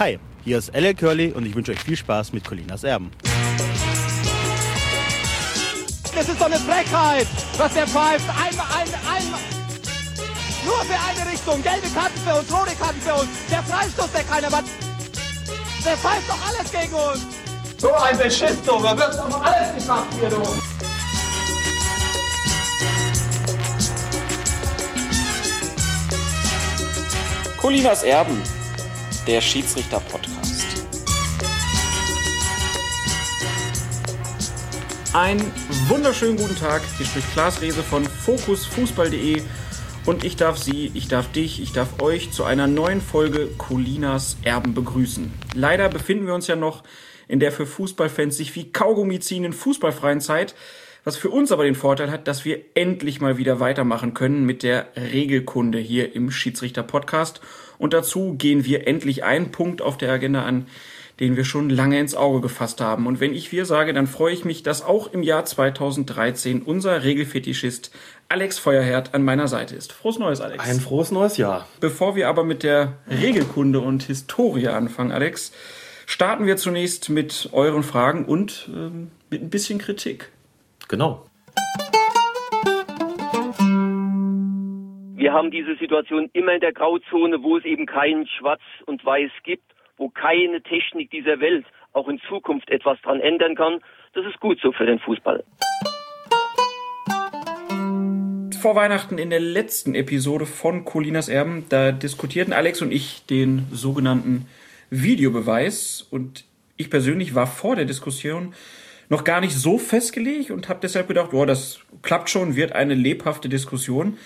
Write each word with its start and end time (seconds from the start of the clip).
Hi, 0.00 0.18
hier 0.44 0.56
ist 0.56 0.74
LL 0.74 0.94
Curly 0.94 1.32
und 1.32 1.44
ich 1.44 1.54
wünsche 1.54 1.72
euch 1.72 1.78
viel 1.78 1.94
Spaß 1.94 2.32
mit 2.32 2.42
Colinas 2.42 2.84
Erben. 2.84 3.10
Das 6.14 6.26
ist 6.26 6.40
doch 6.40 6.46
eine 6.46 6.56
Frechheit, 6.56 7.26
was 7.58 7.74
der 7.74 7.86
pfeift. 7.86 8.24
Einmal, 8.30 8.64
einmal, 8.64 9.00
einmal. 9.14 9.40
Nur 10.64 10.78
für 10.86 10.94
eine 10.94 11.30
Richtung. 11.30 11.62
Gelbe 11.62 11.86
Karten 11.94 12.18
für 12.26 12.34
uns, 12.34 12.50
rote 12.50 12.74
Karten 12.76 13.00
für 13.02 13.12
uns. 13.12 13.28
Der 13.50 13.62
Freistoß, 13.62 14.10
der 14.12 14.22
keiner 14.22 14.50
war. 14.50 14.64
Der 15.84 15.96
pfeift 15.98 16.30
doch 16.30 16.48
alles 16.48 16.72
gegen 16.72 16.94
uns. 16.94 17.26
So 17.76 17.92
ein 17.92 18.16
Beschiss, 18.16 18.56
du. 18.64 18.82
Da 18.82 18.96
wird 18.96 19.14
doch 19.18 19.44
alles 19.44 19.84
gemacht 19.84 20.06
hier, 20.18 20.30
du. 20.30 20.42
Colinas 27.58 28.02
Erben, 28.02 28.42
der 29.26 29.40
Schiedsrichter-Podcast. 29.40 30.86
Einen 35.12 35.52
wunderschönen 35.88 36.36
guten 36.36 36.56
Tag. 36.56 36.82
Hier 36.96 37.06
spricht 37.06 37.32
Klaas 37.32 37.60
Rehse 37.60 37.82
von 37.82 38.04
fokusfußball.de 38.04 39.42
und 40.06 40.24
ich 40.24 40.36
darf 40.36 40.56
Sie, 40.56 40.90
ich 40.94 41.08
darf 41.08 41.30
dich, 41.32 41.60
ich 41.60 41.72
darf 41.72 42.00
euch 42.00 42.30
zu 42.30 42.44
einer 42.44 42.66
neuen 42.66 43.00
Folge 43.00 43.48
Colinas 43.58 44.38
Erben 44.42 44.72
begrüßen. 44.72 45.32
Leider 45.54 45.88
befinden 45.88 46.26
wir 46.26 46.34
uns 46.34 46.46
ja 46.46 46.56
noch 46.56 46.82
in 47.28 47.40
der 47.40 47.52
für 47.52 47.66
Fußballfans 47.66 48.36
sich 48.36 48.54
wie 48.56 48.72
Kaugummi 48.72 49.20
ziehenden 49.20 49.52
fußballfreien 49.52 50.20
Zeit, 50.20 50.54
was 51.04 51.16
für 51.16 51.30
uns 51.30 51.52
aber 51.52 51.64
den 51.64 51.74
Vorteil 51.74 52.10
hat, 52.10 52.26
dass 52.28 52.44
wir 52.44 52.60
endlich 52.74 53.20
mal 53.20 53.36
wieder 53.38 53.60
weitermachen 53.60 54.14
können 54.14 54.44
mit 54.44 54.62
der 54.62 54.88
Regelkunde 54.96 55.78
hier 55.78 56.14
im 56.14 56.30
Schiedsrichter-Podcast. 56.30 57.40
Und 57.80 57.94
dazu 57.94 58.34
gehen 58.34 58.66
wir 58.66 58.86
endlich 58.86 59.24
einen 59.24 59.52
Punkt 59.52 59.80
auf 59.80 59.96
der 59.96 60.12
Agenda 60.12 60.44
an, 60.44 60.66
den 61.18 61.36
wir 61.36 61.44
schon 61.44 61.70
lange 61.70 61.98
ins 61.98 62.14
Auge 62.14 62.42
gefasst 62.42 62.82
haben. 62.82 63.06
Und 63.06 63.20
wenn 63.20 63.32
ich 63.32 63.52
wir 63.52 63.64
sage, 63.64 63.94
dann 63.94 64.06
freue 64.06 64.34
ich 64.34 64.44
mich, 64.44 64.62
dass 64.62 64.82
auch 64.82 65.12
im 65.14 65.22
Jahr 65.22 65.46
2013 65.46 66.60
unser 66.60 67.04
Regelfetischist 67.04 67.90
Alex 68.28 68.58
Feuerherd 68.58 69.14
an 69.14 69.22
meiner 69.22 69.48
Seite 69.48 69.76
ist. 69.76 69.92
Frohes 69.94 70.18
Neues, 70.18 70.42
Alex. 70.42 70.62
Ein 70.62 70.78
frohes 70.78 71.10
neues 71.10 71.38
Jahr. 71.38 71.66
Bevor 71.80 72.16
wir 72.16 72.28
aber 72.28 72.44
mit 72.44 72.62
der 72.62 72.98
Regelkunde 73.08 73.80
und 73.80 74.02
Historie 74.02 74.68
anfangen, 74.68 75.10
Alex, 75.10 75.52
starten 76.04 76.46
wir 76.46 76.58
zunächst 76.58 77.08
mit 77.08 77.48
euren 77.52 77.82
Fragen 77.82 78.26
und 78.26 78.68
ähm, 78.74 79.10
mit 79.30 79.42
ein 79.42 79.48
bisschen 79.48 79.78
Kritik. 79.78 80.30
Genau. 80.88 81.24
Wir 85.30 85.36
haben 85.36 85.52
diese 85.52 85.76
Situation 85.76 86.28
immer 86.32 86.54
in 86.54 86.60
der 86.60 86.72
Grauzone, 86.72 87.40
wo 87.44 87.56
es 87.56 87.64
eben 87.64 87.86
kein 87.86 88.26
Schwarz 88.26 88.60
und 88.86 89.04
Weiß 89.04 89.30
gibt, 89.44 89.62
wo 89.96 90.08
keine 90.08 90.60
Technik 90.60 91.12
dieser 91.12 91.38
Welt 91.38 91.64
auch 91.92 92.08
in 92.08 92.20
Zukunft 92.28 92.68
etwas 92.68 93.00
dran 93.02 93.20
ändern 93.20 93.54
kann. 93.54 93.78
Das 94.12 94.26
ist 94.26 94.40
gut 94.40 94.58
so 94.60 94.72
für 94.72 94.86
den 94.86 94.98
Fußball. 94.98 95.44
Vor 98.60 98.74
Weihnachten 98.74 99.18
in 99.18 99.30
der 99.30 99.38
letzten 99.38 99.94
Episode 99.94 100.46
von 100.46 100.84
Colinas 100.84 101.28
Erben, 101.28 101.64
da 101.68 101.92
diskutierten 101.92 102.52
Alex 102.52 102.82
und 102.82 102.90
ich 102.90 103.24
den 103.26 103.68
sogenannten 103.70 104.48
Videobeweis 104.90 106.08
und 106.10 106.44
ich 106.76 106.90
persönlich 106.90 107.36
war 107.36 107.46
vor 107.46 107.76
der 107.76 107.84
Diskussion 107.84 108.52
noch 109.08 109.22
gar 109.22 109.40
nicht 109.40 109.54
so 109.54 109.78
festgelegt 109.78 110.50
und 110.50 110.68
habe 110.68 110.80
deshalb 110.82 111.06
gedacht, 111.06 111.32
oh, 111.32 111.44
das 111.44 111.78
klappt 112.02 112.30
schon, 112.30 112.56
wird 112.56 112.72
eine 112.72 112.94
lebhafte 112.94 113.48
Diskussion. 113.48 114.18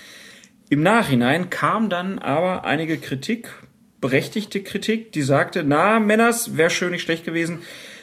Im 0.71 0.83
Nachhinein 0.83 1.51
kam 1.51 1.91
dann 1.91 2.19
aber 2.19 2.65
einige 2.65 2.97
Kritik, 2.97 3.51
berechtigte 4.01 4.63
Kritik, 4.63 5.13
die 5.13 5.23
sagte, 5.23 5.63
na, 5.65 6.01
Männers, 6.01 6.57
wäre 6.57 6.71
schön 6.71 6.91
nicht 6.91 7.03
schlecht 7.03 7.25
gewesen, 7.25 7.61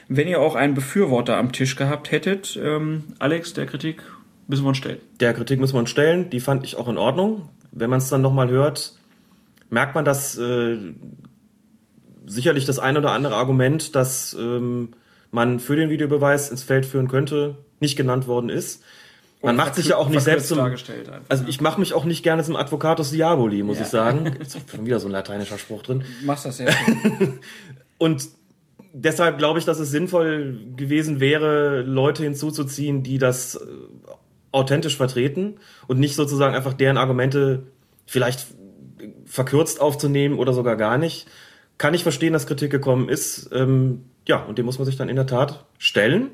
wenn 0.08 0.28
ihr 0.28 0.40
auch 0.40 0.56
einen 0.56 0.74
Befürworter 0.74 1.38
am 1.38 1.52
Tisch 1.52 1.76
gehabt 1.76 2.12
hättet. 2.12 2.60
Ähm, 2.62 3.04
Alex, 3.20 3.54
der 3.54 3.66
Kritik 3.66 4.04
müssen 4.48 4.64
wir 4.64 4.70
uns 4.70 4.78
stellen. 4.78 5.00
Der 5.20 5.34
Kritik 5.34 5.60
müssen 5.60 5.76
wir 5.76 5.80
uns 5.80 5.90
stellen, 5.90 6.30
die 6.30 6.40
fand 6.40 6.66
ich 6.66 6.76
auch 6.76 6.88
in 6.88 6.98
Ordnung. 6.98 7.50
Wenn 7.72 7.90
man 7.90 8.00
es 8.00 8.10
dann 8.10 8.22
nochmal 8.22 8.50
hört, 8.50 8.94
merkt 9.70 9.96
man, 9.96 10.06
dass 10.06 10.38
äh, 10.38 10.78
sicherlich 12.26 12.66
das 12.66 12.80
ein 12.80 12.98
oder 12.98 13.12
andere 13.12 13.36
Argument, 13.36 13.96
das 13.96 14.36
ähm, 14.40 14.90
man 15.32 15.60
für 15.60 15.76
den 15.76 15.90
Videobeweis 15.90 16.50
ins 16.52 16.64
Feld 16.64 16.86
führen 16.86 17.08
könnte, 17.08 17.58
nicht 17.80 17.96
genannt 17.96 18.28
worden 18.28 18.50
ist. 18.50 18.84
Man 19.44 19.56
macht 19.56 19.76
sich 19.76 19.88
ja 19.88 19.98
auch 19.98 20.10
nicht 20.10 20.22
selbst 20.22 20.48
zum, 20.50 20.60
also 20.60 21.44
ne? 21.44 21.50
ich 21.50 21.62
mache 21.62 21.80
mich 21.80 21.94
auch 21.94 22.06
nicht 22.06 22.22
gerne 22.24 22.44
zum 22.44 22.56
Advocatus 22.56 23.12
Diaboli, 23.12 23.64
muss 23.64 23.78
Ja. 23.78 23.84
ich 23.84 23.90
sagen. 23.90 24.26
Ist 24.40 24.58
schon 24.70 24.86
wieder 24.86 25.00
so 25.00 25.08
ein 25.08 25.12
lateinischer 25.12 25.58
Spruch 25.58 25.82
drin. 25.82 26.04
machst 26.24 26.46
das 26.46 26.58
schön. 26.58 26.68
Und 27.98 28.30
deshalb 28.94 29.38
glaube 29.38 29.58
ich, 29.60 29.66
dass 29.66 29.80
es 29.80 29.90
sinnvoll 29.90 30.60
gewesen 30.76 31.20
wäre, 31.20 31.82
Leute 31.82 32.24
hinzuzuziehen, 32.24 33.04
die 33.04 33.18
das 33.18 33.56
äh, 33.56 33.60
authentisch 34.52 34.98
vertreten 34.98 35.56
und 35.88 36.00
nicht 36.00 36.16
sozusagen 36.16 36.56
einfach 36.56 36.74
deren 36.74 36.98
Argumente 36.98 37.64
vielleicht 38.06 38.48
verkürzt 39.26 39.80
aufzunehmen 39.82 40.38
oder 40.38 40.54
sogar 40.54 40.76
gar 40.76 40.98
nicht. 40.98 41.28
Kann 41.78 41.94
ich 41.94 42.04
verstehen, 42.04 42.34
dass 42.34 42.46
Kritik 42.48 42.70
gekommen 42.70 43.10
ist. 43.10 43.50
Ähm, 43.54 44.04
ja, 44.28 44.44
und 44.44 44.58
dem 44.58 44.66
muss 44.66 44.78
man 44.78 44.86
sich 44.86 44.98
dann 44.98 45.10
in 45.10 45.16
der 45.16 45.26
Tat 45.26 45.66
stellen. 45.78 46.30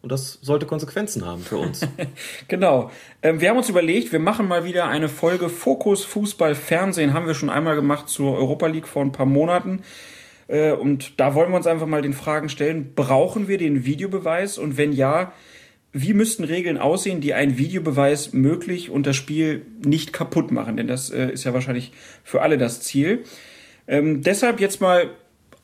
Und 0.00 0.12
das 0.12 0.38
sollte 0.42 0.66
Konsequenzen 0.66 1.26
haben 1.26 1.42
für 1.42 1.58
uns. 1.58 1.86
Genau. 2.48 2.90
Ähm, 3.22 3.40
wir 3.40 3.50
haben 3.50 3.56
uns 3.56 3.68
überlegt, 3.68 4.12
wir 4.12 4.20
machen 4.20 4.48
mal 4.48 4.64
wieder 4.64 4.86
eine 4.86 5.08
Folge 5.08 5.48
Fokus 5.48 6.04
Fußball 6.04 6.54
Fernsehen. 6.54 7.14
Haben 7.14 7.26
wir 7.26 7.34
schon 7.34 7.50
einmal 7.50 7.74
gemacht 7.74 8.08
zur 8.08 8.36
Europa 8.36 8.66
League 8.68 8.86
vor 8.86 9.02
ein 9.02 9.12
paar 9.12 9.26
Monaten. 9.26 9.82
Äh, 10.46 10.72
und 10.72 11.20
da 11.20 11.34
wollen 11.34 11.50
wir 11.50 11.56
uns 11.56 11.66
einfach 11.66 11.86
mal 11.86 12.02
den 12.02 12.12
Fragen 12.12 12.48
stellen, 12.48 12.92
brauchen 12.94 13.48
wir 13.48 13.58
den 13.58 13.84
Videobeweis? 13.84 14.56
Und 14.58 14.76
wenn 14.76 14.92
ja, 14.92 15.32
wie 15.92 16.14
müssten 16.14 16.44
Regeln 16.44 16.78
aussehen, 16.78 17.20
die 17.20 17.34
einen 17.34 17.58
Videobeweis 17.58 18.32
möglich 18.32 18.90
und 18.90 19.06
das 19.06 19.16
Spiel 19.16 19.66
nicht 19.84 20.12
kaputt 20.12 20.50
machen? 20.50 20.76
Denn 20.76 20.86
das 20.86 21.10
äh, 21.10 21.30
ist 21.30 21.44
ja 21.44 21.54
wahrscheinlich 21.54 21.92
für 22.24 22.42
alle 22.42 22.56
das 22.56 22.80
Ziel. 22.80 23.24
Ähm, 23.86 24.22
deshalb 24.22 24.60
jetzt 24.60 24.80
mal 24.80 25.10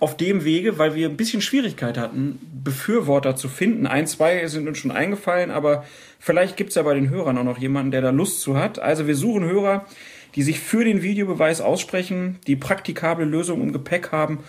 auf 0.04 0.19
dem 0.19 0.44
Wege, 0.44 0.76
weil 0.76 0.94
wir 0.94 1.09
ein 1.09 1.16
bisschen 1.16 1.41
Schwierigkeit 1.41 1.97
hatten, 1.97 2.38
Befürworter 2.62 3.37
zu 3.37 3.48
finden. 3.48 3.87
Ein, 3.87 4.06
zwei 4.06 4.47
sind 4.48 4.69
uns 4.69 4.76
schon 4.76 4.91
eingefallen, 4.91 5.50
aber 5.50 5.87
vielleicht 6.20 6.59
gibt's 6.59 6.75
ja 6.75 6.82
bei 6.82 6.92
den 6.92 7.09
Hörern 7.09 7.38
auch 7.38 7.44
noch 7.44 7.56
jemanden, 7.56 7.91
der 7.91 8.03
da 8.03 8.10
Lust 8.10 8.43
zu 8.43 8.59
hat. 8.59 8.78
Also 8.78 9.06
wir 9.06 9.16
suchen 9.16 9.44
Hörer, 9.44 9.87
die 10.34 10.43
sich 10.43 10.60
für 10.60 10.84
den 10.84 11.00
Videobeweis 11.00 11.62
aussprechen, 11.62 12.38
die 12.47 12.54
praktikable 12.54 13.25
Lösungen 13.25 13.62
im 13.62 13.72
Gepäck 13.72 14.12
haben 14.12 14.41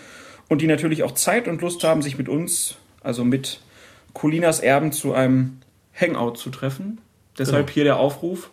und 0.50 0.60
die 0.60 0.66
natürlich 0.66 1.02
auch 1.04 1.12
Zeit 1.12 1.48
und 1.48 1.62
Lust 1.62 1.82
haben, 1.84 2.02
sich 2.02 2.18
mit 2.18 2.28
uns, 2.28 2.76
also 3.02 3.24
mit 3.24 3.62
Colinas 4.12 4.60
Erben, 4.60 4.92
zu 4.92 5.14
einem 5.14 5.60
Hangout 5.98 6.34
zu 6.34 6.50
treffen. 6.50 7.00
Deshalb 7.38 7.68
Genau. 7.68 7.74
hier 7.74 7.84
der 7.84 7.96
Aufruf, 7.96 8.50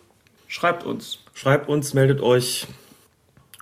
schreibt 0.48 0.84
uns. 0.84 1.18
Schreibt 1.34 1.68
uns, 1.68 1.92
meldet 1.92 2.22
euch 2.22 2.66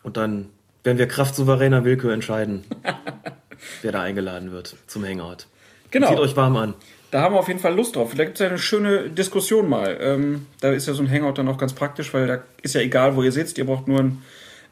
und 0.05 0.17
dann 0.17 0.49
werden 0.85 0.99
wir 0.99 1.07
kraftsouveräner 1.07 1.85
Willkür 1.85 2.13
entscheiden, 2.13 2.65
wer 3.83 3.93
da 3.93 4.03
eingeladen 4.03 4.53
wird 4.53 4.77
zum 4.87 5.05
Hangout. 5.05 5.47
Genau. 5.91 6.09
Zieht 6.09 6.19
euch 6.19 6.37
warm 6.37 6.57
an. 6.57 6.75
Da 7.11 7.21
haben 7.21 7.35
wir 7.35 7.41
auf 7.41 7.49
jeden 7.49 7.61
Fall 7.61 7.75
Lust 7.75 7.95
drauf. 7.95 8.11
Vielleicht 8.11 8.29
gibt 8.29 8.41
es 8.41 8.45
ja 8.45 8.49
eine 8.49 8.59
schöne 8.59 9.11
Diskussion 9.11 9.69
mal. 9.69 9.99
Ähm, 10.01 10.47
da 10.61 10.73
ist 10.73 10.89
ja 10.89 10.95
so 10.95 11.03
ein 11.03 11.11
Hangout 11.11 11.35
dann 11.35 11.49
auch 11.49 11.59
ganz 11.59 11.75
praktisch, 11.75 12.15
weil 12.15 12.27
da 12.27 12.43
ist 12.63 12.75
ja 12.75 12.81
egal, 12.81 13.17
wo 13.17 13.23
ihr 13.23 13.33
sitzt. 13.33 13.59
Ihr 13.59 13.67
braucht 13.67 13.87
nur 13.87 14.01
einen 14.01 14.23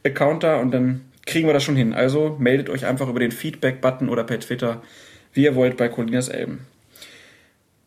Account 0.05 0.43
da 0.43 0.57
und 0.57 0.71
dann 0.71 1.03
kriegen 1.27 1.47
wir 1.47 1.53
das 1.53 1.63
schon 1.63 1.77
hin. 1.77 1.93
Also 1.93 2.37
meldet 2.39 2.71
euch 2.71 2.87
einfach 2.87 3.09
über 3.09 3.21
den 3.21 3.31
Feedback-Button 3.31 4.09
oder 4.09 4.25
per 4.25 4.41
Twitter, 4.41 4.83
wie 5.35 5.45
ihr 5.45 5.55
wollt, 5.55 5.77
bei 5.77 5.89
Colinas 5.89 6.29
Elben. 6.29 6.67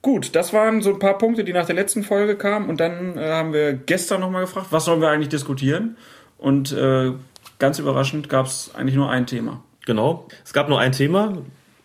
Gut, 0.04 0.36
das 0.36 0.54
waren 0.54 0.84
so 0.84 0.92
ein 0.92 1.00
paar 1.00 1.18
Punkte, 1.18 1.44
die 1.44 1.54
nach 1.54 1.66
der 1.66 1.76
letzten 1.76 2.04
Folge 2.04 2.36
kamen. 2.36 2.70
Und 2.70 2.80
dann 2.80 3.18
äh, 3.18 3.22
haben 3.22 3.54
wir 3.54 3.74
gestern 3.74 4.22
nochmal 4.22 4.42
gefragt, 4.42 4.68
was 4.70 4.86
sollen 4.86 5.02
wir 5.02 5.10
eigentlich 5.10 5.30
diskutieren? 5.30 5.98
Und 6.38 6.74
äh, 6.74 7.14
ganz 7.64 7.80
überraschend 7.80 8.28
gab 8.28 8.48
es 8.48 8.76
eigentlich 8.76 8.98
nur 8.98 9.10
ein 9.10 9.26
Thema. 9.26 9.64
Genau. 9.86 10.28
Es 10.44 10.52
gab 10.52 10.68
nur 10.68 10.82
ein 10.82 10.92
Thema, 10.92 11.38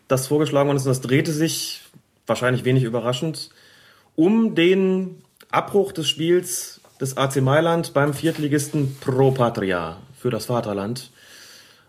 das 0.08 0.26
vorgeschlagen 0.26 0.66
worden 0.66 0.76
ist, 0.76 0.86
und 0.86 0.90
das 0.90 1.02
drehte 1.02 1.30
sich, 1.30 1.82
wahrscheinlich 2.26 2.64
wenig 2.64 2.82
überraschend, 2.82 3.50
um 4.16 4.56
den 4.56 5.22
Abbruch 5.52 5.92
des 5.92 6.08
Spiels 6.08 6.80
des 7.00 7.16
AC 7.16 7.36
Mailand 7.42 7.94
beim 7.94 8.12
Viertligisten 8.12 8.96
Pro 9.00 9.30
Patria 9.30 9.98
für 10.16 10.30
das 10.30 10.46
Vaterland. 10.46 11.12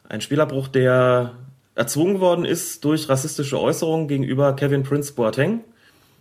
Ein 0.07 0.21
Spielabbruch, 0.21 0.67
der 0.67 1.31
erzwungen 1.73 2.19
worden 2.19 2.45
ist 2.45 2.85
durch 2.85 3.09
rassistische 3.09 3.59
Äußerungen 3.59 4.07
gegenüber 4.07 4.55
Kevin 4.55 4.83
Prince 4.83 5.13
Boateng. 5.13 5.61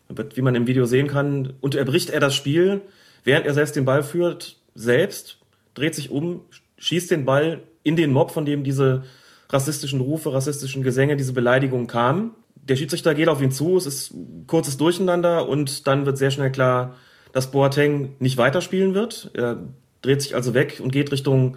Wie 0.08 0.40
man 0.40 0.54
im 0.54 0.66
Video 0.66 0.86
sehen 0.86 1.06
kann, 1.06 1.52
unterbricht 1.60 2.08
er 2.08 2.20
das 2.20 2.34
Spiel, 2.34 2.80
während 3.24 3.44
er 3.44 3.52
selbst 3.52 3.76
den 3.76 3.84
Ball 3.84 4.02
führt, 4.02 4.56
selbst, 4.74 5.36
dreht 5.74 5.94
sich 5.94 6.10
um, 6.10 6.40
schießt 6.78 7.10
den 7.10 7.25
Ball 7.25 7.62
in 7.82 7.96
den 7.96 8.12
Mob, 8.12 8.30
von 8.30 8.44
dem 8.44 8.64
diese 8.64 9.04
rassistischen 9.50 10.00
Rufe, 10.00 10.32
rassistischen 10.32 10.82
Gesänge, 10.82 11.16
diese 11.16 11.32
Beleidigungen 11.32 11.86
kamen. 11.86 12.32
Der 12.54 12.76
Schiedsrichter 12.76 13.14
geht 13.14 13.28
auf 13.28 13.40
ihn 13.40 13.50
zu, 13.50 13.76
es 13.76 13.86
ist 13.86 14.14
kurzes 14.46 14.76
Durcheinander 14.76 15.48
und 15.48 15.86
dann 15.86 16.06
wird 16.06 16.19
sehr 16.19 16.30
schnell 16.30 16.52
klar, 16.52 16.96
dass 17.32 17.50
Boateng 17.50 18.14
nicht 18.19 18.36
weiterspielen 18.36 18.94
wird. 18.94 19.30
Er 19.34 19.58
dreht 20.02 20.22
sich 20.22 20.34
also 20.34 20.54
weg 20.54 20.80
und 20.82 20.92
geht 20.92 21.12
Richtung 21.12 21.56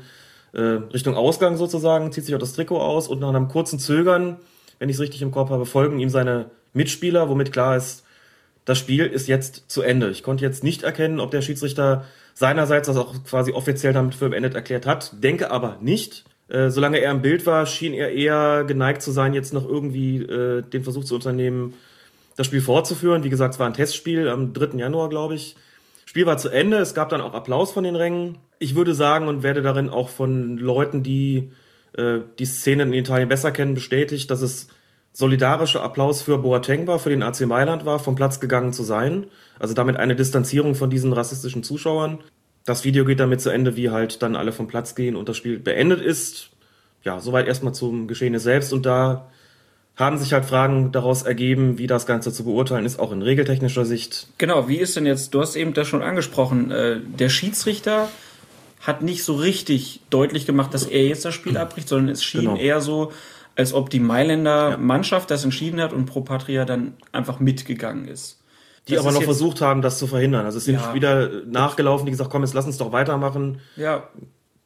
äh, 0.54 0.60
Richtung 0.60 1.16
Ausgang 1.16 1.58
sozusagen, 1.58 2.12
zieht 2.12 2.26
sich 2.26 2.36
auch 2.36 2.40
das 2.40 2.54
Trikot 2.54 2.80
aus 2.80 3.08
und 3.08 3.20
nach 3.20 3.30
einem 3.30 3.48
kurzen 3.48 3.80
Zögern, 3.80 4.38
wenn 4.80 4.90
ich 4.90 4.96
es 4.96 5.02
richtig 5.02 5.22
im 5.22 5.32
Kopf 5.32 5.50
habe, 5.50 5.66
folgen 5.66 6.00
ihm 6.00 6.10
seine 6.10 6.52
Mitspieler, 6.74 7.30
womit 7.30 7.52
klar 7.52 7.78
ist, 7.78 8.04
das 8.66 8.78
Spiel 8.78 9.06
ist 9.06 9.28
jetzt 9.28 9.70
zu 9.70 9.82
Ende. 9.82 10.10
Ich 10.12 10.24
konnte 10.24 10.44
jetzt 10.44 10.64
nicht 10.64 10.84
erkennen, 10.84 11.20
ob 11.20 11.32
der 11.32 11.42
Schiedsrichter 11.42 12.06
seinerseits 12.34 12.88
das 12.88 12.98
auch 12.98 13.24
quasi 13.24 13.52
offiziell 13.52 13.94
damit 13.94 14.16
für 14.16 14.30
beendet 14.30 14.56
erklärt 14.56 14.86
hat, 14.86 15.12
denke 15.24 15.52
aber 15.52 15.78
nicht. 15.82 16.26
Äh, 16.48 16.70
solange 16.70 17.00
er 17.00 17.12
im 17.12 17.22
Bild 17.22 17.46
war, 17.46 17.66
schien 17.66 17.94
er 17.94 18.12
eher 18.12 18.66
geneigt 18.66 19.02
zu 19.02 19.12
sein, 19.12 19.34
jetzt 19.34 19.54
noch 19.54 19.68
irgendwie 19.68 20.18
äh, 20.18 20.62
den 20.62 20.84
Versuch 20.84 21.06
zu 21.06 21.16
unternehmen, 21.16 21.74
das 22.36 22.48
Spiel 22.48 22.62
fortzuführen. 22.62 23.24
Wie 23.24 23.30
gesagt, 23.30 23.54
es 23.54 23.60
war 23.60 23.68
ein 23.68 23.74
Testspiel 23.74 24.28
am 24.28 24.54
3. 24.54 24.78
Januar, 24.78 25.10
glaube 25.10 25.36
ich. 25.36 25.56
Spiel 26.06 26.26
war 26.26 26.38
zu 26.38 26.50
Ende, 26.50 26.78
es 26.78 26.94
gab 26.94 27.10
dann 27.10 27.22
auch 27.22 27.34
Applaus 27.34 27.72
von 27.72 27.86
den 27.86 27.96
Rängen. 27.96 28.38
Ich 28.60 28.76
würde 28.76 28.94
sagen 28.94 29.28
und 29.30 29.44
werde 29.44 29.62
darin 29.62 29.90
auch 29.90 30.10
von 30.10 30.58
Leuten, 30.58 31.04
die 31.04 31.52
äh, 31.94 32.20
die 32.38 32.46
Szenen 32.46 32.90
in 32.90 33.00
Italien 33.00 33.30
besser 33.30 33.52
kennen, 33.52 33.76
bestätigt, 33.76 34.30
dass 34.30 34.42
es 34.42 34.68
solidarischer 35.14 35.84
Applaus 35.84 36.22
für 36.22 36.38
Boateng 36.38 36.88
war, 36.88 37.00
für 37.00 37.10
den 37.10 37.24
AC 37.24 37.42
Mailand 37.42 37.86
war, 37.86 38.00
vom 38.00 38.16
Platz 38.16 38.40
gegangen 38.40 38.74
zu 38.74 38.84
sein. 38.84 39.28
Also 39.60 39.74
damit 39.74 39.98
eine 39.98 40.16
Distanzierung 40.16 40.76
von 40.76 40.90
diesen 40.90 41.14
rassistischen 41.14 41.64
Zuschauern. 41.64 42.20
Das 42.66 42.84
Video 42.86 43.06
geht 43.06 43.20
damit 43.20 43.42
zu 43.42 43.50
Ende, 43.50 43.76
wie 43.76 43.90
halt 43.90 44.22
dann 44.22 44.36
alle 44.36 44.52
vom 44.52 44.68
Platz 44.68 44.96
gehen 44.96 45.16
und 45.16 45.28
das 45.28 45.38
Spiel 45.38 45.60
beendet 45.60 46.02
ist. 46.02 46.50
Ja, 47.04 47.20
soweit 47.20 47.48
erstmal 47.48 47.74
zum 47.74 48.08
Geschehene 48.08 48.40
selbst 48.40 48.72
und 48.74 48.86
da 48.86 49.28
haben 49.96 50.18
sich 50.18 50.34
halt 50.34 50.46
Fragen 50.46 50.92
daraus 50.92 51.24
ergeben, 51.24 51.78
wie 51.78 51.88
das 51.88 52.06
Ganze 52.06 52.32
zu 52.32 52.46
beurteilen 52.46 52.86
ist, 52.86 53.00
auch 53.00 53.12
in 53.12 53.22
regeltechnischer 53.22 53.86
Sicht. 53.86 54.28
Genau, 54.38 54.68
wie 54.68 54.78
ist 54.78 54.96
denn 54.96 55.06
jetzt, 55.06 55.34
du 55.34 55.42
hast 55.42 55.56
eben 55.56 55.74
das 55.74 55.88
schon 55.88 56.02
angesprochen, 56.02 56.72
äh, 56.72 57.00
der 57.00 57.30
Schiedsrichter 57.30 58.10
hat 58.80 59.02
nicht 59.02 59.24
so 59.24 59.36
richtig 59.36 60.00
deutlich 60.10 60.46
gemacht, 60.46 60.74
dass 60.74 60.86
er 60.86 61.06
jetzt 61.06 61.26
das 61.26 61.36
Spiel 61.36 61.58
abbricht, 61.58 61.88
sondern 61.88 62.10
es 62.10 62.24
schien 62.24 62.42
genau. 62.42 62.56
eher 62.56 62.82
so, 62.82 63.12
als 63.62 63.74
ob 63.74 63.90
die 63.90 64.00
Mailänder 64.00 64.72
ja. 64.72 64.78
Mannschaft 64.78 65.32
das 65.32 65.44
entschieden 65.44 65.80
hat 65.80 65.94
und 65.94 66.06
Pro 66.06 66.22
Patria 66.22 66.66
dann 66.66 66.94
einfach 67.12 67.40
mitgegangen 67.40 68.08
ist. 68.08 68.40
Die 68.88 68.96
das 68.96 69.06
aber 69.06 69.14
noch 69.14 69.24
versucht 69.24 69.62
haben, 69.62 69.82
das 69.82 70.00
zu 70.00 70.08
verhindern. 70.08 70.46
Also 70.46 70.58
es 70.58 70.66
sind 70.66 70.76
ja. 70.76 70.94
wieder 70.94 71.30
nachgelaufen, 71.46 72.06
die 72.06 72.12
gesagt, 72.12 72.32
komm, 72.32 72.42
jetzt 72.42 72.54
lass 72.54 72.66
uns 72.66 72.78
doch 72.78 72.92
weitermachen. 72.92 73.60
Ja. 73.76 74.10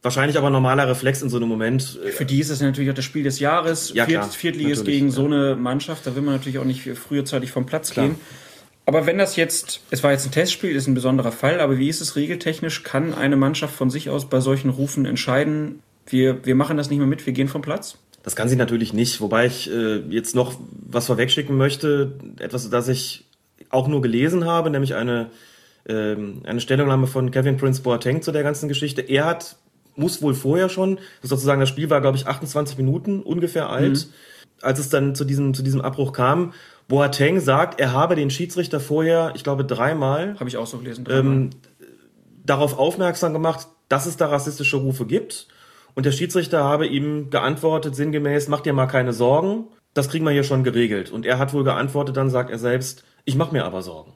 Wahrscheinlich 0.01 0.37
aber 0.37 0.49
normaler 0.49 0.87
Reflex 0.87 1.21
in 1.21 1.29
so 1.29 1.37
einem 1.37 1.49
Moment. 1.49 1.99
Für 2.11 2.25
die 2.25 2.39
ist 2.39 2.49
es 2.49 2.61
natürlich 2.61 2.89
auch 2.89 2.95
das 2.95 3.05
Spiel 3.05 3.23
des 3.23 3.39
Jahres. 3.39 3.93
Ja, 3.93 4.05
Viert, 4.05 4.25
Viertliges 4.33 4.83
gegen 4.85 5.07
ja. 5.07 5.11
so 5.11 5.25
eine 5.25 5.55
Mannschaft, 5.55 6.07
da 6.07 6.15
will 6.15 6.21
man 6.21 6.35
natürlich 6.35 6.59
auch 6.59 6.63
nicht 6.63 6.83
frühzeitig 6.97 7.51
vom 7.51 7.65
Platz 7.65 7.91
klar. 7.91 8.07
gehen. 8.07 8.15
Aber 8.85 9.07
wenn 9.07 9.17
das 9.17 9.35
jetzt, 9.35 9.81
es 9.89 10.03
war 10.03 10.11
jetzt 10.11 10.25
ein 10.25 10.31
Testspiel, 10.31 10.75
ist 10.75 10.87
ein 10.87 10.93
besonderer 10.93 11.31
Fall, 11.31 11.59
aber 11.59 11.79
wie 11.79 11.89
ist 11.89 12.01
es 12.01 12.15
regeltechnisch? 12.15 12.83
Kann 12.83 13.15
eine 13.15 13.35
Mannschaft 13.35 13.75
von 13.75 13.89
sich 13.89 14.09
aus 14.09 14.29
bei 14.29 14.39
solchen 14.39 14.69
Rufen 14.69 15.05
entscheiden, 15.05 15.81
wir, 16.07 16.45
wir 16.45 16.55
machen 16.55 16.77
das 16.77 16.89
nicht 16.89 16.99
mehr 16.99 17.07
mit, 17.07 17.25
wir 17.25 17.33
gehen 17.33 17.47
vom 17.47 17.61
Platz? 17.61 17.97
Das 18.25 18.35
kann 18.35 18.49
sie 18.49 18.55
natürlich 18.55 18.91
nicht, 18.91 19.21
wobei 19.21 19.45
ich 19.45 19.71
äh, 19.71 19.97
jetzt 20.09 20.33
noch 20.33 20.55
was 20.71 21.05
vorwegschicken 21.05 21.55
möchte, 21.55 22.13
etwas, 22.39 22.67
das 22.71 22.87
ich 22.87 23.25
auch 23.69 23.87
nur 23.87 24.01
gelesen 24.01 24.45
habe, 24.45 24.71
nämlich 24.71 24.95
eine, 24.95 25.29
ähm, 25.87 26.41
eine 26.43 26.59
Stellungnahme 26.59 27.05
von 27.05 27.29
Kevin 27.29 27.57
Prince 27.57 27.83
Boateng 27.83 28.23
zu 28.23 28.31
der 28.31 28.41
ganzen 28.41 28.67
Geschichte. 28.67 29.01
Er 29.01 29.25
hat, 29.25 29.57
muss 29.95 30.23
wohl 30.23 30.33
vorher 30.33 30.69
schon, 30.69 30.97
sozusagen 31.21 31.59
das 31.59 31.69
Spiel 31.69 31.91
war, 31.91 32.01
glaube 32.01 32.17
ich, 32.17 32.25
28 32.25 32.79
Minuten 32.79 33.21
ungefähr 33.21 33.69
alt, 33.69 34.07
mhm. 34.07 34.13
als 34.59 34.79
es 34.79 34.89
dann 34.89 35.13
zu 35.13 35.23
diesem, 35.23 35.53
zu 35.53 35.61
diesem 35.61 35.81
Abbruch 35.81 36.11
kam. 36.11 36.53
Boateng 36.87 37.39
sagt, 37.39 37.79
er 37.79 37.93
habe 37.93 38.15
den 38.15 38.31
Schiedsrichter 38.31 38.79
vorher, 38.79 39.33
ich 39.35 39.43
glaube, 39.43 39.65
dreimal. 39.65 40.35
Habe 40.39 40.49
ich 40.49 40.57
auch 40.57 40.65
so 40.65 40.79
gelesen. 40.79 41.05
Ähm, 41.11 41.51
darauf 42.43 42.79
aufmerksam 42.79 43.33
gemacht, 43.33 43.67
dass 43.87 44.07
es 44.07 44.17
da 44.17 44.25
rassistische 44.25 44.77
Rufe 44.77 45.05
gibt 45.05 45.47
und 45.95 46.05
der 46.05 46.11
Schiedsrichter 46.11 46.63
habe 46.63 46.85
ihm 46.85 47.29
geantwortet, 47.29 47.95
sinngemäß, 47.95 48.49
mach 48.49 48.61
dir 48.61 48.73
mal 48.73 48.87
keine 48.87 49.13
Sorgen, 49.13 49.65
das 49.93 50.09
kriegen 50.09 50.25
wir 50.25 50.31
hier 50.31 50.43
schon 50.43 50.63
geregelt. 50.63 51.09
Und 51.09 51.25
er 51.25 51.39
hat 51.39 51.53
wohl 51.53 51.63
geantwortet, 51.63 52.17
dann 52.17 52.29
sagt 52.29 52.51
er 52.51 52.59
selbst, 52.59 53.03
ich 53.23 53.35
mach 53.35 53.51
mir 53.51 53.65
aber 53.65 53.81
Sorgen. 53.81 54.13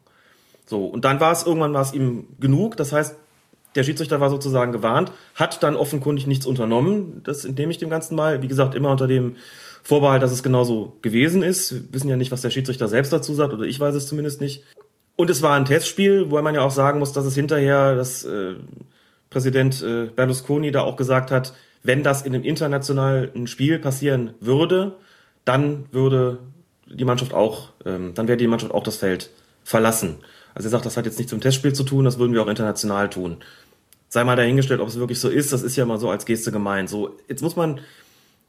So, 0.65 0.85
und 0.85 1.05
dann 1.05 1.19
war 1.19 1.31
es, 1.31 1.45
irgendwann 1.45 1.73
war 1.73 1.81
es 1.81 1.93
ihm 1.93 2.27
genug, 2.39 2.77
das 2.77 2.91
heißt, 2.93 3.15
der 3.75 3.83
Schiedsrichter 3.83 4.19
war 4.19 4.29
sozusagen 4.29 4.71
gewarnt, 4.71 5.11
hat 5.35 5.63
dann 5.63 5.75
offenkundig 5.75 6.27
nichts 6.27 6.45
unternommen, 6.45 7.21
das 7.23 7.45
entnehme 7.45 7.71
ich 7.71 7.77
dem 7.77 7.89
Ganzen 7.89 8.15
mal, 8.15 8.41
wie 8.41 8.47
gesagt, 8.47 8.75
immer 8.75 8.91
unter 8.91 9.07
dem 9.07 9.35
Vorbehalt, 9.83 10.21
dass 10.21 10.31
es 10.31 10.43
genauso 10.43 10.97
gewesen 11.01 11.41
ist. 11.41 11.71
Wir 11.73 11.93
wissen 11.93 12.09
ja 12.09 12.17
nicht, 12.17 12.31
was 12.31 12.41
der 12.41 12.49
Schiedsrichter 12.49 12.87
selbst 12.87 13.13
dazu 13.13 13.33
sagt, 13.33 13.53
oder 13.53 13.63
ich 13.63 13.79
weiß 13.79 13.95
es 13.95 14.07
zumindest 14.07 14.41
nicht. 14.41 14.63
Und 15.15 15.29
es 15.29 15.41
war 15.41 15.55
ein 15.55 15.65
Testspiel, 15.65 16.29
wo 16.29 16.41
man 16.41 16.55
ja 16.55 16.61
auch 16.61 16.71
sagen 16.71 16.99
muss, 16.99 17.13
dass 17.13 17.25
es 17.25 17.35
hinterher, 17.35 17.95
dass 17.95 18.25
äh, 18.25 18.55
Präsident 19.29 19.81
äh, 19.81 20.07
Berlusconi 20.07 20.71
da 20.71 20.81
auch 20.81 20.95
gesagt 20.95 21.31
hat, 21.31 21.53
wenn 21.83 22.03
das 22.03 22.23
in 22.23 22.33
einem 22.33 22.43
internationalen 22.43 23.47
Spiel 23.47 23.79
passieren 23.79 24.33
würde, 24.39 24.95
dann 25.45 25.85
würde 25.91 26.39
die 26.85 27.05
Mannschaft 27.05 27.33
auch, 27.33 27.69
ähm, 27.85 28.13
dann 28.15 28.27
wäre 28.27 28.37
die 28.37 28.47
Mannschaft 28.47 28.73
auch 28.73 28.83
das 28.83 28.97
Feld 28.97 29.29
verlassen. 29.63 30.17
Also 30.53 30.67
er 30.67 30.71
sagt, 30.71 30.85
das 30.85 30.97
hat 30.97 31.05
jetzt 31.05 31.17
nichts 31.17 31.31
mit 31.31 31.41
dem 31.41 31.43
Testspiel 31.43 31.73
zu 31.73 31.83
tun, 31.83 32.05
das 32.05 32.19
würden 32.19 32.33
wir 32.33 32.41
auch 32.41 32.47
international 32.47 33.09
tun. 33.09 33.37
Sei 34.09 34.23
mal 34.23 34.35
dahingestellt, 34.35 34.81
ob 34.81 34.87
es 34.87 34.97
wirklich 34.97 35.19
so 35.19 35.29
ist, 35.29 35.53
das 35.53 35.61
ist 35.61 35.75
ja 35.75 35.85
mal 35.85 35.99
so 35.99 36.09
als 36.09 36.25
Geste 36.25 36.51
gemeint. 36.51 36.89
So, 36.89 37.15
jetzt 37.27 37.41
muss 37.41 37.55
man, 37.55 37.79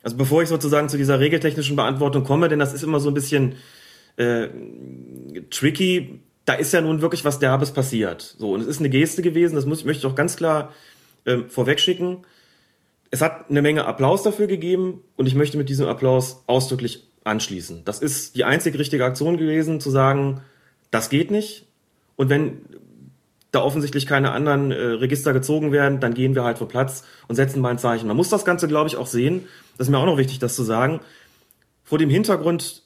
also 0.02 0.16
bevor 0.16 0.42
ich 0.42 0.48
sozusagen 0.48 0.88
zu 0.88 0.96
dieser 0.96 1.20
regeltechnischen 1.20 1.76
Beantwortung 1.76 2.24
komme, 2.24 2.48
denn 2.48 2.58
das 2.58 2.72
ist 2.72 2.82
immer 2.82 2.98
so 2.98 3.10
ein 3.10 3.14
bisschen 3.14 3.56
äh, 4.16 4.48
tricky, 5.50 6.20
da 6.46 6.54
ist 6.54 6.72
ja 6.72 6.80
nun 6.80 7.02
wirklich 7.02 7.24
was 7.24 7.38
Derbes 7.38 7.72
passiert. 7.72 8.34
So, 8.38 8.54
und 8.54 8.62
es 8.62 8.66
ist 8.66 8.80
eine 8.80 8.88
Geste 8.88 9.20
gewesen, 9.20 9.54
das 9.54 9.66
muss, 9.66 9.84
möchte 9.84 10.06
ich 10.06 10.10
auch 10.10 10.16
ganz 10.16 10.36
klar 10.36 10.72
äh, 11.26 11.38
vorwegschicken 11.48 12.24
es 13.10 13.20
hat 13.20 13.50
eine 13.50 13.62
Menge 13.62 13.86
Applaus 13.86 14.22
dafür 14.22 14.46
gegeben 14.46 15.02
und 15.16 15.26
ich 15.26 15.34
möchte 15.34 15.58
mit 15.58 15.68
diesem 15.68 15.88
Applaus 15.88 16.42
ausdrücklich 16.46 17.08
anschließen. 17.24 17.84
Das 17.84 17.98
ist 18.00 18.36
die 18.36 18.44
einzig 18.44 18.78
richtige 18.78 19.04
Aktion 19.04 19.36
gewesen, 19.36 19.80
zu 19.80 19.90
sagen, 19.90 20.42
das 20.90 21.10
geht 21.10 21.30
nicht. 21.30 21.66
Und 22.16 22.28
wenn 22.28 22.58
da 23.50 23.62
offensichtlich 23.62 24.06
keine 24.06 24.30
anderen 24.30 24.70
äh, 24.70 24.76
Register 24.76 25.32
gezogen 25.32 25.72
werden, 25.72 25.98
dann 25.98 26.14
gehen 26.14 26.34
wir 26.34 26.44
halt 26.44 26.58
vor 26.58 26.68
Platz 26.68 27.04
und 27.26 27.34
setzen 27.34 27.60
mal 27.60 27.70
ein 27.70 27.78
Zeichen. 27.78 28.06
Man 28.06 28.16
muss 28.16 28.28
das 28.28 28.44
Ganze, 28.44 28.68
glaube 28.68 28.88
ich, 28.88 28.96
auch 28.96 29.08
sehen. 29.08 29.46
Das 29.76 29.88
ist 29.88 29.90
mir 29.90 29.98
auch 29.98 30.06
noch 30.06 30.18
wichtig, 30.18 30.38
das 30.38 30.54
zu 30.54 30.62
sagen. 30.62 31.00
Vor 31.82 31.98
dem 31.98 32.10
Hintergrund 32.10 32.84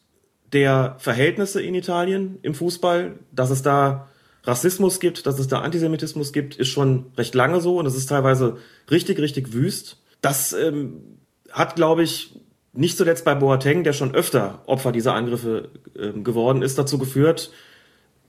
der 0.52 0.96
Verhältnisse 0.98 1.60
in 1.60 1.74
Italien 1.74 2.38
im 2.42 2.54
Fußball, 2.54 3.18
dass 3.32 3.50
es 3.50 3.62
da 3.62 4.08
Rassismus 4.44 5.00
gibt, 5.00 5.26
dass 5.26 5.38
es 5.38 5.48
da 5.48 5.60
Antisemitismus 5.60 6.32
gibt, 6.32 6.56
ist 6.56 6.68
schon 6.68 7.06
recht 7.16 7.34
lange 7.34 7.60
so 7.60 7.78
und 7.78 7.86
es 7.86 7.94
ist 7.94 8.06
teilweise 8.06 8.58
richtig, 8.90 9.18
richtig 9.18 9.52
wüst. 9.52 9.98
Das 10.24 10.54
ähm, 10.54 11.18
hat, 11.50 11.76
glaube 11.76 12.02
ich, 12.02 12.40
nicht 12.72 12.96
zuletzt 12.96 13.26
bei 13.26 13.34
Boateng, 13.34 13.84
der 13.84 13.92
schon 13.92 14.14
öfter 14.14 14.62
Opfer 14.64 14.90
dieser 14.90 15.12
Angriffe 15.12 15.68
ähm, 15.98 16.24
geworden 16.24 16.62
ist, 16.62 16.78
dazu 16.78 16.96
geführt, 16.96 17.52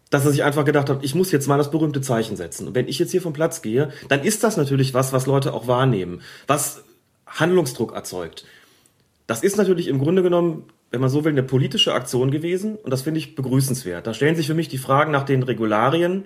dass 0.09 0.25
er 0.25 0.31
sich 0.31 0.43
einfach 0.43 0.65
gedacht 0.65 0.89
hat, 0.89 1.05
ich 1.05 1.15
muss 1.15 1.31
jetzt 1.31 1.47
mal 1.47 1.57
das 1.57 1.71
berühmte 1.71 2.01
Zeichen 2.01 2.35
setzen. 2.35 2.67
Und 2.67 2.75
wenn 2.75 2.89
ich 2.89 2.99
jetzt 2.99 3.11
hier 3.11 3.21
vom 3.21 3.31
Platz 3.31 3.61
gehe, 3.61 3.91
dann 4.09 4.23
ist 4.23 4.43
das 4.43 4.57
natürlich 4.57 4.93
was, 4.93 5.13
was 5.13 5.25
Leute 5.25 5.53
auch 5.53 5.67
wahrnehmen, 5.67 6.21
was 6.47 6.83
Handlungsdruck 7.27 7.95
erzeugt. 7.95 8.43
Das 9.25 9.41
ist 9.41 9.55
natürlich 9.55 9.87
im 9.87 9.99
Grunde 9.99 10.21
genommen, 10.21 10.65
wenn 10.91 10.99
man 10.99 11.09
so 11.09 11.23
will, 11.23 11.31
eine 11.31 11.43
politische 11.43 11.93
Aktion 11.93 12.29
gewesen 12.29 12.75
und 12.75 12.91
das 12.91 13.03
finde 13.03 13.19
ich 13.19 13.35
begrüßenswert. 13.35 14.05
Da 14.05 14.13
stellen 14.13 14.35
sich 14.35 14.47
für 14.47 14.53
mich 14.53 14.67
die 14.67 14.77
Fragen 14.77 15.13
nach 15.13 15.23
den 15.23 15.43
Regularien 15.43 16.25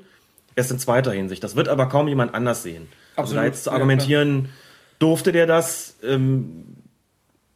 erst 0.56 0.72
in 0.72 0.80
zweiter 0.80 1.12
Hinsicht. 1.12 1.44
Das 1.44 1.56
wird 1.56 1.70
aber 1.70 1.88
kaum 1.90 2.08
jemand 2.08 2.34
anders 2.34 2.64
sehen. 2.64 2.88
Absolut. 3.16 3.18
Also 3.18 3.36
da 3.36 3.46
jetzt 3.46 3.64
zu 3.66 3.72
argumentieren, 3.72 4.46
ja, 4.46 4.50
durfte 5.00 5.32
der 5.32 5.48
das? 5.48 5.98
Ähm, 6.04 6.76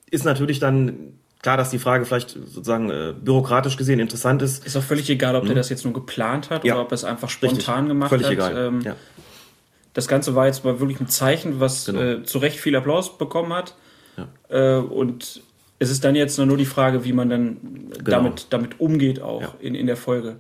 ist 0.10 0.26
natürlich 0.26 0.60
dann 0.60 1.14
klar, 1.42 1.58
dass 1.58 1.70
die 1.70 1.80
Frage 1.80 2.06
vielleicht 2.06 2.30
sozusagen 2.30 2.90
äh, 2.90 3.14
bürokratisch 3.20 3.78
gesehen 3.78 4.00
interessant 4.00 4.42
ist. 4.42 4.66
Ist 4.66 4.78
auch 4.78 4.84
völlig 4.84 5.10
egal, 5.10 5.36
ob 5.36 5.44
mhm. 5.44 5.48
der 5.48 5.56
das 5.56 5.70
jetzt 5.70 5.84
nur 5.84 5.94
geplant 5.94 6.50
hat 6.50 6.64
ja. 6.64 6.74
oder 6.74 6.84
ob 6.84 6.92
er 6.92 6.96
es 6.96 7.04
einfach 7.04 7.30
spontan 7.30 7.76
Richtig. 7.76 7.88
gemacht 7.90 8.10
völlig 8.10 8.26
hat. 8.26 8.34
Egal. 8.34 8.68
Ähm, 8.68 8.82
ja. 8.82 8.96
Das 9.94 10.08
Ganze 10.08 10.34
war 10.34 10.48
jetzt 10.48 10.64
mal 10.64 10.80
wirklich 10.80 11.00
ein 11.00 11.08
Zeichen, 11.08 11.60
was 11.60 11.86
genau. 11.86 12.02
äh, 12.02 12.24
zu 12.24 12.40
Recht 12.40 12.60
viel 12.60 12.76
Applaus 12.76 13.18
bekommen 13.18 13.54
hat. 13.54 13.76
Ja. 14.18 14.78
Äh, 14.78 14.80
und 14.80 15.42
es 15.80 15.90
ist 15.90 16.04
dann 16.04 16.16
jetzt 16.16 16.38
nur 16.38 16.58
die 16.58 16.66
Frage, 16.66 17.04
wie 17.04 17.14
man 17.14 17.30
dann 17.30 17.58
genau. 17.90 18.04
damit, 18.04 18.48
damit 18.50 18.80
umgeht, 18.80 19.22
auch 19.22 19.60
in, 19.60 19.76
in 19.76 19.86
der 19.86 19.98
Folge. 19.98 20.38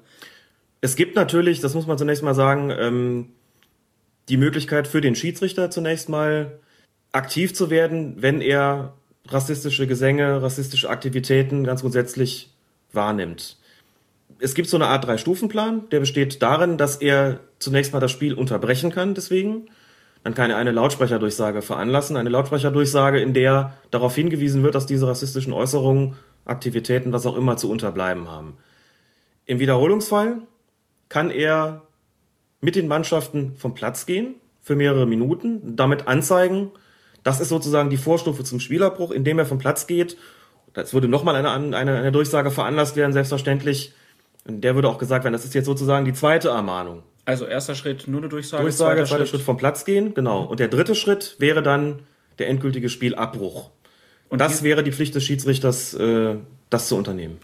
Es 0.82 0.96
gibt 0.96 1.16
natürlich, 1.16 1.60
das 1.60 1.74
muss 1.74 1.86
man 1.86 1.98
zunächst 1.98 2.24
mal 2.24 2.34
sagen, 2.34 2.72
ähm, 2.72 3.30
die 4.30 4.38
Möglichkeit 4.38 4.88
für 4.88 5.02
den 5.02 5.16
Schiedsrichter 5.16 5.70
zunächst 5.70 6.10
mal 6.10 6.60
aktiv 7.14 7.54
zu 7.56 7.70
werden, 7.70 8.22
wenn 8.22 8.42
er 8.42 8.94
rassistische 9.28 9.88
Gesänge, 9.88 10.42
rassistische 10.42 10.90
Aktivitäten 10.90 11.64
ganz 11.64 11.82
grundsätzlich 11.82 12.54
wahrnimmt. 12.92 13.58
Es 14.40 14.56
gibt 14.56 14.68
so 14.68 14.76
eine 14.76 14.88
Art 14.88 15.06
Drei-Stufen-Plan, 15.06 15.90
der 15.92 16.02
besteht 16.02 16.42
darin, 16.42 16.78
dass 16.78 16.98
er 16.98 17.40
zunächst 17.60 17.94
mal 17.94 18.00
das 18.02 18.12
Spiel 18.12 18.34
unterbrechen 18.34 18.92
kann, 18.92 19.14
deswegen. 19.14 19.70
Dann 20.24 20.34
kann 20.34 20.50
er 20.50 20.58
eine 20.58 20.72
Lautsprecherdurchsage 20.72 21.62
veranlassen, 21.62 22.16
eine 22.18 22.30
Lautsprecherdurchsage, 22.30 23.20
in 23.20 23.34
der 23.34 23.74
darauf 23.92 24.16
hingewiesen 24.16 24.64
wird, 24.64 24.76
dass 24.76 24.86
diese 24.86 25.08
rassistischen 25.08 25.54
Äußerungen, 25.54 26.16
Aktivitäten, 26.46 27.14
was 27.14 27.26
auch 27.26 27.38
immer 27.38 27.56
zu 27.56 27.70
unterbleiben 27.70 28.30
haben. 28.30 28.58
Im 29.46 29.60
Wiederholungsfall 29.60 30.42
kann 31.08 31.30
er 31.30 31.84
mit 32.60 32.76
den 32.76 32.88
Mannschaften 32.88 33.56
vom 33.56 33.74
Platz 33.74 34.06
gehen 34.06 34.36
für 34.62 34.76
mehrere 34.76 35.06
Minuten, 35.06 35.76
damit 35.76 36.08
anzeigen, 36.08 36.72
Das 37.24 37.40
ist 37.40 37.50
sozusagen 37.50 37.90
die 37.90 37.98
Vorstufe 37.98 38.44
zum 38.44 38.60
Spielabbruch, 38.60 39.12
indem 39.12 39.40
er 39.40 39.46
vom 39.46 39.58
Platz 39.58 39.88
geht. 39.88 40.18
Es 40.74 40.94
würde 40.94 41.08
nochmal 41.08 41.36
eine, 41.36 41.52
eine, 41.52 41.76
eine 41.76 42.12
Durchsage 42.12 42.52
veranlasst 42.52 42.96
werden, 42.96 43.14
selbstverständlich. 43.14 43.94
Und 44.46 44.62
der 44.62 44.76
würde 44.76 44.90
auch 44.90 44.98
gesagt 44.98 45.24
werden, 45.24 45.34
das 45.34 45.46
ist 45.46 45.54
jetzt 45.54 45.66
sozusagen 45.66 46.06
die 46.06 46.14
zweite 46.14 46.50
Ermahnung. 46.50 47.04
Also 47.26 47.46
erster 47.46 47.76
Schritt 47.76 48.08
nur 48.08 48.20
eine 48.20 48.30
Durchsage. 48.30 48.64
Durchsage, 48.64 48.96
zweiter, 48.96 49.08
zweiter 49.08 49.26
Schritt. 49.26 49.30
Schritt 49.30 49.42
vom 49.42 49.58
Platz 49.58 49.86
gehen, 49.86 50.14
genau. 50.14 50.44
Und 50.44 50.60
der 50.60 50.68
dritte 50.68 50.96
Schritt 50.96 51.36
wäre 51.40 51.64
dann 51.64 52.00
der 52.40 52.50
endgültige 52.50 52.90
Spielabbruch. 52.90 53.70
Und 54.30 54.40
das 54.40 54.64
wäre 54.64 54.84
die 54.84 54.92
Pflicht 54.92 55.16
des 55.16 55.24
Schiedsrichters, 55.24 55.94
äh, 55.94 56.36
das 56.70 56.88
zu 56.88 56.98
unternehmen. 56.98 57.38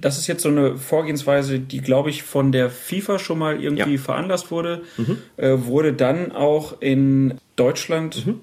Das 0.00 0.18
ist 0.18 0.26
jetzt 0.26 0.42
so 0.42 0.48
eine 0.48 0.76
Vorgehensweise, 0.76 1.58
die, 1.58 1.80
glaube 1.80 2.10
ich, 2.10 2.22
von 2.22 2.52
der 2.52 2.70
FIFA 2.70 3.18
schon 3.18 3.38
mal 3.38 3.62
irgendwie 3.62 3.94
ja. 3.94 4.00
veranlasst 4.00 4.50
wurde, 4.50 4.82
mhm. 4.96 5.18
äh, 5.36 5.64
wurde 5.64 5.92
dann 5.92 6.32
auch 6.32 6.80
in 6.80 7.38
Deutschland 7.56 8.26
mhm. 8.26 8.40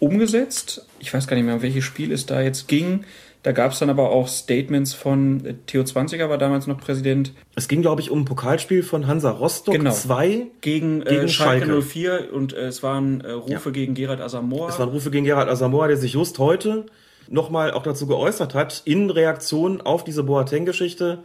Umgesetzt. 0.00 0.86
Ich 0.98 1.14
weiß 1.14 1.28
gar 1.28 1.36
nicht 1.36 1.46
mehr, 1.46 1.54
um 1.54 1.62
welches 1.62 1.84
Spiel 1.84 2.10
es 2.10 2.26
da 2.26 2.40
jetzt 2.40 2.66
ging. 2.66 3.04
Da 3.42 3.52
gab 3.52 3.72
es 3.72 3.78
dann 3.78 3.88
aber 3.88 4.10
auch 4.10 4.28
Statements 4.28 4.92
von 4.92 5.44
äh, 5.46 5.54
Theo 5.66 5.84
Zwanziger, 5.84 6.28
war 6.28 6.36
damals 6.36 6.66
noch 6.66 6.78
Präsident. 6.78 7.32
Es 7.54 7.68
ging, 7.68 7.80
glaube 7.80 8.02
ich, 8.02 8.10
um 8.10 8.20
ein 8.20 8.24
Pokalspiel 8.26 8.82
von 8.82 9.06
Hansa 9.06 9.30
Rostock 9.30 9.74
genau. 9.74 9.92
2 9.92 10.48
gegen, 10.60 11.02
äh, 11.02 11.04
gegen 11.04 11.28
Schalke, 11.28 11.66
Schalke 11.66 11.82
04 11.82 12.34
und 12.34 12.52
äh, 12.52 12.66
es 12.66 12.82
waren 12.82 13.22
äh, 13.22 13.30
Rufe 13.30 13.68
ja. 13.68 13.70
gegen 13.70 13.94
Gerald 13.94 14.20
Asamoah. 14.20 14.68
Es 14.68 14.78
waren 14.78 14.90
Rufe 14.90 15.10
gegen 15.10 15.24
Gerald 15.24 15.48
Asamoah, 15.48 15.88
der 15.88 15.96
sich 15.96 16.12
just 16.14 16.38
heute 16.38 16.84
nochmal 17.28 17.70
auch 17.70 17.82
dazu 17.82 18.06
geäußert 18.06 18.54
hat, 18.54 18.82
in 18.84 19.08
Reaktion 19.08 19.80
auf 19.80 20.04
diese 20.04 20.22
Boateng-Geschichte 20.24 21.24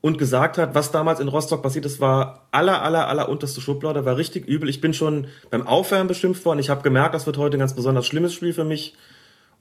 und 0.00 0.18
gesagt 0.18 0.58
hat, 0.58 0.74
was 0.74 0.92
damals 0.92 1.20
in 1.20 1.28
Rostock 1.28 1.62
passiert 1.62 1.84
ist, 1.84 2.00
war 2.00 2.46
aller, 2.52 2.82
aller, 2.82 3.08
aller 3.08 3.28
unterste 3.28 3.60
Schublade, 3.60 4.04
war 4.04 4.16
richtig 4.16 4.46
übel. 4.46 4.68
Ich 4.68 4.80
bin 4.80 4.94
schon 4.94 5.26
beim 5.50 5.66
Aufwärmen 5.66 6.08
beschimpft 6.08 6.44
worden. 6.44 6.58
Ich 6.58 6.70
habe 6.70 6.82
gemerkt, 6.82 7.14
das 7.14 7.26
wird 7.26 7.38
heute 7.38 7.56
ein 7.56 7.60
ganz 7.60 7.74
besonders 7.74 8.06
schlimmes 8.06 8.32
Spiel 8.32 8.52
für 8.52 8.64
mich. 8.64 8.94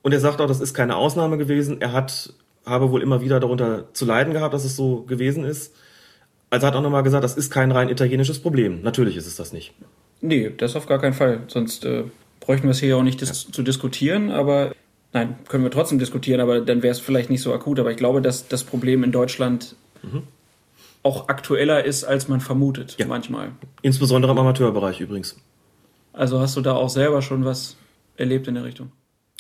Und 0.01 0.13
er 0.13 0.20
sagt 0.20 0.42
auch, 0.42 0.48
das 0.48 0.62
ist 0.62 0.74
keine 0.74 0.98
Ausnahme 0.98 1.38
gewesen. 1.38 1.82
Er 1.82 1.94
hat, 1.94 2.34
habe 2.65 2.92
wohl 2.92 3.01
immer 3.01 3.22
wieder 3.22 3.39
darunter 3.39 3.86
zu 3.94 4.06
leiden 4.06 4.34
gehabt, 4.34 4.54
dass 4.54 4.65
es 4.65 4.75
so 4.75 5.01
gewesen 5.01 5.44
ist. 5.44 5.74
Also 6.51 6.68
hat 6.68 6.75
auch 6.75 6.82
nochmal 6.82 7.04
gesagt, 7.04 7.24
das 7.24 7.36
ist 7.36 7.50
kein 7.50 7.72
rein 7.72 7.89
italienisches 7.89 8.39
Problem. 8.39 8.82
Natürlich 8.82 9.18
ist 9.18 9.25
es 9.25 9.36
das 9.36 9.51
nicht. 9.51 9.74
Nee, 10.22 10.51
das 10.56 10.75
auf 10.75 10.86
gar 10.86 11.00
keinen 11.00 11.13
Fall. 11.13 11.42
Sonst 11.48 11.86
äh, 11.86 12.04
bräuchten 12.39 12.68
wir 12.68 12.72
es 12.72 12.80
hier 12.80 12.89
ja 12.89 12.96
auch 12.98 13.04
nicht 13.04 13.20
dis 13.20 13.46
ja. 13.48 13.51
zu 13.51 13.63
diskutieren. 13.63 14.30
Aber 14.30 14.74
nein, 15.12 15.38
können 15.48 15.63
wir 15.63 15.72
trotzdem 15.72 15.98
diskutieren, 15.98 16.39
aber 16.39 16.62
dann 16.62 16.84
wäre 16.84 16.92
es 16.92 17.00
vielleicht 17.00 17.30
nicht 17.30 17.42
so 17.42 17.54
akut. 17.54 17.80
Aber 17.80 17.89
ich 17.89 17.98
glaube, 17.98 18.22
dass 18.22 18.48
das 18.48 18.63
Problem 18.63 19.04
in 19.04 19.12
Deutschland 19.12 19.75
mhm. 20.04 20.24
auch 21.04 21.28
aktueller 21.30 21.84
ist, 21.84 22.04
als 22.04 22.28
man 22.28 22.42
vermutet 22.42 22.96
ja. 23.00 23.06
manchmal. 23.06 23.52
Insbesondere 23.82 24.32
im 24.32 24.38
Amateurbereich 24.38 25.02
übrigens. 25.02 25.38
Also 26.14 26.40
hast 26.40 26.56
du 26.56 26.62
da 26.62 26.74
auch 26.74 26.90
selber 26.90 27.22
schon 27.22 27.46
was 27.46 27.75
erlebt 28.18 28.48
in 28.48 28.56
der 28.56 28.64
Richtung? 28.64 28.92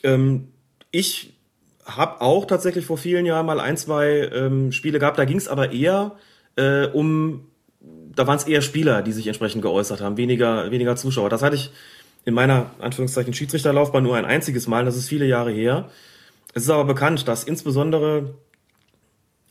Ähm, 0.03 0.49
ich 0.91 1.33
habe 1.85 2.21
auch 2.21 2.45
tatsächlich 2.45 2.85
vor 2.85 2.97
vielen 2.97 3.25
Jahren 3.25 3.45
mal 3.45 3.59
ein, 3.59 3.77
zwei 3.77 4.29
ähm, 4.33 4.71
Spiele 4.71 4.99
gehabt. 4.99 5.17
Da 5.17 5.25
ging 5.25 5.37
es 5.37 5.47
aber 5.47 5.71
eher 5.71 6.15
äh, 6.55 6.87
um, 6.87 7.47
da 7.79 8.27
waren 8.27 8.37
es 8.37 8.45
eher 8.45 8.61
Spieler, 8.61 9.01
die 9.01 9.11
sich 9.11 9.27
entsprechend 9.27 9.61
geäußert 9.61 10.01
haben, 10.01 10.17
weniger, 10.17 10.71
weniger 10.71 10.95
Zuschauer. 10.95 11.29
Das 11.29 11.43
hatte 11.43 11.55
ich 11.55 11.71
in 12.25 12.33
meiner 12.33 12.71
Anführungszeichen 12.79 13.33
Schiedsrichterlaufbahn 13.33 14.03
nur 14.03 14.15
ein 14.15 14.25
einziges 14.25 14.67
Mal. 14.67 14.85
Das 14.85 14.95
ist 14.95 15.07
viele 15.07 15.25
Jahre 15.25 15.51
her. 15.51 15.89
Es 16.53 16.63
ist 16.63 16.69
aber 16.69 16.85
bekannt, 16.85 17.27
dass 17.27 17.43
insbesondere 17.43 18.33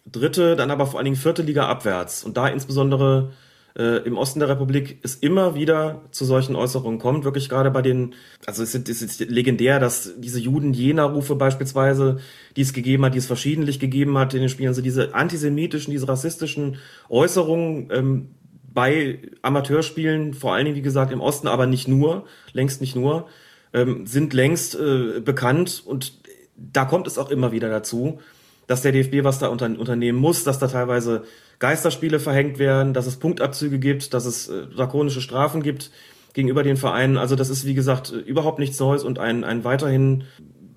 dritte, 0.06 0.56
dann 0.56 0.70
aber 0.70 0.86
vor 0.86 0.98
allen 0.98 1.04
Dingen 1.04 1.16
vierte 1.16 1.42
Liga 1.42 1.66
abwärts 1.66 2.24
und 2.24 2.36
da 2.36 2.48
insbesondere 2.48 3.32
äh, 3.76 4.06
im 4.06 4.16
Osten 4.16 4.38
der 4.38 4.48
Republik 4.48 4.98
es 5.02 5.16
immer 5.16 5.54
wieder 5.54 6.02
zu 6.10 6.24
solchen 6.24 6.56
Äußerungen 6.56 6.98
kommt. 6.98 7.24
Wirklich 7.24 7.48
gerade 7.48 7.70
bei 7.70 7.82
den, 7.82 8.14
also 8.46 8.62
es 8.62 8.74
ist, 8.74 8.88
es 8.88 9.02
ist 9.02 9.20
legendär, 9.20 9.80
dass 9.80 10.12
diese 10.18 10.40
Juden-Jena-Rufe 10.40 11.34
beispielsweise, 11.34 12.18
die 12.56 12.62
es 12.62 12.72
gegeben 12.72 13.04
hat, 13.04 13.14
die 13.14 13.18
es 13.18 13.26
verschiedentlich 13.26 13.80
gegeben 13.80 14.16
hat 14.18 14.34
in 14.34 14.40
den 14.40 14.48
Spielen, 14.48 14.68
also 14.68 14.82
diese 14.82 15.14
antisemitischen, 15.14 15.90
diese 15.90 16.08
rassistischen 16.08 16.76
Äußerungen 17.08 17.88
ähm, 17.90 18.28
bei 18.72 19.20
Amateurspielen, 19.42 20.34
vor 20.34 20.54
allen 20.54 20.66
Dingen, 20.66 20.76
wie 20.76 20.82
gesagt, 20.82 21.12
im 21.12 21.20
Osten, 21.20 21.48
aber 21.48 21.66
nicht 21.66 21.88
nur, 21.88 22.26
längst 22.52 22.80
nicht 22.80 22.96
nur, 22.96 23.28
ähm, 23.72 24.06
sind 24.06 24.34
längst 24.34 24.74
äh, 24.74 25.20
bekannt 25.20 25.82
und 25.84 26.18
da 26.56 26.84
kommt 26.84 27.06
es 27.06 27.18
auch 27.18 27.30
immer 27.30 27.52
wieder 27.52 27.68
dazu, 27.68 28.20
dass 28.66 28.82
der 28.82 28.92
DFB 28.92 29.24
was 29.24 29.38
da 29.38 29.48
unter, 29.48 29.66
unternehmen 29.66 30.18
muss, 30.18 30.44
dass 30.44 30.58
da 30.58 30.68
teilweise 30.68 31.24
Geisterspiele 31.58 32.18
verhängt 32.18 32.58
werden, 32.58 32.94
dass 32.94 33.06
es 33.06 33.16
Punktabzüge 33.16 33.78
gibt, 33.78 34.14
dass 34.14 34.26
es 34.26 34.48
äh, 34.48 34.66
drakonische 34.66 35.20
Strafen 35.20 35.62
gibt 35.62 35.90
gegenüber 36.32 36.62
den 36.62 36.76
Vereinen. 36.76 37.16
Also 37.16 37.36
das 37.36 37.48
ist, 37.48 37.64
wie 37.64 37.74
gesagt, 37.74 38.12
äh, 38.12 38.16
überhaupt 38.16 38.58
nichts 38.58 38.78
Neues 38.78 39.04
und 39.04 39.18
ein, 39.18 39.44
ein 39.44 39.64
weiterhin 39.64 40.24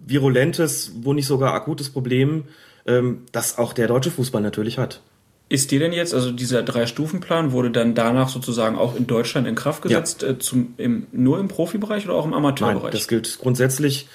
virulentes, 0.06 0.94
wo 1.01 1.13
nicht 1.13 1.27
sogar 1.27 1.53
akutes 1.53 1.89
Problem, 1.89 2.46
ähm, 2.86 3.24
das 3.32 3.58
auch 3.58 3.74
der 3.74 3.88
deutsche 3.88 4.12
Fußball 4.12 4.41
natürlich 4.41 4.77
hat. 4.77 5.01
Ist 5.50 5.72
dir 5.72 5.79
denn 5.79 5.94
jetzt, 5.94 6.13
also 6.13 6.32
dieser 6.32 6.62
Drei-Stufen-Plan 6.62 7.53
wurde 7.53 7.72
dann 7.72 7.96
danach 7.96 8.27
sozusagen 8.27 8.77
auch 8.77 8.96
in 8.96 9.08
Deutschland 9.08 9.48
in 9.48 9.56
Kraft 9.56 9.82
gesetzt, 9.82 10.22
ja. 10.22 10.29
äh, 10.29 10.39
zum, 10.39 10.74
im, 10.77 11.08
nur 11.12 11.39
im 11.39 11.48
Profibereich 11.48 12.06
oder 12.06 12.15
auch 12.15 12.25
im 12.25 12.34
Amateurbereich? 12.34 12.84
Nein, 12.84 12.91
das 12.91 13.08
gilt 13.08 13.39
grundsätzlich. 13.39 14.08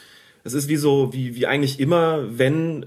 Es 0.45 0.53
ist 0.53 0.69
wie 0.69 0.77
so, 0.77 1.13
wie, 1.13 1.35
wie 1.35 1.47
eigentlich 1.47 1.81
immer, 1.81 2.25
wenn 2.39 2.87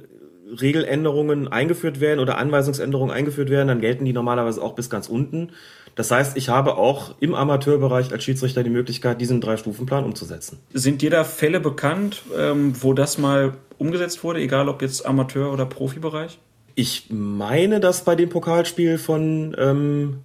Regeländerungen 0.62 1.48
eingeführt 1.48 2.00
werden 2.00 2.20
oder 2.20 2.38
Anweisungsänderungen 2.38 3.14
eingeführt 3.14 3.50
werden, 3.50 3.68
dann 3.68 3.82
gelten 3.82 4.06
die 4.06 4.14
normalerweise 4.14 4.62
auch 4.62 4.74
bis 4.74 4.90
ganz 4.90 5.08
unten. 5.08 5.52
Das 5.96 6.12
heißt, 6.12 6.36
ich 6.36 6.50
habe 6.50 6.76
auch 6.76 7.16
im 7.20 7.34
Amateurbereich 7.34 8.12
als 8.12 8.24
Schiedsrichter 8.24 8.64
die 8.64 8.70
Möglichkeit, 8.70 9.22
diesen 9.22 9.40
Drei-Stufen-Plan 9.42 10.04
umzusetzen. 10.04 10.60
Sind 10.74 11.02
dir 11.02 11.10
da 11.10 11.24
Fälle 11.24 11.60
bekannt, 11.60 12.24
ähm, 12.38 12.74
wo 12.82 12.94
das 12.94 13.18
mal 13.18 13.54
umgesetzt 13.78 14.24
wurde, 14.24 14.42
egal 14.42 14.68
ob 14.68 14.82
jetzt 14.82 15.06
Amateur- 15.06 15.52
oder 15.52 15.66
Profibereich? 15.66 16.38
Ich 16.76 17.08
meine, 17.10 17.80
dass 17.80 18.04
bei 18.04 18.16
dem 18.16 18.30
Pokalspiel 18.30 18.98
von 18.98 19.56
ähm, 19.58 20.20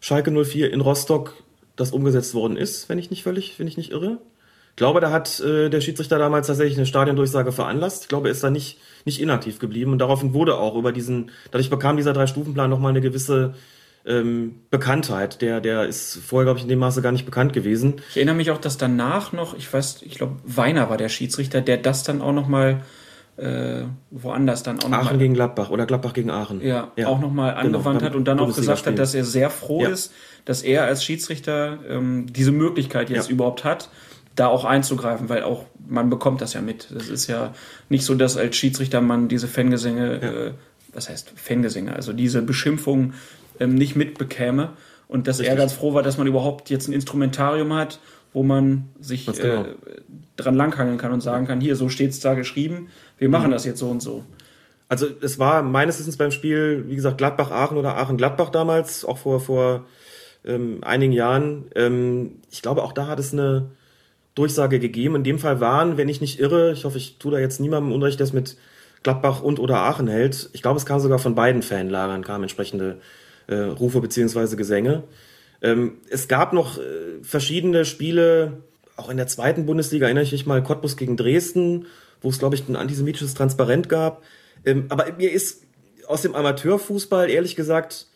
Schalke 0.00 0.30
04 0.30 0.72
in 0.72 0.80
Rostock 0.80 1.34
das 1.76 1.92
umgesetzt 1.92 2.34
worden 2.34 2.56
ist, 2.56 2.88
wenn 2.88 2.98
ich 2.98 3.10
nicht 3.10 3.22
völlig, 3.22 3.58
wenn 3.58 3.66
ich 3.66 3.76
nicht 3.76 3.92
irre. 3.92 4.18
Ich 4.70 4.76
glaube, 4.76 5.00
da 5.00 5.10
hat 5.10 5.40
äh, 5.40 5.68
der 5.68 5.82
Schiedsrichter 5.82 6.18
damals 6.18 6.46
tatsächlich 6.46 6.78
eine 6.78 6.86
Stadiondurchsage 6.86 7.52
veranlasst. 7.52 8.04
Ich 8.04 8.08
glaube, 8.08 8.28
er 8.28 8.32
ist 8.32 8.42
da 8.42 8.48
nicht 8.48 8.78
nicht 9.04 9.20
inaktiv 9.20 9.58
geblieben 9.58 9.92
und 9.92 9.98
daraufhin 9.98 10.34
wurde 10.34 10.56
auch 10.56 10.76
über 10.76 10.92
diesen, 10.92 11.30
dadurch 11.50 11.70
bekam 11.70 11.96
dieser 11.96 12.12
Drei-Stufen-Plan 12.12 12.70
nochmal 12.70 12.90
eine 12.90 13.00
gewisse 13.00 13.54
ähm, 14.04 14.56
Bekanntheit. 14.70 15.42
Der, 15.42 15.60
der 15.60 15.86
ist 15.86 16.16
vorher, 16.16 16.46
glaube 16.46 16.58
ich, 16.58 16.64
in 16.64 16.68
dem 16.68 16.78
Maße 16.78 17.02
gar 17.02 17.12
nicht 17.12 17.24
bekannt 17.24 17.52
gewesen. 17.52 17.96
Ich 18.10 18.16
erinnere 18.16 18.34
mich 18.34 18.50
auch, 18.50 18.58
dass 18.58 18.76
danach 18.76 19.32
noch, 19.32 19.56
ich 19.56 19.72
weiß, 19.72 20.02
ich 20.02 20.16
glaube, 20.16 20.36
Weiner 20.44 20.90
war 20.90 20.96
der 20.96 21.08
Schiedsrichter, 21.08 21.60
der 21.60 21.76
das 21.76 22.02
dann 22.02 22.20
auch 22.20 22.32
nochmal 22.32 22.82
äh, 23.36 23.84
woanders 24.10 24.62
dann 24.62 24.80
auch 24.80 24.88
noch 24.88 24.98
Aachen 24.98 25.16
mal, 25.16 25.18
gegen 25.18 25.34
Gladbach 25.34 25.70
oder 25.70 25.86
Gladbach 25.86 26.12
gegen 26.12 26.30
Aachen. 26.30 26.60
Ja, 26.60 26.92
ja. 26.96 27.06
auch 27.06 27.20
nochmal 27.20 27.50
genau, 27.50 27.78
angewandt 27.78 27.98
genau, 28.00 28.10
hat 28.10 28.16
und 28.16 28.28
dann 28.28 28.40
auch 28.40 28.54
gesagt 28.54 28.86
hat, 28.86 28.98
dass 28.98 29.14
er 29.14 29.24
sehr 29.24 29.50
froh 29.50 29.82
ja. 29.82 29.88
ist, 29.88 30.12
dass 30.44 30.62
er 30.62 30.84
als 30.84 31.04
Schiedsrichter 31.04 31.78
ähm, 31.88 32.26
diese 32.28 32.52
Möglichkeit 32.52 33.08
jetzt 33.10 33.28
ja. 33.28 33.32
überhaupt 33.32 33.64
hat 33.64 33.88
da 34.34 34.48
auch 34.48 34.64
einzugreifen, 34.64 35.28
weil 35.28 35.42
auch 35.42 35.64
man 35.88 36.10
bekommt 36.10 36.40
das 36.40 36.54
ja 36.54 36.60
mit. 36.60 36.88
Das 36.90 37.08
ist 37.08 37.26
ja 37.26 37.54
nicht 37.88 38.04
so, 38.04 38.14
dass 38.14 38.36
als 38.36 38.56
Schiedsrichter 38.56 39.00
man 39.00 39.28
diese 39.28 39.48
Fangesänge, 39.48 40.20
ja. 40.22 40.28
äh, 40.30 40.52
was 40.92 41.08
heißt 41.08 41.32
Fangesänge, 41.36 41.94
also 41.94 42.12
diese 42.12 42.42
Beschimpfung 42.42 43.14
ähm, 43.60 43.74
nicht 43.74 43.96
mitbekäme 43.96 44.70
und 45.08 45.26
dass 45.26 45.38
Richtig. 45.38 45.50
er 45.50 45.56
ganz 45.56 45.72
froh 45.72 45.94
war, 45.94 46.02
dass 46.02 46.18
man 46.18 46.26
überhaupt 46.26 46.70
jetzt 46.70 46.88
ein 46.88 46.92
Instrumentarium 46.92 47.74
hat, 47.74 48.00
wo 48.32 48.42
man 48.42 48.88
sich 49.00 49.26
genau. 49.26 49.62
äh, 49.62 49.74
dran 50.36 50.54
langhangeln 50.54 50.98
kann 50.98 51.12
und 51.12 51.20
sagen 51.20 51.46
kann, 51.46 51.60
hier, 51.60 51.76
so 51.76 51.88
steht's 51.88 52.20
da 52.20 52.34
geschrieben, 52.34 52.88
wir 53.18 53.28
machen 53.28 53.48
mhm. 53.48 53.52
das 53.52 53.64
jetzt 53.64 53.78
so 53.78 53.88
und 53.88 54.00
so. 54.00 54.24
Also 54.88 55.06
es 55.22 55.38
war 55.38 55.62
meines 55.62 55.98
Wissens 55.98 56.16
beim 56.16 56.30
Spiel, 56.30 56.84
wie 56.88 56.96
gesagt, 56.96 57.18
Gladbach-Aachen 57.18 57.76
oder 57.78 57.96
Aachen-Gladbach 57.96 58.50
damals, 58.50 59.04
auch 59.04 59.18
vor, 59.18 59.40
vor 59.40 59.86
ähm, 60.44 60.78
einigen 60.82 61.12
Jahren. 61.12 61.64
Ähm, 61.74 62.40
ich 62.50 62.62
glaube, 62.62 62.82
auch 62.82 62.92
da 62.92 63.06
hat 63.06 63.18
es 63.18 63.32
eine, 63.32 63.70
Durchsage 64.34 64.78
gegeben. 64.78 65.16
In 65.16 65.24
dem 65.24 65.38
Fall 65.38 65.60
waren, 65.60 65.96
wenn 65.96 66.08
ich 66.08 66.20
nicht 66.20 66.40
irre, 66.40 66.72
ich 66.72 66.84
hoffe, 66.84 66.98
ich 66.98 67.18
tue 67.18 67.32
da 67.32 67.38
jetzt 67.38 67.60
niemandem 67.60 67.92
Unrecht, 67.92 68.18
der 68.18 68.26
es 68.26 68.32
mit 68.32 68.56
Gladbach 69.02 69.42
und 69.42 69.58
oder 69.58 69.78
Aachen 69.78 70.08
hält. 70.08 70.48
Ich 70.52 70.62
glaube, 70.62 70.78
es 70.78 70.86
kam 70.86 71.00
sogar 71.00 71.18
von 71.18 71.34
beiden 71.34 71.62
Fanlagern, 71.62 72.24
kamen 72.24 72.44
entsprechende 72.44 73.00
äh, 73.46 73.54
Rufe 73.56 74.00
beziehungsweise 74.00 74.56
Gesänge. 74.56 75.04
Ähm, 75.60 75.98
es 76.08 76.28
gab 76.28 76.52
noch 76.52 76.78
äh, 76.78 76.82
verschiedene 77.22 77.84
Spiele, 77.84 78.62
auch 78.96 79.10
in 79.10 79.16
der 79.16 79.26
zweiten 79.26 79.66
Bundesliga 79.66 80.06
erinnere 80.06 80.24
ich 80.24 80.32
mich 80.32 80.46
mal, 80.46 80.62
Cottbus 80.62 80.96
gegen 80.96 81.16
Dresden, 81.16 81.86
wo 82.20 82.28
es, 82.28 82.38
glaube 82.38 82.54
ich, 82.54 82.68
ein 82.68 82.76
antisemitisches 82.76 83.34
Transparent 83.34 83.88
gab. 83.88 84.22
Ähm, 84.64 84.86
aber 84.88 85.12
mir 85.18 85.30
ist 85.32 85.64
aus 86.06 86.22
dem 86.22 86.34
Amateurfußball, 86.34 87.28
ehrlich 87.28 87.56
gesagt, 87.56 88.06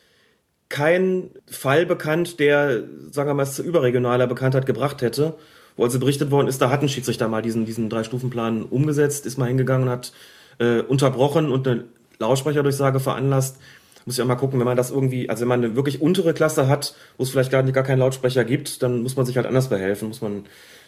kein 0.69 1.31
Fall 1.49 1.87
bekannt, 1.87 2.41
der, 2.41 2.85
sagen 3.11 3.29
wir 3.29 3.35
mal, 3.35 3.45
es 3.45 3.55
zu 3.55 3.63
überregionaler 3.63 4.27
Bekanntheit 4.27 4.67
gebracht 4.67 5.03
hätte 5.03 5.37
wo 5.77 5.85
also 5.85 5.99
berichtet 5.99 6.31
worden 6.31 6.49
ist, 6.49 6.61
da 6.61 6.71
hat 6.71 6.83
ein 6.83 6.89
Schiedsrichter 6.89 7.29
mal 7.29 7.43
diesen, 7.43 7.67
diesen 7.67 7.91
Drei-Stufen-Plan 7.91 8.65
umgesetzt, 8.65 9.27
ist 9.27 9.39
mal 9.39 9.47
hingegangen 9.47 9.89
und 9.89 9.93
hat 9.93 10.13
äh, 10.59 10.81
unterbrochen 10.81 11.51
und 11.51 11.69
eine 11.69 11.85
Lautsprecherdurchsage 12.19 13.01
veranlasst. 13.01 13.59
muss 14.07 14.17
ich 14.17 14.23
auch 14.23 14.27
mal 14.27 14.37
gucken, 14.37 14.59
wenn 14.59 14.67
man 14.67 14.77
das 14.77 14.91
irgendwie, 14.91 15.29
also 15.29 15.43
wenn 15.43 15.49
man 15.49 15.65
eine 15.65 15.77
wirklich 15.77 16.01
untere 16.01 16.33
Klasse 16.33 16.69
hat, 16.69 16.95
wo 17.19 17.25
es 17.25 17.31
vielleicht 17.31 17.51
gar, 17.51 17.63
gar 17.63 17.85
keinen 17.85 17.99
Lautsprecher 17.99 18.45
gibt, 18.45 18.83
dann 18.83 19.03
muss 19.03 19.17
man 19.17 19.27
sich 19.27 19.37
halt 19.37 19.47
anders 19.47 19.69
behelfen, 19.69 20.09
muss 20.09 20.23
man 20.23 20.45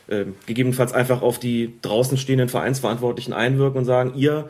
äh, 0.09 0.25
gegebenenfalls 0.47 0.92
einfach 0.92 1.21
auf 1.21 1.38
die 1.38 1.75
draußen 1.83 2.16
stehenden 2.16 2.49
Vereinsverantwortlichen 2.49 3.35
einwirken 3.35 3.80
und 3.80 3.85
sagen, 3.85 4.14
ihr 4.14 4.49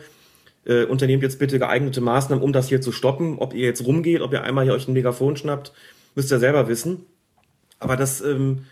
äh, 0.64 0.84
unternehmt 0.84 1.22
jetzt 1.22 1.40
bitte 1.40 1.58
geeignete 1.58 2.00
Maßnahmen, 2.00 2.44
um 2.44 2.52
das 2.52 2.68
hier 2.68 2.80
zu 2.80 2.92
stoppen. 2.92 3.38
Ob 3.38 3.54
ihr 3.54 3.66
jetzt 3.66 3.84
rumgeht, 3.84 4.20
ob 4.20 4.32
ihr 4.32 4.44
einmal 4.44 4.64
hier 4.64 4.74
euch 4.74 4.86
ein 4.86 4.92
Megafon 4.92 5.36
schnappt, 5.36 5.72
müsst 6.14 6.30
ihr 6.30 6.38
selber 6.38 6.68
wissen. 6.68 7.06
Aber 7.80 7.96
das 7.96 8.20
ähm, 8.20 8.66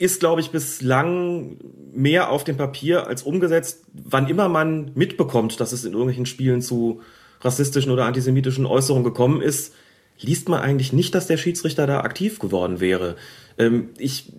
ist, 0.00 0.18
glaube 0.18 0.40
ich, 0.40 0.50
bislang 0.50 1.58
mehr 1.92 2.30
auf 2.30 2.42
dem 2.42 2.56
Papier 2.56 3.06
als 3.06 3.22
umgesetzt. 3.22 3.84
Wann 3.92 4.28
immer 4.28 4.48
man 4.48 4.92
mitbekommt, 4.94 5.60
dass 5.60 5.72
es 5.72 5.84
in 5.84 5.92
irgendwelchen 5.92 6.24
Spielen 6.24 6.62
zu 6.62 7.02
rassistischen 7.42 7.92
oder 7.92 8.06
antisemitischen 8.06 8.64
Äußerungen 8.64 9.04
gekommen 9.04 9.42
ist, 9.42 9.74
liest 10.18 10.48
man 10.48 10.60
eigentlich 10.62 10.94
nicht, 10.94 11.14
dass 11.14 11.26
der 11.26 11.36
Schiedsrichter 11.36 11.86
da 11.86 12.00
aktiv 12.00 12.38
geworden 12.38 12.80
wäre. 12.80 13.16
Ähm, 13.58 13.90
ich 13.98 14.32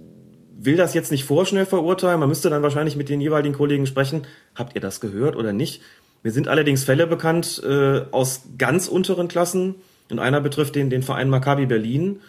will 0.58 0.78
das 0.78 0.96
jetzt 0.96 1.12
nicht 1.12 1.26
vorschnell 1.26 1.68
verurteilen. 1.68 2.20
Man 2.20 2.30
müsste 2.30 2.50
dann 2.50 2.64
wahrscheinlich 2.64 2.96
mit 2.96 3.10
den 3.10 3.22
jeweiligen 3.22 3.54
Kollegen 3.54 3.86
sprechen. 3.86 4.24
Habt 4.56 4.74
ihr 4.74 4.82
das 4.82 5.00
gehört 5.00 5.36
oder 5.36 5.54
nicht? 5.54 5.84
Mir 6.24 6.32
sind 6.32 6.48
allerdings 6.48 6.84
Fälle 6.86 7.06
bekannt 7.06 7.62
äh, 7.64 8.02
aus 8.10 8.42
ganz 8.58 8.88
unteren 8.88 9.28
Klassen. 9.28 9.76
Und 10.10 10.18
einer 10.18 10.42
betrifft 10.42 10.74
den, 10.74 10.90
den 10.90 11.04
Verein 11.04 11.30
Maccabi 11.30 11.68
Berlin, 11.68 12.20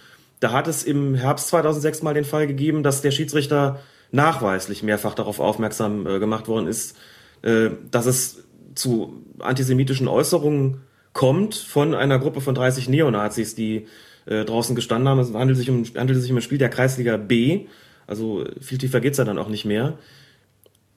da 0.42 0.50
hat 0.50 0.66
es 0.66 0.82
im 0.82 1.14
Herbst 1.14 1.48
2006 1.48 2.02
mal 2.02 2.14
den 2.14 2.24
Fall 2.24 2.48
gegeben, 2.48 2.82
dass 2.82 3.00
der 3.00 3.12
Schiedsrichter 3.12 3.78
nachweislich 4.10 4.82
mehrfach 4.82 5.14
darauf 5.14 5.38
aufmerksam 5.38 6.04
äh, 6.04 6.18
gemacht 6.18 6.48
worden 6.48 6.66
ist, 6.66 6.98
äh, 7.42 7.70
dass 7.92 8.06
es 8.06 8.42
zu 8.74 9.22
antisemitischen 9.38 10.08
Äußerungen 10.08 10.80
kommt 11.12 11.54
von 11.54 11.94
einer 11.94 12.18
Gruppe 12.18 12.40
von 12.40 12.56
30 12.56 12.88
Neonazis, 12.88 13.54
die 13.54 13.86
äh, 14.26 14.44
draußen 14.44 14.74
gestanden 14.74 15.08
haben. 15.08 15.20
Es 15.20 15.32
handelt 15.32 15.56
sich 15.56 15.70
um, 15.70 15.84
handelt 15.96 16.20
sich 16.20 16.32
um 16.32 16.38
ein 16.38 16.42
Spiel 16.42 16.58
der 16.58 16.70
Kreisliga 16.70 17.18
B. 17.18 17.66
Also 18.08 18.44
viel 18.60 18.78
tiefer 18.78 19.00
geht's 19.00 19.18
ja 19.18 19.24
dann 19.24 19.38
auch 19.38 19.48
nicht 19.48 19.64
mehr. 19.64 19.96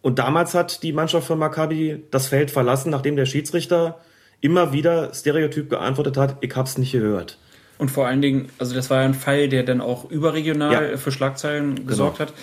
Und 0.02 0.18
damals 0.18 0.56
hat 0.56 0.82
die 0.82 0.92
Mannschaft 0.92 1.28
von 1.28 1.38
Maccabi 1.38 2.04
das 2.10 2.28
Feld 2.28 2.50
verlassen, 2.50 2.90
nachdem 2.90 3.16
der 3.16 3.28
Schiedsrichter 3.28 4.00
immer 4.42 4.74
wieder 4.74 5.14
stereotyp 5.14 5.70
geantwortet 5.70 6.18
hat, 6.18 6.38
ich 6.42 6.56
hab's 6.56 6.80
nicht 6.80 6.94
gehört. 6.94 7.38
Und 7.78 7.92
vor 7.92 8.08
allen 8.08 8.22
Dingen, 8.22 8.50
also 8.58 8.74
das 8.74 8.90
war 8.90 9.02
ja 9.02 9.06
ein 9.06 9.14
Fall, 9.14 9.50
der 9.50 9.64
dann 9.64 9.82
auch 9.82 10.10
überregional 10.10 10.92
ja. 10.92 10.98
für 10.98 11.12
Schlagzeilen 11.12 11.76
genau. 11.76 11.88
gesorgt 11.88 12.18
genau. 12.18 12.30
hat. 12.30 12.38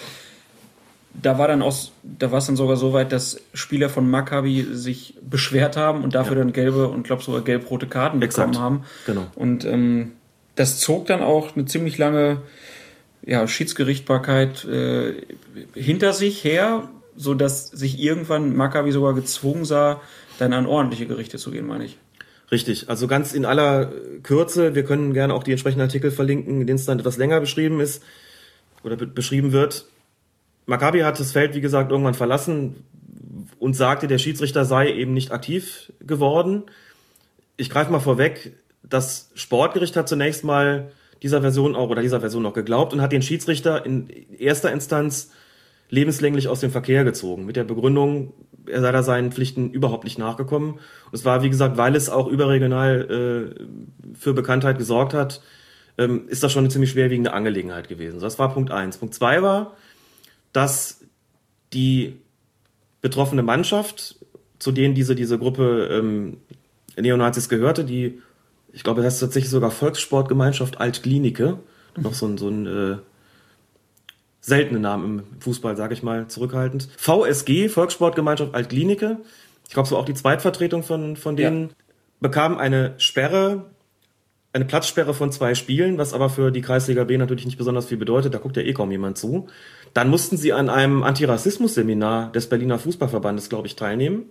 Da 1.15 1.39
war 1.39 1.49
dann 1.49 1.63
auch, 1.63 1.77
da 2.03 2.31
war 2.31 2.39
es 2.39 2.47
dann 2.47 2.57
sogar 2.57 2.77
so 2.77 2.93
weit, 2.93 3.13
dass 3.13 3.41
Spieler 3.53 3.91
von 3.91 4.11
Maccabi 4.11 4.67
sich 4.73 5.15
beschwert 5.23 5.77
haben 5.77 6.05
und 6.05 6.15
dafür 6.15 6.37
ja. 6.37 6.43
dann 6.43 6.53
gelbe 6.53 6.89
und 6.89 7.05
glaube 7.05 7.23
sogar 7.23 7.43
gelb-rote 7.43 7.87
Karten 7.87 8.21
Exakt. 8.23 8.53
bekommen 8.53 8.65
haben. 8.65 8.85
Genau. 9.07 9.27
Und 9.35 9.65
ähm, 9.65 10.13
das 10.55 10.81
zog 10.81 11.07
dann 11.07 11.23
auch 11.23 11.55
eine 11.55 11.67
ziemlich 11.67 11.99
lange 11.99 12.43
ja, 13.25 13.47
Schiedsgerichtbarkeit 13.47 14.65
äh, 14.65 15.15
hinter 15.75 16.13
sich 16.13 16.45
her, 16.45 16.89
so 17.17 17.35
dass 17.35 17.69
sich 17.69 18.01
irgendwann 18.01 18.57
Maccabi 18.57 18.91
sogar 18.91 19.15
gezwungen 19.15 19.65
sah, 19.65 20.01
dann 20.39 20.53
an 20.53 20.67
ordentliche 20.67 21.07
Gerichte 21.07 21.39
zu 21.39 21.51
gehen, 21.51 21.67
meine 21.67 21.85
ich. 21.85 21.99
Richtig, 22.53 22.91
also 22.91 23.07
ganz 23.07 23.33
in 23.33 23.47
aller 23.47 23.91
Kürze, 24.23 24.75
wir 24.75 24.85
können 24.85 25.15
gerne 25.15 25.33
auch 25.33 25.43
die 25.43 25.53
entsprechenden 25.53 25.87
Artikel 25.87 26.11
verlinken, 26.11 26.61
in 26.61 26.67
denen 26.67 26.79
es 26.79 26.85
dann 26.85 26.99
etwas 26.99 27.17
länger 27.17 27.41
beschrieben 27.41 27.81
ist 27.81 28.05
oder 28.85 28.97
be 28.97 29.07
beschrieben 29.07 29.53
wird. 29.53 29.87
Maccabi 30.67 31.01
hat 31.01 31.19
das 31.19 31.33
Feld, 31.33 31.55
wie 31.55 31.63
gesagt, 31.63 31.91
irgendwann 31.91 32.13
verlassen 32.13 32.85
und 33.59 33.75
sagte, 33.75 34.07
der 34.07 34.19
Schiedsrichter 34.19 34.67
sei 34.67 34.93
eben 34.93 35.15
nicht 35.15 35.33
aktiv 35.33 35.95
geworden. 36.01 36.65
Ich 37.57 37.71
greife 37.71 37.91
mal 37.91 38.01
vorweg, 38.01 38.53
das 38.83 39.31
Sportgericht 39.35 39.97
hat 39.97 40.09
zunächst 40.09 40.45
mal 40.45 40.93
dieser 41.23 41.41
Version 41.41 41.75
auch 41.75 41.89
oder 41.89 42.03
dieser 42.03 42.21
Version 42.21 42.45
auch 42.45 42.53
geglaubt 42.53 42.93
und 42.93 43.01
hat 43.01 43.13
den 43.13 43.23
Schiedsrichter 43.23 43.87
in 43.87 44.11
erster 44.39 44.71
Instanz 44.71 45.31
lebenslänglich 45.89 46.49
aus 46.49 46.61
dem 46.61 46.71
Verkehr 46.71 47.05
gezogen 47.05 47.47
mit 47.47 47.57
der 47.57 47.65
Begründung, 47.65 48.35
er 48.67 48.81
sei 48.81 48.93
da 48.93 49.03
seinen 49.03 49.33
Pflichten 49.33 49.71
überhaupt 49.71 50.05
nicht 50.05 50.19
nachgekommen. 50.19 50.75
Und 50.75 51.15
es 51.15 51.25
war, 51.25 51.43
wie 51.43 51.51
gesagt, 51.51 51.77
weil 51.77 51.97
es 51.97 52.09
auch 52.09 52.29
überregional 52.29 53.55
äh, 53.59 54.15
für 54.15 54.35
Bekanntheit 54.35 54.79
gesorgt 54.79 55.15
hat, 55.15 55.43
ähm, 55.99 56.29
ist 56.29 56.43
das 56.43 56.53
schon 56.53 56.65
eine 56.65 56.69
ziemlich 56.69 56.91
schwerwiegende 56.91 57.33
Angelegenheit 57.33 57.89
gewesen. 57.89 58.21
Das 58.21 58.39
war 58.39 58.53
Punkt 58.53 58.71
eins. 58.71 58.99
Punkt 58.99 59.15
zwei 59.15 59.43
war, 59.43 59.77
dass 60.53 61.01
die 61.73 62.17
betroffene 63.01 63.43
Mannschaft, 63.43 64.17
zu 64.59 64.73
denen 64.73 64.95
diese, 64.95 65.15
diese 65.15 65.39
Gruppe 65.39 65.89
ähm, 65.91 66.39
Neonazis 66.97 67.49
gehörte, 67.49 67.85
die, 67.85 68.21
ich 68.73 68.85
glaube, 68.85 69.03
das 69.03 69.15
ist 69.15 69.21
tatsächlich 69.21 69.51
sogar 69.51 69.71
Volkssportgemeinschaft 69.71 70.81
Altklinike, 70.81 71.59
noch 71.97 72.15
so 72.15 72.27
ein, 72.27 72.39
so 72.39 72.49
ein 72.49 72.67
äh, 72.67 72.97
seltene 74.43 74.81
Namen 74.81 75.21
im 75.21 75.41
Fußball, 75.41 75.77
sage 75.77 75.95
ich 75.95 76.03
mal, 76.03 76.27
zurückhaltend. 76.27 76.89
VSG, 76.99 77.69
Volkssportgemeinschaft 77.69 78.55
Altklinike, 78.55 79.19
ich 79.69 79.73
glaube, 79.73 79.89
so 79.89 79.97
auch 79.97 80.05
die 80.05 80.15
Zweitvertretung 80.15 80.83
von, 80.83 81.17
von 81.17 81.37
denen, 81.37 81.69
ja. 81.69 81.75
bekam 82.21 82.59
eine 82.59 82.95
Sperre, 82.99 83.71
eine 84.53 84.65
Platzsperre 84.67 85.15
von 85.15 85.33
zwei 85.33 85.55
Spielen, 85.55 85.97
was 85.97 86.13
aber 86.13 86.29
für 86.29 86.51
die 86.51 86.61
Kreisliga 86.61 87.05
B 87.05 87.17
natürlich 87.17 87.47
nicht 87.47 87.57
besonders 87.57 87.87
viel 87.87 87.97
bedeutet, 87.97 88.35
da 88.35 88.39
guckt 88.39 88.57
ja 88.57 88.65
eh 88.65 88.75
kaum 88.75 88.91
jemand 88.91 89.17
zu. 89.17 89.49
Dann 89.95 90.11
mussten 90.11 90.37
sie 90.37 90.53
an 90.53 90.69
einem 90.69 91.05
Antirassismus-Seminar 91.05 92.33
des 92.33 92.49
Berliner 92.49 92.79
Fußballverbandes, 92.79 93.49
glaube 93.49 93.69
ich, 93.69 93.77
teilnehmen. 93.77 94.25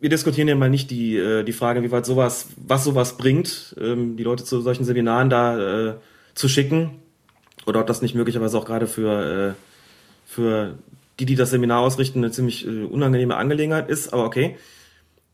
Wir 0.00 0.10
diskutieren 0.10 0.46
ja 0.46 0.54
mal 0.54 0.70
nicht 0.70 0.92
die, 0.92 1.16
äh, 1.16 1.42
die 1.42 1.52
Frage, 1.52 1.82
wie 1.82 1.90
weit 1.90 2.06
sowas, 2.06 2.46
was 2.56 2.84
sowas 2.84 3.16
bringt, 3.16 3.74
ähm, 3.80 4.16
die 4.16 4.22
Leute 4.22 4.44
zu 4.44 4.60
solchen 4.60 4.84
Seminaren 4.84 5.28
da 5.28 5.88
äh, 5.88 5.94
zu 6.34 6.48
schicken 6.48 7.02
oder 7.68 7.80
ob 7.80 7.86
das 7.86 8.02
nicht 8.02 8.14
möglicherweise 8.14 8.58
auch 8.58 8.64
gerade 8.64 8.86
für, 8.86 9.50
äh, 9.50 9.54
für 10.26 10.78
die, 11.20 11.26
die 11.26 11.34
das 11.34 11.50
Seminar 11.50 11.80
ausrichten, 11.80 12.20
eine 12.20 12.30
ziemlich 12.30 12.66
äh, 12.66 12.84
unangenehme 12.84 13.36
Angelegenheit 13.36 13.88
ist, 13.88 14.12
aber 14.12 14.24
okay. 14.24 14.56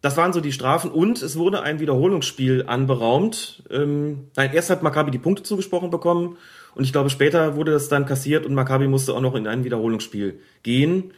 Das 0.01 0.18
waren 0.18 0.35
so 0.35 0.42
die 0.42 0.53
Strafen 0.53 0.90
und 0.90 1.23
es 1.23 1.38
wurde 1.38 1.62
ein 1.62 1.81
Wiederholungsspiel 1.81 2.64
anberaumt. 2.66 3.62
Ähm, 3.70 4.29
nein, 4.37 4.51
erst 4.53 4.68
hat 4.68 4.83
Maccabi 4.83 5.11
die 5.11 5.18
Punkte 5.18 5.44
zugesprochen 5.44 5.90
bekommen 5.90 6.37
und 6.75 6.85
ich 6.85 6.92
glaube 6.92 7.09
später 7.09 7.57
wurde 7.57 7.73
das 7.73 7.88
dann 7.88 8.05
kassiert 8.05 8.44
und 8.44 8.53
Maccabi 8.53 8.87
musste 8.87 9.14
auch 9.14 9.23
noch 9.23 9.35
in 9.35 9.47
ein 9.47 9.64
Wiederholungsspiel 9.64 10.40
gehen. 10.62 11.14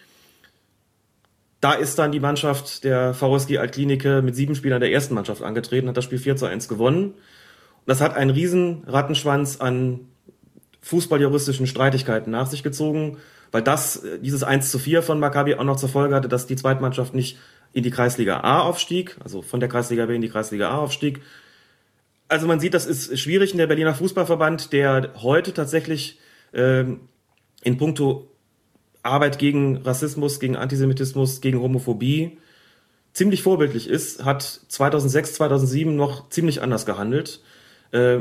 Da 1.61 1.73
ist 1.73 1.99
dann 1.99 2.13
die 2.13 2.21
Mannschaft 2.21 2.85
der 2.85 3.15
VSG 3.15 3.59
Altklinike 3.59 4.23
mit 4.23 4.37
sieben 4.37 4.55
Spielern 4.55 4.81
der 4.81 4.93
ersten 4.93 5.15
Mannschaft 5.15 5.43
angetreten, 5.43 5.89
hat 5.89 5.97
das 5.97 6.05
Spiel 6.05 6.19
4 6.19 6.37
zu 6.37 6.47
1 6.47 6.69
gewonnen. 6.69 7.07
Und 7.07 7.87
das 7.87 8.01
hat 8.01 8.15
einen 8.15 8.31
riesen 8.31 8.85
Rattenschwanz 8.87 9.57
an 9.57 10.01
fußballjuristischen 10.87 11.67
Streitigkeiten 11.67 12.31
nach 12.31 12.47
sich 12.47 12.63
gezogen, 12.63 13.19
weil 13.51 13.63
das, 13.63 14.05
äh, 14.05 14.21
dieses 14.21 14.45
1 14.45 14.71
zu 14.71 14.79
4 14.79 15.03
von 15.03 15.19
Maccabi 15.19 15.57
auch 15.57 15.65
noch 15.65 15.77
zur 15.77 15.89
Folge 15.89 16.15
hatte, 16.15 16.29
dass 16.29 16.47
die 16.47 16.55
Zweitmannschaft 16.55 17.13
nicht 17.13 17.39
in 17.73 17.83
die 17.83 17.91
Kreisliga 17.91 18.41
A 18.41 18.61
aufstieg, 18.61 19.17
also 19.23 19.43
von 19.43 19.59
der 19.59 19.69
Kreisliga 19.69 20.07
B 20.07 20.15
in 20.15 20.23
die 20.23 20.29
Kreisliga 20.29 20.71
A 20.71 20.79
aufstieg. 20.79 21.23
Also 22.29 22.47
man 22.47 22.61
sieht, 22.61 22.73
das 22.73 22.87
ist 22.87 23.19
schwierig 23.19 23.51
in 23.51 23.59
der 23.59 23.67
Berliner 23.67 23.95
Fußballverband, 23.95 24.73
der 24.73 25.13
heute 25.17 25.53
tatsächlich 25.53 26.21
ähm, 26.55 27.01
in 27.63 27.79
puncto 27.79 28.31
Arbeit 29.03 29.41
gegen 29.41 29.79
Rassismus, 29.79 30.39
gegen 30.39 30.57
Antisemitismus, 30.57 31.41
gegen 31.41 31.61
Homophobie 31.61 32.39
ziemlich 33.13 33.43
vorbildlich 33.43 33.89
ist, 33.89 34.25
hat 34.25 34.43
2006, 34.43 35.35
2007 35.35 35.97
noch 35.97 36.29
ziemlich 36.29 36.63
anders 36.63 36.87
gehandelt. 36.87 37.41
Äh, 37.91 38.21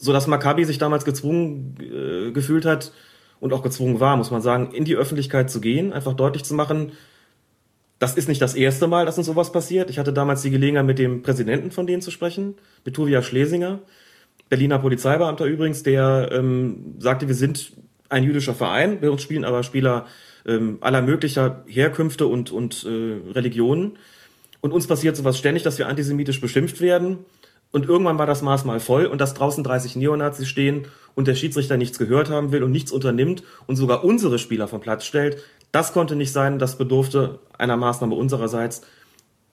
so 0.00 0.12
dass 0.12 0.26
Maccabi 0.26 0.64
sich 0.64 0.78
damals 0.78 1.04
gezwungen 1.04 1.76
äh, 1.78 2.32
gefühlt 2.32 2.64
hat 2.64 2.92
und 3.38 3.52
auch 3.52 3.62
gezwungen 3.62 4.00
war, 4.00 4.16
muss 4.16 4.30
man 4.30 4.40
sagen, 4.40 4.72
in 4.72 4.84
die 4.84 4.96
Öffentlichkeit 4.96 5.50
zu 5.50 5.60
gehen, 5.60 5.92
einfach 5.92 6.14
deutlich 6.14 6.42
zu 6.42 6.54
machen, 6.54 6.92
das 7.98 8.16
ist 8.16 8.28
nicht 8.28 8.40
das 8.40 8.54
erste 8.54 8.86
Mal, 8.86 9.04
dass 9.04 9.18
uns 9.18 9.26
sowas 9.26 9.52
passiert. 9.52 9.90
Ich 9.90 9.98
hatte 9.98 10.14
damals 10.14 10.40
die 10.40 10.50
Gelegenheit, 10.50 10.86
mit 10.86 10.98
dem 10.98 11.20
Präsidenten 11.20 11.70
von 11.70 11.86
denen 11.86 12.00
zu 12.00 12.10
sprechen, 12.10 12.54
mit 12.84 12.96
Tuvia 12.96 13.22
Schlesinger, 13.22 13.80
Berliner 14.48 14.78
Polizeibeamter 14.78 15.44
übrigens, 15.44 15.82
der 15.82 16.30
ähm, 16.32 16.94
sagte, 16.98 17.28
wir 17.28 17.34
sind 17.34 17.72
ein 18.08 18.24
jüdischer 18.24 18.54
Verein, 18.54 19.00
bei 19.00 19.10
uns 19.10 19.20
spielen 19.20 19.44
aber 19.44 19.62
Spieler 19.62 20.06
ähm, 20.46 20.78
aller 20.80 21.02
möglicher 21.02 21.62
Herkünfte 21.66 22.26
und, 22.26 22.50
und 22.50 22.86
äh, 22.86 23.32
Religionen. 23.32 23.98
Und 24.62 24.72
uns 24.72 24.86
passiert 24.86 25.14
sowas 25.14 25.38
ständig, 25.38 25.62
dass 25.62 25.78
wir 25.78 25.86
antisemitisch 25.86 26.40
beschimpft 26.40 26.80
werden. 26.80 27.18
Und 27.72 27.88
irgendwann 27.88 28.18
war 28.18 28.26
das 28.26 28.42
Maß 28.42 28.64
mal 28.64 28.80
voll 28.80 29.06
und 29.06 29.20
dass 29.20 29.34
draußen 29.34 29.62
30 29.62 29.96
Neonazis 29.96 30.48
stehen 30.48 30.86
und 31.14 31.28
der 31.28 31.34
Schiedsrichter 31.34 31.76
nichts 31.76 31.98
gehört 31.98 32.30
haben 32.30 32.52
will 32.52 32.62
und 32.62 32.72
nichts 32.72 32.90
unternimmt 32.90 33.44
und 33.66 33.76
sogar 33.76 34.04
unsere 34.04 34.38
Spieler 34.38 34.66
vom 34.66 34.80
Platz 34.80 35.04
stellt, 35.04 35.38
das 35.72 35.92
konnte 35.92 36.16
nicht 36.16 36.32
sein, 36.32 36.58
das 36.58 36.78
bedurfte 36.78 37.38
einer 37.56 37.76
Maßnahme 37.76 38.14
unsererseits. 38.14 38.82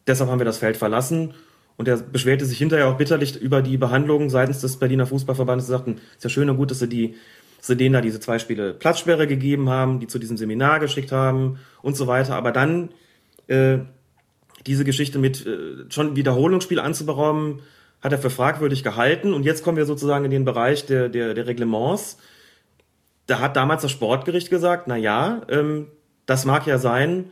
Deshalb 0.08 0.30
haben 0.30 0.40
wir 0.40 0.46
das 0.46 0.58
Feld 0.58 0.78
verlassen 0.78 1.36
und 1.76 1.88
er 1.88 1.98
beschwerte 1.98 2.46
sich 2.46 2.58
hinterher 2.58 2.88
auch 2.88 2.98
bitterlich 2.98 3.40
über 3.40 3.62
die 3.62 3.78
Behandlung 3.78 4.32
seitens 4.32 4.62
des 4.62 4.78
Berliner 4.78 5.06
Fußballverbandes. 5.06 5.68
Sie 5.68 5.72
sagten, 5.72 6.00
ist 6.16 6.24
ja 6.24 6.30
schön 6.30 6.50
und 6.50 6.58
gut, 6.58 6.72
dass 6.72 6.80
sie 6.80 6.90
die 6.90 7.16
dass 7.58 7.68
sie 7.68 7.78
denen 7.78 7.94
da 7.94 8.02
diese 8.02 8.20
zwei 8.20 8.40
Spiele 8.40 8.74
Platzsperre 8.74 9.28
gegeben 9.28 9.70
haben, 9.70 10.00
die 10.00 10.08
zu 10.08 10.20
diesem 10.20 10.38
Seminar 10.38 10.80
geschickt 10.80 11.12
haben 11.12 11.58
und 11.82 11.98
so 11.98 12.06
weiter. 12.06 12.36
Aber 12.36 12.52
dann 12.52 12.90
äh, 13.48 13.80
diese 14.66 14.86
Geschichte 14.86 15.18
mit 15.20 15.46
äh, 15.46 15.86
schon 15.90 16.16
Wiederholungsspiel 16.16 16.80
anzuberaumen, 16.80 17.62
hat 18.02 18.12
er 18.12 18.18
für 18.18 18.30
fragwürdig 18.30 18.84
gehalten. 18.84 19.34
Und 19.34 19.44
jetzt 19.44 19.64
kommen 19.64 19.78
wir 19.78 19.86
sozusagen 19.86 20.26
in 20.26 20.32
den 20.32 20.46
Bereich 20.46 20.86
der, 20.86 21.10
der, 21.10 21.34
der 21.34 21.48
Reglements. 21.48 22.18
Da 23.26 23.40
hat 23.40 23.56
damals 23.56 23.82
das 23.82 23.92
Sportgericht 23.92 24.50
gesagt, 24.50 24.88
na 24.88 24.96
ja, 24.96 25.42
ähm, 25.50 25.88
das 26.26 26.46
mag 26.46 26.68
ja 26.68 26.78
sein, 26.78 27.32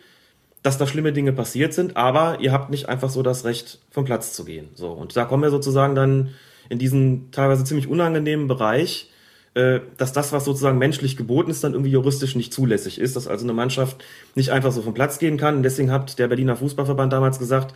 dass 0.64 0.78
da 0.78 0.88
schlimme 0.88 1.14
Dinge 1.14 1.32
passiert 1.32 1.74
sind, 1.74 1.96
aber 1.96 2.40
ihr 2.40 2.52
habt 2.52 2.72
nicht 2.72 2.90
einfach 2.90 3.10
so 3.10 3.22
das 3.22 3.46
Recht, 3.46 3.80
vom 3.92 4.04
Platz 4.04 4.34
zu 4.34 4.46
gehen. 4.46 4.70
So, 4.74 4.90
und 4.90 5.16
da 5.16 5.26
kommen 5.26 5.44
wir 5.44 5.52
sozusagen 5.52 5.94
dann 5.94 6.32
in 6.70 6.80
diesen 6.80 7.30
teilweise 7.32 7.64
ziemlich 7.64 7.88
unangenehmen 7.88 8.48
Bereich, 8.48 9.12
äh, 9.54 9.82
dass 9.98 10.12
das, 10.12 10.34
was 10.34 10.44
sozusagen 10.44 10.80
menschlich 10.80 11.18
geboten 11.18 11.52
ist, 11.52 11.64
dann 11.64 11.74
irgendwie 11.74 11.92
juristisch 11.92 12.36
nicht 12.36 12.52
zulässig 12.52 13.00
ist, 13.00 13.16
dass 13.16 13.28
also 13.28 13.46
eine 13.46 13.54
Mannschaft 13.54 14.04
nicht 14.34 14.50
einfach 14.52 14.72
so 14.72 14.82
vom 14.82 14.94
Platz 14.94 15.20
gehen 15.20 15.38
kann. 15.38 15.58
Und 15.58 15.64
deswegen 15.64 15.92
hat 15.92 16.18
der 16.18 16.28
Berliner 16.28 16.56
Fußballverband 16.56 17.14
damals 17.14 17.38
gesagt, 17.38 17.76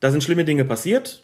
da 0.00 0.10
sind 0.10 0.24
schlimme 0.24 0.44
Dinge 0.44 0.64
passiert. 0.64 1.22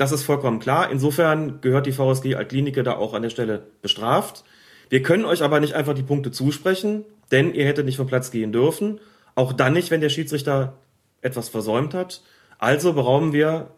Das 0.00 0.12
ist 0.12 0.22
vollkommen 0.22 0.60
klar. 0.60 0.90
Insofern 0.90 1.60
gehört 1.60 1.84
die 1.84 1.92
VSG 1.92 2.34
Altklinike 2.34 2.82
da 2.82 2.96
auch 2.96 3.12
an 3.12 3.20
der 3.20 3.28
Stelle 3.28 3.66
bestraft. 3.82 4.44
Wir 4.88 5.02
können 5.02 5.26
euch 5.26 5.42
aber 5.42 5.60
nicht 5.60 5.74
einfach 5.74 5.94
die 5.94 6.02
Punkte 6.02 6.30
zusprechen, 6.30 7.04
denn 7.30 7.52
ihr 7.52 7.66
hättet 7.66 7.84
nicht 7.84 7.98
vom 7.98 8.06
Platz 8.06 8.30
gehen 8.30 8.50
dürfen. 8.50 8.98
Auch 9.34 9.52
dann 9.52 9.74
nicht, 9.74 9.90
wenn 9.90 10.00
der 10.00 10.08
Schiedsrichter 10.08 10.78
etwas 11.20 11.50
versäumt 11.50 11.92
hat. 11.92 12.22
Also 12.58 12.94
berauben 12.94 13.34
wir 13.34 13.72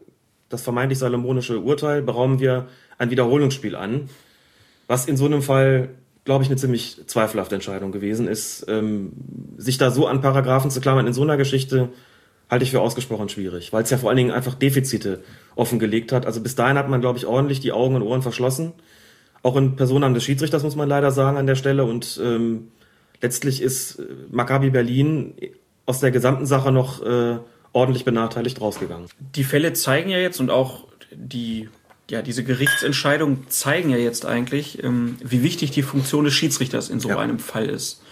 das 0.49 0.63
vermeintlich 0.63 1.01
salomonische 1.01 1.59
Urteil, 1.59 2.03
berauben 2.03 2.39
wir 2.39 2.69
ein 2.99 3.11
Wiederholungsspiel 3.11 3.75
an 3.75 4.09
was 4.93 5.07
in 5.07 5.17
so 5.17 5.25
einem 5.25 5.41
Fall, 5.41 5.89
glaube 6.25 6.45
ich, 6.45 6.51
eine 6.51 6.59
ziemlich 6.59 6.99
zweifelhafte 7.07 7.55
Entscheidung 7.55 7.93
gewesen 7.93 8.29
ist. 8.29 8.67
Ähm, 8.69 9.13
sich 9.57 9.79
da 9.79 9.91
so 9.91 10.07
an 10.07 10.21
Paragraphen 10.21 10.71
zu 10.71 10.83
klammern 10.83 11.07
in 11.07 11.15
so 11.15 11.23
einer 11.23 11.39
Geschichte, 11.39 11.89
halte 12.53 12.65
ich 12.65 12.71
für 12.71 12.83
ausgesprochen 12.83 13.31
schwierig, 13.31 13.73
weil 13.73 13.83
es 13.83 13.89
ja 13.89 13.97
vor 13.97 14.11
allen 14.11 14.19
Dingen 14.19 14.31
einfach 14.31 14.55
Defizite 14.55 15.25
offengelegt 15.57 16.13
hat. 16.13 16.27
Also 16.27 16.43
bis 16.43 16.55
dahin 16.55 16.77
hat 16.77 16.87
man, 16.87 17.01
glaube 17.01 17.19
ich, 17.19 17.25
ordentlich 17.25 17.61
die 17.61 17.73
Augen 17.73 17.95
und 17.95 18.03
Ohren 18.03 18.21
verschlossen. 18.21 18.75
Auch 19.43 19.57
in 19.57 19.75
Personen 19.75 20.13
des 20.13 20.23
Schiedsrichters 20.23 20.63
muss 20.63 20.77
man 20.77 20.87
leider 20.87 21.13
sagen 21.13 21.39
an 21.39 21.47
der 21.47 21.55
Stelle. 21.55 21.85
Und 21.85 22.21
ähm, 22.23 22.69
letztlich 23.23 23.63
ist 23.63 24.01
äh, 24.01 24.03
Maccabi 24.31 24.69
Berlin 24.69 25.33
aus 25.87 26.01
der 26.01 26.11
gesamten 26.11 26.45
Sache 26.45 26.73
noch 26.73 27.03
äh, 27.03 27.39
ordentlich 27.73 28.05
benachteiligt 28.05 28.61
rausgegangen. 28.61 29.09
Die 29.35 29.45
Fälle 29.45 29.73
zeigen 29.73 30.11
ja 30.11 30.19
jetzt 30.19 30.39
und 30.39 30.51
auch 30.51 30.85
die 31.11 31.71
ja, 32.11 32.21
diese 32.21 32.45
Gerichtsentscheidungen 32.45 33.47
zeigen 33.49 33.89
ja 33.89 33.97
jetzt 33.97 34.27
eigentlich, 34.27 34.85
ähm, 34.85 35.17
wie 35.25 35.43
wichtig 35.43 35.71
die 35.71 35.83
Funktion 35.83 36.27
des 36.27 36.35
Schiedsrichters 36.35 36.91
in 36.91 37.01
so 37.01 37.09
ja. 37.09 37.19
einem 37.19 37.39
Fall 37.39 37.71
ist. 37.71 38.03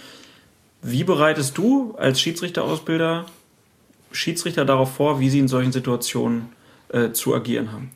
Wie 0.80 1.04
bereitest 1.04 1.58
du 1.58 1.94
als 1.98 2.18
Schiedsrichterausbilder 2.18 3.26
Schiedsrichter 4.12 4.64
darauf 4.64 4.94
vor, 4.94 5.20
wie 5.20 5.30
sie 5.30 5.38
in 5.38 5.48
solchen 5.48 5.72
Situationen 5.72 6.50
äh, 6.88 7.10
zu 7.12 7.34
agieren 7.34 7.72
haben? 7.72 7.90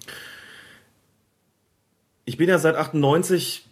Ich 2.24 2.36
bin 2.36 2.48
ja 2.48 2.58
seit 2.58 2.76
98 2.76 3.66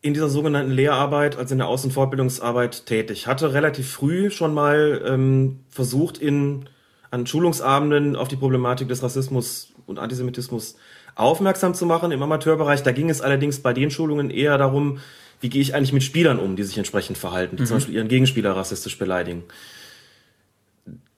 in 0.00 0.12
dieser 0.12 0.28
sogenannten 0.28 0.70
Lehrarbeit, 0.70 1.38
also 1.38 1.54
in 1.54 1.58
der 1.58 1.68
Außen- 1.68 1.84
und 1.84 1.92
Fortbildungsarbeit 1.92 2.86
tätig. 2.86 3.26
Hatte 3.26 3.54
relativ 3.54 3.90
früh 3.90 4.30
schon 4.30 4.52
mal 4.52 5.02
ähm, 5.06 5.60
versucht, 5.70 6.18
in, 6.18 6.68
an 7.10 7.26
Schulungsabenden 7.26 8.14
auf 8.14 8.28
die 8.28 8.36
Problematik 8.36 8.88
des 8.88 9.02
Rassismus 9.02 9.72
und 9.86 9.98
Antisemitismus 9.98 10.76
aufmerksam 11.14 11.74
zu 11.74 11.86
machen 11.86 12.12
im 12.12 12.22
Amateurbereich. 12.22 12.82
Da 12.82 12.92
ging 12.92 13.08
es 13.08 13.20
allerdings 13.20 13.60
bei 13.60 13.72
den 13.72 13.90
Schulungen 13.90 14.30
eher 14.30 14.58
darum, 14.58 14.98
wie 15.40 15.48
gehe 15.48 15.62
ich 15.62 15.74
eigentlich 15.74 15.92
mit 15.92 16.02
Spielern 16.02 16.38
um, 16.38 16.56
die 16.56 16.64
sich 16.64 16.76
entsprechend 16.76 17.18
verhalten, 17.18 17.56
die 17.56 17.62
mhm. 17.62 17.66
zum 17.66 17.76
Beispiel 17.78 17.94
ihren 17.94 18.08
Gegenspieler 18.08 18.54
rassistisch 18.54 18.98
beleidigen. 18.98 19.44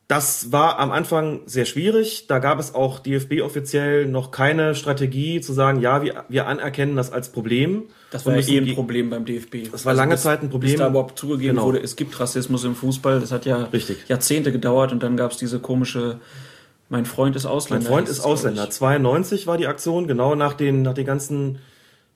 Das 0.09 0.53
war 0.53 0.79
am 0.79 0.93
Anfang 0.93 1.41
sehr 1.47 1.65
schwierig. 1.65 2.27
Da 2.29 2.39
gab 2.39 2.61
es 2.61 2.75
auch 2.75 3.01
DFB 3.01 3.41
offiziell 3.43 4.07
noch 4.07 4.31
keine 4.31 4.77
Strategie 4.77 5.41
zu 5.41 5.53
sagen, 5.53 5.81
ja, 5.81 6.03
wir, 6.03 6.25
wir 6.29 6.47
anerkennen 6.47 6.95
das 6.95 7.11
als 7.11 7.31
Problem. 7.31 7.85
Das 8.13 8.25
war 8.25 8.37
ja 8.37 8.47
eh 8.47 8.59
ein 8.59 8.75
Problem 8.75 9.11
beim 9.11 9.25
DFB. 9.25 9.71
Das 9.73 9.85
war 9.85 9.91
also 9.91 10.01
lange 10.03 10.15
bis, 10.15 10.23
Zeit 10.23 10.43
ein 10.43 10.51
Problem. 10.51 10.73
Bis 10.73 10.79
da 10.79 10.89
überhaupt 10.89 11.19
zugegeben 11.19 11.57
genau. 11.57 11.67
wurde, 11.67 11.81
es 11.81 11.97
gibt 11.97 12.19
Rassismus 12.21 12.63
im 12.63 12.77
Fußball. 12.77 13.19
Das 13.19 13.33
hat 13.33 13.47
ja 13.47 13.65
Richtig. 13.65 14.09
Jahrzehnte 14.09 14.53
gedauert 14.53 14.93
und 14.93 15.03
dann 15.03 15.17
gab 15.17 15.33
es 15.33 15.39
diese 15.39 15.59
komische 15.59 16.21
mein 16.89 17.05
Freund 17.05 17.35
ist 17.35 17.47
Ausländer. 17.47 17.85
Mein 17.85 17.93
Freund 17.93 18.09
ist 18.09 18.21
Ausländer. 18.21 18.71
92 18.71 19.47
war 19.47 19.57
die 19.57 19.67
Aktion, 19.67 20.07
genau 20.07 20.35
nach 20.35 20.55
den, 20.55 20.83
nach 20.83 20.95
den 20.95 21.05
ganzen 21.05 21.59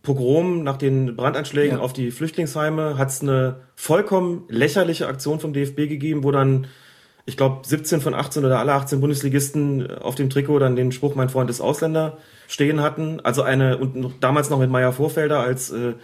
Pogromen, 0.03 0.63
nach 0.63 0.77
den 0.77 1.17
Brandanschlägen 1.17 1.79
ja. 1.79 1.83
auf 1.83 1.93
die 1.93 2.11
Flüchtlingsheime, 2.11 2.97
hat 2.97 3.09
es 3.09 3.21
eine 3.21 3.57
vollkommen 3.75 4.45
lächerliche 4.49 5.09
Aktion 5.09 5.41
vom 5.41 5.53
DFB 5.53 5.89
gegeben, 5.89 6.25
wo 6.25 6.31
dann, 6.31 6.69
ich 7.27 7.37
glaube, 7.37 7.67
17 7.67 8.01
von 8.01 8.15
18 8.15 8.45
oder 8.45 8.59
alle 8.59 8.73
18 8.73 9.01
Bundesligisten 9.01 9.99
auf 9.99 10.15
dem 10.15 10.31
Trikot 10.31 10.59
dann 10.59 10.77
den 10.77 10.93
Spruch, 10.93 11.15
mein 11.15 11.29
Freund 11.29 11.51
ist 11.51 11.61
Ausländer, 11.61 12.19
stehen 12.49 12.81
hatten. 12.81 13.21
Also 13.21 13.43
eine, 13.43 13.79
und 13.79 14.15
damals 14.21 14.51
noch 14.51 14.59
mit 14.59 14.71
Meier 14.71 14.93
Vorfelder 14.93 15.41
als 15.41 15.71
äh, 15.71 15.95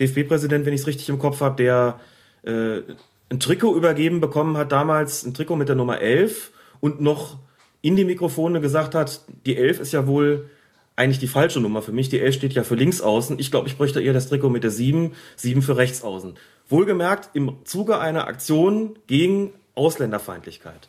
DFB-Präsident, 0.00 0.66
wenn 0.66 0.74
ich 0.74 0.82
es 0.82 0.86
richtig 0.86 1.08
im 1.08 1.18
Kopf 1.18 1.40
habe, 1.40 1.56
der 1.56 2.00
äh, 2.42 2.82
ein 3.30 3.40
Trikot 3.40 3.76
übergeben 3.76 4.20
bekommen 4.20 4.56
hat, 4.56 4.72
damals 4.72 5.24
ein 5.24 5.34
Trikot 5.34 5.56
mit 5.56 5.68
der 5.68 5.76
Nummer 5.76 6.00
11 6.00 6.52
und 6.80 7.00
noch 7.00 7.38
in 7.80 7.96
die 7.96 8.04
Mikrofone 8.04 8.60
gesagt 8.60 8.94
hat, 8.94 9.22
die 9.46 9.56
11 9.56 9.80
ist 9.80 9.92
ja 9.92 10.06
wohl 10.06 10.48
eigentlich 10.96 11.18
die 11.18 11.26
falsche 11.26 11.60
Nummer 11.60 11.82
für 11.82 11.92
mich. 11.92 12.08
Die 12.08 12.20
11 12.20 12.34
steht 12.34 12.52
ja 12.52 12.62
für 12.62 12.76
links 12.76 13.00
außen. 13.00 13.38
Ich 13.38 13.50
glaube, 13.50 13.68
ich 13.68 13.76
bräuchte 13.76 14.00
eher 14.00 14.12
das 14.12 14.28
Trikot 14.28 14.48
mit 14.48 14.62
der 14.62 14.70
7, 14.70 15.12
7 15.36 15.62
für 15.62 15.76
rechts 15.76 16.02
außen. 16.02 16.34
Wohlgemerkt 16.68 17.30
im 17.34 17.56
Zuge 17.64 17.98
einer 17.98 18.26
Aktion 18.26 18.96
gegen 19.06 19.52
Ausländerfeindlichkeit. 19.74 20.88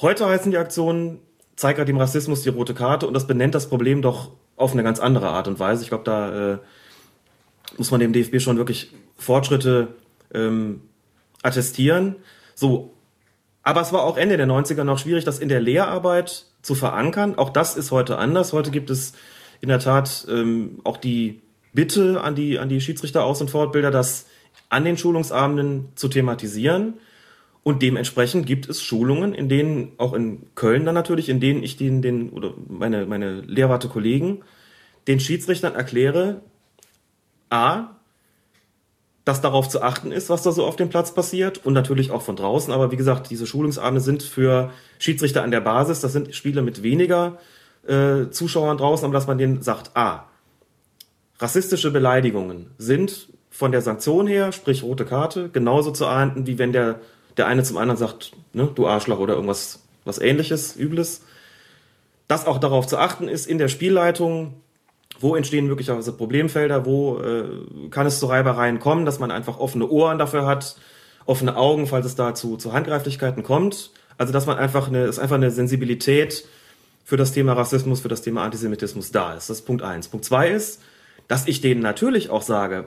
Heute 0.00 0.26
heißen 0.26 0.50
die 0.50 0.58
Aktionen 0.58 1.20
Zeig 1.56 1.84
dem 1.86 1.96
Rassismus 1.96 2.42
die 2.42 2.48
rote 2.48 2.74
Karte 2.74 3.06
und 3.06 3.14
das 3.14 3.28
benennt 3.28 3.54
das 3.54 3.68
Problem 3.68 4.02
doch 4.02 4.32
auf 4.56 4.72
eine 4.72 4.82
ganz 4.82 4.98
andere 4.98 5.28
Art 5.28 5.46
und 5.46 5.60
Weise. 5.60 5.82
Ich 5.82 5.88
glaube, 5.88 6.04
da 6.04 6.54
äh, 6.54 6.58
muss 7.76 7.92
man 7.92 8.00
dem 8.00 8.12
DFB 8.12 8.40
schon 8.40 8.56
wirklich 8.56 8.92
Fortschritte 9.16 9.88
ähm, 10.32 10.80
attestieren. 11.42 12.16
So, 12.56 12.92
aber 13.62 13.80
es 13.82 13.92
war 13.92 14.02
auch 14.02 14.16
Ende 14.16 14.36
der 14.36 14.46
90er 14.46 14.82
noch 14.82 14.98
schwierig, 14.98 15.24
das 15.24 15.38
in 15.38 15.48
der 15.48 15.60
Lehrarbeit 15.60 16.46
zu 16.62 16.74
verankern. 16.74 17.36
Auch 17.36 17.50
das 17.50 17.76
ist 17.76 17.92
heute 17.92 18.18
anders. 18.18 18.52
Heute 18.52 18.72
gibt 18.72 18.90
es 18.90 19.12
in 19.60 19.68
der 19.68 19.78
Tat 19.78 20.26
ähm, 20.28 20.80
auch 20.82 20.96
die 20.96 21.40
Bitte 21.72 22.20
an 22.20 22.34
die, 22.34 22.58
an 22.58 22.68
die 22.68 22.80
Schiedsrichter 22.80 23.24
Aus- 23.24 23.40
und 23.40 23.50
Fortbilder, 23.50 23.90
das 23.90 24.26
an 24.68 24.84
den 24.84 24.96
Schulungsabenden 24.96 25.88
zu 25.94 26.08
thematisieren. 26.08 26.94
Und 27.64 27.82
dementsprechend 27.82 28.46
gibt 28.46 28.68
es 28.68 28.82
Schulungen, 28.82 29.34
in 29.34 29.48
denen, 29.48 29.92
auch 29.96 30.12
in 30.12 30.54
Köln 30.54 30.84
dann 30.84 30.94
natürlich, 30.94 31.28
in 31.28 31.40
denen 31.40 31.62
ich 31.62 31.76
den, 31.76 32.02
den 32.02 32.30
oder 32.30 32.52
meine, 32.68 33.06
meine 33.06 33.40
Lehrwarte 33.40 33.88
Kollegen, 33.88 34.42
den 35.08 35.18
Schiedsrichtern 35.18 35.74
erkläre, 35.74 36.42
A, 37.50 37.94
dass 39.24 39.40
darauf 39.40 39.68
zu 39.68 39.82
achten 39.82 40.12
ist, 40.12 40.28
was 40.28 40.42
da 40.42 40.52
so 40.52 40.66
auf 40.66 40.76
dem 40.76 40.90
Platz 40.90 41.14
passiert 41.14 41.64
und 41.64 41.72
natürlich 41.72 42.10
auch 42.10 42.20
von 42.20 42.36
draußen. 42.36 42.72
Aber 42.72 42.92
wie 42.92 42.96
gesagt, 42.96 43.30
diese 43.30 43.46
Schulungsabende 43.46 44.02
sind 44.02 44.22
für 44.22 44.70
Schiedsrichter 44.98 45.42
an 45.42 45.50
der 45.50 45.62
Basis. 45.62 46.00
Das 46.00 46.12
sind 46.12 46.34
Spiele 46.34 46.60
mit 46.60 46.82
weniger 46.82 47.38
äh, 47.86 48.28
Zuschauern 48.30 48.76
draußen, 48.76 49.06
aber 49.06 49.14
dass 49.14 49.26
man 49.26 49.38
denen 49.38 49.62
sagt, 49.62 49.92
ah, 49.94 50.24
rassistische 51.38 51.90
Beleidigungen 51.90 52.70
sind 52.76 53.28
von 53.50 53.72
der 53.72 53.80
Sanktion 53.80 54.26
her, 54.26 54.52
sprich 54.52 54.82
rote 54.82 55.06
Karte, 55.06 55.48
genauso 55.48 55.90
zu 55.92 56.06
ahnden, 56.06 56.46
wie 56.46 56.58
wenn 56.58 56.72
der, 56.72 57.00
der 57.36 57.46
eine 57.46 57.62
zum 57.62 57.76
anderen 57.76 57.98
sagt, 57.98 58.32
ne, 58.52 58.70
du 58.74 58.86
Arschloch 58.86 59.18
oder 59.18 59.34
irgendwas 59.34 59.80
was 60.04 60.18
ähnliches, 60.18 60.76
Übles. 60.76 61.22
Dass 62.28 62.46
auch 62.46 62.58
darauf 62.58 62.86
zu 62.86 62.98
achten 62.98 63.28
ist 63.28 63.46
in 63.46 63.58
der 63.58 63.68
Spielleitung, 63.68 64.54
wo 65.20 65.36
entstehen 65.36 65.66
möglicherweise 65.66 66.12
Problemfelder, 66.12 66.86
wo 66.86 67.18
äh, 67.18 67.88
kann 67.90 68.06
es 68.06 68.18
zu 68.18 68.26
Reibereien 68.26 68.80
kommen, 68.80 69.04
dass 69.04 69.18
man 69.18 69.30
einfach 69.30 69.58
offene 69.58 69.88
Ohren 69.88 70.18
dafür 70.18 70.46
hat, 70.46 70.76
offene 71.26 71.56
Augen, 71.56 71.86
falls 71.86 72.06
es 72.06 72.16
dazu 72.16 72.56
zu 72.56 72.72
Handgreiflichkeiten 72.72 73.42
kommt. 73.42 73.90
Also 74.18 74.32
dass 74.32 74.46
man 74.46 74.58
einfach 74.58 74.88
eine, 74.88 75.04
ist 75.04 75.18
einfach 75.18 75.36
eine 75.36 75.50
Sensibilität 75.50 76.44
für 77.04 77.16
das 77.16 77.32
Thema 77.32 77.52
Rassismus, 77.52 78.00
für 78.00 78.08
das 78.08 78.22
Thema 78.22 78.42
Antisemitismus 78.42 79.12
da 79.12 79.34
ist. 79.34 79.50
Das 79.50 79.58
ist 79.58 79.66
Punkt 79.66 79.82
eins. 79.82 80.08
Punkt 80.08 80.24
zwei 80.24 80.48
ist, 80.48 80.80
dass 81.28 81.46
ich 81.46 81.60
denen 81.60 81.82
natürlich 81.82 82.30
auch 82.30 82.42
sage, 82.42 82.86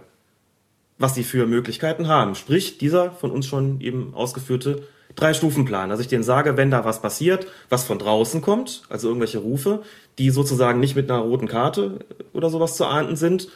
was 0.98 1.16
sie 1.16 1.24
für 1.24 1.46
Möglichkeiten 1.46 2.08
haben. 2.08 2.36
Sprich, 2.36 2.78
dieser 2.78 3.12
von 3.12 3.32
uns 3.32 3.46
schon 3.46 3.82
eben 3.82 4.14
ausgeführte 4.14 4.84
Drei-Stufen-Plan. 5.16 5.90
Dass 5.90 6.00
ich 6.00 6.08
denen 6.08 6.24
sage, 6.24 6.58
wenn 6.58 6.72
da 6.72 6.86
was 6.86 7.02
passiert, 7.02 7.48
was 7.70 7.84
von 7.84 8.00
draußen 8.00 8.42
kommt, 8.42 8.84
also 8.90 9.08
irgendwelche 9.08 9.40
Rufe, 9.40 9.84
die 10.18 10.30
sozusagen 10.30 10.80
nicht 10.80 10.96
mit 10.96 11.10
einer 11.10 11.22
roten 11.22 11.48
Karte 11.48 12.00
oder 12.34 12.50
sowas 12.50 12.76
zu 12.76 12.86
ahnden 12.86 13.16
sind, 13.16 13.50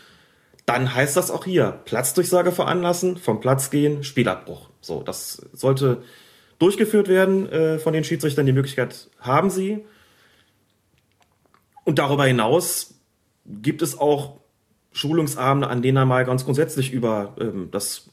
dann 0.65 0.93
heißt 0.93 1.17
das 1.17 1.31
auch 1.31 1.45
hier 1.45 1.79
Platzdurchsage 1.85 2.51
veranlassen, 2.51 3.17
vom 3.17 3.39
Platz 3.39 3.69
gehen, 3.69 4.03
Spielabbruch. 4.03 4.69
So, 4.79 5.01
das 5.03 5.45
sollte 5.53 6.03
durchgeführt 6.59 7.07
werden 7.07 7.49
äh, 7.51 7.79
von 7.79 7.93
den 7.93 8.03
Schiedsrichtern. 8.03 8.45
Die 8.45 8.53
Möglichkeit 8.53 9.09
haben 9.19 9.49
sie. 9.49 9.83
Und 11.83 11.97
darüber 11.97 12.25
hinaus 12.25 12.93
gibt 13.45 13.81
es 13.81 13.97
auch 13.97 14.40
Schulungsabende, 14.91 15.67
an 15.67 15.81
denen 15.81 15.97
einmal 15.97 16.25
ganz 16.25 16.45
grundsätzlich 16.45 16.91
über 16.91 17.35
ähm, 17.39 17.69
das 17.71 18.09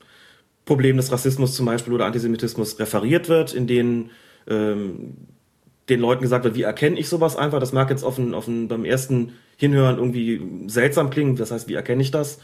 Problem 0.64 0.96
des 0.96 1.10
Rassismus 1.10 1.54
zum 1.54 1.66
Beispiel 1.66 1.92
oder 1.92 2.06
Antisemitismus 2.06 2.78
referiert 2.78 3.28
wird, 3.28 3.54
in 3.54 3.66
denen 3.66 4.10
ähm, 4.46 5.16
den 5.88 6.00
Leuten 6.00 6.22
gesagt 6.22 6.44
wird, 6.44 6.54
wie 6.54 6.62
erkenne 6.62 6.98
ich 6.98 7.08
sowas 7.08 7.36
einfach? 7.36 7.60
Das 7.60 7.72
mag 7.72 7.90
jetzt 7.90 8.04
auf 8.04 8.18
ein, 8.18 8.68
beim 8.68 8.84
ersten 8.84 9.32
Hinhören 9.56 9.96
irgendwie 9.96 10.68
seltsam 10.68 11.10
klingen. 11.10 11.36
Das 11.36 11.50
heißt, 11.50 11.68
wie 11.68 11.74
erkenne 11.74 12.02
ich 12.02 12.10
das? 12.10 12.38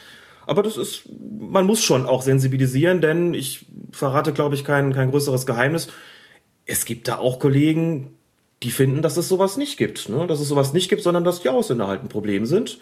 Aber 0.46 0.62
das 0.62 0.76
ist, 0.76 1.04
man 1.38 1.66
muss 1.66 1.82
schon 1.82 2.06
auch 2.06 2.22
sensibilisieren, 2.22 3.00
denn 3.00 3.34
ich 3.34 3.66
verrate, 3.92 4.32
glaube 4.32 4.54
ich, 4.54 4.64
kein, 4.64 4.92
kein 4.92 5.10
größeres 5.10 5.46
Geheimnis. 5.46 5.88
Es 6.66 6.84
gibt 6.84 7.08
da 7.08 7.18
auch 7.18 7.38
Kollegen, 7.38 8.16
die 8.62 8.70
finden, 8.70 9.02
dass 9.02 9.16
es 9.16 9.28
sowas 9.28 9.56
nicht 9.56 9.76
gibt. 9.76 10.08
Ne? 10.08 10.26
Dass 10.26 10.40
es 10.40 10.48
sowas 10.48 10.72
nicht 10.72 10.88
gibt, 10.88 11.02
sondern 11.02 11.24
dass 11.24 11.42
die 11.42 11.48
Ausländer 11.48 11.86
halt 11.86 12.02
ein 12.02 12.08
Problem 12.08 12.46
sind. 12.46 12.78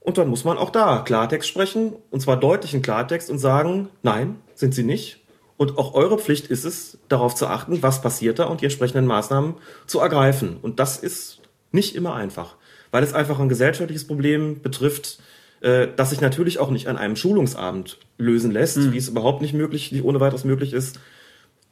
Und 0.00 0.16
dann 0.16 0.28
muss 0.28 0.44
man 0.44 0.56
auch 0.56 0.70
da 0.70 1.00
Klartext 1.00 1.48
sprechen, 1.48 1.92
und 2.10 2.20
zwar 2.20 2.38
deutlichen 2.38 2.82
Klartext 2.82 3.30
und 3.30 3.38
sagen, 3.38 3.88
nein, 4.02 4.36
sind 4.54 4.74
sie 4.74 4.82
nicht. 4.82 5.18
Und 5.58 5.76
auch 5.76 5.92
eure 5.92 6.18
Pflicht 6.18 6.46
ist 6.46 6.64
es, 6.64 6.98
darauf 7.08 7.34
zu 7.34 7.46
achten, 7.46 7.82
was 7.82 8.00
passiert 8.00 8.38
da 8.38 8.44
und 8.44 8.62
die 8.62 8.64
entsprechenden 8.64 9.06
Maßnahmen 9.06 9.56
zu 9.86 10.00
ergreifen. 10.00 10.56
Und 10.62 10.80
das 10.80 10.96
ist 10.96 11.42
nicht 11.70 11.94
immer 11.94 12.14
einfach, 12.14 12.56
weil 12.90 13.04
es 13.04 13.12
einfach 13.12 13.38
ein 13.38 13.50
gesellschaftliches 13.50 14.06
Problem 14.06 14.62
betrifft, 14.62 15.20
äh, 15.60 15.88
das 15.94 16.10
sich 16.10 16.22
natürlich 16.22 16.58
auch 16.58 16.70
nicht 16.70 16.88
an 16.88 16.96
einem 16.96 17.14
Schulungsabend 17.14 17.98
lösen 18.16 18.50
lässt, 18.50 18.78
mhm. 18.78 18.92
wie 18.92 18.96
es 18.96 19.08
überhaupt 19.08 19.42
nicht 19.42 19.52
möglich, 19.52 19.92
nicht 19.92 20.02
ohne 20.02 20.18
weiteres 20.18 20.44
möglich 20.44 20.72
ist, 20.72 20.98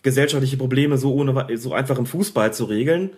gesellschaftliche 0.03 0.59
Probleme 0.59 0.99
so 0.99 1.15
ohne 1.15 1.47
so 1.57 1.73
einfach 1.73 1.99
im 1.99 2.07
Fußball 2.07 2.53
zu 2.53 2.67
regeln. 2.67 3.11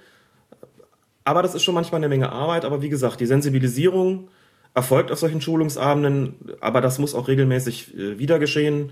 Aber 1.25 1.43
das 1.43 1.57
ist 1.57 1.65
schon 1.65 1.75
manchmal 1.75 1.99
eine 1.99 2.09
Menge 2.09 2.31
Arbeit. 2.31 2.65
Aber 2.65 2.81
wie 2.81 2.89
gesagt, 2.89 3.21
die 3.21 3.27
Sensibilisierung 3.27 4.29
erfolgt 4.75 5.11
auf 5.11 5.19
solchen 5.19 5.41
Schulungsabenden, 5.41 6.35
aber 6.61 6.81
das 6.81 6.99
muss 6.99 7.15
auch 7.15 7.29
regelmäßig 7.29 7.95
äh, 7.97 8.19
wieder 8.19 8.39
geschehen. 8.39 8.91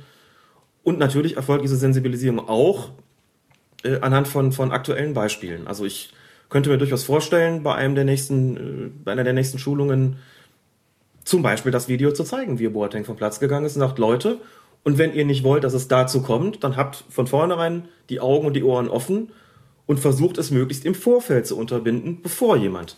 Und 0.83 0.99
natürlich 0.99 1.37
erfolgt 1.37 1.65
diese 1.65 1.77
Sensibilisierung 1.77 2.49
auch 2.49 2.91
äh, 3.85 4.01
anhand 4.01 4.29
von, 4.29 4.53
von 4.53 4.73
aktuellen 4.73 5.15
Beispielen. 5.15 5.67
Also 5.67 5.85
ich 5.85 6.13
könnte 6.49 6.71
mir 6.71 6.79
durchaus 6.79 7.05
vorstellen, 7.05 7.63
bei 7.63 7.75
einem 7.75 7.95
der 7.95 8.05
nächsten, 8.05 8.57
äh, 8.57 8.91
bei 9.05 9.13
einer 9.13 9.25
der 9.25 9.35
nächsten 9.35 9.59
Schulungen 9.59 10.17
zum 11.25 11.43
Beispiel 11.43 11.71
das 11.71 11.89
Video 11.89 12.13
zu 12.13 12.25
zeigen, 12.25 12.59
wie 12.59 12.69
Boateng 12.69 13.05
vom 13.05 13.17
Platz 13.17 13.39
gegangen 13.39 13.67
ist 13.67 13.77
und 13.77 13.81
sagt, 13.81 13.99
Leute, 13.99 14.39
und 14.83 14.97
wenn 14.97 15.13
ihr 15.13 15.27
nicht 15.27 15.45
wollt, 15.45 15.65
dass 15.65 15.75
es 15.75 15.89
dazu 15.89 16.23
kommt, 16.23 16.65
dann 16.65 16.77
habt 16.77 17.05
von 17.11 17.27
vornherein 17.27 17.89
die 18.09 18.21
Augen 18.21 18.47
und 18.47 18.55
die 18.55 18.63
Ohren 18.63 18.89
offen 18.89 19.31
und 19.87 20.01
versucht 20.01 20.39
es 20.39 20.51
möglichst 20.51 20.87
im 20.87 20.95
Vorfeld 20.95 21.47
zu 21.47 21.59
unterbinden, 21.59 22.23
bevor 22.23 22.57
jemand 22.57 22.97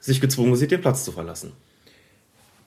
sich 0.00 0.20
gezwungen 0.20 0.56
sieht, 0.56 0.72
den 0.72 0.80
Platz 0.80 1.04
zu 1.04 1.12
verlassen 1.12 1.52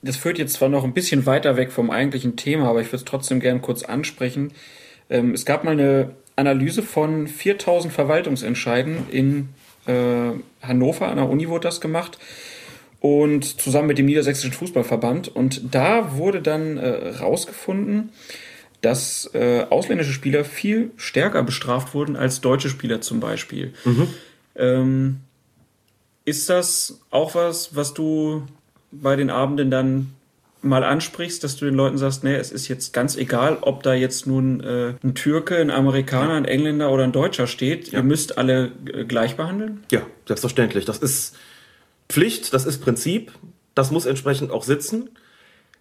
das 0.03 0.17
führt 0.17 0.37
jetzt 0.37 0.53
zwar 0.53 0.69
noch 0.69 0.83
ein 0.83 0.93
bisschen 0.93 1.25
weiter 1.25 1.57
weg 1.57 1.71
vom 1.71 1.89
eigentlichen 1.89 2.35
Thema, 2.35 2.67
aber 2.67 2.81
ich 2.81 2.87
würde 2.87 2.97
es 2.97 3.05
trotzdem 3.05 3.39
gern 3.39 3.61
kurz 3.61 3.83
ansprechen. 3.83 4.51
Ähm, 5.09 5.33
es 5.33 5.45
gab 5.45 5.63
mal 5.63 5.71
eine 5.71 6.11
Analyse 6.35 6.83
von 6.83 7.27
4000 7.27 7.93
Verwaltungsentscheiden 7.93 9.09
in 9.09 9.49
äh, 9.85 10.31
Hannover, 10.61 11.07
an 11.07 11.17
der 11.17 11.29
Uni 11.29 11.49
wurde 11.49 11.67
das 11.67 11.81
gemacht 11.81 12.17
und 12.99 13.59
zusammen 13.59 13.87
mit 13.87 13.97
dem 13.97 14.05
Niedersächsischen 14.05 14.53
Fußballverband. 14.53 15.27
Und 15.27 15.75
da 15.75 16.15
wurde 16.15 16.41
dann 16.41 16.77
äh, 16.77 17.09
rausgefunden, 17.19 18.11
dass 18.81 19.29
äh, 19.33 19.65
ausländische 19.69 20.13
Spieler 20.13 20.45
viel 20.45 20.91
stärker 20.97 21.43
bestraft 21.43 21.93
wurden 21.93 22.15
als 22.15 22.41
deutsche 22.41 22.69
Spieler 22.69 23.01
zum 23.01 23.19
Beispiel. 23.19 23.73
Mhm. 23.83 24.07
Ähm, 24.55 25.19
ist 26.25 26.49
das 26.49 27.01
auch 27.09 27.35
was, 27.35 27.75
was 27.75 27.93
du 27.93 28.43
bei 29.01 29.15
den 29.15 29.29
Abenden 29.29 29.71
dann 29.71 30.13
mal 30.63 30.83
ansprichst, 30.83 31.43
dass 31.43 31.57
du 31.57 31.65
den 31.65 31.75
Leuten 31.75 31.97
sagst, 31.97 32.23
nee, 32.23 32.35
es 32.35 32.51
ist 32.51 32.67
jetzt 32.67 32.93
ganz 32.93 33.17
egal, 33.17 33.57
ob 33.61 33.83
da 33.83 33.93
jetzt 33.93 34.25
nun 34.25 34.61
äh, 34.61 34.93
ein 35.03 35.13
Türke, 35.13 35.57
ein 35.57 35.69
Amerikaner, 35.69 36.35
ein 36.35 36.45
Engländer 36.45 36.89
oder 36.89 37.03
ein 37.03 37.11
Deutscher 37.11 37.47
steht. 37.47 37.91
Ja. 37.91 37.99
Ihr 37.99 38.03
müsst 38.03 38.37
alle 38.37 38.71
äh, 38.85 39.03
gleich 39.03 39.35
behandeln? 39.35 39.83
Ja, 39.91 40.01
selbstverständlich. 40.25 40.85
Das 40.85 40.99
ist 40.99 41.35
Pflicht, 42.09 42.53
das 42.53 42.65
ist 42.65 42.81
Prinzip, 42.81 43.33
das 43.75 43.91
muss 43.91 44.05
entsprechend 44.05 44.51
auch 44.51 44.63
sitzen. 44.63 45.09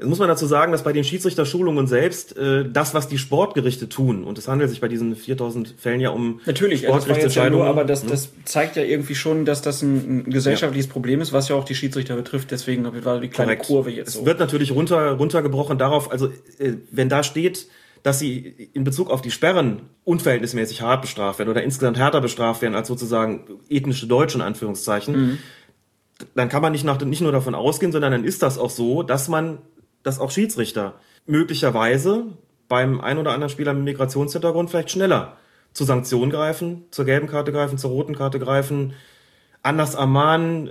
Jetzt 0.03 0.09
muss 0.09 0.19
man 0.19 0.27
dazu 0.27 0.47
sagen, 0.47 0.73
dass 0.73 0.83
bei 0.83 0.93
den 0.93 1.05
Schiedsrichterschulungen 1.05 1.87
selbst 1.87 2.37
äh, 2.37 2.69
das, 2.69 2.93
was 2.93 3.07
die 3.07 3.19
Sportgerichte 3.19 3.89
tun, 3.89 4.25
und 4.25 4.37
es 4.37 4.49
handelt 4.49 4.69
sich 4.69 4.81
bei 4.81 4.89
diesen 4.89 5.15
4000 5.15 5.77
Fällen 5.79 6.01
ja 6.01 6.11
um 6.11 6.41
Natürlich, 6.45 6.83
Sportgerichtsentscheidungen. 6.83 7.65
Ja 7.65 7.71
aber 7.71 7.85
das, 7.85 8.05
das 8.05 8.31
zeigt 8.45 8.75
ja 8.75 8.83
irgendwie 8.83 9.15
schon, 9.15 9.45
dass 9.45 9.63
das 9.63 9.81
ein, 9.83 10.25
ein 10.27 10.31
gesellschaftliches 10.31 10.89
ja. 10.89 10.93
Problem 10.93 11.21
ist, 11.21 11.33
was 11.33 11.49
ja 11.49 11.55
auch 11.55 11.63
die 11.63 11.77
Schiedsrichter 11.77 12.17
betrifft. 12.17 12.51
Deswegen 12.51 12.85
war 13.05 13.21
die 13.21 13.29
kleine 13.29 13.53
Korrekt. 13.53 13.67
Kurve 13.67 13.91
jetzt 13.93 14.13
so. 14.13 14.21
Es 14.21 14.27
wird 14.27 14.41
natürlich 14.41 14.73
runter, 14.73 15.13
runtergebrochen 15.13 15.79
darauf, 15.79 16.11
also 16.11 16.27
äh, 16.59 16.73
wenn 16.91 17.09
da 17.09 17.23
steht, 17.23 17.69
dass 18.03 18.19
sie 18.19 18.71
in 18.73 18.83
Bezug 18.83 19.09
auf 19.09 19.23
die 19.23 19.31
Sperren 19.31 19.83
unverhältnismäßig 20.03 20.83
hart 20.83 21.03
bestraft 21.03 21.39
werden 21.39 21.51
oder 21.51 21.63
insgesamt 21.63 21.97
härter 21.97 22.21
bestraft 22.21 22.61
werden 22.61 22.75
als 22.75 22.89
sozusagen 22.89 23.45
ethnische 23.69 24.09
Deutsche 24.09 24.39
in 24.39 24.43
Anführungszeichen, 24.43 25.15
mhm. 25.15 25.39
dann 26.35 26.49
kann 26.49 26.61
man 26.61 26.73
nicht, 26.73 26.83
nach, 26.83 27.01
nicht 27.01 27.21
nur 27.21 27.31
davon 27.31 27.55
ausgehen, 27.55 27.93
sondern 27.93 28.11
dann 28.11 28.25
ist 28.25 28.43
das 28.43 28.59
auch 28.59 28.71
so, 28.71 29.05
dass 29.05 29.29
man 29.29 29.59
dass 30.03 30.19
auch 30.19 30.31
Schiedsrichter 30.31 30.95
möglicherweise 31.27 32.27
beim 32.69 33.01
ein 33.01 33.19
oder 33.19 33.33
anderen 33.33 33.51
Spieler 33.51 33.75
mit 33.75 33.85
Migrationshintergrund 33.85 34.71
vielleicht 34.71 34.91
schneller 34.91 35.37
zu 35.73 35.85
Sanktionen 35.85 36.31
greifen, 36.31 36.85
zur 36.91 37.05
gelben 37.05 37.27
Karte 37.27 37.53
greifen, 37.53 37.79
zur 37.79 37.91
roten 37.91 38.15
Karte 38.15 38.39
greifen, 38.39 38.95
anders 39.63 39.95
ermahnen, 39.95 40.71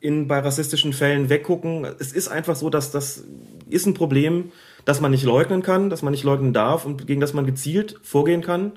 in, 0.00 0.26
bei 0.26 0.40
rassistischen 0.40 0.92
Fällen 0.92 1.28
weggucken. 1.28 1.86
Es 1.98 2.12
ist 2.12 2.28
einfach 2.28 2.56
so, 2.56 2.70
dass 2.70 2.90
das 2.90 3.24
ist 3.68 3.86
ein 3.86 3.94
Problem, 3.94 4.50
das 4.84 5.00
man 5.00 5.12
nicht 5.12 5.22
leugnen 5.22 5.62
kann, 5.62 5.90
das 5.90 6.02
man 6.02 6.10
nicht 6.10 6.24
leugnen 6.24 6.52
darf 6.52 6.84
und 6.84 7.06
gegen 7.06 7.20
das 7.20 7.34
man 7.34 7.46
gezielt 7.46 8.00
vorgehen 8.02 8.42
kann, 8.42 8.72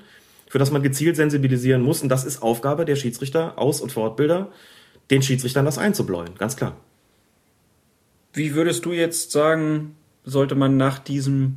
für 0.48 0.58
das 0.58 0.70
man 0.70 0.82
gezielt 0.84 1.16
sensibilisieren 1.16 1.82
muss. 1.82 2.02
Und 2.02 2.08
das 2.08 2.24
ist 2.24 2.42
Aufgabe 2.42 2.84
der 2.84 2.96
Schiedsrichter, 2.96 3.58
Aus- 3.58 3.80
und 3.80 3.90
Fortbilder, 3.90 4.52
den 5.10 5.22
Schiedsrichtern 5.22 5.64
das 5.64 5.78
einzubläuen, 5.78 6.36
ganz 6.38 6.56
klar. 6.56 6.76
Wie 8.36 8.54
würdest 8.54 8.84
du 8.84 8.92
jetzt 8.92 9.32
sagen, 9.32 9.96
sollte 10.24 10.54
man 10.54 10.76
nach 10.76 10.98
diesem, 10.98 11.56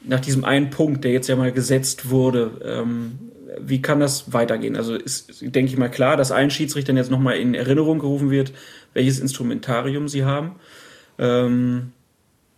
nach 0.00 0.18
diesem 0.20 0.44
einen 0.44 0.70
Punkt, 0.70 1.04
der 1.04 1.12
jetzt 1.12 1.28
ja 1.28 1.36
mal 1.36 1.52
gesetzt 1.52 2.10
wurde, 2.10 2.60
ähm, 2.64 3.18
wie 3.60 3.80
kann 3.80 4.00
das 4.00 4.32
weitergehen? 4.32 4.76
Also 4.76 4.94
ist, 4.94 5.40
denke 5.42 5.70
ich 5.70 5.78
mal, 5.78 5.90
klar, 5.90 6.16
dass 6.16 6.32
allen 6.32 6.50
Schiedsrichtern 6.50 6.96
jetzt 6.96 7.10
nochmal 7.10 7.38
in 7.38 7.54
Erinnerung 7.54 8.00
gerufen 8.00 8.30
wird, 8.30 8.52
welches 8.94 9.20
Instrumentarium 9.20 10.08
sie 10.08 10.24
haben. 10.24 10.56
Ähm, 11.18 11.92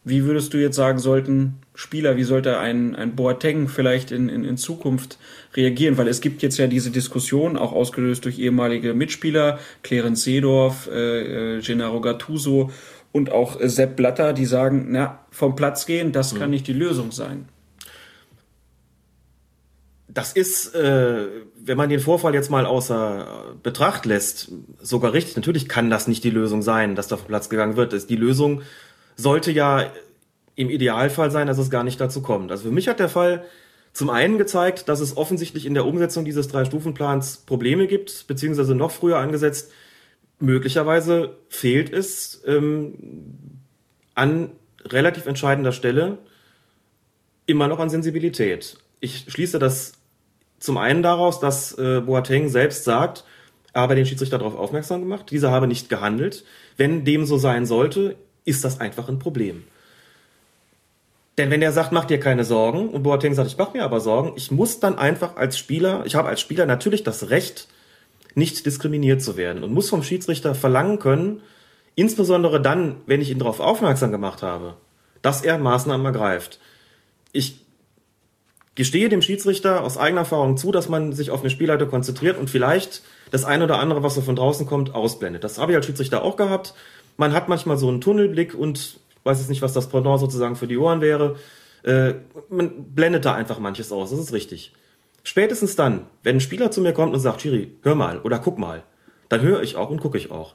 wie 0.05 0.25
würdest 0.25 0.55
du 0.55 0.59
jetzt 0.59 0.77
sagen, 0.77 0.99
sollten 0.99 1.57
Spieler, 1.75 2.17
wie 2.17 2.25
sollte 2.25 2.59
ein, 2.59 2.97
ein 2.97 3.17
Boateng 3.17 3.69
vielleicht 3.69 4.11
in, 4.11 4.29
in, 4.29 4.45
in 4.45 4.57
Zukunft 4.57 5.19
reagieren? 5.55 5.99
Weil 5.99 6.09
es 6.09 6.21
gibt 6.21 6.43
jetzt 6.43 6.59
ja 6.59 6.67
diese 6.67 6.91
Diskussion, 6.91 7.57
auch 7.57 7.73
ausgelöst 7.73 8.25
durch 8.25 8.39
ehemalige 8.39 8.95
Mitspieler, 8.95 9.59
Clarence 9.83 10.23
Seedorf, 10.25 10.89
äh, 10.91 11.59
äh, 11.59 11.61
Gennaro 11.61 12.01
Gattuso 12.01 12.71
und 13.13 13.31
auch 13.31 13.61
äh, 13.61 13.69
Sepp 13.69 13.97
Blatter, 13.97 14.33
die 14.33 14.47
sagen, 14.47 14.87
na, 14.91 15.21
vom 15.31 15.55
Platz 15.55 15.85
gehen, 15.85 16.13
das 16.13 16.35
kann 16.35 16.49
mhm. 16.49 16.53
nicht 16.53 16.67
die 16.67 16.73
Lösung 16.73 17.13
sein. 17.13 17.49
Das 20.09 20.33
ist, 20.33 20.75
äh, 20.75 21.27
wenn 21.57 21.77
man 21.77 21.89
den 21.89 22.01
Vorfall 22.01 22.35
jetzt 22.35 22.51
mal 22.51 22.67
außer 22.67 23.55
Betracht 23.63 24.07
lässt, 24.07 24.51
sogar 24.81 25.13
richtig. 25.13 25.37
Natürlich 25.37 25.69
kann 25.69 25.89
das 25.89 26.09
nicht 26.09 26.25
die 26.25 26.31
Lösung 26.31 26.63
sein, 26.63 26.97
dass 26.97 27.07
da 27.07 27.17
vom 27.17 27.29
Platz 27.29 27.49
gegangen 27.49 27.77
wird. 27.77 27.93
Das 27.93 28.03
ist 28.03 28.11
die 28.11 28.17
Lösung 28.17 28.63
sollte 29.21 29.53
ja 29.53 29.93
im 30.55 30.71
Idealfall 30.71 31.31
sein, 31.31 31.47
dass 31.47 31.59
es 31.59 31.71
gar 31.71 31.85
nicht 31.85 32.01
dazu 32.01 32.23
kommt. 32.23 32.51
Also 32.51 32.65
für 32.65 32.71
mich 32.71 32.89
hat 32.89 33.01
der 33.01 33.09
Fall 33.09 33.45
zum 33.93 34.11
einen 34.11 34.39
gezeigt, 34.39 34.89
dass 34.89 35.01
es 35.01 35.17
offensichtlich 35.17 35.67
in 35.67 35.75
der 35.75 35.87
Umsetzung 35.87 36.25
dieses 36.25 36.49
Drei-Stufen-Plans 36.49 37.39
Probleme 37.47 37.87
gibt, 37.87 38.27
beziehungsweise 38.27 38.75
noch 38.75 38.91
früher 38.91 39.19
angesetzt. 39.19 39.73
Möglicherweise 40.39 41.37
fehlt 41.49 41.93
es 41.93 42.43
ähm, 42.47 42.95
an 44.15 44.53
relativ 44.85 45.27
entscheidender 45.27 45.73
Stelle 45.73 46.19
immer 47.47 47.69
noch 47.69 47.79
an 47.79 47.91
Sensibilität. 47.91 48.77
Ich 49.01 49.27
schließe 49.29 49.59
das 49.59 49.95
zum 50.59 50.77
einen 50.77 51.03
daraus, 51.03 51.41
dass 51.41 51.77
äh, 51.79 52.01
Boateng 52.01 52.49
selbst 52.49 52.85
sagt, 52.85 53.25
er 53.73 53.83
habe 53.83 53.95
den 53.95 54.07
Schiedsrichter 54.07 54.39
darauf 54.39 54.57
aufmerksam 54.57 55.01
gemacht, 55.01 55.31
dieser 55.31 55.51
habe 55.51 55.67
nicht 55.67 55.89
gehandelt. 55.89 56.45
Wenn 56.77 57.05
dem 57.05 57.25
so 57.25 57.39
sein 57.39 57.67
sollte, 57.67 58.17
ist 58.45 58.65
das 58.65 58.81
einfach 58.81 59.09
ein 59.09 59.19
Problem. 59.19 59.65
Denn 61.39 61.51
wenn 61.51 61.63
er 61.63 61.73
sagt, 61.73 61.93
mach 61.93 62.05
dir 62.05 62.21
keine 62.21 62.45
Sorgen 62.45 62.91
und 62.91 63.03
Boateng 63.03 63.35
sagt, 63.35 63.49
ich 63.49 63.57
mach 63.57 63.73
mir 63.73 63.85
aber 63.85 64.01
Sorgen, 64.01 64.33
ich 64.37 64.51
muss 64.51 64.81
dann 64.81 64.99
einfach 64.99 65.37
als 65.37 65.57
Spieler, 65.57 66.03
ich 66.05 66.15
habe 66.15 66.29
als 66.29 66.41
Spieler 66.41 66.67
natürlich 66.67 67.03
das 67.03 67.31
Recht, 67.31 67.69
nicht 68.35 68.65
diskriminiert 68.67 69.23
zu 69.23 69.37
werden 69.37 69.65
und 69.65 69.73
muss 69.73 69.89
vom 69.89 70.03
Schiedsrichter 70.03 70.55
verlangen 70.55 70.99
können, 70.99 71.41
insbesondere 71.95 72.61
dann, 72.61 72.97
wenn 73.07 73.21
ich 73.21 73.31
ihn 73.31 73.39
darauf 73.39 73.61
aufmerksam 73.61 74.13
gemacht 74.13 74.43
habe, 74.43 74.75
dass 75.23 75.43
er 75.43 75.59
Maßnahmen 75.59 76.05
ergreift. 76.07 76.61
Ich 77.33 77.65
gestehe 78.75 79.09
dem 79.09 79.23
Schiedsrichter 79.23 79.83
aus 79.83 79.99
eigener 79.99 80.21
Erfahrung 80.21 80.57
zu, 80.57 80.73
dass 80.73 80.89
man 80.89 81.13
sich 81.13 81.31
auf 81.31 81.41
eine 81.41 81.51
Spielleiter 81.51 81.87
konzentriert 81.87 82.39
und 82.39 82.51
vielleicht 82.51 83.03
das 83.31 83.45
eine 83.45 83.65
oder 83.65 83.79
andere, 83.79 84.03
was 84.03 84.15
so 84.15 84.21
von 84.21 84.37
draußen 84.37 84.67
kommt, 84.67 84.95
ausblendet. 84.95 85.45
Das 85.45 85.59
habe 85.59 85.73
ich 85.73 85.77
als 85.77 85.87
Schiedsrichter 85.87 86.23
auch 86.23 86.37
gehabt 86.37 86.75
man 87.21 87.35
hat 87.35 87.51
manchmal 87.51 87.77
so 87.77 87.87
einen 87.87 88.01
Tunnelblick 88.01 88.55
und 88.55 88.99
weiß 89.25 89.41
jetzt 89.41 89.51
nicht, 89.51 89.61
was 89.61 89.75
das 89.75 89.91
Pendant 89.91 90.19
sozusagen 90.21 90.57
für 90.57 90.67
die 90.67 90.79
Ohren 90.79 91.03
wäre. 91.03 91.37
Äh, 91.83 92.15
man 92.49 92.95
blendet 92.95 93.27
da 93.27 93.35
einfach 93.35 93.59
manches 93.59 93.93
aus, 93.93 94.11
das 94.11 94.19
ist 94.19 94.33
richtig. 94.33 94.73
Spätestens 95.23 95.77
dann, 95.77 96.07
wenn 96.23 96.37
ein 96.37 96.41
Spieler 96.41 96.71
zu 96.71 96.81
mir 96.81 96.95
kommt 96.95 97.13
und 97.13 97.21
sagt, 97.21 97.43
Chiri, 97.43 97.77
hör 97.83 97.95
mal 97.95 98.21
oder 98.21 98.39
guck 98.39 98.59
mal, 98.59 98.85
dann 99.29 99.43
höre 99.43 99.63
ich 99.63 99.77
auch 99.77 99.91
und 99.91 100.01
gucke 100.01 100.17
ich 100.17 100.31
auch. 100.31 100.55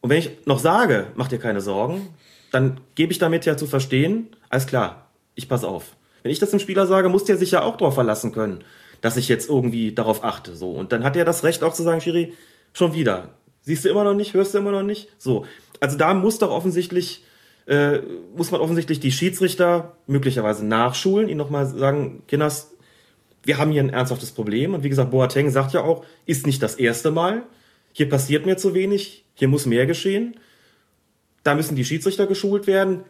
Und 0.00 0.08
wenn 0.08 0.18
ich 0.18 0.46
noch 0.46 0.58
sage, 0.58 1.08
mach 1.16 1.28
dir 1.28 1.38
keine 1.38 1.60
Sorgen, 1.60 2.08
dann 2.50 2.80
gebe 2.94 3.12
ich 3.12 3.18
damit 3.18 3.44
ja 3.44 3.58
zu 3.58 3.66
verstehen, 3.66 4.28
alles 4.48 4.66
klar, 4.66 5.10
ich 5.34 5.50
pass 5.50 5.64
auf. 5.64 5.96
Wenn 6.22 6.32
ich 6.32 6.38
das 6.38 6.50
dem 6.50 6.60
Spieler 6.60 6.86
sage, 6.86 7.10
muss 7.10 7.24
der 7.24 7.36
sich 7.36 7.50
ja 7.50 7.60
auch 7.60 7.76
darauf 7.76 7.94
verlassen 7.94 8.32
können, 8.32 8.64
dass 9.02 9.18
ich 9.18 9.28
jetzt 9.28 9.50
irgendwie 9.50 9.92
darauf 9.92 10.24
achte. 10.24 10.56
So. 10.56 10.70
Und 10.70 10.92
dann 10.92 11.04
hat 11.04 11.14
er 11.14 11.26
das 11.26 11.44
Recht 11.44 11.62
auch 11.62 11.74
zu 11.74 11.82
sagen, 11.82 12.00
Schiri, 12.00 12.32
schon 12.72 12.94
wieder. 12.94 13.34
Siehst 13.64 13.84
du 13.84 13.88
immer 13.88 14.04
noch 14.04 14.14
nicht, 14.14 14.34
hörst 14.34 14.54
du 14.54 14.58
immer 14.58 14.72
noch 14.72 14.82
nicht? 14.82 15.08
So. 15.18 15.46
Also 15.80 15.96
da 15.96 16.14
muss 16.14 16.38
doch 16.38 16.50
offensichtlich, 16.50 17.24
äh, 17.66 17.98
muss 18.36 18.50
man 18.50 18.60
offensichtlich 18.60 19.00
die 19.00 19.12
Schiedsrichter 19.12 19.96
möglicherweise 20.06 20.64
nachschulen, 20.64 21.28
ihnen 21.28 21.38
nochmal 21.38 21.66
sagen, 21.66 22.22
Kinders, 22.28 22.70
wir 23.42 23.58
haben 23.58 23.72
hier 23.72 23.82
ein 23.82 23.90
ernsthaftes 23.90 24.32
Problem. 24.32 24.74
Und 24.74 24.84
wie 24.84 24.88
gesagt, 24.88 25.10
Boateng 25.10 25.50
sagt 25.50 25.72
ja 25.72 25.82
auch, 25.82 26.04
ist 26.26 26.46
nicht 26.46 26.62
das 26.62 26.76
erste 26.76 27.10
Mal. 27.10 27.42
Hier 27.92 28.08
passiert 28.08 28.46
mir 28.46 28.56
zu 28.56 28.74
wenig, 28.74 29.24
hier 29.34 29.48
muss 29.48 29.66
mehr 29.66 29.86
geschehen. 29.86 30.36
Da 31.42 31.54
müssen 31.54 31.76
die 31.76 31.84
Schiedsrichter 31.84 32.26
geschult 32.26 32.66
werden. 32.66 33.04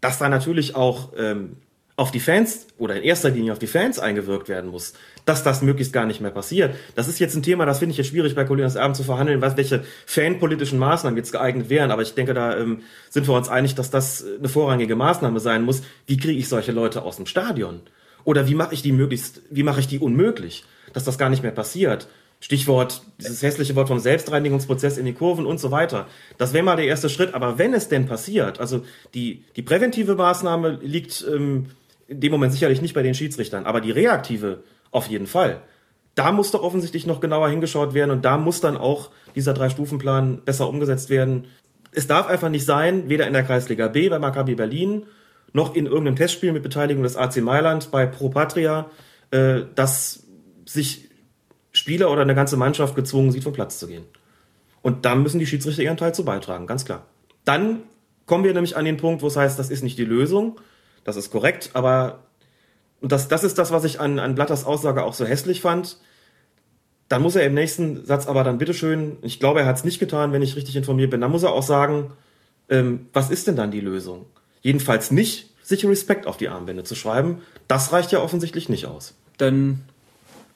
Dass 0.00 0.18
da 0.18 0.28
natürlich 0.28 0.74
auch 0.74 1.12
ähm, 1.16 1.58
auf 1.96 2.10
die 2.10 2.20
Fans 2.20 2.66
oder 2.78 2.96
in 2.96 3.02
erster 3.04 3.30
Linie 3.30 3.52
auf 3.52 3.58
die 3.60 3.68
Fans 3.68 3.98
eingewirkt 3.98 4.48
werden 4.48 4.70
muss, 4.70 4.94
dass 5.24 5.42
das 5.42 5.62
möglichst 5.62 5.92
gar 5.92 6.06
nicht 6.06 6.20
mehr 6.20 6.30
passiert. 6.30 6.74
Das 6.94 7.08
ist 7.08 7.18
jetzt 7.18 7.34
ein 7.34 7.42
Thema, 7.42 7.66
das 7.66 7.78
finde 7.78 7.92
ich 7.92 7.98
jetzt 7.98 8.08
schwierig 8.08 8.34
bei 8.34 8.44
Colinas 8.44 8.76
Abend 8.76 8.96
zu 8.96 9.04
verhandeln, 9.04 9.40
was, 9.40 9.56
welche 9.56 9.84
fanpolitischen 10.06 10.78
Maßnahmen 10.78 11.16
jetzt 11.16 11.32
geeignet 11.32 11.70
wären. 11.70 11.90
Aber 11.90 12.02
ich 12.02 12.14
denke, 12.14 12.34
da 12.34 12.56
ähm, 12.56 12.80
sind 13.10 13.28
wir 13.28 13.34
uns 13.34 13.48
einig, 13.48 13.74
dass 13.74 13.90
das 13.90 14.24
eine 14.38 14.48
vorrangige 14.48 14.96
Maßnahme 14.96 15.40
sein 15.40 15.64
muss. 15.64 15.82
Wie 16.06 16.16
kriege 16.16 16.38
ich 16.38 16.48
solche 16.48 16.72
Leute 16.72 17.02
aus 17.02 17.16
dem 17.16 17.26
Stadion? 17.26 17.80
Oder 18.24 18.48
wie 18.48 18.54
mache 18.54 18.74
ich 18.74 18.82
die 18.82 18.92
möglichst, 18.92 19.42
wie 19.50 19.62
mache 19.62 19.80
ich 19.80 19.88
die 19.88 19.98
unmöglich, 19.98 20.64
dass 20.92 21.04
das 21.04 21.18
gar 21.18 21.28
nicht 21.28 21.42
mehr 21.42 21.52
passiert? 21.52 22.08
Stichwort, 22.40 23.02
dieses 23.20 23.40
hässliche 23.42 23.76
Wort 23.76 23.86
vom 23.86 24.00
Selbstreinigungsprozess 24.00 24.98
in 24.98 25.06
die 25.06 25.12
Kurven 25.12 25.46
und 25.46 25.60
so 25.60 25.70
weiter. 25.70 26.08
Das 26.38 26.52
wäre 26.52 26.64
mal 26.64 26.74
der 26.74 26.86
erste 26.86 27.08
Schritt. 27.08 27.34
Aber 27.34 27.56
wenn 27.56 27.72
es 27.72 27.88
denn 27.88 28.06
passiert, 28.06 28.58
also 28.58 28.84
die, 29.14 29.44
die 29.54 29.62
präventive 29.62 30.16
Maßnahme 30.16 30.80
liegt 30.82 31.24
ähm, 31.32 31.66
in 32.08 32.20
dem 32.20 32.32
Moment 32.32 32.52
sicherlich 32.52 32.82
nicht 32.82 32.94
bei 32.94 33.02
den 33.02 33.14
Schiedsrichtern, 33.14 33.64
aber 33.64 33.80
die 33.80 33.92
reaktive 33.92 34.64
auf 34.92 35.08
jeden 35.08 35.26
Fall. 35.26 35.62
Da 36.14 36.30
muss 36.30 36.50
doch 36.50 36.62
offensichtlich 36.62 37.06
noch 37.06 37.20
genauer 37.20 37.48
hingeschaut 37.48 37.94
werden 37.94 38.10
und 38.10 38.24
da 38.24 38.36
muss 38.36 38.60
dann 38.60 38.76
auch 38.76 39.10
dieser 39.34 39.54
Drei-Stufen-Plan 39.54 40.42
besser 40.44 40.68
umgesetzt 40.68 41.10
werden. 41.10 41.46
Es 41.90 42.06
darf 42.06 42.28
einfach 42.28 42.50
nicht 42.50 42.66
sein, 42.66 43.08
weder 43.08 43.26
in 43.26 43.32
der 43.32 43.42
Kreisliga 43.42 43.88
B 43.88 44.08
bei 44.08 44.18
Maccabi 44.18 44.54
Berlin 44.54 45.06
noch 45.52 45.74
in 45.74 45.86
irgendeinem 45.86 46.16
Testspiel 46.16 46.52
mit 46.52 46.62
Beteiligung 46.62 47.02
des 47.02 47.16
AC 47.16 47.38
Mailand 47.38 47.90
bei 47.90 48.06
Pro 48.06 48.28
Patria, 48.28 48.90
äh, 49.30 49.62
dass 49.74 50.24
sich 50.64 51.08
Spieler 51.72 52.10
oder 52.10 52.22
eine 52.22 52.34
ganze 52.34 52.56
Mannschaft 52.56 52.94
gezwungen 52.94 53.32
sieht, 53.32 53.44
vom 53.44 53.52
Platz 53.52 53.78
zu 53.78 53.86
gehen. 53.86 54.04
Und 54.82 55.04
da 55.04 55.14
müssen 55.14 55.38
die 55.38 55.46
Schiedsrichter 55.46 55.82
ihren 55.82 55.96
Teil 55.96 56.14
zu 56.14 56.24
beitragen, 56.24 56.66
ganz 56.66 56.84
klar. 56.84 57.06
Dann 57.44 57.82
kommen 58.26 58.44
wir 58.44 58.52
nämlich 58.52 58.76
an 58.76 58.84
den 58.84 58.96
Punkt, 58.96 59.22
wo 59.22 59.26
es 59.26 59.36
heißt, 59.36 59.58
das 59.58 59.70
ist 59.70 59.82
nicht 59.82 59.98
die 59.98 60.04
Lösung, 60.04 60.60
das 61.04 61.16
ist 61.16 61.30
korrekt, 61.30 61.70
aber 61.74 62.20
und 63.02 63.10
das, 63.10 63.28
das 63.28 63.44
ist 63.44 63.58
das, 63.58 63.72
was 63.72 63.84
ich 63.84 64.00
an, 64.00 64.18
an 64.18 64.34
Blatters 64.34 64.64
Aussage 64.64 65.04
auch 65.04 65.14
so 65.14 65.24
hässlich 65.24 65.60
fand. 65.60 65.98
Dann 67.08 67.20
muss 67.20 67.36
er 67.36 67.44
im 67.44 67.54
nächsten 67.54 68.06
Satz 68.06 68.26
aber 68.26 68.44
dann 68.44 68.58
bitteschön, 68.58 69.18
ich 69.22 69.40
glaube, 69.40 69.60
er 69.60 69.66
hat 69.66 69.76
es 69.76 69.84
nicht 69.84 69.98
getan, 69.98 70.32
wenn 70.32 70.40
ich 70.40 70.56
richtig 70.56 70.76
informiert 70.76 71.10
bin, 71.10 71.20
dann 71.20 71.30
muss 71.30 71.42
er 71.42 71.52
auch 71.52 71.64
sagen, 71.64 72.12
ähm, 72.70 73.08
was 73.12 73.30
ist 73.30 73.48
denn 73.48 73.56
dann 73.56 73.70
die 73.70 73.80
Lösung? 73.80 74.24
Jedenfalls 74.62 75.10
nicht, 75.10 75.50
sich 75.62 75.84
Respekt 75.84 76.26
auf 76.26 76.36
die 76.36 76.48
Armbände 76.48 76.84
zu 76.84 76.94
schreiben. 76.94 77.42
Das 77.68 77.92
reicht 77.92 78.12
ja 78.12 78.20
offensichtlich 78.20 78.68
nicht 78.68 78.86
aus. 78.86 79.14
Dann 79.36 79.82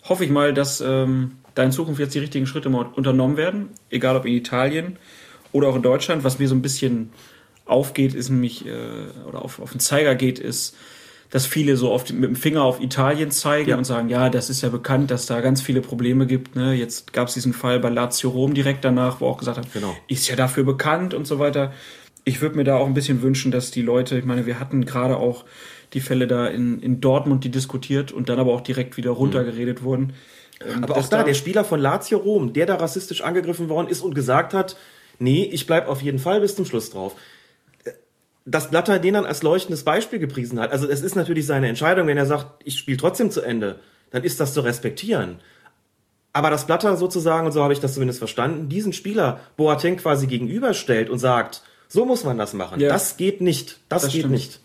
hoffe 0.05 0.25
ich 0.25 0.31
mal, 0.31 0.55
dass 0.55 0.81
ähm, 0.81 1.33
da 1.55 1.65
in 1.65 1.73
Zukunft 1.73 2.01
jetzt 2.01 2.15
die 2.15 2.21
richtigen 2.21 2.47
Schritte 2.47 2.69
unternommen 2.69 3.37
werden, 3.37 3.71
egal 3.91 4.17
ob 4.17 4.25
in 4.25 4.35
Italien 4.35 4.99
oder 5.53 5.69
auch 5.69 5.77
in 5.77 5.83
Deutschland. 5.83 6.23
Was 6.23 6.39
mir 6.39 6.49
so 6.49 6.55
ein 6.55 6.63
bisschen 6.63 7.11
aufgeht, 7.65 8.15
ist 8.15 8.31
nämlich, 8.31 8.67
äh, 8.67 9.27
oder 9.27 9.43
auf, 9.43 9.61
auf 9.61 9.73
den 9.73 9.81
Zeiger 9.81 10.15
geht, 10.15 10.39
ist, 10.39 10.77
dass 11.31 11.47
viele 11.47 11.77
so 11.77 11.91
oft 11.91 12.13
mit 12.13 12.25
dem 12.25 12.37
Finger 12.37 12.63
auf 12.63 12.81
Italien 12.81 13.31
zeigen 13.31 13.71
ja. 13.71 13.77
und 13.77 13.85
sagen, 13.85 14.09
ja, 14.09 14.31
das 14.31 14.51
ist 14.51 14.63
ja 14.63 14.69
bekannt, 14.69 15.11
dass 15.11 15.27
da 15.27 15.41
ganz 15.41 15.61
viele 15.61 15.81
Probleme 15.81 16.27
gibt. 16.27 16.57
Ne? 16.57 16.75
Jetzt 16.75 17.13
gab 17.13 17.29
es 17.29 17.35
diesen 17.35 17.53
Fall 17.53 17.81
bei 17.81 17.89
Lazio 17.89 18.31
Rom 18.31 18.55
direkt 18.55 18.85
danach, 18.85 19.21
wo 19.21 19.27
auch 19.27 19.39
gesagt 19.39 19.59
hat, 19.59 19.73
genau. 19.73 19.97
ist 20.09 20.29
ja 20.29 20.37
dafür 20.37 20.65
bekannt 20.65 21.15
und 21.15 21.27
so 21.27 21.39
weiter. 21.39 21.73
Ich 22.25 22.41
würde 22.41 22.57
mir 22.57 22.65
da 22.65 22.77
auch 22.77 22.87
ein 22.87 22.95
bisschen 22.95 23.23
wünschen, 23.23 23.51
dass 23.51 23.71
die 23.71 23.83
Leute, 23.83 24.19
ich 24.19 24.25
meine, 24.25 24.47
wir 24.47 24.61
hatten 24.61 24.85
gerade 24.85 25.17
auch 25.17 25.45
die 25.93 26.01
Fälle 26.01 26.27
da 26.27 26.47
in, 26.47 26.81
in 26.81 27.01
Dortmund, 27.01 27.45
die 27.45 27.51
diskutiert 27.51 28.13
und 28.13 28.29
dann 28.29 28.39
aber 28.39 28.53
auch 28.53 28.61
direkt 28.61 28.97
wieder 28.97 29.11
runtergeredet 29.11 29.81
mhm. 29.81 29.85
wurden. 29.85 30.13
Ähm, 30.65 30.83
aber 30.83 30.97
auch 30.97 31.09
da, 31.09 31.23
der 31.23 31.35
Spieler 31.35 31.65
von 31.65 31.81
Lazio 31.81 32.19
Rom, 32.19 32.53
der 32.53 32.67
da 32.67 32.77
rassistisch 32.77 33.21
angegriffen 33.21 33.69
worden 33.69 33.89
ist 33.89 34.01
und 34.01 34.15
gesagt 34.15 34.55
hat, 34.55 34.77
nee, 35.19 35.45
ich 35.45 35.67
bleib 35.67 35.89
auf 35.89 36.03
jeden 36.03 36.19
Fall 36.19 36.41
bis 36.41 36.57
zum 36.57 36.65
Schluss 36.65 36.91
drauf 36.91 37.17
dass 38.47 38.71
Blatter 38.71 38.99
den 39.01 39.15
dann 39.15 39.27
als 39.27 39.43
leuchtendes 39.43 39.83
Beispiel 39.83 40.21
gepriesen 40.21 40.61
hat. 40.61 40.71
Also 40.71 40.89
es 40.89 41.03
ist 41.03 41.17
natürlich 41.17 41.47
seine 41.47 41.69
Entscheidung, 41.69 42.07
wenn 42.07 42.17
er 42.17 42.27
sagt, 42.27 42.63
ich 42.65 42.79
spiele 42.79 42.97
trotzdem 42.97 43.31
zu 43.31 43.43
Ende, 43.43 43.81
dann 44.11 44.23
ist 44.23 44.39
das 44.41 44.55
zu 44.55 44.61
respektieren. 44.61 45.41
Aber 46.33 46.51
dass 46.51 46.67
Blatter 46.67 46.97
sozusagen, 46.97 47.47
und 47.47 47.53
so 47.53 47.63
habe 47.63 47.73
ich 47.73 47.81
das 47.81 47.95
zumindest 47.95 48.21
verstanden, 48.21 48.69
diesen 48.69 48.93
Spieler 48.93 49.41
Boateng 49.57 49.97
quasi 49.97 50.27
gegenüberstellt 50.27 51.11
und 51.11 51.19
sagt, 51.19 51.63
so 51.89 52.05
muss 52.05 52.25
man 52.25 52.39
das 52.39 52.53
machen. 52.53 52.81
Ja. 52.81 52.89
Das 52.89 53.17
geht 53.17 53.41
nicht. 53.41 53.81
Das, 53.89 54.03
das 54.03 54.13
geht 54.13 54.21
stimmt. 54.21 54.35
nicht. 54.35 54.61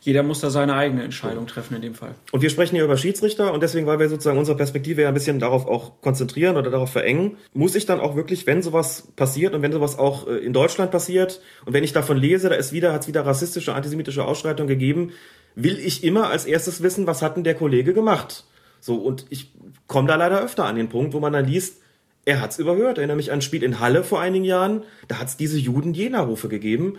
Jeder 0.00 0.22
muss 0.22 0.40
da 0.40 0.50
seine 0.50 0.74
eigene 0.74 1.02
Entscheidung 1.02 1.48
treffen 1.48 1.74
in 1.74 1.82
dem 1.82 1.94
Fall. 1.94 2.14
Und 2.30 2.40
wir 2.40 2.50
sprechen 2.50 2.76
hier 2.76 2.84
über 2.84 2.96
Schiedsrichter 2.96 3.52
und 3.52 3.62
deswegen, 3.62 3.86
weil 3.86 3.98
wir 3.98 4.08
sozusagen 4.08 4.38
unsere 4.38 4.56
Perspektive 4.56 5.02
ja 5.02 5.08
ein 5.08 5.14
bisschen 5.14 5.40
darauf 5.40 5.66
auch 5.66 6.00
konzentrieren 6.00 6.56
oder 6.56 6.70
darauf 6.70 6.92
verengen, 6.92 7.36
muss 7.52 7.74
ich 7.74 7.84
dann 7.84 7.98
auch 7.98 8.14
wirklich, 8.14 8.46
wenn 8.46 8.62
sowas 8.62 9.08
passiert 9.16 9.54
und 9.54 9.62
wenn 9.62 9.72
sowas 9.72 9.98
auch 9.98 10.28
äh, 10.28 10.36
in 10.36 10.52
Deutschland 10.52 10.92
passiert 10.92 11.40
und 11.66 11.72
wenn 11.72 11.82
ich 11.82 11.92
davon 11.92 12.16
lese, 12.16 12.48
da 12.48 12.54
ist 12.54 12.72
wieder, 12.72 12.92
hat 12.92 13.02
es 13.02 13.08
wieder 13.08 13.26
rassistische, 13.26 13.74
antisemitische 13.74 14.24
Ausschreitungen 14.24 14.68
gegeben, 14.68 15.12
will 15.56 15.78
ich 15.78 16.04
immer 16.04 16.30
als 16.30 16.44
erstes 16.44 16.80
wissen, 16.82 17.08
was 17.08 17.20
hat 17.20 17.36
denn 17.36 17.44
der 17.44 17.56
Kollege 17.56 17.92
gemacht? 17.92 18.44
So, 18.80 18.94
und 18.94 19.26
ich 19.30 19.52
komme 19.88 20.06
da 20.06 20.14
leider 20.14 20.40
öfter 20.40 20.64
an 20.64 20.76
den 20.76 20.88
Punkt, 20.88 21.12
wo 21.12 21.18
man 21.18 21.32
dann 21.32 21.46
liest, 21.46 21.82
er 22.24 22.40
hat's 22.40 22.58
überhört. 22.58 22.98
Ich 22.98 22.98
erinnere 22.98 23.16
mich 23.16 23.32
an 23.32 23.38
ein 23.38 23.42
Spiel 23.42 23.64
in 23.64 23.80
Halle 23.80 24.04
vor 24.04 24.20
einigen 24.20 24.44
Jahren, 24.44 24.84
da 25.08 25.18
hat's 25.18 25.36
diese 25.36 25.58
Juden-Jena-Rufe 25.58 26.48
gegeben 26.48 26.98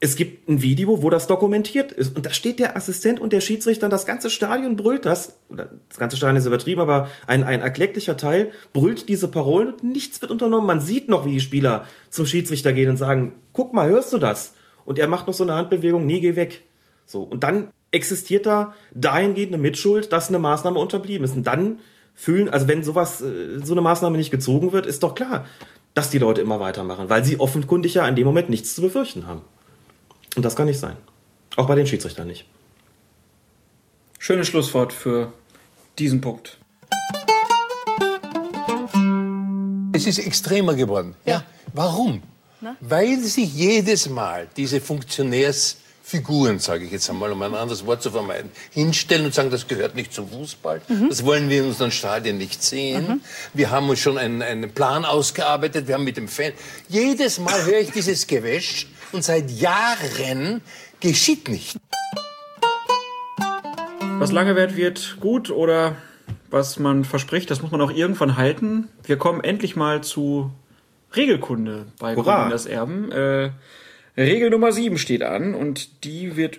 es 0.00 0.14
gibt 0.14 0.48
ein 0.48 0.62
Video, 0.62 1.02
wo 1.02 1.10
das 1.10 1.26
dokumentiert 1.26 1.90
ist. 1.90 2.14
Und 2.14 2.24
da 2.24 2.30
steht 2.30 2.60
der 2.60 2.76
Assistent 2.76 3.18
und 3.18 3.32
der 3.32 3.40
Schiedsrichter, 3.40 3.88
das 3.88 4.06
ganze 4.06 4.30
Stadion 4.30 4.76
brüllt 4.76 5.04
das, 5.04 5.38
oder 5.48 5.70
das 5.88 5.98
ganze 5.98 6.16
Stadion 6.16 6.36
ist 6.36 6.46
übertrieben, 6.46 6.80
aber 6.80 7.08
ein, 7.26 7.42
ein 7.42 7.60
erklecklicher 7.60 8.16
Teil 8.16 8.52
brüllt 8.72 9.08
diese 9.08 9.26
Parolen 9.28 9.72
und 9.72 9.82
nichts 9.82 10.20
wird 10.22 10.30
unternommen. 10.30 10.66
Man 10.66 10.80
sieht 10.80 11.08
noch, 11.08 11.26
wie 11.26 11.32
die 11.32 11.40
Spieler 11.40 11.84
zum 12.10 12.26
Schiedsrichter 12.26 12.72
gehen 12.72 12.90
und 12.90 12.96
sagen, 12.96 13.32
guck 13.52 13.74
mal, 13.74 13.88
hörst 13.88 14.12
du 14.12 14.18
das? 14.18 14.54
Und 14.84 14.98
er 15.00 15.08
macht 15.08 15.26
noch 15.26 15.34
so 15.34 15.42
eine 15.42 15.54
Handbewegung, 15.54 16.06
nee, 16.06 16.20
geh 16.20 16.36
weg. 16.36 16.62
So. 17.04 17.22
Und 17.22 17.42
dann 17.42 17.68
existiert 17.90 18.46
da 18.46 18.74
dahingehend 18.94 19.52
eine 19.52 19.62
Mitschuld, 19.62 20.12
dass 20.12 20.28
eine 20.28 20.38
Maßnahme 20.38 20.78
unterblieben 20.78 21.24
ist. 21.24 21.34
Und 21.34 21.46
dann 21.46 21.80
fühlen, 22.14 22.48
also 22.48 22.68
wenn 22.68 22.84
sowas, 22.84 23.20
äh, 23.20 23.58
so 23.64 23.74
eine 23.74 23.80
Maßnahme 23.80 24.16
nicht 24.16 24.30
gezogen 24.30 24.72
wird, 24.72 24.86
ist 24.86 25.02
doch 25.02 25.14
klar, 25.14 25.44
dass 25.94 26.10
die 26.10 26.18
Leute 26.18 26.40
immer 26.40 26.60
weitermachen, 26.60 27.10
weil 27.10 27.24
sie 27.24 27.40
offenkundig 27.40 27.94
ja 27.94 28.06
in 28.06 28.14
dem 28.14 28.26
Moment 28.26 28.48
nichts 28.48 28.74
zu 28.76 28.82
befürchten 28.82 29.26
haben. 29.26 29.42
Und 30.38 30.44
das 30.44 30.54
kann 30.54 30.66
nicht 30.66 30.78
sein. 30.78 30.96
Auch 31.56 31.66
bei 31.66 31.74
den 31.74 31.84
Schiedsrichtern 31.84 32.28
nicht. 32.28 32.44
Schönes 34.20 34.46
Schlusswort 34.46 34.92
für 34.92 35.32
diesen 35.98 36.20
Punkt. 36.20 36.58
Es 39.92 40.06
ist 40.06 40.20
extremer 40.20 40.74
geworden. 40.74 41.16
Ja. 41.26 41.42
Warum? 41.72 42.22
Na? 42.60 42.76
Weil 42.78 43.18
sich 43.18 43.52
jedes 43.52 44.08
Mal 44.08 44.46
diese 44.56 44.80
Funktionärsfiguren, 44.80 46.60
sage 46.60 46.84
ich 46.84 46.92
jetzt 46.92 47.10
einmal, 47.10 47.32
um 47.32 47.42
ein 47.42 47.56
anderes 47.56 47.84
Wort 47.84 48.00
zu 48.00 48.12
vermeiden, 48.12 48.52
hinstellen 48.70 49.24
und 49.24 49.34
sagen, 49.34 49.50
das 49.50 49.66
gehört 49.66 49.96
nicht 49.96 50.14
zum 50.14 50.28
Fußball, 50.28 50.82
mhm. 50.86 51.08
das 51.08 51.24
wollen 51.24 51.48
wir 51.48 51.62
in 51.62 51.66
unseren 51.70 51.90
Stadien 51.90 52.38
nicht 52.38 52.62
sehen. 52.62 53.08
Mhm. 53.08 53.20
Wir 53.54 53.72
haben 53.72 53.88
uns 53.88 53.98
schon 53.98 54.16
einen, 54.18 54.42
einen 54.42 54.70
Plan 54.70 55.04
ausgearbeitet, 55.04 55.88
wir 55.88 55.96
haben 55.96 56.04
mit 56.04 56.16
dem 56.16 56.28
Fan. 56.28 56.52
Jedes 56.88 57.40
Mal 57.40 57.64
höre 57.64 57.80
ich 57.80 57.90
dieses 57.90 58.28
Gewäsch 58.28 58.86
und 59.12 59.24
seit 59.24 59.50
Jahren 59.50 60.60
geschieht 61.00 61.48
nicht. 61.48 61.78
Was 64.18 64.32
lange 64.32 64.56
währt, 64.56 64.76
wird 64.76 65.18
gut 65.20 65.50
oder 65.50 65.96
was 66.50 66.78
man 66.78 67.04
verspricht, 67.04 67.50
das 67.50 67.62
muss 67.62 67.70
man 67.70 67.80
auch 67.80 67.90
irgendwann 67.90 68.36
halten. 68.36 68.88
Wir 69.04 69.16
kommen 69.16 69.42
endlich 69.42 69.76
mal 69.76 70.02
zu 70.02 70.50
Regelkunde 71.14 71.86
bei 71.98 72.14
das 72.14 72.66
Erben. 72.66 73.12
Äh, 73.12 73.50
Regel 74.16 74.50
Nummer 74.50 74.72
7 74.72 74.98
steht 74.98 75.22
an 75.22 75.54
und 75.54 76.04
die 76.04 76.36
wird 76.36 76.58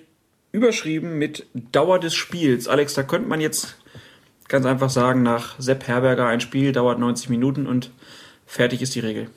überschrieben 0.52 1.18
mit 1.18 1.46
Dauer 1.54 2.00
des 2.00 2.16
Spiels. 2.16 2.68
Alex, 2.68 2.94
da 2.94 3.04
könnte 3.04 3.28
man 3.28 3.42
jetzt 3.42 3.76
ganz 4.48 4.66
einfach 4.66 4.90
sagen, 4.90 5.22
nach 5.22 5.60
Sepp 5.60 5.88
Herberger 5.88 6.28
ein 6.28 6.42
Spiel 6.42 6.72
dauert 6.72 7.00
90 7.00 7.30
Minuten 7.30 7.68
und 7.68 7.92
fertig 8.46 8.82
ist 8.82 8.96
die 8.96 9.02
Regel. 9.02 9.30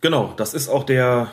Genau, 0.00 0.32
das 0.36 0.54
ist 0.54 0.68
auch 0.68 0.84
der 0.84 1.32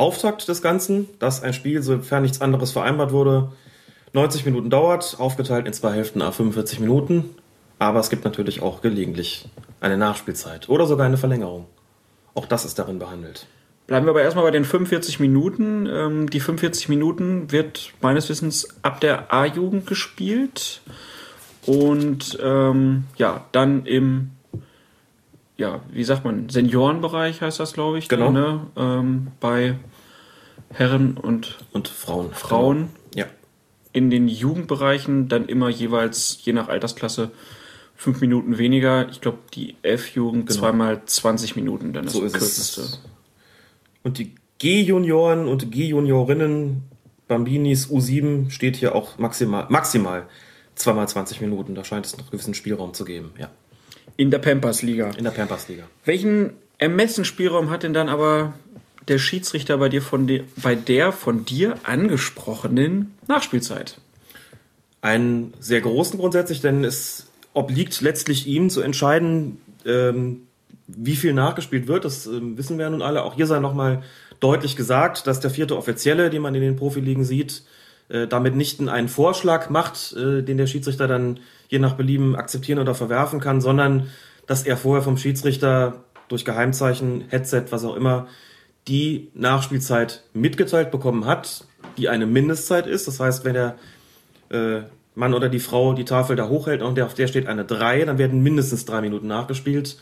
Auftakt 0.00 0.48
des 0.48 0.62
Ganzen, 0.62 1.08
dass 1.18 1.42
ein 1.42 1.52
Spiel, 1.52 1.82
sofern 1.82 2.22
nichts 2.22 2.40
anderes 2.40 2.72
vereinbart 2.72 3.12
wurde, 3.12 3.52
90 4.12 4.44
Minuten 4.46 4.70
dauert, 4.70 5.16
aufgeteilt 5.18 5.66
in 5.66 5.72
zwei 5.72 5.92
Hälften 5.92 6.22
a 6.22 6.32
45 6.32 6.80
Minuten. 6.80 7.30
Aber 7.78 8.00
es 8.00 8.10
gibt 8.10 8.24
natürlich 8.24 8.62
auch 8.62 8.82
gelegentlich 8.82 9.48
eine 9.80 9.96
Nachspielzeit 9.96 10.68
oder 10.68 10.86
sogar 10.86 11.06
eine 11.06 11.16
Verlängerung. 11.16 11.66
Auch 12.34 12.46
das 12.46 12.64
ist 12.64 12.78
darin 12.78 12.98
behandelt. 12.98 13.46
Bleiben 13.86 14.06
wir 14.06 14.10
aber 14.10 14.22
erstmal 14.22 14.44
bei 14.44 14.50
den 14.50 14.64
45 14.64 15.18
Minuten. 15.18 15.86
Ähm, 15.86 16.30
die 16.30 16.40
45 16.40 16.88
Minuten 16.88 17.50
wird 17.50 17.92
meines 18.00 18.28
Wissens 18.28 18.68
ab 18.82 19.00
der 19.00 19.32
A-Jugend 19.32 19.86
gespielt. 19.86 20.80
Und 21.66 22.38
ähm, 22.42 23.04
ja, 23.16 23.44
dann 23.52 23.86
im, 23.86 24.30
ja, 25.56 25.80
wie 25.90 26.04
sagt 26.04 26.24
man, 26.24 26.48
Seniorenbereich 26.48 27.42
heißt 27.42 27.58
das, 27.58 27.72
glaube 27.72 27.98
ich. 27.98 28.08
Genau. 28.08 28.30
Ne? 28.30 28.60
Ähm, 28.76 29.28
bei 29.40 29.76
Herren 30.72 31.16
und, 31.16 31.58
Und 31.72 31.88
Frauen. 31.88 32.32
Frauen. 32.32 32.88
Ja. 33.14 33.26
In 33.92 34.10
den 34.10 34.28
Jugendbereichen 34.28 35.28
dann 35.28 35.46
immer 35.46 35.68
jeweils, 35.68 36.38
je 36.42 36.52
nach 36.52 36.68
Altersklasse, 36.68 37.30
fünf 37.96 38.20
Minuten 38.20 38.56
weniger. 38.56 39.08
Ich 39.10 39.20
glaube, 39.20 39.38
die 39.52 39.74
F-Jugend 39.82 40.50
zweimal 40.52 41.02
20 41.04 41.56
Minuten, 41.56 41.92
dann 41.92 42.04
das 42.04 42.14
Genau. 42.14 42.22
So 42.22 42.26
ist 42.26 42.32
kürzeste. 42.40 42.80
es. 42.82 43.00
Und 44.02 44.18
die 44.18 44.34
G-Junioren 44.58 45.46
und 45.48 45.70
G-Juniorinnen, 45.72 46.82
Bambinis 47.28 47.88
U7 47.88 48.50
steht 48.50 48.76
hier 48.76 48.94
auch 48.94 49.18
maximal, 49.18 49.66
maximal 49.68 50.26
zweimal 50.74 51.08
20 51.08 51.40
Minuten. 51.40 51.74
Da 51.74 51.84
scheint 51.84 52.06
es 52.06 52.16
noch 52.16 52.30
gewissen 52.30 52.54
Spielraum 52.54 52.94
zu 52.94 53.04
geben, 53.04 53.32
ja. 53.38 53.50
In 54.16 54.30
der 54.30 54.38
Pampers-Liga. 54.38 55.10
In 55.16 55.24
der 55.24 55.30
Pampers-Liga. 55.30 55.84
Welchen 56.04 56.52
Ermessensspielraum 56.78 57.70
hat 57.70 57.82
denn 57.82 57.92
dann 57.92 58.08
aber 58.08 58.54
der 59.10 59.18
Schiedsrichter 59.18 59.76
bei 59.78 59.88
dir 59.88 60.00
von 60.00 60.26
de, 60.26 60.44
bei 60.56 60.74
der 60.74 61.12
von 61.12 61.44
dir 61.44 61.74
angesprochenen 61.82 63.14
Nachspielzeit? 63.28 64.00
Einen 65.02 65.52
sehr 65.60 65.80
großen 65.80 66.18
grundsätzlich, 66.18 66.60
denn 66.60 66.84
es 66.84 67.26
obliegt 67.52 68.00
letztlich 68.00 68.46
ihm 68.46 68.70
zu 68.70 68.80
entscheiden, 68.80 69.58
ähm, 69.84 70.42
wie 70.86 71.16
viel 71.16 71.32
nachgespielt 71.32 71.88
wird. 71.88 72.04
Das 72.04 72.26
ähm, 72.26 72.56
wissen 72.56 72.78
wir 72.78 72.84
ja 72.84 72.90
nun 72.90 73.02
alle. 73.02 73.24
Auch 73.24 73.34
hier 73.34 73.46
sei 73.46 73.58
nochmal 73.58 74.02
deutlich 74.38 74.76
gesagt, 74.76 75.26
dass 75.26 75.40
der 75.40 75.50
vierte 75.50 75.76
Offizielle, 75.76 76.30
den 76.30 76.42
man 76.42 76.54
in 76.54 76.62
den 76.62 76.76
Profiligen 76.76 77.24
sieht, 77.24 77.62
äh, 78.08 78.26
damit 78.26 78.56
nicht 78.56 78.80
einen 78.80 79.08
Vorschlag 79.08 79.70
macht, 79.70 80.14
äh, 80.14 80.42
den 80.42 80.56
der 80.56 80.66
Schiedsrichter 80.66 81.08
dann 81.08 81.40
je 81.68 81.78
nach 81.78 81.94
Belieben 81.94 82.36
akzeptieren 82.36 82.78
oder 82.78 82.94
verwerfen 82.94 83.40
kann, 83.40 83.60
sondern 83.60 84.08
dass 84.46 84.64
er 84.64 84.76
vorher 84.76 85.02
vom 85.02 85.16
Schiedsrichter 85.16 86.04
durch 86.28 86.44
Geheimzeichen, 86.44 87.24
Headset, 87.28 87.66
was 87.70 87.84
auch 87.84 87.96
immer, 87.96 88.26
die 88.90 89.30
Nachspielzeit 89.34 90.24
mitgeteilt 90.34 90.90
bekommen 90.90 91.24
hat, 91.24 91.64
die 91.96 92.08
eine 92.08 92.26
Mindestzeit 92.26 92.88
ist. 92.88 93.06
Das 93.06 93.20
heißt, 93.20 93.44
wenn 93.44 93.54
der 93.54 93.76
äh, 94.50 94.80
Mann 95.14 95.32
oder 95.32 95.48
die 95.48 95.60
Frau 95.60 95.92
die 95.92 96.04
Tafel 96.04 96.34
da 96.34 96.48
hochhält 96.48 96.82
und 96.82 96.98
auf 97.00 97.14
der 97.14 97.28
steht 97.28 97.46
eine 97.46 97.64
3, 97.64 98.04
dann 98.04 98.18
werden 98.18 98.42
mindestens 98.42 98.84
drei 98.84 99.00
Minuten 99.00 99.28
nachgespielt. 99.28 99.96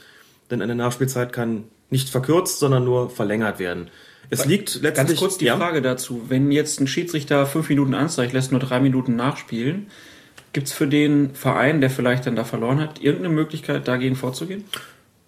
Denn 0.50 0.62
eine 0.62 0.74
Nachspielzeit 0.74 1.34
kann 1.34 1.64
nicht 1.90 2.08
verkürzt, 2.08 2.60
sondern 2.60 2.84
nur 2.84 3.10
verlängert 3.10 3.58
werden. 3.58 3.88
Es 4.30 4.46
liegt 4.46 4.80
letztlich. 4.82 5.08
Ganz 5.08 5.18
kurz 5.18 5.38
die 5.38 5.46
ja, 5.46 5.56
Frage 5.56 5.82
dazu. 5.82 6.22
Wenn 6.28 6.50
jetzt 6.50 6.80
ein 6.80 6.86
Schiedsrichter 6.86 7.46
fünf 7.46 7.68
Minuten 7.68 7.94
anzeigt, 7.94 8.32
lässt 8.32 8.52
nur 8.52 8.60
drei 8.60 8.80
Minuten 8.80 9.16
nachspielen, 9.16 9.88
gibt 10.52 10.68
es 10.68 10.72
für 10.72 10.86
den 10.86 11.34
Verein, 11.34 11.80
der 11.80 11.90
vielleicht 11.90 12.26
dann 12.26 12.36
da 12.36 12.44
verloren 12.44 12.80
hat, 12.80 13.02
irgendeine 13.02 13.34
Möglichkeit, 13.34 13.86
dagegen 13.86 14.16
vorzugehen? 14.16 14.64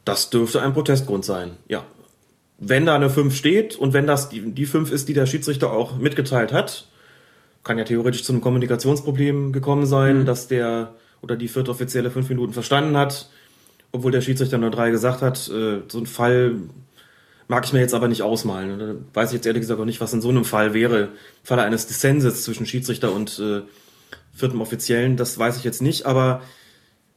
Das 0.06 0.30
dürfte 0.30 0.62
ein 0.62 0.72
Protestgrund 0.72 1.24
sein, 1.24 1.52
ja. 1.68 1.84
Wenn 2.60 2.86
da 2.86 2.94
eine 2.94 3.10
5 3.10 3.34
steht 3.34 3.76
und 3.76 3.92
wenn 3.94 4.06
das 4.06 4.28
die, 4.28 4.52
die 4.52 4.66
5 4.66 4.92
ist, 4.92 5.08
die 5.08 5.14
der 5.14 5.26
Schiedsrichter 5.26 5.72
auch 5.72 5.96
mitgeteilt 5.96 6.52
hat, 6.52 6.86
kann 7.64 7.78
ja 7.78 7.84
theoretisch 7.84 8.22
zu 8.22 8.32
einem 8.32 8.42
Kommunikationsproblem 8.42 9.52
gekommen 9.52 9.86
sein, 9.86 10.26
dass 10.26 10.46
der 10.46 10.94
oder 11.22 11.36
die 11.36 11.48
vierte 11.48 11.70
Offizielle 11.70 12.10
fünf 12.10 12.28
Minuten 12.28 12.52
verstanden 12.52 12.96
hat, 12.96 13.28
obwohl 13.92 14.12
der 14.12 14.20
Schiedsrichter 14.20 14.58
nur 14.58 14.70
drei 14.70 14.90
gesagt 14.90 15.22
hat. 15.22 15.48
Äh, 15.48 15.80
so 15.88 15.98
ein 15.98 16.06
Fall 16.06 16.56
mag 17.48 17.64
ich 17.64 17.72
mir 17.72 17.80
jetzt 17.80 17.94
aber 17.94 18.08
nicht 18.08 18.22
ausmalen. 18.22 18.78
Da 18.78 18.94
weiß 19.20 19.30
ich 19.30 19.34
jetzt 19.34 19.46
ehrlich 19.46 19.62
gesagt 19.62 19.80
auch 19.80 19.84
nicht, 19.84 20.00
was 20.00 20.12
in 20.12 20.20
so 20.20 20.28
einem 20.28 20.44
Fall 20.44 20.72
wäre. 20.72 21.08
Falle 21.42 21.62
eines 21.62 21.86
Dissenses 21.86 22.44
zwischen 22.44 22.64
Schiedsrichter 22.64 23.12
und 23.12 23.38
äh, 23.38 23.62
viertem 24.32 24.60
Offiziellen, 24.60 25.16
das 25.16 25.38
weiß 25.38 25.56
ich 25.58 25.64
jetzt 25.64 25.82
nicht, 25.82 26.06
aber 26.06 26.42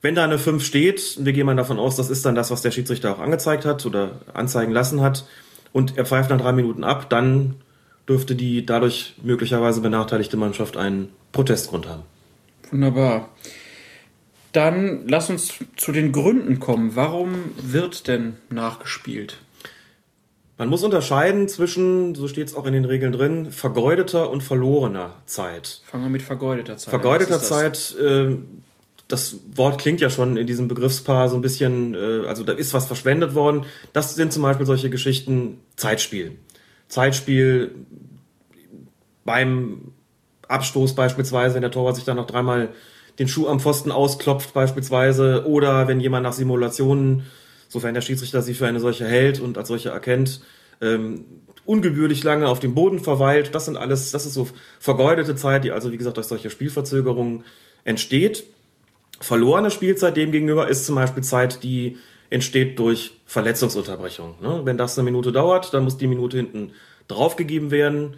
wenn 0.04 0.16
da 0.16 0.24
eine 0.26 0.38
5 0.38 0.64
steht, 0.64 1.18
wir 1.26 1.34
gehen 1.34 1.46
mal 1.46 1.56
davon 1.56 1.80
aus, 1.80 1.96
das 1.96 2.10
ist 2.10 2.26
dann 2.26 2.36
das, 2.36 2.52
was 2.52 2.62
der 2.62 2.72
Schiedsrichter 2.72 3.16
auch 3.16 3.20
angezeigt 3.20 3.66
hat 3.66 3.86
oder 3.86 4.20
anzeigen 4.34 4.72
lassen 4.72 5.02
hat, 5.02 5.26
und 5.72 5.98
er 5.98 6.06
pfeift 6.06 6.30
nach 6.30 6.40
drei 6.40 6.52
Minuten 6.52 6.84
ab, 6.84 7.10
dann 7.10 7.56
dürfte 8.08 8.36
die 8.36 8.66
dadurch 8.66 9.16
möglicherweise 9.24 9.80
benachteiligte 9.82 10.38
Mannschaft 10.38 10.78
einen 10.78 11.10
Protestgrund 11.32 11.88
haben. 11.88 12.04
Wunderbar. 12.70 13.30
Dann 14.52 15.08
lass 15.08 15.30
uns 15.30 15.54
zu 15.78 15.92
den 15.94 16.12
Gründen 16.12 16.60
kommen. 16.60 16.96
Warum 16.96 17.34
wird 17.62 18.08
denn 18.08 18.36
nachgespielt? 18.50 19.38
Man 20.58 20.68
muss 20.68 20.84
unterscheiden 20.84 21.48
zwischen, 21.48 22.14
so 22.14 22.28
steht 22.28 22.50
es 22.50 22.56
auch 22.56 22.66
in 22.66 22.74
den 22.74 22.86
Regeln 22.86 23.14
drin, 23.14 23.52
vergeudeter 23.52 24.30
und 24.30 24.44
verlorener 24.44 25.14
Zeit. 25.26 25.82
Fangen 25.86 26.04
wir 26.04 26.10
mit 26.10 26.22
vergeudeter 26.22 26.78
Zeit. 26.78 26.94
an. 26.94 27.02
Vergeudeter? 27.02 27.40
Zeit, 27.40 27.96
äh, 28.00 28.38
das 29.08 29.40
Wort 29.56 29.80
klingt 29.80 30.02
ja 30.02 30.10
schon 30.10 30.38
in 30.38 30.48
diesem 30.48 30.68
Begriffspaar 30.68 31.30
so 31.30 31.36
ein 31.36 31.42
bisschen, 31.42 31.94
äh, 31.94 32.26
also 32.28 32.44
da 32.44 32.54
ist 32.54 32.74
was 32.74 32.86
verschwendet 32.86 33.36
worden. 33.36 33.66
Das 33.92 34.16
sind 34.16 34.32
zum 34.32 34.44
Beispiel 34.44 34.66
solche 34.66 34.90
Geschichten 34.90 35.60
Zeitspiel. 35.76 36.38
Zeitspiel 36.88 37.72
beim 39.26 39.92
Abstoß 40.48 40.96
beispielsweise, 40.96 41.56
wenn 41.56 41.62
der 41.62 41.72
Torwart 41.72 41.96
sich 41.96 42.06
dann 42.06 42.18
noch 42.18 42.28
dreimal 42.28 42.70
den 43.20 43.28
Schuh 43.28 43.48
am 43.48 43.60
Pfosten 43.60 43.92
ausklopft 43.92 44.54
beispielsweise 44.54 45.46
oder 45.46 45.88
wenn 45.88 46.00
jemand 46.00 46.24
nach 46.24 46.34
Simulationen, 46.34 47.24
sofern 47.68 47.94
der 47.94 48.02
Schiedsrichter 48.02 48.42
sie 48.42 48.54
für 48.54 48.68
eine 48.68 48.80
solche 48.80 49.06
hält 49.06 49.40
und 49.40 49.58
als 49.58 49.68
solche 49.68 49.90
erkennt, 49.90 50.42
ähm, 50.82 51.26
ungebührlich 51.66 52.24
lange 52.24 52.48
auf 52.48 52.60
dem 52.60 52.76
Boden 52.76 53.00
verweilt. 53.00 53.54
Das 53.54 53.66
sind 53.66 53.78
alles, 53.78 54.12
das 54.12 54.26
ist 54.26 54.34
so 54.34 54.48
vergeudete 54.80 55.36
Zeit, 55.36 55.64
die 55.64 55.72
also 55.72 55.92
wie 55.92 55.98
gesagt 55.98 56.18
durch 56.18 56.28
solche 56.28 56.50
Spielverzögerungen 56.50 57.44
entsteht. 57.84 58.44
Verlorene 59.24 59.72
Spielzeit 59.72 60.18
demgegenüber 60.18 60.68
ist 60.68 60.86
zum 60.86 60.96
Beispiel 60.96 61.24
Zeit, 61.24 61.64
die 61.64 61.98
entsteht 62.30 62.78
durch 62.78 63.22
Verletzungsunterbrechung. 63.26 64.36
Ne? 64.42 64.62
Wenn 64.66 64.78
das 64.78 64.98
eine 64.98 65.06
Minute 65.06 65.32
dauert, 65.32 65.74
dann 65.74 65.86
muss 65.86 65.98
die 65.98 66.08
Minute 66.08 66.36
hinten 66.36 66.74
draufgegeben 67.08 67.72
werden. 67.72 68.18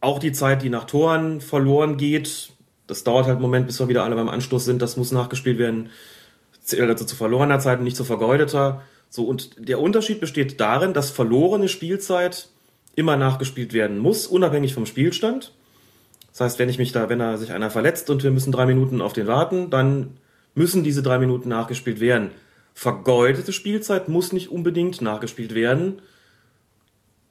Auch 0.00 0.18
die 0.18 0.32
Zeit, 0.32 0.62
die 0.62 0.70
nach 0.70 0.84
Toren 0.84 1.42
verloren 1.42 1.98
geht, 1.98 2.52
das 2.86 3.04
dauert 3.04 3.26
halt 3.26 3.34
einen 3.34 3.42
Moment, 3.42 3.66
bis 3.66 3.78
wir 3.80 3.88
wieder 3.88 4.02
alle 4.02 4.14
beim 4.14 4.30
Anstoß 4.30 4.64
sind, 4.64 4.80
das 4.80 4.96
muss 4.96 5.12
nachgespielt 5.12 5.58
werden. 5.58 5.90
Zählt 6.62 6.88
also 6.88 7.04
zu 7.04 7.16
verlorener 7.16 7.58
Zeit 7.58 7.78
und 7.78 7.84
nicht 7.84 7.96
zu 7.96 8.04
vergeudeter. 8.04 8.80
So, 9.10 9.24
und 9.24 9.68
der 9.68 9.78
Unterschied 9.78 10.20
besteht 10.20 10.58
darin, 10.58 10.94
dass 10.94 11.10
verlorene 11.10 11.68
Spielzeit 11.68 12.48
immer 12.96 13.18
nachgespielt 13.18 13.74
werden 13.74 13.98
muss, 13.98 14.26
unabhängig 14.26 14.72
vom 14.72 14.86
Spielstand. 14.86 15.52
Das 16.34 16.40
heißt, 16.40 16.58
wenn 16.58 16.68
ich 16.68 16.78
mich 16.78 16.90
da, 16.90 17.08
wenn 17.08 17.20
da 17.20 17.36
sich 17.36 17.52
einer 17.52 17.70
verletzt 17.70 18.10
und 18.10 18.24
wir 18.24 18.32
müssen 18.32 18.50
drei 18.50 18.66
Minuten 18.66 19.00
auf 19.00 19.12
den 19.12 19.28
warten, 19.28 19.70
dann 19.70 20.18
müssen 20.56 20.82
diese 20.82 21.00
drei 21.00 21.18
Minuten 21.18 21.48
nachgespielt 21.48 22.00
werden. 22.00 22.32
Vergeudete 22.74 23.52
Spielzeit 23.52 24.08
muss 24.08 24.32
nicht 24.32 24.50
unbedingt 24.50 25.00
nachgespielt 25.00 25.54
werden. 25.54 26.02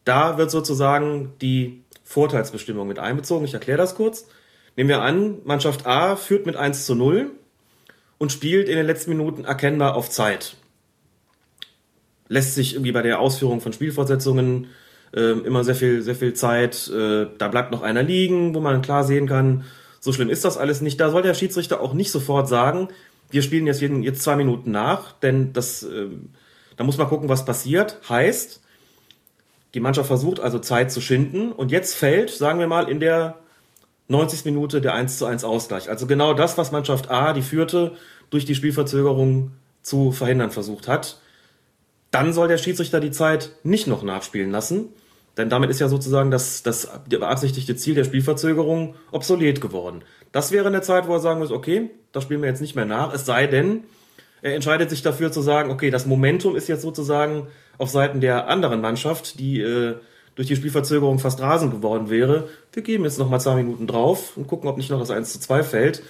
Da 0.06 0.38
wird 0.38 0.52
sozusagen 0.52 1.34
die 1.42 1.84
Vorteilsbestimmung 2.06 2.88
mit 2.88 2.98
einbezogen. 2.98 3.44
Ich 3.44 3.54
erkläre 3.54 3.78
das 3.78 3.96
kurz. 3.96 4.30
Nehmen 4.78 4.90
wir 4.90 5.02
an, 5.02 5.40
Mannschaft 5.44 5.86
A 5.86 6.16
führt 6.16 6.46
mit 6.46 6.56
1 6.56 6.86
zu 6.86 6.96
0 6.96 7.30
und 8.18 8.32
spielt 8.32 8.70
in 8.70 8.78
den 8.78 8.86
letzten 8.86 9.12
Minuten 9.12 9.44
erkennbar 9.44 9.96
auf 9.96 10.10
Zeit. 10.10 10.56
Lässt 12.30 12.56
sich 12.56 12.76
irgendwie 12.76 12.94
bei 12.94 13.02
der 13.02 13.20
Ausführung 13.20 13.60
von 13.60 13.74
Spielfortsetzungen 13.74 14.68
äh, 15.16 15.32
immer 15.32 15.64
sehr 15.64 15.76
viel, 15.76 16.02
sehr 16.02 16.16
viel 16.16 16.34
Zeit, 16.34 16.90
äh, 16.90 17.28
da 17.38 17.48
bleibt 17.48 17.72
noch 17.72 17.82
einer 17.82 18.04
liegen, 18.04 18.56
wo 18.56 18.60
man 18.60 18.82
klar 18.82 19.04
sehen 19.04 19.28
kann, 19.28 19.64
so 20.00 20.12
schlimm 20.12 20.30
ist 20.30 20.44
das 20.44 20.58
alles 20.58 20.82
nicht. 20.82 21.00
Da 21.00 21.10
soll 21.12 21.22
der 21.22 21.34
Schiedsrichter 21.34 21.80
auch 21.80 21.94
nicht 21.94 22.12
sofort 22.12 22.50
sagen, 22.50 22.90
wir 23.30 23.42
spielen 23.42 23.66
jetzt, 23.66 23.82
jeden, 23.82 24.04
jetzt 24.04 24.22
zwei 24.22 24.36
Minuten 24.36 24.72
nach, 24.72 25.14
denn 25.14 25.54
das, 25.54 25.84
äh, 25.84 26.08
da 26.78 26.84
muss 26.84 26.98
man 26.98 27.08
gucken, 27.08 27.30
was 27.30 27.46
passiert. 27.46 28.00
Heißt, 28.10 28.62
die 29.74 29.80
Mannschaft 29.80 30.08
versucht 30.08 30.40
also 30.40 30.60
Zeit 30.60 30.92
zu 30.92 31.02
schinden 31.02 31.52
und 31.52 31.72
jetzt 31.72 31.96
fällt, 31.96 32.30
sagen 32.30 32.60
wir 32.60 32.68
mal, 32.68 32.90
in 32.90 33.00
der 33.00 33.40
90. 34.08 34.46
Minute 34.46 34.82
der 34.82 34.94
1 34.94 35.18
zu 35.18 35.26
1 35.26 35.44
Ausgleich. 35.44 35.90
Also 35.90 36.06
genau 36.06 36.34
das, 36.34 36.58
was 36.58 36.72
Mannschaft 36.72 37.10
A, 37.10 37.34
die 37.34 37.42
führte, 37.42 37.94
durch 38.30 38.46
die 38.46 38.56
Spielverzögerung 38.56 39.52
zu 39.82 40.12
verhindern 40.12 40.52
versucht 40.52 40.88
hat. 40.88 41.20
Dann 42.12 42.34
soll 42.34 42.48
der 42.48 42.58
Schiedsrichter 42.58 43.00
die 43.00 43.12
Zeit 43.12 43.52
nicht 43.64 43.88
noch 43.88 44.04
nachspielen 44.04 44.52
lassen, 44.52 44.90
denn 45.38 45.50
damit 45.50 45.70
ist 45.70 45.80
ja 45.80 45.88
sozusagen 45.88 46.32
das, 46.32 46.64
das 46.64 46.90
beabsichtigte 47.10 47.76
Ziel 47.76 47.96
der 47.96 48.04
Spielverzögerung 48.04 48.96
obsolet 49.12 49.62
geworden. 49.62 50.04
Das 50.32 50.52
wäre 50.52 50.68
eine 50.68 50.82
Zeit, 50.82 51.08
wo 51.08 51.14
er 51.14 51.20
sagen 51.20 51.40
muss, 51.40 51.52
okay, 51.52 51.90
das 52.12 52.24
spielen 52.24 52.42
wir 52.42 52.50
jetzt 52.50 52.62
nicht 52.62 52.76
mehr 52.76 52.86
nach, 52.86 53.14
es 53.14 53.26
sei 53.26 53.48
denn, 53.48 53.84
er 54.42 54.56
entscheidet 54.56 54.90
sich 54.90 55.02
dafür 55.02 55.32
zu 55.32 55.42
sagen, 55.42 55.72
okay, 55.72 55.90
das 55.90 56.06
Momentum 56.06 56.56
ist 56.56 56.68
jetzt 56.68 56.82
sozusagen 56.82 57.48
auf 57.78 57.90
Seiten 57.90 58.20
der 58.20 58.50
anderen 58.50 58.82
Mannschaft, 58.82 59.40
die 59.40 59.62
äh, 59.62 59.96
durch 60.36 60.48
die 60.48 60.56
Spielverzögerung 60.56 61.20
fast 61.20 61.40
rasend 61.40 61.72
geworden 61.72 62.10
wäre. 62.10 62.50
Wir 62.72 62.84
geben 62.84 63.04
jetzt 63.06 63.20
noch 63.20 63.30
mal 63.30 63.40
zwei 63.40 63.56
Minuten 63.56 63.88
drauf 63.88 64.36
und 64.36 64.48
gucken, 64.48 64.70
ob 64.70 64.78
nicht 64.78 64.90
noch 64.90 65.00
das 65.00 65.12
1 65.12 65.32
zu 65.32 65.40
2 65.40 65.64
fällt. 65.64 66.04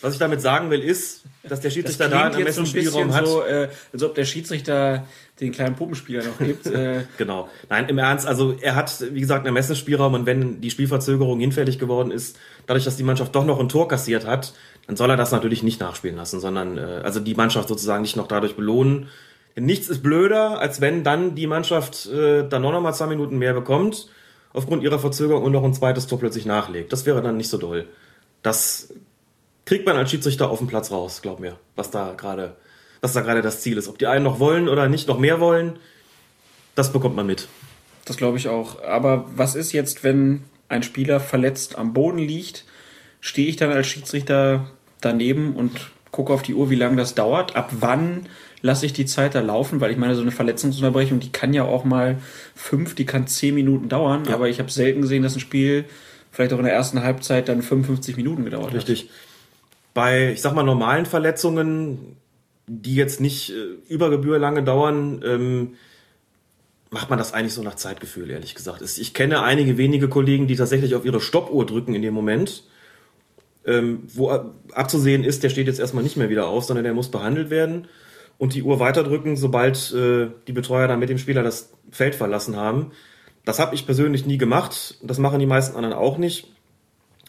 Was 0.00 0.12
ich 0.12 0.20
damit 0.20 0.40
sagen 0.40 0.70
will, 0.70 0.80
ist, 0.80 1.24
dass 1.42 1.60
der 1.60 1.70
Schiedsrichter 1.70 2.08
da 2.08 2.24
einen 2.26 2.38
jetzt 2.38 2.54
so 2.54 3.12
hat. 3.12 3.26
so, 3.26 3.42
äh, 3.42 3.68
als 3.92 4.02
ob 4.04 4.14
der 4.14 4.24
Schiedsrichter 4.24 5.06
den 5.40 5.52
kleinen 5.52 5.76
Puppenspieler 5.76 6.24
noch 6.24 6.38
gibt. 6.38 6.66
äh, 6.66 7.04
Genau. 7.18 7.48
Nein, 7.68 7.88
im 7.88 7.98
Ernst, 7.98 8.26
also 8.26 8.54
er 8.60 8.74
hat, 8.74 9.04
wie 9.12 9.20
gesagt, 9.20 9.40
einen 9.40 9.48
Ermessensspielraum 9.48 10.14
und 10.14 10.26
wenn 10.26 10.60
die 10.60 10.70
Spielverzögerung 10.70 11.40
hinfällig 11.40 11.78
geworden 11.78 12.10
ist, 12.10 12.38
dadurch, 12.66 12.84
dass 12.84 12.96
die 12.96 13.02
Mannschaft 13.02 13.34
doch 13.34 13.44
noch 13.44 13.60
ein 13.60 13.68
Tor 13.68 13.88
kassiert 13.88 14.26
hat, 14.26 14.52
dann 14.86 14.96
soll 14.96 15.10
er 15.10 15.16
das 15.16 15.32
natürlich 15.32 15.62
nicht 15.62 15.80
nachspielen 15.80 16.16
lassen, 16.16 16.40
sondern 16.40 16.78
äh, 16.78 17.00
also 17.04 17.20
die 17.20 17.34
Mannschaft 17.34 17.68
sozusagen 17.68 18.02
nicht 18.02 18.16
noch 18.16 18.26
dadurch 18.26 18.56
belohnen. 18.56 19.08
Denn 19.56 19.66
nichts 19.66 19.88
ist 19.88 20.02
blöder, 20.02 20.60
als 20.60 20.80
wenn 20.80 21.04
dann 21.04 21.34
die 21.34 21.46
Mannschaft 21.46 22.06
äh, 22.06 22.48
dann 22.48 22.62
noch 22.62 22.80
mal 22.80 22.92
zwei 22.92 23.06
Minuten 23.06 23.38
mehr 23.38 23.54
bekommt, 23.54 24.08
aufgrund 24.52 24.82
ihrer 24.82 24.98
Verzögerung 24.98 25.42
und 25.42 25.52
noch 25.52 25.64
ein 25.64 25.74
zweites 25.74 26.06
Tor 26.06 26.18
plötzlich 26.18 26.46
nachlegt. 26.46 26.92
Das 26.92 27.06
wäre 27.06 27.22
dann 27.22 27.36
nicht 27.36 27.48
so 27.50 27.58
doll. 27.58 27.86
Das 28.42 28.94
kriegt 29.66 29.84
man 29.84 29.96
als 29.96 30.10
Schiedsrichter 30.10 30.48
auf 30.48 30.58
dem 30.58 30.68
Platz 30.68 30.90
raus, 30.90 31.20
glaub 31.22 31.40
mir, 31.40 31.56
was 31.76 31.90
da 31.90 32.14
gerade, 32.16 32.56
was 33.00 33.12
da 33.12 33.20
gerade 33.20 33.42
das 33.42 33.60
Ziel 33.60 33.78
ist. 33.78 33.88
Ob 33.88 33.98
die 33.98 34.06
einen 34.06 34.24
noch 34.24 34.40
wollen 34.40 34.68
oder 34.68 34.88
nicht 34.88 35.08
noch 35.08 35.18
mehr 35.18 35.40
wollen, 35.40 35.78
das 36.74 36.92
bekommt 36.92 37.16
man 37.16 37.26
mit. 37.26 37.48
Das 38.04 38.16
glaube 38.16 38.38
ich 38.38 38.48
auch. 38.48 38.82
Aber 38.82 39.26
was 39.34 39.54
ist 39.54 39.72
jetzt, 39.72 40.04
wenn 40.04 40.44
ein 40.68 40.82
Spieler 40.82 41.20
verletzt 41.20 41.76
am 41.76 41.92
Boden 41.92 42.18
liegt? 42.18 42.64
Stehe 43.20 43.48
ich 43.48 43.56
dann 43.56 43.70
als 43.70 43.86
Schiedsrichter 43.86 44.70
daneben 45.00 45.54
und 45.54 45.90
gucke 46.10 46.32
auf 46.32 46.42
die 46.42 46.54
Uhr, 46.54 46.70
wie 46.70 46.76
lange 46.76 46.96
das 46.96 47.14
dauert? 47.14 47.56
Ab 47.56 47.70
wann 47.80 48.26
lasse 48.62 48.86
ich 48.86 48.92
die 48.92 49.06
Zeit 49.06 49.34
da 49.34 49.40
laufen? 49.40 49.80
Weil 49.80 49.90
ich 49.90 49.98
meine, 49.98 50.14
so 50.14 50.22
eine 50.22 50.30
Verletzungsunterbrechung, 50.30 51.20
die 51.20 51.32
kann 51.32 51.52
ja 51.52 51.64
auch 51.64 51.84
mal 51.84 52.18
fünf, 52.54 52.94
die 52.94 53.06
kann 53.06 53.26
zehn 53.26 53.54
Minuten 53.54 53.88
dauern. 53.88 54.24
Ja. 54.26 54.34
Aber 54.34 54.48
ich 54.48 54.58
habe 54.58 54.70
selten 54.70 55.02
gesehen, 55.02 55.22
dass 55.22 55.36
ein 55.36 55.40
Spiel 55.40 55.84
vielleicht 56.30 56.52
auch 56.52 56.58
in 56.58 56.64
der 56.64 56.74
ersten 56.74 57.02
Halbzeit 57.02 57.48
dann 57.48 57.62
55 57.62 58.16
Minuten 58.16 58.44
gedauert 58.44 58.68
hat. 58.68 58.74
Richtig. 58.74 59.10
Bei, 59.94 60.30
ich 60.30 60.40
sag 60.40 60.54
mal, 60.54 60.62
normalen 60.62 61.06
Verletzungen, 61.06 62.16
die 62.68 62.94
jetzt 62.94 63.20
nicht 63.20 63.50
äh, 63.50 63.54
über 63.88 64.10
Gebühr 64.10 64.38
lange 64.38 64.62
dauern, 64.62 65.22
ähm, 65.24 65.74
macht 66.90 67.10
man 67.10 67.18
das 67.18 67.34
eigentlich 67.34 67.54
so 67.54 67.62
nach 67.62 67.74
Zeitgefühl, 67.74 68.30
ehrlich 68.30 68.54
gesagt. 68.54 68.80
Es- 68.82 68.98
Ich 68.98 69.12
kenne 69.14 69.42
einige 69.42 69.76
wenige 69.76 70.08
Kollegen, 70.08 70.46
die 70.46 70.56
tatsächlich 70.56 70.94
auf 70.94 71.04
ihre 71.04 71.20
Stoppuhr 71.20 71.66
drücken 71.66 71.94
in 71.94 72.02
dem 72.02 72.14
Moment, 72.14 72.64
ähm, 73.66 74.04
wo 74.14 74.30
ab- 74.30 74.54
abzusehen 74.72 75.24
ist, 75.24 75.42
der 75.42 75.50
steht 75.50 75.66
jetzt 75.66 75.80
erstmal 75.80 76.02
nicht 76.04 76.16
mehr 76.16 76.30
wieder 76.30 76.46
auf, 76.46 76.64
sondern 76.64 76.84
der 76.84 76.94
muss 76.94 77.10
behandelt 77.10 77.50
werden 77.50 77.88
und 78.38 78.54
die 78.54 78.62
Uhr 78.62 78.80
weiterdrücken, 78.80 79.36
sobald 79.36 79.92
äh, 79.92 80.28
die 80.46 80.52
Betreuer 80.52 80.88
dann 80.88 81.00
mit 81.00 81.08
dem 81.10 81.18
Spieler 81.18 81.42
das 81.42 81.72
Feld 81.90 82.14
verlassen 82.14 82.56
haben. 82.56 82.92
Das 83.44 83.58
habe 83.58 83.74
ich 83.74 83.84
persönlich 83.86 84.26
nie 84.26 84.38
gemacht. 84.38 84.96
Das 85.02 85.18
machen 85.18 85.40
die 85.40 85.46
meisten 85.46 85.76
anderen 85.76 85.94
auch 85.96 86.18
nicht, 86.18 86.52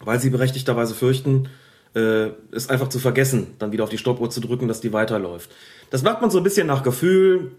weil 0.02 0.20
sie 0.20 0.30
berechtigterweise 0.30 0.94
fürchten, 0.94 1.50
äh, 1.96 2.30
es 2.52 2.70
einfach 2.70 2.90
zu 2.90 3.00
vergessen, 3.00 3.56
dann 3.60 3.72
wieder 3.72 3.84
auf 3.84 3.90
die 3.90 3.98
Stoppuhr 3.98 4.30
zu 4.30 4.42
drücken, 4.42 4.68
dass 4.68 4.82
die 4.82 4.94
weiterläuft. 4.94 5.50
Das 5.90 6.04
macht 6.04 6.22
man 6.22 6.30
so 6.30 6.38
ein 6.38 6.44
bisschen 6.44 6.68
nach 6.68 6.84
Gefühl, 6.84 7.52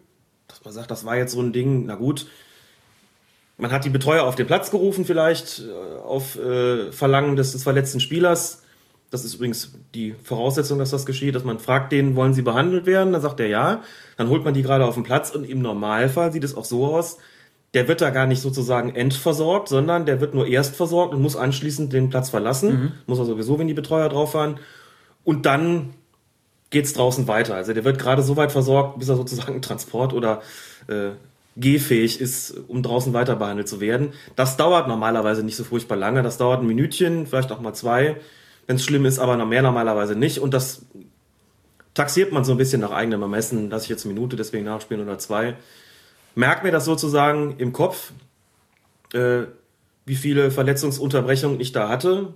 dass 0.48 0.64
man 0.64 0.72
sagt, 0.74 0.90
das 0.90 1.04
war 1.04 1.16
jetzt 1.16 1.32
so 1.32 1.40
ein 1.40 1.52
Ding, 1.52 1.86
na 1.86 1.94
gut. 1.94 2.26
Man 3.56 3.72
hat 3.72 3.84
die 3.84 3.90
Betreuer 3.90 4.24
auf 4.24 4.36
den 4.36 4.46
Platz 4.46 4.70
gerufen 4.70 5.04
vielleicht, 5.04 5.60
äh, 5.60 5.98
auf 6.00 6.38
äh, 6.38 6.92
Verlangen 6.92 7.36
des, 7.36 7.52
des 7.52 7.62
verletzten 7.62 8.00
Spielers. 8.00 8.62
Das 9.10 9.24
ist 9.24 9.34
übrigens 9.34 9.72
die 9.94 10.14
Voraussetzung, 10.22 10.78
dass 10.78 10.90
das 10.90 11.04
geschieht, 11.04 11.34
dass 11.34 11.42
man 11.44 11.58
fragt 11.58 11.90
den, 11.90 12.14
wollen 12.14 12.32
sie 12.32 12.42
behandelt 12.42 12.86
werden? 12.86 13.12
Dann 13.12 13.20
sagt 13.20 13.40
er 13.40 13.48
ja. 13.48 13.82
Dann 14.16 14.28
holt 14.28 14.44
man 14.44 14.54
die 14.54 14.62
gerade 14.62 14.86
auf 14.86 14.94
den 14.94 15.02
Platz 15.02 15.30
und 15.30 15.44
im 15.44 15.60
Normalfall 15.60 16.32
sieht 16.32 16.44
es 16.44 16.54
auch 16.54 16.64
so 16.64 16.86
aus, 16.86 17.18
der 17.74 17.86
wird 17.86 18.00
da 18.00 18.10
gar 18.10 18.26
nicht 18.26 18.40
sozusagen 18.42 18.94
endversorgt, 18.94 19.68
sondern 19.68 20.04
der 20.04 20.20
wird 20.20 20.34
nur 20.34 20.46
erst 20.46 20.74
versorgt 20.74 21.14
und 21.14 21.22
muss 21.22 21.36
anschließend 21.36 21.92
den 21.92 22.10
Platz 22.10 22.30
verlassen. 22.30 22.68
Muss 23.06 23.18
er 23.18 23.24
sowieso, 23.24 23.58
wenn 23.58 23.68
die 23.68 23.74
Betreuer 23.74 24.08
drauf 24.08 24.32
fahren. 24.32 24.58
Und 25.24 25.46
dann 25.46 25.90
geht's 26.70 26.92
draußen 26.92 27.28
weiter. 27.28 27.54
Also 27.54 27.72
der 27.72 27.84
wird 27.84 27.98
gerade 27.98 28.22
so 28.22 28.36
weit 28.36 28.52
versorgt, 28.52 28.98
bis 28.98 29.08
er 29.08 29.16
sozusagen 29.16 29.62
Transport 29.62 30.12
oder 30.12 30.42
äh, 30.88 31.10
gehfähig 31.56 32.20
ist, 32.20 32.54
um 32.68 32.82
draußen 32.82 33.12
weiter 33.12 33.36
behandelt 33.36 33.68
zu 33.68 33.80
werden. 33.80 34.12
Das 34.36 34.56
dauert 34.56 34.88
normalerweise 34.88 35.42
nicht 35.44 35.56
so 35.56 35.64
furchtbar 35.64 35.96
lange. 35.96 36.22
Das 36.22 36.38
dauert 36.38 36.62
ein 36.62 36.66
Minütchen, 36.66 37.26
vielleicht 37.26 37.52
auch 37.52 37.60
mal 37.60 37.74
zwei, 37.74 38.16
wenn 38.66 38.76
es 38.76 38.84
schlimm 38.84 39.04
ist, 39.04 39.18
aber 39.18 39.36
noch 39.36 39.46
mehr 39.46 39.62
normalerweise 39.62 40.14
nicht. 40.14 40.38
Und 40.38 40.54
das 40.54 40.82
taxiert 41.94 42.32
man 42.32 42.44
so 42.44 42.52
ein 42.52 42.58
bisschen 42.58 42.80
nach 42.80 42.92
eigenem 42.92 43.22
Ermessen. 43.22 43.68
Lass 43.70 43.84
ich 43.84 43.88
jetzt 43.88 44.04
eine 44.04 44.14
Minute 44.14 44.36
deswegen 44.36 44.64
nachspielen 44.64 45.02
oder 45.02 45.18
zwei. 45.18 45.56
Merkt 46.34 46.64
mir 46.64 46.70
das 46.70 46.84
sozusagen 46.84 47.56
im 47.58 47.72
Kopf, 47.72 48.12
äh, 49.12 49.42
wie 50.06 50.14
viele 50.14 50.50
Verletzungsunterbrechungen 50.50 51.60
ich 51.60 51.72
da 51.72 51.88
hatte. 51.88 52.34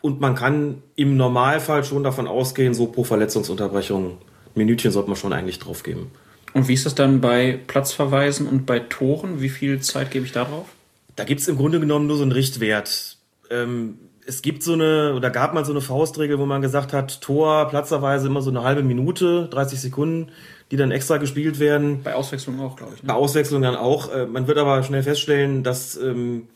Und 0.00 0.20
man 0.20 0.34
kann 0.34 0.82
im 0.96 1.16
Normalfall 1.16 1.84
schon 1.84 2.02
davon 2.02 2.26
ausgehen, 2.26 2.72
so 2.72 2.86
pro 2.86 3.04
Verletzungsunterbrechung, 3.04 4.12
ein 4.12 4.18
Minütchen 4.54 4.90
sollte 4.90 5.10
man 5.10 5.16
schon 5.16 5.32
eigentlich 5.32 5.58
drauf 5.58 5.82
geben. 5.82 6.10
Und 6.52 6.68
wie 6.68 6.74
ist 6.74 6.86
das 6.86 6.94
dann 6.94 7.20
bei 7.20 7.60
Platzverweisen 7.66 8.46
und 8.46 8.66
bei 8.66 8.80
Toren? 8.80 9.40
Wie 9.40 9.50
viel 9.50 9.80
Zeit 9.80 10.10
gebe 10.10 10.24
ich 10.24 10.32
da 10.32 10.44
drauf? 10.44 10.68
Da 11.16 11.24
gibt's 11.24 11.48
im 11.48 11.56
Grunde 11.56 11.80
genommen 11.80 12.06
nur 12.06 12.16
so 12.16 12.22
einen 12.22 12.32
Richtwert. 12.32 13.18
Ähm, 13.50 13.98
es 14.26 14.42
gibt 14.42 14.62
so 14.62 14.72
eine, 14.72 15.14
oder 15.14 15.30
gab 15.30 15.54
mal 15.54 15.64
so 15.64 15.72
eine 15.72 15.80
Faustregel, 15.80 16.38
wo 16.38 16.46
man 16.46 16.62
gesagt 16.62 16.92
hat, 16.92 17.20
Tor, 17.20 17.68
platzerweise 17.68 18.28
immer 18.28 18.42
so 18.42 18.50
eine 18.50 18.62
halbe 18.62 18.82
Minute, 18.82 19.48
30 19.50 19.80
Sekunden, 19.80 20.30
die 20.70 20.76
dann 20.76 20.90
extra 20.90 21.16
gespielt 21.16 21.58
werden. 21.58 22.02
Bei 22.02 22.14
Auswechslung 22.14 22.60
auch, 22.60 22.76
glaube 22.76 22.92
ich. 22.94 23.02
Ne? 23.02 23.08
Bei 23.08 23.14
Auswechslung 23.14 23.62
dann 23.62 23.76
auch. 23.76 24.12
Äh, 24.12 24.26
Man 24.26 24.46
wird 24.46 24.58
aber 24.58 24.82
schnell 24.82 25.02
feststellen, 25.02 25.62
dass 25.62 25.96
ähm, 25.96 26.48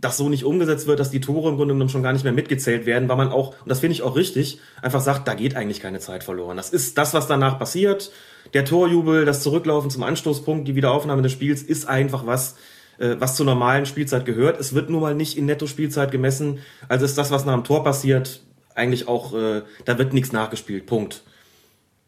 das 0.00 0.16
so 0.16 0.28
nicht 0.28 0.44
umgesetzt 0.44 0.86
wird, 0.86 1.00
dass 1.00 1.10
die 1.10 1.20
Tore 1.20 1.50
im 1.50 1.56
Grunde 1.56 1.74
genommen 1.74 1.90
schon 1.90 2.02
gar 2.02 2.12
nicht 2.12 2.24
mehr 2.24 2.32
mitgezählt 2.32 2.86
werden, 2.86 3.08
weil 3.08 3.16
man 3.16 3.28
auch, 3.28 3.50
und 3.50 3.68
das 3.68 3.80
finde 3.80 3.94
ich 3.94 4.02
auch 4.02 4.16
richtig, 4.16 4.60
einfach 4.82 5.00
sagt, 5.00 5.26
da 5.28 5.34
geht 5.34 5.56
eigentlich 5.56 5.80
keine 5.80 6.00
Zeit 6.00 6.24
verloren. 6.24 6.56
Das 6.56 6.70
ist 6.70 6.98
das, 6.98 7.14
was 7.14 7.26
danach 7.26 7.58
passiert. 7.58 8.10
Der 8.52 8.64
Torjubel, 8.64 9.24
das 9.24 9.42
Zurücklaufen 9.42 9.90
zum 9.90 10.02
Anstoßpunkt, 10.02 10.68
die 10.68 10.74
Wiederaufnahme 10.74 11.22
des 11.22 11.32
Spiels 11.32 11.62
ist 11.62 11.88
einfach 11.88 12.26
was, 12.26 12.56
äh, 12.98 13.16
was 13.18 13.36
zur 13.36 13.46
normalen 13.46 13.86
Spielzeit 13.86 14.26
gehört. 14.26 14.60
Es 14.60 14.74
wird 14.74 14.90
nun 14.90 15.00
mal 15.00 15.14
nicht 15.14 15.38
in 15.38 15.46
Netto-Spielzeit 15.46 16.10
gemessen. 16.10 16.58
Also 16.88 17.04
ist 17.04 17.16
das, 17.16 17.30
was 17.30 17.44
nach 17.46 17.54
dem 17.54 17.64
Tor 17.64 17.84
passiert, 17.84 18.42
eigentlich 18.74 19.08
auch, 19.08 19.34
äh, 19.34 19.62
da 19.84 19.98
wird 19.98 20.12
nichts 20.12 20.32
nachgespielt. 20.32 20.86
Punkt. 20.86 21.22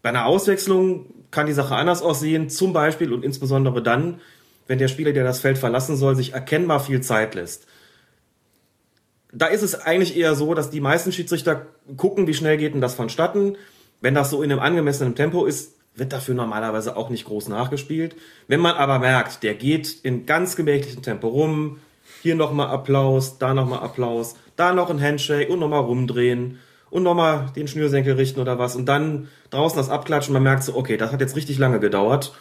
Bei 0.07 0.11
einer 0.11 0.25
Auswechslung 0.25 1.05
kann 1.31 1.47
die 1.47 1.51
Sache 1.51 1.75
anders 1.75 2.01
aussehen, 2.01 2.49
zum 2.49 2.71
Beispiel 2.71 3.11
und 3.11 3.25
insbesondere 3.25 3.83
dann, 3.83 4.21
wenn 4.65 4.79
der 4.79 4.87
Spieler, 4.87 5.11
der 5.11 5.25
das 5.25 5.41
Feld 5.41 5.57
verlassen 5.57 5.97
soll, 5.97 6.15
sich 6.15 6.31
erkennbar 6.31 6.79
viel 6.79 7.01
Zeit 7.01 7.35
lässt. 7.35 7.67
Da 9.33 9.47
ist 9.47 9.63
es 9.63 9.75
eigentlich 9.75 10.15
eher 10.15 10.33
so, 10.35 10.53
dass 10.53 10.69
die 10.69 10.79
meisten 10.79 11.11
Schiedsrichter 11.11 11.65
gucken, 11.97 12.25
wie 12.25 12.33
schnell 12.33 12.55
geht 12.55 12.73
denn 12.73 12.79
das 12.79 12.95
vonstatten. 12.95 13.57
Wenn 13.99 14.15
das 14.15 14.29
so 14.29 14.41
in 14.41 14.49
einem 14.49 14.61
angemessenen 14.61 15.13
Tempo 15.13 15.43
ist, 15.43 15.73
wird 15.93 16.13
dafür 16.13 16.35
normalerweise 16.35 16.95
auch 16.95 17.09
nicht 17.09 17.25
groß 17.25 17.49
nachgespielt. 17.49 18.15
Wenn 18.47 18.61
man 18.61 18.75
aber 18.75 18.99
merkt, 18.99 19.43
der 19.43 19.55
geht 19.55 19.93
in 20.03 20.25
ganz 20.25 20.55
gemächlichem 20.55 21.01
Tempo 21.01 21.27
rum, 21.27 21.81
hier 22.21 22.35
nochmal 22.35 22.69
Applaus, 22.69 23.39
da 23.39 23.53
nochmal 23.53 23.79
Applaus, 23.79 24.37
da 24.55 24.71
noch 24.71 24.89
ein 24.89 25.01
Handshake 25.01 25.51
und 25.51 25.59
nochmal 25.59 25.81
rumdrehen 25.81 26.59
und 26.89 27.03
nochmal 27.03 27.51
den 27.55 27.67
Schnürsenkel 27.67 28.13
richten 28.13 28.39
oder 28.39 28.59
was 28.59 28.75
und 28.75 28.85
dann 28.85 29.27
draußen 29.49 29.77
das 29.77 29.89
abklatschen, 29.89 30.33
man 30.33 30.43
merkt 30.43 30.63
so, 30.63 30.75
okay, 30.75 30.97
das 30.97 31.11
hat 31.11 31.21
jetzt 31.21 31.35
richtig 31.35 31.57
lange 31.57 31.79
gedauert, 31.79 32.33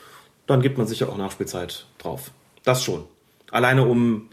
dann 0.47 0.63
gibt 0.63 0.79
man 0.79 0.87
sicher 0.87 1.09
auch 1.09 1.17
Nachspielzeit 1.17 1.87
drauf. 1.99 2.31
Das 2.65 2.83
schon. 2.83 3.05
Alleine 3.51 3.87
um 3.87 4.29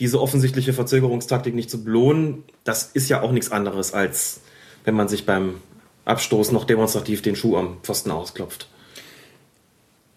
diese 0.00 0.20
offensichtliche 0.20 0.72
Verzögerungstaktik 0.72 1.54
nicht 1.54 1.70
zu 1.70 1.84
belohnen, 1.84 2.42
das 2.64 2.90
ist 2.92 3.08
ja 3.08 3.22
auch 3.22 3.30
nichts 3.30 3.52
anderes, 3.52 3.94
als 3.94 4.40
wenn 4.84 4.94
man 4.94 5.08
sich 5.08 5.24
beim 5.26 5.56
Abstoß 6.04 6.52
noch 6.52 6.64
demonstrativ 6.64 7.22
den 7.22 7.36
Schuh 7.36 7.56
am 7.56 7.78
Pfosten 7.82 8.10
ausklopft. 8.10 8.68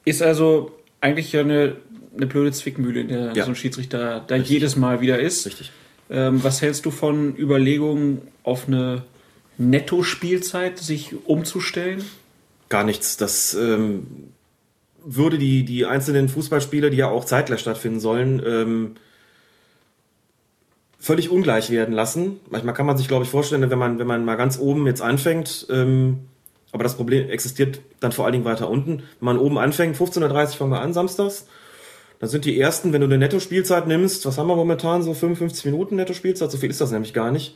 Ist 0.03 0.21
also 0.21 0.71
eigentlich 1.01 1.31
ja 1.31 1.41
eine, 1.41 1.77
eine 2.15 2.25
blöde 2.25 2.51
Zwickmühle, 2.51 3.01
in 3.01 3.07
der 3.09 3.33
Ja. 3.33 3.43
so 3.43 3.51
ein 3.51 3.55
Schiedsrichter 3.55 4.23
da 4.25 4.35
jedes 4.35 4.75
Mal 4.75 5.01
wieder 5.01 5.19
ist. 5.19 5.45
Richtig. 5.45 5.71
Ähm, 6.09 6.43
was 6.43 6.61
hältst 6.61 6.85
du 6.85 6.91
von 6.91 7.35
Überlegungen, 7.38 8.21
auf 8.43 8.67
eine 8.67 9.03
Netto-Spielzeit 9.57 10.77
sich 10.79 11.15
umzustellen? 11.25 12.03
Gar 12.69 12.83
nichts. 12.83 13.17
Das 13.17 13.53
ähm, 13.53 14.31
würde 15.03 15.37
die, 15.37 15.63
die 15.63 15.85
einzelnen 15.85 16.29
Fußballspiele, 16.29 16.89
die 16.89 16.97
ja 16.97 17.09
auch 17.09 17.25
zeitgleich 17.25 17.61
stattfinden 17.61 17.99
sollen, 17.99 18.41
ähm, 18.45 18.95
völlig 20.99 21.29
ungleich 21.29 21.69
werden 21.69 21.93
lassen. 21.93 22.39
Manchmal 22.49 22.73
kann 22.73 22.85
man 22.85 22.97
sich, 22.97 23.07
glaube 23.07 23.23
ich, 23.23 23.29
vorstellen, 23.29 23.69
wenn 23.69 23.79
man, 23.79 23.99
wenn 23.99 24.07
man 24.07 24.25
mal 24.25 24.35
ganz 24.35 24.59
oben 24.59 24.85
jetzt 24.87 25.01
anfängt, 25.01 25.67
ähm, 25.69 26.19
aber 26.71 26.83
das 26.83 26.95
Problem 26.95 27.29
existiert 27.29 27.79
dann 27.99 28.11
vor 28.11 28.25
allen 28.25 28.33
Dingen 28.33 28.45
weiter 28.45 28.69
unten. 28.69 29.03
Wenn 29.19 29.25
man 29.25 29.37
oben 29.37 29.57
anfängt, 29.57 29.95
15.30 29.95 30.23
Uhr 30.23 30.47
fangen 30.49 30.71
wir 30.71 30.81
an, 30.81 30.93
samstags. 30.93 31.47
Dann 32.19 32.29
sind 32.29 32.45
die 32.45 32.59
ersten, 32.59 32.93
wenn 32.93 33.01
du 33.01 33.05
eine 33.05 33.17
Netto-Spielzeit 33.17 33.87
nimmst, 33.87 34.25
was 34.25 34.37
haben 34.37 34.47
wir 34.47 34.55
momentan, 34.55 35.03
so 35.03 35.13
55 35.13 35.65
Minuten 35.65 35.95
Netto-Spielzeit, 35.95 36.51
so 36.51 36.57
viel 36.57 36.69
ist 36.69 36.81
das 36.81 36.91
nämlich 36.91 37.13
gar 37.13 37.31
nicht. 37.31 37.55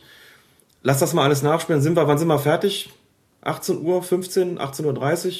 Lass 0.82 0.98
das 0.98 1.14
mal 1.14 1.24
alles 1.24 1.42
nachspielen. 1.42 1.80
Sind 1.80 1.96
wir, 1.96 2.06
wann 2.06 2.18
sind 2.18 2.28
wir 2.28 2.38
fertig? 2.38 2.90
18 3.42 3.82
Uhr, 3.82 4.02
15, 4.02 4.58
18.30 4.58 5.26
Uhr? 5.26 5.32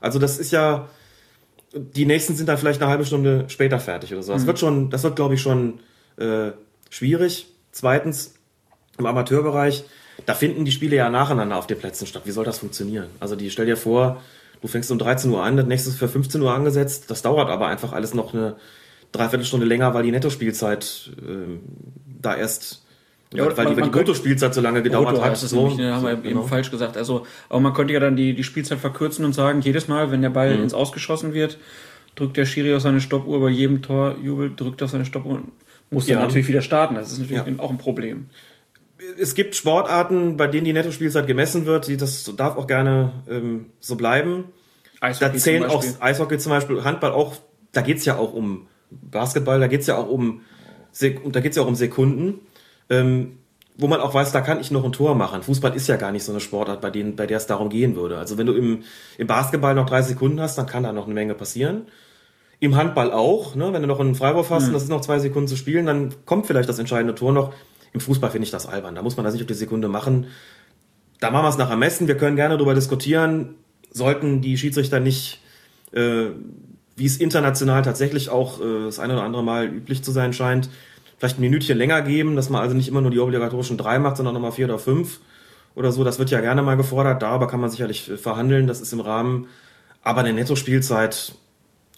Also 0.00 0.18
das 0.18 0.38
ist 0.38 0.50
ja, 0.52 0.88
die 1.74 2.06
nächsten 2.06 2.34
sind 2.34 2.48
dann 2.48 2.58
vielleicht 2.58 2.80
eine 2.80 2.90
halbe 2.90 3.04
Stunde 3.04 3.44
später 3.48 3.78
fertig 3.78 4.12
oder 4.12 4.22
so. 4.22 4.32
Das 4.32 4.46
wird 4.46 4.58
schon, 4.58 4.90
das 4.90 5.02
wird, 5.02 5.16
glaube 5.16 5.34
ich, 5.34 5.42
schon 5.42 5.80
äh, 6.16 6.52
schwierig. 6.90 7.46
Zweitens, 7.72 8.34
im 8.98 9.06
Amateurbereich 9.06 9.84
da 10.24 10.34
finden 10.34 10.64
die 10.64 10.72
Spiele 10.72 10.96
ja 10.96 11.10
nacheinander 11.10 11.56
auf 11.56 11.66
den 11.66 11.78
Plätzen 11.78 12.06
statt. 12.06 12.22
Wie 12.24 12.30
soll 12.30 12.44
das 12.44 12.58
funktionieren? 12.58 13.08
Also 13.20 13.36
die 13.36 13.50
stell 13.50 13.66
dir 13.66 13.76
vor, 13.76 14.22
du 14.62 14.68
fängst 14.68 14.90
um 14.90 14.98
13 14.98 15.30
Uhr 15.30 15.42
an, 15.42 15.56
das 15.56 15.66
nächste 15.66 15.90
ist 15.90 15.98
für 15.98 16.08
15 16.08 16.40
Uhr 16.40 16.52
angesetzt. 16.52 17.10
Das 17.10 17.22
dauert 17.22 17.50
aber 17.50 17.66
einfach 17.66 17.92
alles 17.92 18.14
noch 18.14 18.32
eine 18.32 18.56
Dreiviertelstunde 19.12 19.66
länger, 19.66 19.92
weil 19.92 20.04
die 20.04 20.12
Nettospielzeit 20.12 21.10
äh, 21.18 21.58
da 22.20 22.34
erst 22.34 22.85
Ja, 23.34 23.44
weil, 23.46 23.56
weil 23.56 23.64
man- 23.66 23.76
die, 23.76 23.82
die 23.82 23.88
Bruttospielzeit 23.90 24.54
so 24.54 24.60
lange 24.60 24.82
gedauert 24.82 25.08
Brutto 25.08 25.24
hat. 25.24 25.32
es 25.34 25.40
So, 25.42 25.56
nämlich, 25.62 25.76
ne, 25.78 25.94
haben 25.94 26.04
wir 26.04 26.16
genau. 26.16 26.40
eben 26.40 26.48
falsch 26.48 26.70
gesagt. 26.70 26.96
Also, 26.96 27.26
aber 27.48 27.60
man 27.60 27.74
könnte 27.74 27.92
ja 27.92 28.00
dann 28.00 28.16
die, 28.16 28.34
die 28.34 28.44
Spielzeit 28.44 28.78
verkürzen 28.78 29.24
und 29.24 29.32
sagen, 29.32 29.60
jedes 29.62 29.88
Mal, 29.88 30.10
wenn 30.10 30.22
der 30.22 30.30
Ball 30.30 30.56
Mhm. 30.56 30.62
ins 30.64 30.74
Ausgeschossen 30.74 31.34
wird, 31.34 31.58
drückt 32.14 32.36
der 32.36 32.46
Schiri 32.46 32.74
auf 32.74 32.82
seine 32.82 33.00
Stoppuhr, 33.00 33.40
bei 33.40 33.48
jedem 33.50 33.82
Torjubel 33.82 34.52
drückt 34.54 34.82
auf 34.82 34.90
seine 34.90 35.04
Stoppuhr 35.04 35.34
und 35.34 35.52
muss 35.90 36.06
dann 36.06 36.18
Ja. 36.18 36.22
natürlich 36.22 36.48
wieder 36.48 36.62
starten. 36.62 36.94
Das 36.94 37.10
ist 37.12 37.18
natürlich 37.18 37.36
Ja. 37.46 37.58
auch 37.58 37.70
ein 37.70 37.78
Problem. 37.78 38.26
es 39.20 39.34
gibt 39.34 39.54
Sportarten, 39.54 40.36
bei 40.38 40.46
denen 40.46 40.64
die 40.64 40.72
Nettospielzeit 40.72 41.26
gemessen 41.26 41.66
wird. 41.66 41.86
Die, 41.86 41.96
das 41.98 42.32
darf 42.36 42.56
auch 42.56 42.66
gerne 42.66 43.12
ähm, 43.28 43.66
so 43.78 43.94
bleiben. 43.96 44.44
Eishockey 45.00 45.24
Da 45.26 45.30
zum 45.32 45.38
zählen 45.40 45.64
auch 45.64 45.82
Beispiel. 45.82 45.96
Eishockey 46.00 46.38
zum 46.38 46.50
Beispiel, 46.50 46.82
Handball 46.84 47.12
auch. 47.12 47.36
Da 47.72 47.82
geht's 47.82 48.04
ja 48.06 48.16
auch 48.16 48.32
um 48.32 48.66
Basketball, 48.90 49.60
da 49.60 49.66
geht's 49.66 49.86
ja 49.86 49.96
auch 49.98 50.08
um 50.08 50.40
da 50.98 51.40
geht's 51.40 51.56
ja 51.56 51.62
auch 51.62 51.66
um 51.66 51.74
Sekunden, 51.74 52.40
ähm, 52.90 53.38
wo 53.78 53.88
man 53.88 54.00
auch 54.00 54.14
weiß, 54.14 54.32
da 54.32 54.40
kann 54.40 54.60
ich 54.60 54.70
noch 54.70 54.84
ein 54.84 54.92
Tor 54.92 55.14
machen. 55.14 55.42
Fußball 55.42 55.74
ist 55.76 55.86
ja 55.86 55.96
gar 55.96 56.12
nicht 56.12 56.24
so 56.24 56.32
eine 56.32 56.40
Sportart, 56.40 56.80
bei 56.80 56.90
denen, 56.90 57.14
bei 57.14 57.26
der 57.26 57.36
es 57.36 57.46
darum 57.46 57.68
gehen 57.68 57.94
würde. 57.94 58.18
Also 58.18 58.38
wenn 58.38 58.46
du 58.46 58.54
im, 58.54 58.84
im 59.18 59.26
Basketball 59.26 59.74
noch 59.74 59.86
drei 59.86 60.02
Sekunden 60.02 60.40
hast, 60.40 60.56
dann 60.56 60.66
kann 60.66 60.82
da 60.82 60.92
noch 60.92 61.04
eine 61.04 61.14
Menge 61.14 61.34
passieren. 61.34 61.86
Im 62.58 62.74
Handball 62.74 63.12
auch, 63.12 63.54
ne? 63.54 63.72
wenn 63.72 63.82
du 63.82 63.88
noch 63.88 64.00
einen 64.00 64.14
Freiwurf 64.14 64.48
hast 64.48 64.68
und 64.68 64.72
das 64.72 64.84
ist 64.84 64.88
noch 64.88 65.02
zwei 65.02 65.18
Sekunden 65.18 65.46
zu 65.46 65.56
spielen, 65.56 65.84
dann 65.84 66.14
kommt 66.24 66.46
vielleicht 66.46 66.70
das 66.70 66.78
entscheidende 66.78 67.14
Tor 67.14 67.32
noch. 67.32 67.52
Im 67.92 68.00
Fußball 68.00 68.30
finde 68.30 68.44
ich 68.44 68.50
das 68.50 68.66
albern. 68.66 68.94
Da 68.94 69.02
muss 69.02 69.16
man 69.16 69.24
das 69.24 69.34
nicht 69.34 69.42
auf 69.42 69.46
die 69.46 69.54
Sekunde 69.54 69.88
machen. 69.88 70.28
Da 71.20 71.30
machen 71.30 71.44
wir 71.44 71.50
es 71.50 71.58
nach 71.58 71.70
Ermessen. 71.70 72.08
Wir 72.08 72.16
können 72.16 72.36
gerne 72.36 72.56
darüber 72.56 72.74
diskutieren. 72.74 73.56
Sollten 73.90 74.40
die 74.40 74.56
Schiedsrichter 74.56 75.00
nicht, 75.00 75.42
äh, 75.92 76.26
wie 76.96 77.06
es 77.06 77.18
international 77.18 77.82
tatsächlich 77.82 78.30
auch 78.30 78.60
äh, 78.60 78.84
das 78.86 78.98
eine 78.98 79.14
oder 79.14 79.22
andere 79.22 79.44
Mal 79.44 79.66
üblich 79.66 80.02
zu 80.02 80.12
sein 80.12 80.32
scheint, 80.32 80.70
vielleicht 81.18 81.38
ein 81.38 81.42
Minütchen 81.42 81.76
länger 81.78 82.02
geben, 82.02 82.36
dass 82.36 82.50
man 82.50 82.60
also 82.62 82.74
nicht 82.74 82.88
immer 82.88 83.00
nur 83.00 83.10
die 83.10 83.18
obligatorischen 83.18 83.78
drei 83.78 83.98
macht, 83.98 84.16
sondern 84.16 84.34
nochmal 84.34 84.52
vier 84.52 84.66
oder 84.66 84.78
fünf 84.78 85.20
oder 85.74 85.92
so. 85.92 86.04
Das 86.04 86.18
wird 86.18 86.30
ja 86.30 86.40
gerne 86.40 86.62
mal 86.62 86.76
gefordert. 86.76 87.22
Darüber 87.22 87.46
kann 87.48 87.60
man 87.60 87.70
sicherlich 87.70 88.10
äh, 88.10 88.16
verhandeln. 88.16 88.66
Das 88.66 88.80
ist 88.80 88.92
im 88.92 89.00
Rahmen. 89.00 89.46
Aber 90.02 90.20
eine 90.20 90.32
Nettospielzeit 90.32 91.34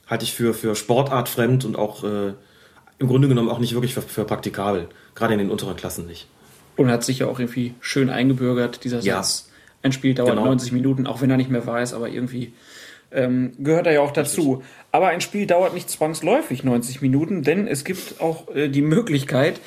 halte 0.06 0.24
ich 0.24 0.32
für, 0.32 0.54
für 0.54 0.74
sportartfremd 0.74 1.64
und 1.64 1.76
auch 1.76 2.04
äh, 2.04 2.32
im 2.98 3.06
Grunde 3.08 3.28
genommen 3.28 3.48
auch 3.50 3.58
nicht 3.58 3.74
wirklich 3.74 3.94
für, 3.94 4.02
für 4.02 4.24
praktikabel. 4.24 4.88
Gerade 5.14 5.34
in 5.34 5.38
den 5.38 5.50
unteren 5.50 5.76
Klassen 5.76 6.06
nicht. 6.06 6.26
Und 6.76 6.90
hat 6.90 7.04
sich 7.04 7.18
ja 7.20 7.26
auch 7.26 7.38
irgendwie 7.40 7.74
schön 7.80 8.08
eingebürgert, 8.10 8.84
dieser 8.84 9.00
Ja. 9.00 9.16
Satz. 9.22 9.50
Ein 9.82 9.92
Spiel 9.92 10.14
dauert 10.14 10.30
Genau. 10.30 10.44
90 10.46 10.72
Minuten, 10.72 11.06
auch 11.06 11.20
wenn 11.20 11.30
er 11.30 11.36
nicht 11.36 11.50
mehr 11.50 11.64
weiß, 11.66 11.92
aber 11.94 12.08
irgendwie 12.08 12.52
ähm, 13.12 13.52
gehört 13.58 13.86
er 13.86 13.94
ja 13.94 14.00
auch 14.00 14.12
dazu. 14.12 14.62
Aber 14.92 15.08
ein 15.08 15.20
Spiel 15.20 15.46
dauert 15.46 15.74
nicht 15.74 15.90
zwangsläufig 15.90 16.64
90 16.64 17.00
Minuten, 17.02 17.42
denn 17.42 17.66
es 17.66 17.84
gibt 17.84 18.20
auch 18.20 18.54
äh, 18.54 18.68
die 18.68 18.82
Möglichkeit, 18.82 19.60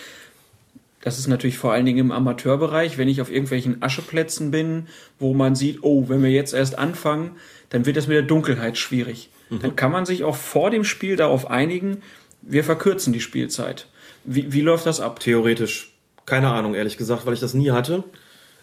das 1.03 1.17
ist 1.17 1.27
natürlich 1.27 1.57
vor 1.57 1.73
allen 1.73 1.85
Dingen 1.85 1.97
im 1.97 2.11
Amateurbereich, 2.11 2.97
wenn 2.97 3.07
ich 3.07 3.21
auf 3.21 3.31
irgendwelchen 3.31 3.81
Ascheplätzen 3.81 4.51
bin, 4.51 4.87
wo 5.17 5.33
man 5.33 5.55
sieht, 5.55 5.79
oh, 5.81 6.09
wenn 6.09 6.21
wir 6.21 6.29
jetzt 6.29 6.53
erst 6.53 6.77
anfangen, 6.77 7.31
dann 7.69 7.85
wird 7.85 7.97
das 7.97 8.07
mit 8.07 8.15
der 8.15 8.23
Dunkelheit 8.23 8.77
schwierig. 8.77 9.29
Dann 9.59 9.75
kann 9.75 9.91
man 9.91 10.05
sich 10.05 10.23
auch 10.23 10.35
vor 10.35 10.69
dem 10.69 10.85
Spiel 10.85 11.17
darauf 11.17 11.49
einigen, 11.49 12.03
wir 12.41 12.63
verkürzen 12.63 13.11
die 13.11 13.19
Spielzeit. 13.19 13.87
Wie, 14.23 14.53
wie 14.53 14.61
läuft 14.61 14.85
das 14.85 15.01
ab? 15.01 15.19
Theoretisch, 15.19 15.91
keine 16.25 16.49
Ahnung, 16.51 16.73
ehrlich 16.73 16.97
gesagt, 16.97 17.25
weil 17.25 17.33
ich 17.33 17.39
das 17.39 17.53
nie 17.53 17.71
hatte. 17.71 18.03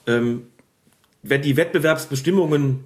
Ähm, 0.07 0.47
wenn 1.23 1.43
die 1.43 1.57
Wettbewerbsbestimmungen 1.57 2.85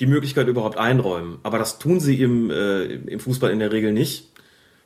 die 0.00 0.06
Möglichkeit 0.06 0.48
überhaupt 0.48 0.78
einräumen, 0.78 1.38
aber 1.42 1.58
das 1.58 1.78
tun 1.78 2.00
sie 2.00 2.20
im, 2.20 2.50
äh, 2.50 2.84
im 2.84 3.20
Fußball 3.20 3.50
in 3.50 3.58
der 3.58 3.70
Regel 3.70 3.92
nicht. 3.92 4.30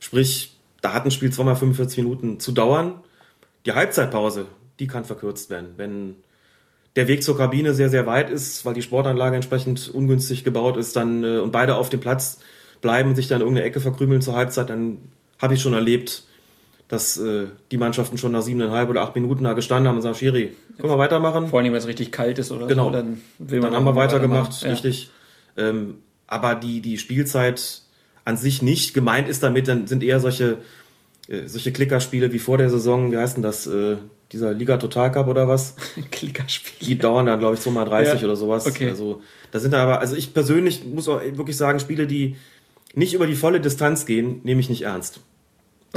Sprich, 0.00 0.58
da 0.82 0.92
hat 0.92 1.04
ein 1.04 1.10
Spiel 1.10 1.32
zweimal 1.32 1.56
45 1.56 1.98
Minuten 1.98 2.40
zu 2.40 2.52
dauern. 2.52 3.00
Die 3.64 3.72
Halbzeitpause, 3.72 4.46
die 4.80 4.86
kann 4.86 5.04
verkürzt 5.04 5.48
werden. 5.50 5.74
Wenn 5.76 6.16
der 6.96 7.08
Weg 7.08 7.22
zur 7.22 7.36
Kabine 7.36 7.74
sehr, 7.74 7.88
sehr 7.88 8.06
weit 8.06 8.28
ist, 8.28 8.64
weil 8.64 8.74
die 8.74 8.82
Sportanlage 8.82 9.36
entsprechend 9.36 9.88
ungünstig 9.88 10.44
gebaut 10.44 10.76
ist, 10.76 10.96
dann 10.96 11.24
äh, 11.24 11.38
und 11.38 11.52
beide 11.52 11.76
auf 11.76 11.88
dem 11.88 12.00
Platz 12.00 12.40
bleiben 12.80 13.10
und 13.10 13.14
sich 13.16 13.28
dann 13.28 13.40
in 13.40 13.42
irgendeine 13.42 13.66
Ecke 13.66 13.80
verkrümeln 13.80 14.20
zur 14.20 14.34
Halbzeit, 14.34 14.68
dann 14.68 14.98
habe 15.40 15.54
ich 15.54 15.62
schon 15.62 15.74
erlebt, 15.74 16.24
dass 16.95 17.16
äh, 17.18 17.47
die 17.70 17.76
Mannschaften 17.76 18.16
schon 18.18 18.32
nach 18.32 18.42
siebeneinhalb 18.42 18.88
oder 18.88 19.03
acht 19.03 19.14
Minuten 19.14 19.45
da 19.45 19.53
gestanden 19.53 19.88
haben 19.88 19.97
und 19.97 20.03
sagen, 20.03 20.14
Schiri, 20.14 20.53
können 20.78 20.92
wir 20.92 20.99
weitermachen? 20.99 21.49
Vor 21.49 21.59
allem, 21.61 21.72
wenn 21.72 21.78
es 21.78 21.86
richtig 21.86 22.12
kalt 22.12 22.38
ist 22.38 22.51
oder 22.53 22.66
Genau. 22.66 22.86
so, 22.86 22.90
dann 22.90 23.20
will 23.38 23.61
man 23.61 23.70
Dann 23.72 23.80
haben 23.80 23.84
wir 23.86 23.97
weitergemacht, 23.97 24.62
Ja. 24.62 24.70
richtig. 24.70 25.11
Ähm, 25.57 25.97
aber 26.26 26.55
die, 26.55 26.80
die 26.80 26.97
Spielzeit 26.99 27.82
an 28.24 28.36
sich 28.36 28.62
nicht. 28.62 28.95
Gemeint 28.95 29.28
ist 29.28 29.42
damit, 29.42 29.68
dann 29.68 29.86
sind 29.86 30.03
eher 30.03 30.18
solche, 30.20 30.59
äh, 31.28 31.47
solche 31.47 31.72
Klickerspiele 31.72 32.32
wie 32.32 32.38
vor 32.38 32.57
der 32.59 32.70
Saison, 32.70 33.12
wie 33.12 33.18
heißt 33.18 33.36
denn 33.36 33.42
das, 33.42 33.66
äh, 33.66 33.97
dieser 34.32 34.53
Liga 34.55 34.78
Total 34.78 35.12
Cup 35.12 35.28
oder 35.28 35.47
was? 35.49 35.76
Klickerspiel. 36.11 36.86
Die 36.88 36.99
dauern 36.99 37.26
dann, 37.26 37.38
glaube 37.38 37.55
ich, 37.55 37.61
2 37.61 37.70
mal 37.70 37.84
30 37.84 38.20
Ja, 38.20 38.26
oder 38.26 38.36
sowas. 38.36 38.66
okay. 38.66 38.88
Also, 38.88 39.20
da 39.51 39.59
sind 39.61 39.74
aber, 39.74 40.01
also 40.01 40.16
ich 40.16 40.32
persönlich 40.34 40.84
muss 40.84 41.09
auch 41.09 41.20
wirklich 41.22 41.57
sagen, 41.57 41.78
Spiele, 41.78 42.07
die 42.07 42.36
nicht 42.95 43.12
über 43.14 43.26
die 43.26 43.34
volle 43.36 43.61
Distanz 43.61 44.07
gehen, 44.07 44.40
nehme 44.45 44.61
ich 44.61 44.68
nicht 44.70 44.82
ernst. 44.82 45.20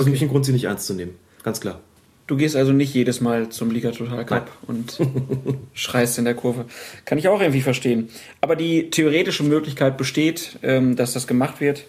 Für 0.04 0.10
mich 0.10 0.22
ein 0.22 0.30
Grund, 0.30 0.46
sie 0.46 0.54
nicht 0.54 0.66
ernst 0.66 0.88
zu 0.88 0.94
nehmen. 0.94 1.16
Ganz 1.44 1.60
klar. 1.62 1.82
Du 2.28 2.36
gehst 2.36 2.58
also 2.58 2.74
nicht 2.74 2.94
jedes 2.94 3.22
Mal 3.22 3.50
zum 3.50 3.72
Liga 3.72 3.92
Total 3.92 4.26
Cup 4.26 4.52
und 4.68 5.00
schreist 5.74 6.18
in 6.18 6.26
der 6.26 6.36
Kurve. 6.36 6.66
Kann 7.06 7.18
ich 7.18 7.30
auch 7.30 7.40
irgendwie 7.40 7.62
verstehen. 7.62 8.10
Aber 8.42 8.58
die 8.58 8.90
theoretische 8.90 9.44
Möglichkeit 9.44 9.98
besteht, 9.98 10.60
ähm, 10.62 10.98
dass 10.98 11.14
das 11.14 11.26
gemacht 11.26 11.62
wird. 11.62 11.86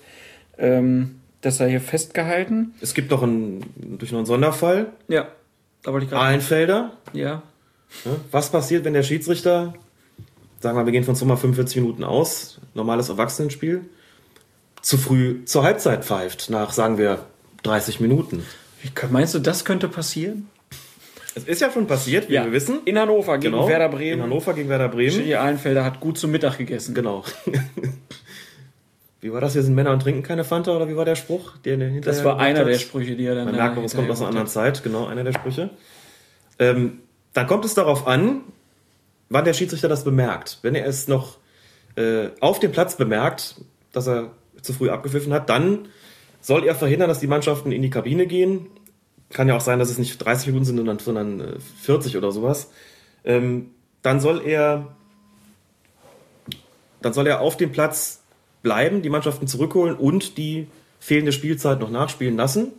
Ähm, 0.56 1.16
das 1.40 1.56
sei 1.56 1.70
hier 1.70 1.80
festgehalten. 1.80 2.74
Es 2.80 2.94
gibt 2.94 3.10
noch 3.10 3.22
einen, 3.22 3.64
durch 3.98 4.12
noch 4.12 4.18
einen 4.18 4.26
Sonderfall. 4.26 4.92
Ja, 5.08 5.28
da 5.82 5.92
wollte 5.92 6.04
ich 6.04 6.10
gerade. 6.10 6.24
Einfelder. 6.24 6.92
Ja. 7.12 7.42
Ja, 8.04 8.12
Was 8.30 8.50
passiert, 8.50 8.84
wenn 8.84 8.92
der 8.92 9.02
Schiedsrichter, 9.02 9.74
sagen 10.60 10.76
wir, 10.76 10.84
wir 10.84 10.92
gehen 10.92 11.04
von 11.04 11.16
2 11.16 11.26
mal 11.26 11.36
45 11.36 11.80
Minuten 11.82 12.04
aus, 12.04 12.60
normales 12.74 13.08
Erwachsenenspiel, 13.08 13.86
zu 14.82 14.98
früh 14.98 15.44
zur 15.46 15.64
Halbzeit 15.64 16.04
pfeift, 16.04 16.50
nach, 16.50 16.72
sagen 16.72 16.98
wir, 16.98 17.24
30 17.62 18.00
Minuten? 18.00 18.44
Meinst 19.10 19.34
du, 19.34 19.38
das 19.38 19.64
könnte 19.64 19.88
passieren? 19.88 20.48
Es 21.34 21.44
ist 21.44 21.60
ja 21.60 21.70
schon 21.70 21.86
passiert, 21.86 22.28
wie 22.28 22.32
wir 22.32 22.52
wissen. 22.52 22.80
In 22.84 22.98
Hannover 22.98 23.38
gegen 23.38 23.52
Genau. 23.52 23.68
Werder 23.68 23.88
Bremen. 23.88 24.14
In 24.18 24.22
Hannover 24.22 24.54
gegen 24.54 24.68
Werder 24.68 24.88
Bremen. 24.88 25.10
Schiri 25.12 25.34
Ahlenfelder 25.34 25.84
hat 25.84 26.00
gut 26.00 26.18
zum 26.18 26.30
Mittag 26.32 26.58
gegessen. 26.58 26.94
Genau. 26.94 27.24
wie 29.20 29.32
war 29.32 29.40
das? 29.40 29.54
Wir 29.54 29.62
sind 29.62 29.74
Männer 29.74 29.92
und 29.92 30.00
trinken 30.02 30.22
keine 30.22 30.44
Fanta, 30.44 30.74
oder 30.74 30.88
wie 30.88 30.96
war 30.96 31.04
der 31.04 31.14
Spruch? 31.16 31.56
Der 31.58 31.72
hinterher 31.76 32.00
Das 32.00 32.24
war 32.24 32.38
einer 32.38 32.60
hat? 32.60 32.68
der 32.68 32.78
Sprüche, 32.78 33.14
die 33.16 33.24
er 33.26 33.34
dann. 33.34 33.46
Man 33.46 33.54
merkt, 33.56 33.78
es 33.78 33.94
kommt 33.94 34.10
aus 34.10 34.18
einer 34.20 34.28
anderen 34.28 34.46
Zeit, 34.48 34.82
genau, 34.82 35.06
einer 35.06 35.24
der 35.24 35.32
Sprüche. 35.32 35.70
Ähm, 36.58 37.00
dann 37.34 37.46
kommt 37.46 37.64
es 37.64 37.74
darauf 37.74 38.06
an, 38.06 38.40
wann 39.28 39.44
der 39.44 39.54
Schiedsrichter 39.54 39.88
das 39.88 40.02
bemerkt. 40.04 40.58
Wenn 40.62 40.74
er 40.74 40.86
es 40.86 41.06
noch 41.08 41.38
äh, 41.96 42.28
auf 42.40 42.58
dem 42.58 42.72
Platz 42.72 42.96
bemerkt, 42.96 43.56
dass 43.92 44.08
er 44.08 44.30
zu 44.62 44.72
früh 44.72 44.88
abgepfiffen 44.90 45.32
hat, 45.32 45.48
dann 45.50 45.88
soll 46.40 46.64
er 46.64 46.74
verhindern, 46.74 47.08
dass 47.08 47.20
die 47.20 47.26
Mannschaften 47.26 47.72
in 47.72 47.82
die 47.82 47.90
Kabine 47.90 48.26
gehen. 48.26 48.66
Kann 49.30 49.48
ja 49.48 49.56
auch 49.56 49.60
sein, 49.60 49.78
dass 49.78 49.90
es 49.90 49.98
nicht 49.98 50.18
30 50.18 50.48
Minuten 50.48 50.64
sind, 50.64 50.76
sondern, 50.76 50.98
sondern 50.98 51.40
äh, 51.40 51.60
40 51.82 52.16
oder 52.16 52.32
sowas. 52.32 52.70
Ähm, 53.24 53.70
dann 54.02 54.20
soll 54.20 54.42
er 54.44 54.94
dann 57.00 57.12
soll 57.12 57.26
er 57.26 57.40
auf 57.40 57.56
dem 57.56 57.72
Platz 57.72 58.22
bleiben, 58.62 59.02
die 59.02 59.10
Mannschaften 59.10 59.46
zurückholen 59.46 59.96
und 59.96 60.36
die 60.36 60.68
fehlende 60.98 61.32
Spielzeit 61.32 61.80
noch 61.80 61.90
nachspielen 61.90 62.36
lassen. 62.36 62.72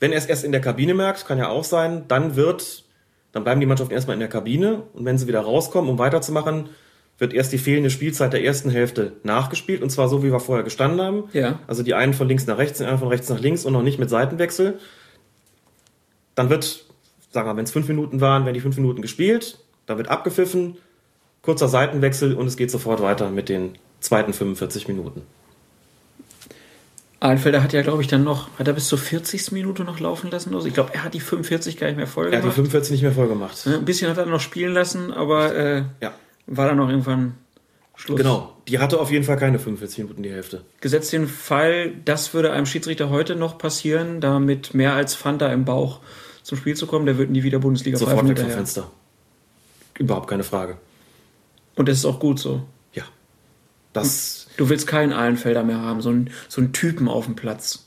Wenn 0.00 0.12
er 0.12 0.18
es 0.18 0.26
erst 0.26 0.44
in 0.44 0.52
der 0.52 0.60
Kabine 0.60 0.94
merkt, 0.94 1.26
kann 1.26 1.38
ja 1.38 1.48
auch 1.48 1.64
sein, 1.64 2.04
dann 2.08 2.36
wird, 2.36 2.84
dann 3.32 3.44
bleiben 3.44 3.60
die 3.60 3.66
Mannschaften 3.66 3.94
erstmal 3.94 4.14
in 4.14 4.20
der 4.20 4.28
Kabine 4.28 4.82
und 4.92 5.04
wenn 5.04 5.18
sie 5.18 5.26
wieder 5.26 5.40
rauskommen, 5.40 5.90
um 5.90 5.98
weiterzumachen, 5.98 6.70
wird 7.18 7.32
erst 7.32 7.52
die 7.52 7.58
fehlende 7.58 7.90
Spielzeit 7.90 8.32
der 8.32 8.44
ersten 8.44 8.70
Hälfte 8.70 9.12
nachgespielt 9.22 9.82
und 9.82 9.90
zwar 9.90 10.08
so, 10.08 10.22
wie 10.22 10.30
wir 10.30 10.40
vorher 10.40 10.64
gestanden 10.64 11.00
haben. 11.00 11.24
Ja. 11.32 11.60
Also 11.66 11.82
die 11.82 11.94
einen 11.94 12.12
von 12.14 12.28
links 12.28 12.46
nach 12.46 12.58
rechts, 12.58 12.78
die 12.78 12.84
anderen 12.84 13.00
von 13.00 13.08
rechts 13.08 13.28
nach 13.28 13.40
links 13.40 13.64
und 13.64 13.72
noch 13.72 13.82
nicht 13.82 13.98
mit 13.98 14.10
Seitenwechsel. 14.10 14.78
Dann 16.34 16.50
wird, 16.50 16.84
sagen 17.30 17.48
wir, 17.48 17.56
wenn 17.56 17.64
es 17.64 17.70
fünf 17.70 17.88
Minuten 17.88 18.20
waren, 18.20 18.44
werden 18.44 18.54
die 18.54 18.60
fünf 18.60 18.76
Minuten 18.76 19.00
gespielt, 19.00 19.58
dann 19.86 19.96
wird 19.96 20.08
abgepfiffen, 20.08 20.76
kurzer 21.40 21.68
Seitenwechsel 21.68 22.34
und 22.34 22.46
es 22.46 22.56
geht 22.56 22.70
sofort 22.70 23.00
weiter 23.00 23.30
mit 23.30 23.48
den 23.48 23.78
zweiten 24.00 24.32
45 24.34 24.88
Minuten. 24.88 25.22
Ahlenfelder 27.18 27.62
hat 27.62 27.72
ja, 27.72 27.80
glaube 27.80 28.02
ich, 28.02 28.08
dann 28.08 28.24
noch, 28.24 28.50
hat 28.58 28.68
er 28.68 28.74
bis 28.74 28.88
zur 28.88 28.98
40. 28.98 29.52
Minute 29.52 29.84
noch 29.84 30.00
laufen 30.00 30.30
lassen 30.30 30.50
oder 30.50 30.60
so? 30.60 30.68
Ich 30.68 30.74
glaube, 30.74 30.92
er 30.92 31.02
hat 31.02 31.14
die 31.14 31.20
45 31.20 31.78
gar 31.78 31.86
nicht 31.86 31.96
mehr 31.96 32.06
voll 32.06 32.26
Er 32.26 32.32
hat 32.32 32.38
die 32.38 32.40
gemacht. 32.42 32.56
45 32.56 32.92
nicht 32.92 33.02
mehr 33.02 33.12
voll 33.12 33.28
gemacht. 33.28 33.66
Ein 33.66 33.86
bisschen 33.86 34.10
hat 34.10 34.18
er 34.18 34.26
noch 34.26 34.40
spielen 34.40 34.74
lassen, 34.74 35.12
aber 35.14 35.54
äh, 35.54 35.82
Ja. 36.02 36.12
War 36.46 36.66
dann 36.66 36.76
noch 36.76 36.88
irgendwann 36.88 37.34
Schluss. 37.96 38.18
Genau, 38.18 38.56
die 38.68 38.78
hatte 38.78 39.00
auf 39.00 39.10
jeden 39.10 39.24
Fall 39.24 39.38
keine 39.38 39.58
45 39.58 39.98
Minuten 39.98 40.22
die 40.22 40.30
Hälfte. 40.30 40.62
Gesetzt 40.80 41.12
den 41.12 41.26
Fall, 41.26 41.92
das 42.04 42.34
würde 42.34 42.52
einem 42.52 42.66
Schiedsrichter 42.66 43.08
heute 43.10 43.36
noch 43.36 43.58
passieren, 43.58 44.20
da 44.20 44.38
mit 44.38 44.74
mehr 44.74 44.92
als 44.92 45.14
Fanta 45.14 45.52
im 45.52 45.64
Bauch 45.64 46.00
zum 46.42 46.58
Spiel 46.58 46.76
zu 46.76 46.86
kommen, 46.86 47.06
der 47.06 47.18
wird 47.18 47.30
nie 47.30 47.42
wieder 47.42 47.58
Bundesliga 47.58 47.96
Sofort 47.96 48.18
pfeifen 48.18 48.36
weg 48.36 48.38
vom. 48.38 48.50
Fenster. 48.50 48.90
Überhaupt 49.98 50.28
keine 50.28 50.44
Frage. 50.44 50.76
Und 51.74 51.88
das 51.88 51.98
ist 51.98 52.04
auch 52.04 52.20
gut 52.20 52.38
so. 52.38 52.62
Ja. 52.92 53.04
Das. 53.92 54.46
Du 54.56 54.68
willst 54.68 54.86
keinen 54.86 55.12
Ahlenfelder 55.12 55.64
mehr 55.64 55.80
haben, 55.80 56.02
so 56.02 56.10
einen, 56.10 56.30
so 56.48 56.60
einen 56.60 56.72
Typen 56.72 57.08
auf 57.08 57.24
dem 57.24 57.34
Platz. 57.34 57.86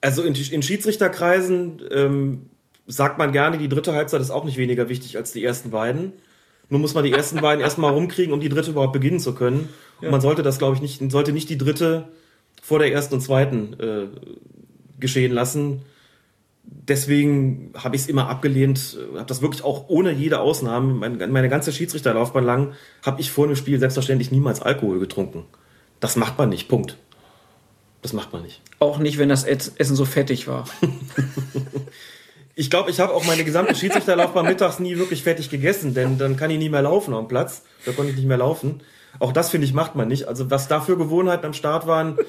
Also 0.00 0.22
in, 0.22 0.34
in 0.34 0.62
Schiedsrichterkreisen 0.62 1.82
ähm, 1.90 2.50
sagt 2.86 3.18
man 3.18 3.32
gerne, 3.32 3.58
die 3.58 3.68
dritte 3.68 3.94
Halbzeit 3.94 4.20
ist 4.20 4.30
auch 4.30 4.44
nicht 4.44 4.58
weniger 4.58 4.88
wichtig 4.88 5.16
als 5.16 5.32
die 5.32 5.44
ersten 5.44 5.70
beiden. 5.70 6.12
Nur 6.70 6.80
muss 6.80 6.94
man 6.94 7.04
die 7.04 7.12
ersten 7.12 7.40
beiden 7.40 7.62
erstmal 7.62 7.92
rumkriegen, 7.92 8.32
um 8.32 8.40
die 8.40 8.48
dritte 8.48 8.70
überhaupt 8.70 8.92
beginnen 8.92 9.20
zu 9.20 9.34
können. 9.34 9.68
Und 10.00 10.10
man 10.10 10.20
sollte 10.20 10.42
das, 10.42 10.58
glaube 10.58 10.76
ich, 10.76 10.82
nicht, 10.82 11.10
sollte 11.10 11.32
nicht 11.32 11.48
die 11.48 11.58
dritte 11.58 12.08
vor 12.62 12.78
der 12.78 12.92
ersten 12.92 13.14
und 13.14 13.20
zweiten 13.20 13.74
äh, 13.80 14.06
geschehen 15.00 15.32
lassen. 15.32 15.82
Deswegen 16.64 17.72
habe 17.74 17.96
ich 17.96 18.02
es 18.02 18.08
immer 18.08 18.28
abgelehnt, 18.28 18.98
habe 19.14 19.24
das 19.24 19.40
wirklich 19.40 19.64
auch 19.64 19.88
ohne 19.88 20.12
jede 20.12 20.40
Ausnahme, 20.40 20.92
meine, 20.92 21.26
meine 21.28 21.48
ganze 21.48 21.72
Schiedsrichterlaufbahn 21.72 22.44
lang, 22.44 22.72
habe 23.02 23.20
ich 23.22 23.30
vor 23.30 23.46
einem 23.46 23.56
Spiel 23.56 23.78
selbstverständlich 23.78 24.30
niemals 24.30 24.60
Alkohol 24.60 24.98
getrunken. 24.98 25.44
Das 26.00 26.16
macht 26.16 26.36
man 26.36 26.50
nicht, 26.50 26.68
Punkt. 26.68 26.98
Das 28.02 28.12
macht 28.12 28.32
man 28.32 28.42
nicht. 28.42 28.60
Auch 28.78 28.98
nicht, 28.98 29.18
wenn 29.18 29.28
das 29.28 29.44
Essen 29.44 29.96
so 29.96 30.04
fettig 30.04 30.46
war. 30.46 30.68
Ich 32.58 32.70
glaube, 32.70 32.90
ich 32.90 32.98
habe 32.98 33.14
auch 33.14 33.24
meine 33.24 33.44
gesamte 33.44 33.72
Schiedsrichterlaufbahn 33.76 34.44
mittags 34.48 34.80
nie 34.80 34.98
wirklich 34.98 35.22
fertig 35.22 35.48
gegessen, 35.48 35.94
denn 35.94 36.18
dann 36.18 36.36
kann 36.36 36.50
ich 36.50 36.58
nie 36.58 36.68
mehr 36.68 36.82
laufen 36.82 37.14
am 37.14 37.28
Platz. 37.28 37.62
Da 37.84 37.92
konnte 37.92 38.10
ich 38.10 38.16
nicht 38.16 38.26
mehr 38.26 38.36
laufen. 38.36 38.80
Auch 39.20 39.32
das, 39.32 39.50
finde 39.50 39.64
ich, 39.64 39.72
macht 39.74 39.94
man 39.94 40.08
nicht. 40.08 40.26
Also 40.26 40.50
was 40.50 40.66
da 40.66 40.80
für 40.80 40.98
Gewohnheiten 40.98 41.46
am 41.46 41.54
Start 41.54 41.86
waren. 41.86 42.18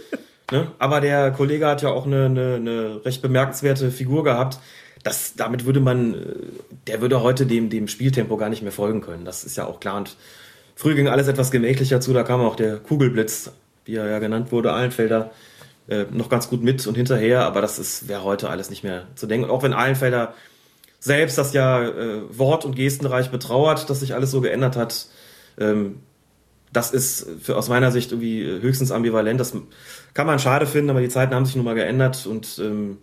Ne? 0.51 0.71
Aber 0.79 0.99
der 0.99 1.29
Kollege 1.29 1.67
hat 1.67 1.83
ja 1.83 1.89
auch 1.89 2.07
eine, 2.07 2.25
eine, 2.25 2.55
eine 2.55 3.05
recht 3.05 3.21
bemerkenswerte 3.21 3.91
Figur 3.91 4.23
gehabt. 4.23 4.57
Das, 5.03 5.35
damit 5.35 5.65
würde 5.65 5.79
man, 5.79 6.15
äh, 6.15 6.17
der 6.87 7.01
würde 7.01 7.21
heute 7.21 7.45
dem, 7.45 7.69
dem 7.69 7.87
Spieltempo 7.87 8.35
gar 8.35 8.49
nicht 8.49 8.63
mehr 8.63 8.71
folgen 8.71 9.01
können. 9.01 9.25
Das 9.25 9.43
ist 9.43 9.57
ja 9.57 9.65
auch 9.65 9.79
klar. 9.79 9.97
Und 9.97 10.17
früher 10.73 10.95
ging 10.95 11.07
alles 11.07 11.27
etwas 11.27 11.51
gemächlicher 11.51 12.01
zu. 12.01 12.13
Da 12.13 12.23
kam 12.23 12.41
auch 12.41 12.55
der 12.55 12.77
Kugelblitz, 12.77 13.51
wie 13.85 13.97
er 13.97 14.09
ja 14.09 14.17
genannt 14.17 14.51
wurde, 14.51 14.73
Allenfelder, 14.73 15.29
äh, 15.89 16.05
noch 16.11 16.29
ganz 16.29 16.49
gut 16.49 16.63
mit 16.63 16.85
und 16.87 16.95
hinterher. 16.95 17.45
Aber 17.45 17.61
das 17.61 18.07
wäre 18.07 18.23
heute 18.23 18.49
alles 18.49 18.69
nicht 18.69 18.83
mehr 18.83 19.07
zu 19.15 19.27
denken. 19.27 19.45
Und 19.45 19.51
auch 19.51 19.63
wenn 19.63 19.73
Allenfelder 19.73 20.33
selbst 20.99 21.37
das 21.37 21.53
ja 21.53 21.81
äh, 21.81 22.21
Wort- 22.37 22.65
und 22.65 22.75
Gestenreich 22.75 23.31
betrauert, 23.31 23.89
dass 23.89 24.01
sich 24.01 24.13
alles 24.13 24.31
so 24.31 24.41
geändert 24.41 24.75
hat, 24.75 25.07
ähm, 25.57 25.99
das 26.71 26.91
ist 26.91 27.27
für, 27.41 27.57
aus 27.57 27.69
meiner 27.69 27.91
Sicht 27.91 28.11
irgendwie 28.11 28.43
höchstens 28.43 28.91
ambivalent. 28.91 29.39
Das 29.39 29.53
kann 30.13 30.27
man 30.27 30.39
schade 30.39 30.67
finden, 30.67 30.91
aber 30.91 31.01
die 31.01 31.09
Zeiten 31.09 31.33
haben 31.33 31.45
sich 31.45 31.55
nun 31.55 31.65
mal 31.65 31.75
geändert 31.75 32.25
und 32.27 32.59
ähm, 32.59 32.97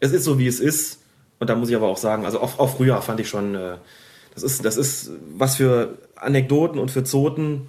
es 0.00 0.12
ist 0.12 0.24
so, 0.24 0.38
wie 0.38 0.46
es 0.46 0.60
ist. 0.60 1.00
Und 1.38 1.48
da 1.48 1.54
muss 1.54 1.70
ich 1.70 1.76
aber 1.76 1.88
auch 1.88 1.96
sagen, 1.96 2.24
also 2.24 2.40
auch, 2.40 2.58
auch 2.58 2.76
früher 2.76 3.00
fand 3.02 3.20
ich 3.20 3.28
schon, 3.28 3.54
äh, 3.54 3.76
das, 4.34 4.42
ist, 4.42 4.64
das 4.64 4.76
ist 4.76 5.10
was 5.34 5.56
für 5.56 5.98
Anekdoten 6.16 6.78
und 6.78 6.90
für 6.90 7.04
Zoten. 7.04 7.68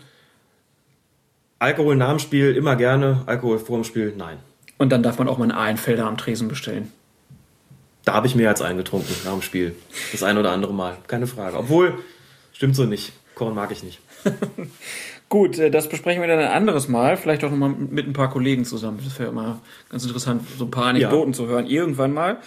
Alkohol 1.64 1.96
nach 1.96 2.10
dem 2.10 2.20
Spiel 2.20 2.58
immer 2.58 2.76
gerne, 2.76 3.24
Alkohol 3.26 3.58
vor 3.58 3.78
dem 3.78 3.86
Spiel 3.86 4.14
nein. 4.18 4.38
Und 4.78 4.90
dann 4.90 5.02
darf 5.02 5.18
man 5.18 5.30
auch 5.30 5.38
mal 5.38 5.46
einen 5.46 5.54
Einfelder 5.54 6.08
am 6.08 6.18
Tresen 6.18 6.50
bestellen. 6.50 6.92
Da 8.04 8.16
habe 8.16 8.28
ich 8.28 8.36
mehr 8.36 8.50
als 8.50 8.62
eingetrunken 8.62 9.16
nach 9.24 9.32
dem 9.32 9.42
Spiel. 9.42 9.74
Das 10.12 10.24
ein 10.24 10.38
oder 10.38 10.52
andere 10.52 10.74
Mal, 10.74 10.98
keine 11.08 11.26
Frage. 11.26 11.58
Obwohl, 11.58 12.00
stimmt 12.52 12.76
so 12.76 12.84
nicht. 12.84 13.14
Korn 13.34 13.56
mag 13.56 13.72
ich 13.72 13.82
nicht. 13.82 14.00
Gut, 15.30 15.58
äh, 15.58 15.72
das 15.72 15.88
besprechen 15.88 16.22
wir 16.22 16.28
dann 16.28 16.40
ein 16.40 16.52
anderes 16.52 16.90
Mal, 16.90 17.16
vielleicht 17.16 17.46
auch 17.46 17.50
nochmal 17.50 17.70
mit 17.70 18.08
ein 18.08 18.14
paar 18.14 18.30
Kollegen 18.30 18.66
zusammen. 18.66 19.00
Das 19.02 19.18
wäre 19.18 19.30
immer 19.30 19.62
ganz 19.90 20.04
interessant, 20.04 20.44
so 20.58 20.66
ein 20.66 20.72
paar 20.72 20.88
Anekdoten 20.88 21.32
ja. 21.32 21.38
zu 21.38 21.48
hören, 21.48 21.66
irgendwann 21.66 22.14
mal. 22.14 22.40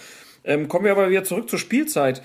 Ähm, 0.43 0.67
kommen 0.67 0.85
wir 0.85 0.91
aber 0.91 1.09
wieder 1.09 1.23
zurück 1.23 1.49
zur 1.49 1.57
Spielzeit. 1.57 2.21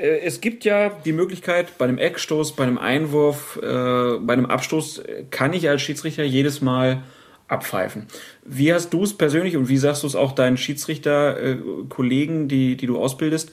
Äh, 0.00 0.20
es 0.20 0.40
gibt 0.40 0.64
ja 0.64 0.90
die 1.04 1.12
Möglichkeit, 1.12 1.78
bei 1.78 1.84
einem 1.84 1.98
Eckstoß, 1.98 2.56
bei 2.56 2.64
einem 2.64 2.78
Einwurf, 2.78 3.58
äh, 3.62 4.18
bei 4.18 4.32
einem 4.32 4.46
Abstoß 4.46 4.98
äh, 4.98 5.24
kann 5.30 5.52
ich 5.52 5.68
als 5.68 5.82
Schiedsrichter 5.82 6.24
jedes 6.24 6.60
Mal 6.60 7.02
abpfeifen. 7.48 8.06
Wie 8.44 8.72
hast 8.72 8.90
du 8.90 9.02
es 9.02 9.14
persönlich 9.14 9.56
und 9.56 9.68
wie 9.68 9.76
sagst 9.76 10.02
du 10.02 10.06
es 10.06 10.14
auch 10.14 10.32
deinen 10.32 10.56
Schiedsrichter-Kollegen, 10.56 12.48
die, 12.48 12.76
die 12.76 12.86
du 12.86 12.98
ausbildest, 12.98 13.50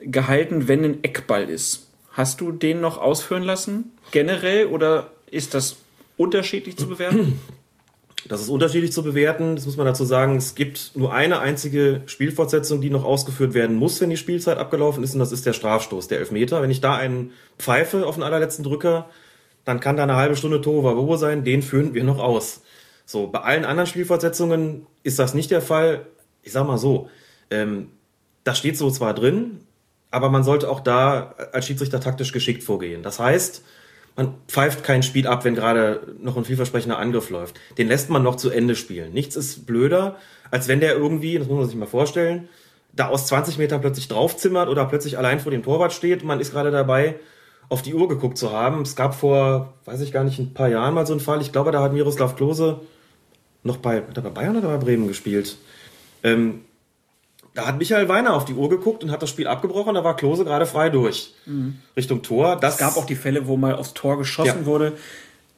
gehalten, 0.00 0.66
wenn 0.66 0.84
ein 0.84 1.04
Eckball 1.04 1.48
ist? 1.50 1.88
Hast 2.12 2.40
du 2.40 2.52
den 2.52 2.80
noch 2.80 2.98
ausführen 2.98 3.42
lassen, 3.42 3.92
generell, 4.12 4.66
oder 4.66 5.10
ist 5.30 5.54
das 5.54 5.76
unterschiedlich 6.16 6.76
zu 6.76 6.88
bewerten? 6.88 7.38
Das 8.28 8.42
ist 8.42 8.50
unterschiedlich 8.50 8.92
zu 8.92 9.02
bewerten. 9.02 9.56
Das 9.56 9.64
muss 9.64 9.76
man 9.76 9.86
dazu 9.86 10.04
sagen. 10.04 10.36
Es 10.36 10.54
gibt 10.54 10.92
nur 10.94 11.12
eine 11.12 11.40
einzige 11.40 12.02
Spielfortsetzung, 12.06 12.80
die 12.80 12.90
noch 12.90 13.04
ausgeführt 13.04 13.54
werden 13.54 13.76
muss, 13.76 14.00
wenn 14.00 14.10
die 14.10 14.18
Spielzeit 14.18 14.58
abgelaufen 14.58 15.02
ist, 15.02 15.14
und 15.14 15.20
das 15.20 15.32
ist 15.32 15.46
der 15.46 15.54
Strafstoß, 15.54 16.08
der 16.08 16.18
Elfmeter. 16.18 16.60
Wenn 16.60 16.70
ich 16.70 16.80
da 16.80 16.94
einen 16.94 17.32
pfeife 17.58 18.06
auf 18.06 18.16
den 18.16 18.22
allerletzten 18.22 18.64
Drücker, 18.64 19.08
dann 19.64 19.80
kann 19.80 19.96
da 19.96 20.02
eine 20.02 20.16
halbe 20.16 20.36
Stunde 20.36 20.60
Tohuwabohu 20.60 21.16
sein. 21.16 21.42
Den 21.44 21.62
führen 21.62 21.94
wir 21.94 22.04
noch 22.04 22.18
aus. 22.18 22.62
So, 23.06 23.26
bei 23.26 23.40
allen 23.40 23.64
anderen 23.64 23.86
Spielfortsetzungen 23.86 24.86
ist 25.02 25.18
das 25.18 25.32
nicht 25.32 25.50
der 25.50 25.62
Fall. 25.62 26.06
Ich 26.42 26.52
sag 26.52 26.66
mal 26.66 26.78
so, 26.78 27.08
ähm, 27.50 27.88
das 28.44 28.58
steht 28.58 28.76
so 28.76 28.90
zwar 28.90 29.14
drin, 29.14 29.60
aber 30.10 30.28
man 30.28 30.44
sollte 30.44 30.70
auch 30.70 30.80
da 30.80 31.34
als 31.52 31.66
Schiedsrichter 31.66 32.00
taktisch 32.00 32.32
geschickt 32.32 32.62
vorgehen. 32.62 33.02
Das 33.02 33.18
heißt, 33.18 33.62
man 34.18 34.34
pfeift 34.48 34.82
kein 34.82 35.04
Spiel 35.04 35.28
ab, 35.28 35.44
wenn 35.44 35.54
gerade 35.54 36.16
noch 36.20 36.36
ein 36.36 36.44
vielversprechender 36.44 36.98
Angriff 36.98 37.30
läuft. 37.30 37.60
Den 37.78 37.86
lässt 37.86 38.10
man 38.10 38.24
noch 38.24 38.34
zu 38.34 38.50
Ende 38.50 38.74
spielen. 38.74 39.12
Nichts 39.12 39.36
ist 39.36 39.64
blöder, 39.64 40.16
als 40.50 40.66
wenn 40.66 40.80
der 40.80 40.96
irgendwie, 40.96 41.38
das 41.38 41.46
muss 41.46 41.58
man 41.58 41.66
sich 41.66 41.76
mal 41.76 41.86
vorstellen, 41.86 42.48
da 42.92 43.06
aus 43.06 43.28
20 43.28 43.58
Metern 43.58 43.80
plötzlich 43.80 44.08
draufzimmert 44.08 44.68
oder 44.68 44.86
plötzlich 44.86 45.18
allein 45.18 45.38
vor 45.38 45.52
dem 45.52 45.62
Torwart 45.62 45.92
steht. 45.92 46.24
Man 46.24 46.40
ist 46.40 46.50
gerade 46.50 46.72
dabei, 46.72 47.14
auf 47.68 47.80
die 47.82 47.94
Uhr 47.94 48.08
geguckt 48.08 48.38
zu 48.38 48.50
haben. 48.50 48.82
Es 48.82 48.96
gab 48.96 49.14
vor, 49.14 49.74
weiß 49.84 50.00
ich 50.00 50.10
gar 50.10 50.24
nicht, 50.24 50.40
ein 50.40 50.52
paar 50.52 50.68
Jahren 50.68 50.94
mal 50.94 51.06
so 51.06 51.12
einen 51.12 51.20
Fall. 51.20 51.40
Ich 51.40 51.52
glaube, 51.52 51.70
da 51.70 51.80
hat 51.80 51.92
Miroslav 51.92 52.34
Klose 52.34 52.80
noch 53.62 53.76
bei, 53.76 53.98
hat 53.98 54.16
er 54.16 54.22
bei 54.24 54.30
Bayern 54.30 54.56
oder 54.56 54.66
bei 54.66 54.78
Bremen 54.78 55.06
gespielt. 55.06 55.58
Ähm, 56.24 56.62
da 57.58 57.66
hat 57.66 57.76
Michael 57.76 58.08
Weiner 58.08 58.34
auf 58.34 58.44
die 58.44 58.54
Uhr 58.54 58.68
geguckt 58.68 59.02
und 59.02 59.10
hat 59.10 59.20
das 59.20 59.30
Spiel 59.30 59.48
abgebrochen. 59.48 59.96
Da 59.96 60.04
war 60.04 60.14
Klose 60.14 60.44
gerade 60.44 60.64
frei 60.64 60.90
durch 60.90 61.34
mhm. 61.44 61.74
Richtung 61.96 62.22
Tor. 62.22 62.54
Das 62.54 62.74
es 62.74 62.80
gab 62.80 62.96
auch 62.96 63.04
die 63.04 63.16
Fälle, 63.16 63.48
wo 63.48 63.56
mal 63.56 63.74
aufs 63.74 63.94
Tor 63.94 64.16
geschossen 64.16 64.60
ja. 64.60 64.66
wurde. 64.66 64.92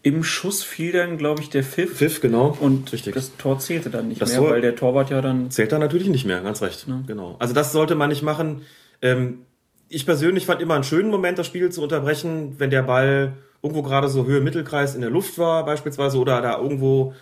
Im 0.02 0.24
Schuss 0.24 0.62
fiel 0.62 0.92
dann, 0.92 1.18
glaube 1.18 1.42
ich, 1.42 1.50
der 1.50 1.62
Pfiff. 1.62 1.98
Pfiff, 1.98 2.22
genau. 2.22 2.56
Und 2.58 2.90
Richtig. 2.90 3.12
das 3.12 3.36
Tor 3.36 3.58
zählte 3.58 3.90
dann 3.90 4.08
nicht 4.08 4.22
das 4.22 4.30
mehr, 4.30 4.38
Tor 4.38 4.50
weil 4.52 4.62
der 4.62 4.76
Torwart 4.76 5.10
ja 5.10 5.20
dann. 5.20 5.50
Zählt 5.50 5.72
dann 5.72 5.80
natürlich 5.80 6.08
nicht 6.08 6.24
mehr, 6.24 6.40
ganz 6.40 6.62
recht. 6.62 6.86
Ja. 6.88 7.02
Genau. 7.06 7.36
Also 7.38 7.52
das 7.52 7.70
sollte 7.70 7.96
man 7.96 8.08
nicht 8.08 8.22
machen. 8.22 8.62
Ähm, 9.02 9.40
ich 9.90 10.06
persönlich 10.06 10.46
fand 10.46 10.62
immer 10.62 10.76
einen 10.76 10.84
schönen 10.84 11.10
Moment, 11.10 11.38
das 11.38 11.46
Spiel 11.46 11.70
zu 11.70 11.82
unterbrechen, 11.82 12.54
wenn 12.56 12.70
der 12.70 12.82
Ball 12.82 13.34
irgendwo 13.62 13.82
gerade 13.82 14.08
so 14.08 14.24
Höhe 14.24 14.40
Mittelkreis 14.40 14.94
in 14.94 15.02
der 15.02 15.10
Luft 15.10 15.36
war, 15.36 15.66
beispielsweise, 15.66 16.16
oder 16.16 16.40
da 16.40 16.56
irgendwo 16.56 17.12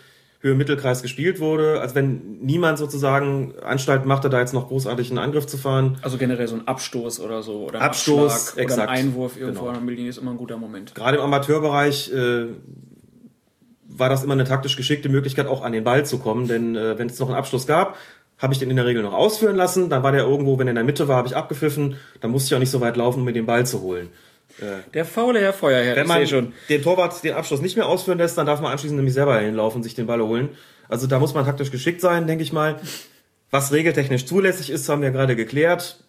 Höhe-Mittelkreis 0.41 1.01
gespielt 1.01 1.41
wurde, 1.41 1.81
als 1.81 1.95
wenn 1.95 2.39
niemand 2.39 2.77
sozusagen 2.77 3.53
Anstalt 3.61 4.05
machte, 4.05 4.29
da 4.29 4.39
jetzt 4.39 4.53
noch 4.53 4.69
großartig 4.69 5.09
einen 5.09 5.19
Angriff 5.19 5.47
zu 5.47 5.57
fahren. 5.57 5.97
Also 6.01 6.17
generell 6.17 6.47
so 6.47 6.55
ein 6.55 6.67
Abstoß 6.67 7.19
oder 7.19 7.43
so 7.43 7.65
oder 7.65 7.81
Abstoß, 7.81 8.57
Abschlag 8.57 8.65
oder 8.65 8.83
ein 8.83 8.89
Einwurf 8.89 9.37
irgendwo 9.37 9.61
genau. 9.61 9.69
an 9.69 9.75
der 9.75 9.83
Mittellinie 9.83 10.09
ist 10.09 10.17
immer 10.17 10.31
ein 10.31 10.37
guter 10.37 10.57
Moment. 10.57 10.95
Gerade 10.95 11.17
im 11.17 11.23
Amateurbereich 11.23 12.13
äh, 12.13 12.45
war 13.83 14.07
das 14.07 14.23
immer 14.23 14.33
eine 14.33 14.45
taktisch 14.45 14.77
geschickte 14.77 15.09
Möglichkeit, 15.09 15.45
auch 15.45 15.61
an 15.61 15.73
den 15.73 15.83
Ball 15.83 16.05
zu 16.05 16.19
kommen, 16.19 16.47
denn 16.47 16.75
äh, 16.75 16.97
wenn 16.97 17.07
es 17.07 17.19
noch 17.19 17.27
einen 17.27 17.37
Abschluss 17.37 17.67
gab, 17.67 17.97
habe 18.37 18.53
ich 18.53 18.59
den 18.59 18.69
in 18.69 18.77
der 18.77 18.85
Regel 18.85 19.03
noch 19.03 19.13
ausführen 19.13 19.57
lassen, 19.57 19.89
dann 19.89 20.03
war 20.03 20.13
der 20.13 20.21
irgendwo, 20.21 20.57
wenn 20.57 20.67
er 20.67 20.71
in 20.71 20.75
der 20.75 20.85
Mitte 20.85 21.09
war, 21.09 21.17
habe 21.17 21.27
ich 21.27 21.35
abgepfiffen, 21.35 21.97
dann 22.21 22.31
musste 22.31 22.47
ich 22.47 22.55
auch 22.55 22.59
nicht 22.59 22.71
so 22.71 22.79
weit 22.79 22.95
laufen, 22.95 23.19
um 23.19 23.25
mir 23.25 23.33
den 23.33 23.45
Ball 23.45 23.65
zu 23.65 23.81
holen. 23.81 24.07
Der 24.93 25.05
faule 25.05 25.39
Herr 25.39 25.53
Feuerherr, 25.53 25.95
Wenn 25.95 26.07
man 26.07 26.25
schon. 26.27 26.53
den 26.69 26.81
Torwart 26.81 27.23
den 27.23 27.33
Abschluss 27.33 27.61
nicht 27.61 27.75
mehr 27.75 27.87
ausführen 27.87 28.17
lässt, 28.17 28.37
dann 28.37 28.45
darf 28.45 28.61
man 28.61 28.71
anschließend 28.71 28.97
nämlich 28.97 29.13
selber 29.13 29.39
hinlaufen 29.39 29.77
und 29.79 29.83
sich 29.83 29.95
den 29.95 30.07
Ball 30.07 30.21
holen. 30.21 30.49
Also 30.87 31.07
da 31.07 31.19
muss 31.19 31.33
man 31.33 31.45
taktisch 31.45 31.71
geschickt 31.71 32.01
sein, 32.01 32.27
denke 32.27 32.43
ich 32.43 32.51
mal. 32.51 32.79
Was 33.51 33.71
regeltechnisch 33.71 34.25
zulässig 34.25 34.69
ist, 34.69 34.87
haben 34.89 35.01
wir 35.01 35.11
gerade 35.11 35.35
geklärt. 35.35 36.03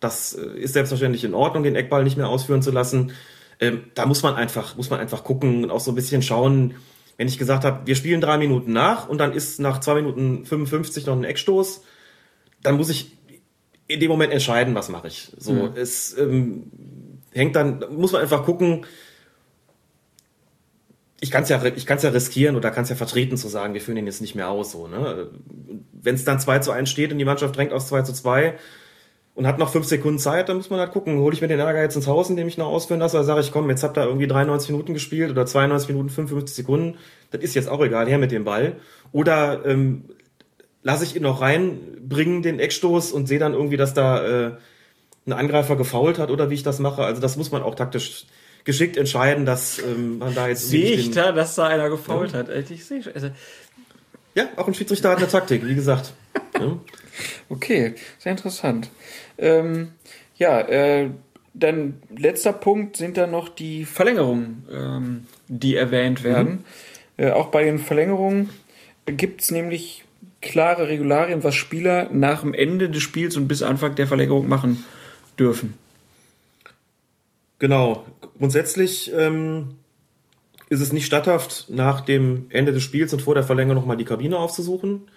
Das 0.00 0.34
äh, 0.34 0.58
ist 0.58 0.72
selbstverständlich 0.72 1.24
in 1.24 1.34
Ordnung, 1.34 1.62
den 1.62 1.76
Eckball 1.76 2.04
nicht 2.04 2.16
mehr 2.16 2.28
ausführen 2.28 2.62
zu 2.62 2.70
lassen. 2.70 3.12
Ähm, 3.60 3.84
da 3.94 4.06
muss 4.06 4.22
man 4.22 4.34
einfach, 4.34 4.76
muss 4.76 4.90
man 4.90 5.00
einfach 5.00 5.24
gucken 5.24 5.64
und 5.64 5.70
auch 5.70 5.80
so 5.80 5.92
ein 5.92 5.94
bisschen 5.94 6.22
schauen. 6.22 6.74
Wenn 7.16 7.28
ich 7.28 7.38
gesagt 7.38 7.64
habe, 7.64 7.86
wir 7.86 7.96
spielen 7.96 8.20
drei 8.20 8.36
Minuten 8.36 8.72
nach 8.72 9.08
und 9.08 9.18
dann 9.18 9.32
ist 9.32 9.58
nach 9.58 9.80
zwei 9.80 9.94
Minuten 9.94 10.44
55 10.44 11.06
noch 11.06 11.16
ein 11.16 11.24
Eckstoß, 11.24 11.82
dann 12.62 12.76
muss 12.76 12.90
ich 12.90 13.16
in 13.88 14.00
dem 14.00 14.10
Moment 14.10 14.32
entscheiden, 14.32 14.74
was 14.74 14.88
mache 14.88 15.08
ich. 15.08 15.30
So, 15.38 15.52
mhm. 15.52 15.70
es, 15.76 16.16
ähm, 16.18 16.70
hängt 17.36 17.54
dann, 17.54 17.84
muss 17.90 18.12
man 18.12 18.22
einfach 18.22 18.44
gucken, 18.44 18.86
ich 21.20 21.30
kann 21.30 21.42
es 21.44 21.48
ja, 21.48 21.62
ich 21.64 21.86
kann's 21.86 22.02
ja 22.02 22.10
riskieren 22.10 22.56
oder 22.56 22.70
kann 22.70 22.84
es 22.84 22.90
ja 22.90 22.96
vertreten 22.96 23.36
zu 23.36 23.48
sagen, 23.48 23.74
wir 23.74 23.80
führen 23.80 23.96
den 23.96 24.06
jetzt 24.06 24.20
nicht 24.20 24.34
mehr 24.34 24.50
aus. 24.50 24.72
So, 24.72 24.86
ne? 24.86 25.30
Wenn 25.92 26.14
es 26.14 26.24
dann 26.24 26.40
2 26.40 26.58
zu 26.60 26.72
1 26.72 26.90
steht 26.90 27.12
und 27.12 27.18
die 27.18 27.24
Mannschaft 27.24 27.56
drängt 27.56 27.72
aus 27.72 27.88
2 27.88 28.02
zu 28.02 28.12
2 28.12 28.54
und 29.34 29.46
hat 29.46 29.58
noch 29.58 29.70
5 29.70 29.86
Sekunden 29.86 30.18
Zeit, 30.18 30.48
dann 30.48 30.56
muss 30.56 30.70
man 30.70 30.78
halt 30.78 30.92
gucken, 30.92 31.18
hole 31.18 31.34
ich 31.34 31.40
mir 31.40 31.48
den 31.48 31.58
Ärger 31.58 31.80
jetzt 31.80 31.96
ins 31.96 32.06
Haus, 32.06 32.28
indem 32.28 32.48
ich 32.48 32.58
noch 32.58 32.68
ausführen 32.68 33.00
lasse, 33.00 33.16
oder 33.16 33.24
sage 33.24 33.40
ich, 33.40 33.50
komm, 33.50 33.68
jetzt 33.70 33.82
habt 33.82 33.96
ihr 33.96 34.04
irgendwie 34.04 34.26
93 34.26 34.70
Minuten 34.70 34.94
gespielt 34.94 35.30
oder 35.30 35.46
92 35.46 35.88
Minuten 35.88 36.10
55 36.10 36.54
Sekunden, 36.54 36.98
das 37.30 37.42
ist 37.42 37.54
jetzt 37.54 37.68
auch 37.68 37.82
egal, 37.82 38.06
her 38.06 38.18
mit 38.18 38.30
dem 38.30 38.44
Ball. 38.44 38.76
Oder 39.12 39.64
ähm, 39.64 40.04
lasse 40.82 41.04
ich 41.04 41.16
ihn 41.16 41.22
noch 41.22 41.40
reinbringen, 41.40 42.42
den 42.42 42.60
Eckstoß, 42.60 43.12
und 43.12 43.26
sehe 43.26 43.38
dann 43.38 43.54
irgendwie, 43.54 43.76
dass 43.76 43.94
da... 43.94 44.48
Äh, 44.48 44.52
ein 45.26 45.32
Angreifer 45.32 45.76
gefault 45.76 46.18
hat 46.18 46.30
oder 46.30 46.50
wie 46.50 46.54
ich 46.54 46.62
das 46.62 46.78
mache. 46.78 47.04
Also 47.04 47.20
das 47.20 47.36
muss 47.36 47.50
man 47.50 47.62
auch 47.62 47.74
taktisch 47.74 48.26
geschickt 48.64 48.96
entscheiden, 48.96 49.46
dass 49.46 49.78
ähm, 49.78 50.18
man 50.18 50.34
da 50.34 50.48
jetzt 50.48 50.68
Sehe 50.68 50.96
nicht 50.96 51.08
ich 51.08 51.14
da, 51.14 51.32
dass 51.32 51.54
da 51.54 51.68
einer 51.68 51.88
gefault 51.88 52.34
hat? 52.34 52.50
Alter, 52.50 52.70
Ich 52.70 52.84
sehe 52.84 53.02
schon. 53.02 53.14
Also, 53.14 53.30
Ja, 54.34 54.48
auch 54.56 54.66
ein 54.66 54.74
Schiedsrichter 54.74 55.10
hat 55.10 55.18
eine 55.18 55.28
Taktik, 55.28 55.66
wie 55.66 55.74
gesagt. 55.74 56.12
Ja. 56.58 56.78
Okay, 57.50 57.94
sehr 58.18 58.32
interessant. 58.32 58.90
Ähm, 59.36 59.92
ja, 60.36 60.60
äh, 60.60 61.10
dann 61.52 62.00
letzter 62.16 62.54
Punkt 62.54 62.96
sind 62.96 63.18
dann 63.18 63.30
noch 63.30 63.50
die 63.50 63.84
Verlängerungen, 63.84 64.66
ähm, 64.72 65.26
die 65.48 65.76
erwähnt 65.76 66.24
werden. 66.24 66.64
Äh, 67.18 67.30
auch 67.32 67.48
bei 67.48 67.64
den 67.64 67.78
Verlängerungen 67.78 68.50
gibt 69.04 69.42
es 69.42 69.50
nämlich 69.50 70.04
klare 70.40 70.88
Regularien, 70.88 71.44
was 71.44 71.54
Spieler 71.54 72.08
nach 72.10 72.40
dem 72.40 72.54
Ende 72.54 72.88
des 72.88 73.02
Spiels 73.02 73.36
und 73.36 73.48
bis 73.48 73.62
Anfang 73.62 73.94
der 73.96 74.06
Verlängerung 74.06 74.48
machen 74.48 74.84
dürfen. 75.38 75.74
Genau. 77.58 78.04
Grundsätzlich 78.38 79.12
ähm, 79.14 79.76
ist 80.68 80.80
es 80.80 80.92
nicht 80.92 81.06
statthaft, 81.06 81.66
nach 81.68 82.00
dem 82.00 82.46
Ende 82.50 82.72
des 82.72 82.82
Spiels 82.82 83.12
und 83.12 83.22
vor 83.22 83.34
der 83.34 83.44
Verlängerung 83.44 83.82
nochmal 83.82 83.96
die 83.96 84.04
Kabine 84.04 84.38
aufzusuchen. 84.38 85.08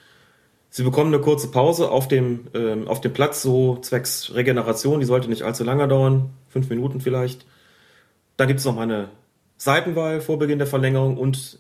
Sie 0.70 0.84
bekommen 0.84 1.14
eine 1.14 1.22
kurze 1.22 1.50
Pause 1.50 1.90
auf 1.90 2.08
dem, 2.08 2.48
ähm, 2.54 2.88
auf 2.88 3.02
dem 3.02 3.12
Platz, 3.12 3.42
so 3.42 3.78
zwecks 3.78 4.34
Regeneration. 4.36 5.00
Die 5.00 5.06
sollte 5.06 5.28
nicht 5.28 5.42
allzu 5.42 5.64
lange 5.64 5.88
dauern, 5.88 6.30
fünf 6.48 6.70
Minuten 6.70 7.02
vielleicht. 7.02 7.46
Dann 8.38 8.48
gibt 8.48 8.60
es 8.60 8.66
nochmal 8.66 8.84
eine 8.84 9.10
Seitenwahl 9.58 10.22
vor 10.22 10.40
Beginn 10.40 10.60
der 10.60 10.68
Verlängerung 10.68 11.18
und 11.18 11.60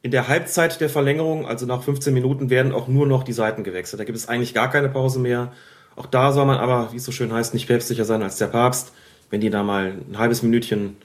in 0.00 0.10
der 0.10 0.28
Halbzeit 0.28 0.80
der 0.80 0.88
Verlängerung, 0.88 1.46
also 1.46 1.66
nach 1.66 1.82
15 1.82 2.14
Minuten, 2.14 2.50
werden 2.50 2.72
auch 2.72 2.88
nur 2.88 3.06
noch 3.06 3.22
die 3.22 3.32
Seiten 3.32 3.64
gewechselt. 3.64 4.00
Da 4.00 4.04
gibt 4.04 4.16
es 4.16 4.28
eigentlich 4.28 4.54
gar 4.54 4.70
keine 4.70 4.88
Pause 4.88 5.18
mehr. 5.18 5.52
Auch 5.98 6.06
da 6.06 6.32
soll 6.32 6.46
man 6.46 6.58
aber, 6.58 6.92
wie 6.92 6.96
es 6.96 7.04
so 7.04 7.12
schön 7.12 7.32
heißt, 7.32 7.54
nicht 7.54 7.66
päpstlicher 7.66 8.04
sein 8.04 8.22
als 8.22 8.36
der 8.36 8.46
Papst. 8.46 8.92
Wenn 9.30 9.40
die 9.40 9.50
da 9.50 9.62
mal 9.62 9.94
ein 10.10 10.18
halbes 10.18 10.42
Minütchen 10.42 10.96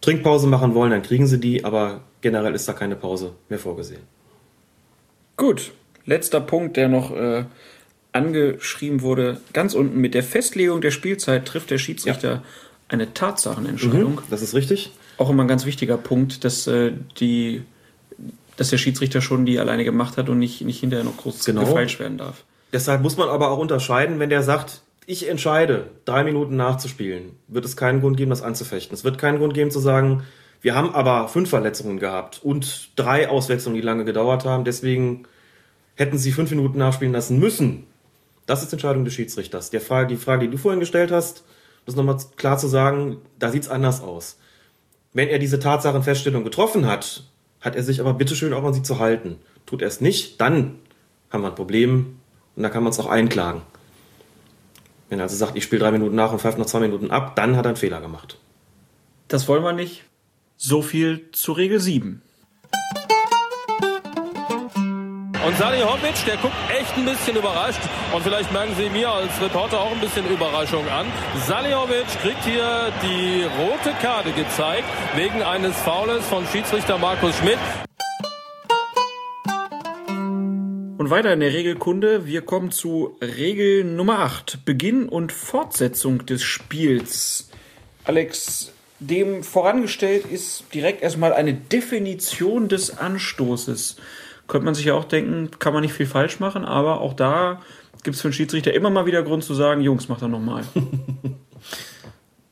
Trinkpause 0.00 0.46
machen 0.46 0.74
wollen, 0.74 0.92
dann 0.92 1.02
kriegen 1.02 1.26
sie 1.26 1.40
die, 1.40 1.64
aber 1.64 2.02
generell 2.20 2.54
ist 2.54 2.68
da 2.68 2.72
keine 2.72 2.94
Pause 2.96 3.32
mehr 3.48 3.58
vorgesehen. 3.58 4.02
Gut, 5.36 5.72
letzter 6.06 6.40
Punkt, 6.40 6.76
der 6.76 6.88
noch 6.88 7.10
äh, 7.14 7.44
angeschrieben 8.12 9.02
wurde. 9.02 9.40
Ganz 9.52 9.74
unten 9.74 10.00
mit 10.00 10.14
der 10.14 10.22
Festlegung 10.22 10.80
der 10.80 10.92
Spielzeit 10.92 11.46
trifft 11.46 11.70
der 11.70 11.78
Schiedsrichter 11.78 12.42
eine 12.88 13.12
Tatsachenentscheidung. 13.12 14.22
Das 14.30 14.42
ist 14.42 14.54
richtig. 14.54 14.92
Auch 15.18 15.30
immer 15.30 15.44
ein 15.44 15.48
ganz 15.48 15.66
wichtiger 15.66 15.96
Punkt, 15.98 16.44
dass 16.44 16.66
äh, 16.66 16.92
die 17.18 17.62
dass 18.56 18.70
der 18.70 18.78
Schiedsrichter 18.78 19.20
schon 19.20 19.46
die 19.46 19.60
alleine 19.60 19.84
gemacht 19.84 20.16
hat 20.16 20.28
und 20.28 20.40
nicht, 20.40 20.62
nicht 20.62 20.80
hinterher 20.80 21.04
noch 21.04 21.16
groß 21.16 21.44
Genau. 21.44 21.64
gefeilscht 21.64 22.00
werden 22.00 22.18
darf. 22.18 22.42
Deshalb 22.72 23.02
muss 23.02 23.16
man 23.16 23.28
aber 23.28 23.50
auch 23.50 23.58
unterscheiden, 23.58 24.18
wenn 24.18 24.30
der 24.30 24.42
sagt, 24.42 24.82
ich 25.06 25.28
entscheide, 25.28 25.90
drei 26.04 26.22
Minuten 26.22 26.56
nachzuspielen, 26.56 27.32
wird 27.46 27.64
es 27.64 27.76
keinen 27.76 28.00
Grund 28.00 28.18
geben, 28.18 28.30
das 28.30 28.42
anzufechten. 28.42 28.94
Es 28.94 29.04
wird 29.04 29.16
keinen 29.16 29.38
Grund 29.38 29.54
geben 29.54 29.70
zu 29.70 29.80
sagen, 29.80 30.24
wir 30.60 30.74
haben 30.74 30.94
aber 30.94 31.28
fünf 31.28 31.48
Verletzungen 31.48 31.98
gehabt 31.98 32.40
und 32.42 32.90
drei 32.96 33.28
Auswechslungen, 33.28 33.80
die 33.80 33.86
lange 33.86 34.04
gedauert 34.04 34.44
haben, 34.44 34.64
deswegen 34.64 35.24
hätten 35.94 36.18
sie 36.18 36.32
fünf 36.32 36.50
Minuten 36.50 36.78
nachspielen 36.78 37.12
lassen 37.12 37.38
müssen. 37.38 37.86
Das 38.44 38.62
ist 38.62 38.72
Entscheidung 38.72 39.04
des 39.04 39.14
Schiedsrichters. 39.14 39.70
Der 39.70 39.80
Frage, 39.80 40.08
die 40.08 40.16
Frage, 40.16 40.46
die 40.46 40.50
du 40.50 40.58
vorhin 40.58 40.80
gestellt 40.80 41.10
hast, 41.10 41.44
das 41.86 41.96
nochmal 41.96 42.18
klar 42.36 42.58
zu 42.58 42.66
sagen, 42.66 43.18
da 43.38 43.50
sieht's 43.50 43.68
anders 43.68 44.02
aus. 44.02 44.38
Wenn 45.14 45.28
er 45.28 45.38
diese 45.38 45.58
Tatsachenfeststellung 45.58 46.44
getroffen 46.44 46.86
hat, 46.86 47.24
hat 47.60 47.76
er 47.76 47.82
sich 47.82 48.00
aber 48.00 48.14
bitteschön 48.14 48.52
auch 48.52 48.64
an 48.64 48.74
sie 48.74 48.82
zu 48.82 48.98
halten. 48.98 49.36
Tut 49.64 49.80
er 49.80 49.88
es 49.88 50.00
nicht, 50.00 50.40
dann 50.40 50.80
haben 51.30 51.42
wir 51.42 51.48
ein 51.48 51.54
Problem 51.54 52.17
und 52.58 52.64
da 52.64 52.70
kann 52.70 52.82
man 52.82 52.90
es 52.90 52.98
auch 52.98 53.06
einklagen. 53.06 53.62
Wenn 55.08 55.20
er 55.20 55.22
also 55.22 55.36
sagt, 55.36 55.56
ich 55.56 55.62
spiele 55.62 55.80
drei 55.80 55.92
Minuten 55.92 56.16
nach 56.16 56.32
und 56.32 56.40
pfeift 56.40 56.58
noch 56.58 56.66
zwei 56.66 56.80
Minuten 56.80 57.12
ab, 57.12 57.36
dann 57.36 57.56
hat 57.56 57.64
er 57.64 57.68
einen 57.68 57.76
Fehler 57.76 58.00
gemacht. 58.00 58.36
Das 59.28 59.46
wollen 59.46 59.62
wir 59.62 59.72
nicht. 59.72 60.02
So 60.56 60.82
viel 60.82 61.30
zu 61.30 61.52
Regel 61.52 61.78
7. 61.78 62.20
Und 65.46 65.56
Salihamidzic, 65.56 66.24
der 66.26 66.36
guckt 66.38 66.56
echt 66.68 66.96
ein 66.96 67.04
bisschen 67.04 67.36
überrascht. 67.36 67.80
Und 68.12 68.22
vielleicht 68.24 68.52
merken 68.52 68.74
Sie 68.76 68.90
mir 68.90 69.08
als 69.08 69.40
Reporter 69.40 69.80
auch 69.80 69.92
ein 69.92 70.00
bisschen 70.00 70.28
Überraschung 70.28 70.86
an. 70.88 71.06
Salihamidzic 71.46 72.20
kriegt 72.22 72.44
hier 72.44 72.92
die 73.04 73.44
rote 73.56 73.92
Karte 74.02 74.32
gezeigt 74.32 74.88
wegen 75.14 75.44
eines 75.44 75.76
Faules 75.76 76.26
von 76.26 76.44
Schiedsrichter 76.48 76.98
Markus 76.98 77.36
Schmidt. 77.36 77.58
Und 80.98 81.10
weiter 81.10 81.32
in 81.32 81.38
der 81.38 81.52
Regelkunde. 81.52 82.26
Wir 82.26 82.42
kommen 82.42 82.72
zu 82.72 83.16
Regel 83.22 83.84
Nummer 83.84 84.18
8. 84.18 84.64
Beginn 84.64 85.08
und 85.08 85.30
Fortsetzung 85.30 86.26
des 86.26 86.42
Spiels. 86.42 87.50
Alex, 88.02 88.72
dem 88.98 89.44
vorangestellt 89.44 90.24
ist 90.26 90.64
direkt 90.74 91.00
erstmal 91.00 91.32
eine 91.32 91.54
Definition 91.54 92.68
des 92.68 92.98
Anstoßes. 92.98 93.94
Könnte 94.48 94.64
man 94.64 94.74
sich 94.74 94.86
ja 94.86 94.94
auch 94.94 95.04
denken, 95.04 95.52
kann 95.60 95.72
man 95.72 95.82
nicht 95.82 95.94
viel 95.94 96.04
falsch 96.04 96.40
machen, 96.40 96.64
aber 96.64 97.00
auch 97.00 97.14
da 97.14 97.62
gibt 98.02 98.16
es 98.16 98.22
für 98.22 98.30
den 98.30 98.34
Schiedsrichter 98.34 98.74
immer 98.74 98.90
mal 98.90 99.06
wieder 99.06 99.22
Grund 99.22 99.44
zu 99.44 99.54
sagen, 99.54 99.82
Jungs, 99.82 100.08
macht 100.08 100.22
er 100.22 100.28
nochmal. 100.28 100.64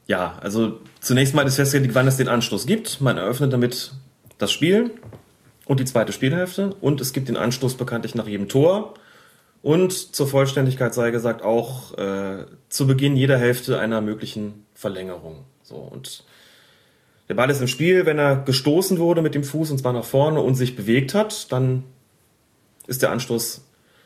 Ja, 0.09 0.39
also 0.41 0.79
zunächst 1.01 1.35
mal 1.35 1.45
ist 1.49 1.57
festgelegt, 1.57 1.97
wann 1.97 2.07
es 2.07 2.17
den 2.17 2.29
Anstoß 2.29 2.67
gibt. 2.67 3.01
Man 3.01 3.17
eröffnet 3.17 3.53
damit 3.53 3.91
das 4.39 4.53
Spiel 4.53 4.93
und 5.67 5.79
die 5.81 5.85
zweite 5.85 6.13
Spielhälfte 6.13 6.75
und 6.81 7.01
es 7.03 7.13
gibt 7.13 7.29
den 7.29 7.37
Anstoß 7.37 7.75
bekanntlich 7.75 8.15
nach 8.15 8.27
jedem 8.27 8.49
Tor. 8.49 8.95
Und 9.63 10.15
zur 10.15 10.29
Vollständigkeit 10.29 10.95
sei 10.95 11.11
gesagt 11.11 11.43
auch 11.43 11.93
äh, 11.99 12.47
zu 12.69 12.87
Beginn 12.87 13.17
jeder 13.17 13.37
Hälfte 13.37 13.79
einer 13.79 14.01
möglichen 14.01 14.65
Verlängerung. 14.75 15.45
So 15.63 15.75
und 15.77 16.25
der 17.29 17.35
Ball 17.35 17.51
ist 17.51 17.61
im 17.61 17.67
Spiel, 17.67 18.07
wenn 18.07 18.19
er 18.19 18.37
gestoßen 18.37 18.99
wurde 18.99 19.21
mit 19.23 19.35
dem 19.35 19.43
Fuß 19.43 19.73
und 19.73 19.79
zwar 19.79 19.93
nach 19.93 20.05
vorne 20.05 20.41
und 20.41 20.55
sich 20.55 20.77
bewegt 20.77 21.13
hat, 21.15 21.51
dann 21.51 21.83
ist 22.87 23.03
der 23.03 23.11
Anstoß 23.11 23.65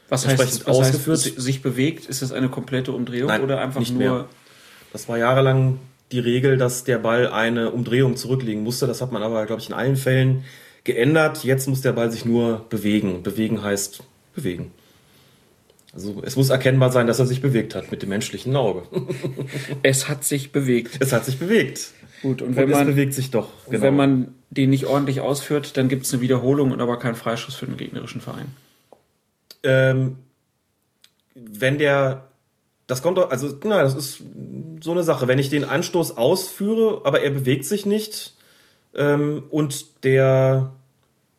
Was 0.08 0.24
Entsprechend 0.24 0.54
heißt, 0.54 0.66
was 0.66 0.78
heißt 0.78 0.88
ausgeführt. 0.94 1.18
si- 1.18 1.34
sich 1.38 1.61
bewegt? 1.61 2.06
Ist 2.06 2.22
das 2.22 2.32
eine 2.32 2.48
komplette 2.48 2.92
Umdrehung 2.92 3.28
Nein, 3.28 3.42
oder 3.42 3.61
einfach 3.61 3.80
nicht 3.80 3.92
nur... 3.92 4.00
mehr. 4.00 4.24
Das 4.94 5.08
war 5.08 5.18
jahrelang 5.18 5.78
die 6.11 6.18
Regel, 6.18 6.56
dass 6.56 6.82
der 6.84 6.98
Ball 6.98 7.28
eine 7.28 7.70
Umdrehung 7.70 8.16
zurücklegen 8.16 8.64
musste. 8.64 8.86
Das 8.86 9.02
hat 9.02 9.12
man 9.12 9.22
aber, 9.22 9.44
glaube 9.46 9.61
ich, 9.61 9.68
in 9.68 9.74
allen 9.74 9.96
Fällen 9.96 10.44
geändert. 10.85 11.45
Jetzt 11.45 11.68
muss 11.68 11.81
der 11.81 11.93
Ball 11.93 12.11
sich 12.11 12.24
nur 12.24 12.66
bewegen. 12.68 13.22
Bewegen 13.22 13.62
heißt 13.62 14.03
bewegen. 14.35 14.72
Also 15.93 16.22
es 16.24 16.37
muss 16.37 16.51
erkennbar 16.51 16.93
sein, 16.93 17.07
dass 17.09 17.18
er 17.18 17.26
sich 17.26 17.43
bewegt 17.43 17.74
hat 17.74 17.91
mit 17.91 18.03
dem 18.03 18.11
menschlichen 18.11 18.55
Auge. 18.57 18.83
Es 19.83 20.09
hat 20.09 20.24
sich 20.24 20.53
bewegt. 20.53 20.97
es 21.01 21.12
hat 21.12 21.24
sich 21.24 21.39
bewegt. 21.39 21.91
Gut, 22.22 22.43
und 22.43 22.49
Und 22.49 22.57
wenn 22.57 22.70
es 22.70 22.76
man, 22.76 22.87
bewegt 22.87 23.14
sich 23.14 23.31
doch. 23.31 23.49
genau. 23.68 23.83
wenn 23.83 23.97
man 23.97 24.35
den 24.51 24.70
nicht 24.70 24.87
ordentlich 24.87 25.20
ausführt, 25.20 25.76
dann 25.76 25.89
gibt 25.89 26.05
es 26.07 26.12
eine 26.12 26.22
Wiederholung 26.22 26.70
und 26.70 26.81
aber 26.81 26.99
keinen 26.99 27.14
Freischuss 27.16 27.55
für 27.55 27.66
den 27.66 27.76
gegnerischen 27.76 28.20
Verein. 28.20 28.47
ähm, 29.64 30.16
wenn 31.35 31.78
der, 31.78 32.28
das 32.87 33.03
kommt 33.03 33.16
doch, 33.18 33.31
also, 33.31 33.49
na, 33.64 33.83
das 33.83 33.95
ist 33.95 34.22
so 34.83 34.91
eine 34.93 35.03
Sache. 35.03 35.28
Wenn 35.28 35.39
ich 35.39 35.49
den 35.49 35.64
Anstoß 35.64 36.16
ausführe, 36.16 37.03
aber 37.05 37.22
er 37.22 37.31
bewegt 37.31 37.64
sich 37.64 37.87
nicht, 37.87 38.35
ähm, 38.95 39.45
und 39.51 40.05
der 40.05 40.72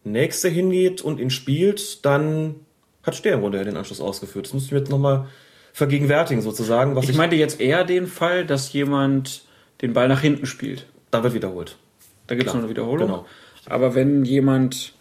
Nächste 0.03 0.49
hingeht 0.49 1.01
und 1.01 1.19
ihn 1.19 1.29
spielt, 1.29 2.05
dann 2.05 2.55
hat 3.03 3.23
der 3.25 3.33
im 3.33 3.41
Grunde 3.41 3.57
ja 3.59 3.63
den 3.63 3.77
Anstoß 3.77 4.01
ausgeführt. 4.01 4.45
Das 4.47 4.53
muss 4.53 4.65
ich 4.65 4.71
mir 4.71 4.79
jetzt 4.79 4.89
nochmal 4.89 5.27
vergegenwärtigen, 5.73 6.41
sozusagen, 6.41 6.95
was 6.95 7.05
ich, 7.05 7.11
Ich 7.11 7.17
meinte 7.17 7.35
jetzt 7.35 7.59
eher 7.61 7.83
den 7.83 8.07
Fall, 8.07 8.45
dass 8.45 8.73
jemand 8.73 9.43
den 9.81 9.93
Ball 9.93 10.07
nach 10.07 10.21
hinten 10.21 10.45
spielt. 10.45 10.85
da 11.11 11.23
wird 11.23 11.33
wiederholt. 11.33 11.77
Da 12.27 12.35
gibt 12.35 12.47
es 12.47 12.53
noch 12.53 12.61
eine 12.61 12.69
Wiederholung. 12.69 13.07
genau. 13.07 13.25
Aber 13.65 13.93
wenn 13.95 14.25
jemand 14.25 14.93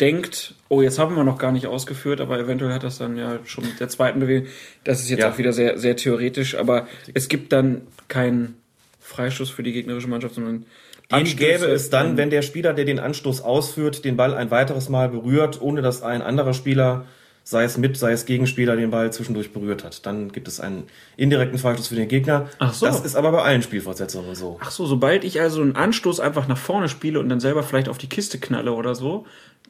denkt, 0.00 0.54
oh, 0.68 0.82
jetzt 0.82 0.98
haben 0.98 1.14
wir 1.14 1.22
noch 1.24 1.38
gar 1.38 1.52
nicht 1.52 1.66
ausgeführt, 1.66 2.20
aber 2.20 2.38
eventuell 2.38 2.72
hat 2.72 2.82
das 2.82 2.98
dann 2.98 3.16
ja 3.16 3.38
schon 3.44 3.64
mit 3.64 3.78
der 3.78 3.88
zweiten 3.88 4.20
Bewegung. 4.20 4.48
Das 4.84 5.00
ist 5.00 5.10
jetzt 5.10 5.20
Ja. 5.20 5.30
auch 5.30 5.38
wieder 5.38 5.52
sehr, 5.52 5.78
sehr 5.78 5.96
theoretisch, 5.96 6.56
aber 6.56 6.88
es 7.14 7.28
gibt 7.28 7.52
dann 7.52 7.82
keinen 8.08 8.56
Freistoß 9.00 9.50
für 9.50 9.62
die 9.62 9.72
gegnerische 9.72 10.08
Mannschaft, 10.08 10.34
sondern 10.34 10.66
Den 11.12 11.20
Anstöße, 11.20 11.36
gäbe 11.36 11.66
es 11.66 11.90
dann, 11.90 12.16
wenn 12.16 12.30
der 12.30 12.42
Spieler, 12.42 12.72
der 12.74 12.84
den 12.84 12.98
Anstoß 12.98 13.42
ausführt, 13.42 14.04
den 14.04 14.16
Ball 14.16 14.34
ein 14.34 14.50
weiteres 14.50 14.88
Mal 14.88 15.08
berührt, 15.08 15.60
ohne 15.60 15.82
dass 15.82 16.02
ein 16.02 16.22
anderer 16.22 16.54
Spieler, 16.54 17.04
sei 17.44 17.64
es 17.64 17.76
mit, 17.76 17.96
sei 17.96 18.12
es 18.12 18.24
Gegenspieler, 18.24 18.76
den 18.76 18.90
Ball 18.90 19.12
zwischendurch 19.12 19.52
berührt 19.52 19.84
hat. 19.84 20.06
Dann 20.06 20.30
gibt 20.32 20.48
es 20.48 20.60
einen 20.60 20.84
indirekten 21.16 21.58
Freistoß 21.58 21.88
für 21.88 21.94
den 21.96 22.08
Gegner. 22.08 22.48
Ach 22.58 22.72
so. 22.72 22.86
Das 22.86 23.04
ist 23.04 23.16
aber 23.16 23.32
bei 23.32 23.42
allen 23.42 23.62
Spielfortsetzungen 23.62 24.34
so. 24.34 24.58
Ach 24.62 24.70
so, 24.70 24.86
sobald 24.86 25.24
ich 25.24 25.40
also 25.40 25.60
einen 25.60 25.76
Anstoß 25.76 26.20
einfach 26.20 26.48
nach 26.48 26.56
vorne 26.58 26.88
spiele 26.88 27.18
und 27.20 27.28
dann 27.28 27.40
selber 27.40 27.62
vielleicht 27.62 27.88
auf 27.88 27.98
die 27.98 28.08
Kiste 28.08 28.38
knalle 28.38 28.72
oder 28.72 28.94
so, 28.94 29.26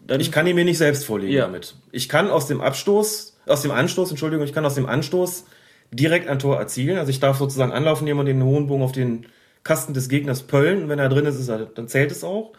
dann 0.06 0.20
Ich 0.20 0.32
kann 0.32 0.46
ihn 0.46 0.54
mir 0.56 0.64
nicht 0.64 0.78
selbst 0.78 1.04
vorlegen 1.04 1.32
Ja. 1.32 1.46
damit. 1.46 1.74
Ich 1.92 2.08
kann 2.08 2.30
aus 2.30 2.46
dem 2.46 2.60
Abstoß, 2.60 3.36
aus 3.46 3.62
dem 3.62 3.70
Anstoß, 3.70 4.10
Entschuldigung, 4.10 4.44
ich 4.44 4.52
kann 4.52 4.66
aus 4.66 4.74
dem 4.74 4.86
Anstoß 4.86 5.44
direkt 5.92 6.28
ein 6.28 6.38
Tor 6.38 6.58
erzielen. 6.58 6.98
Also 6.98 7.10
ich 7.10 7.20
darf 7.20 7.38
sozusagen 7.38 7.72
anlaufen, 7.72 8.04
nehmen 8.04 8.20
und 8.20 8.26
den 8.26 8.42
hohen 8.42 8.66
Bogen 8.66 8.82
auf 8.82 8.92
den 8.92 9.26
Kasten 9.64 9.94
des 9.94 10.08
Gegners 10.08 10.42
pöllen. 10.42 10.84
Und 10.84 10.88
wenn 10.88 10.98
er 10.98 11.08
drin 11.08 11.26
ist, 11.26 11.38
ist 11.38 11.48
er, 11.48 11.66
dann 11.66 11.88
zählt 11.88 12.10
es 12.10 12.24
auch. 12.24 12.52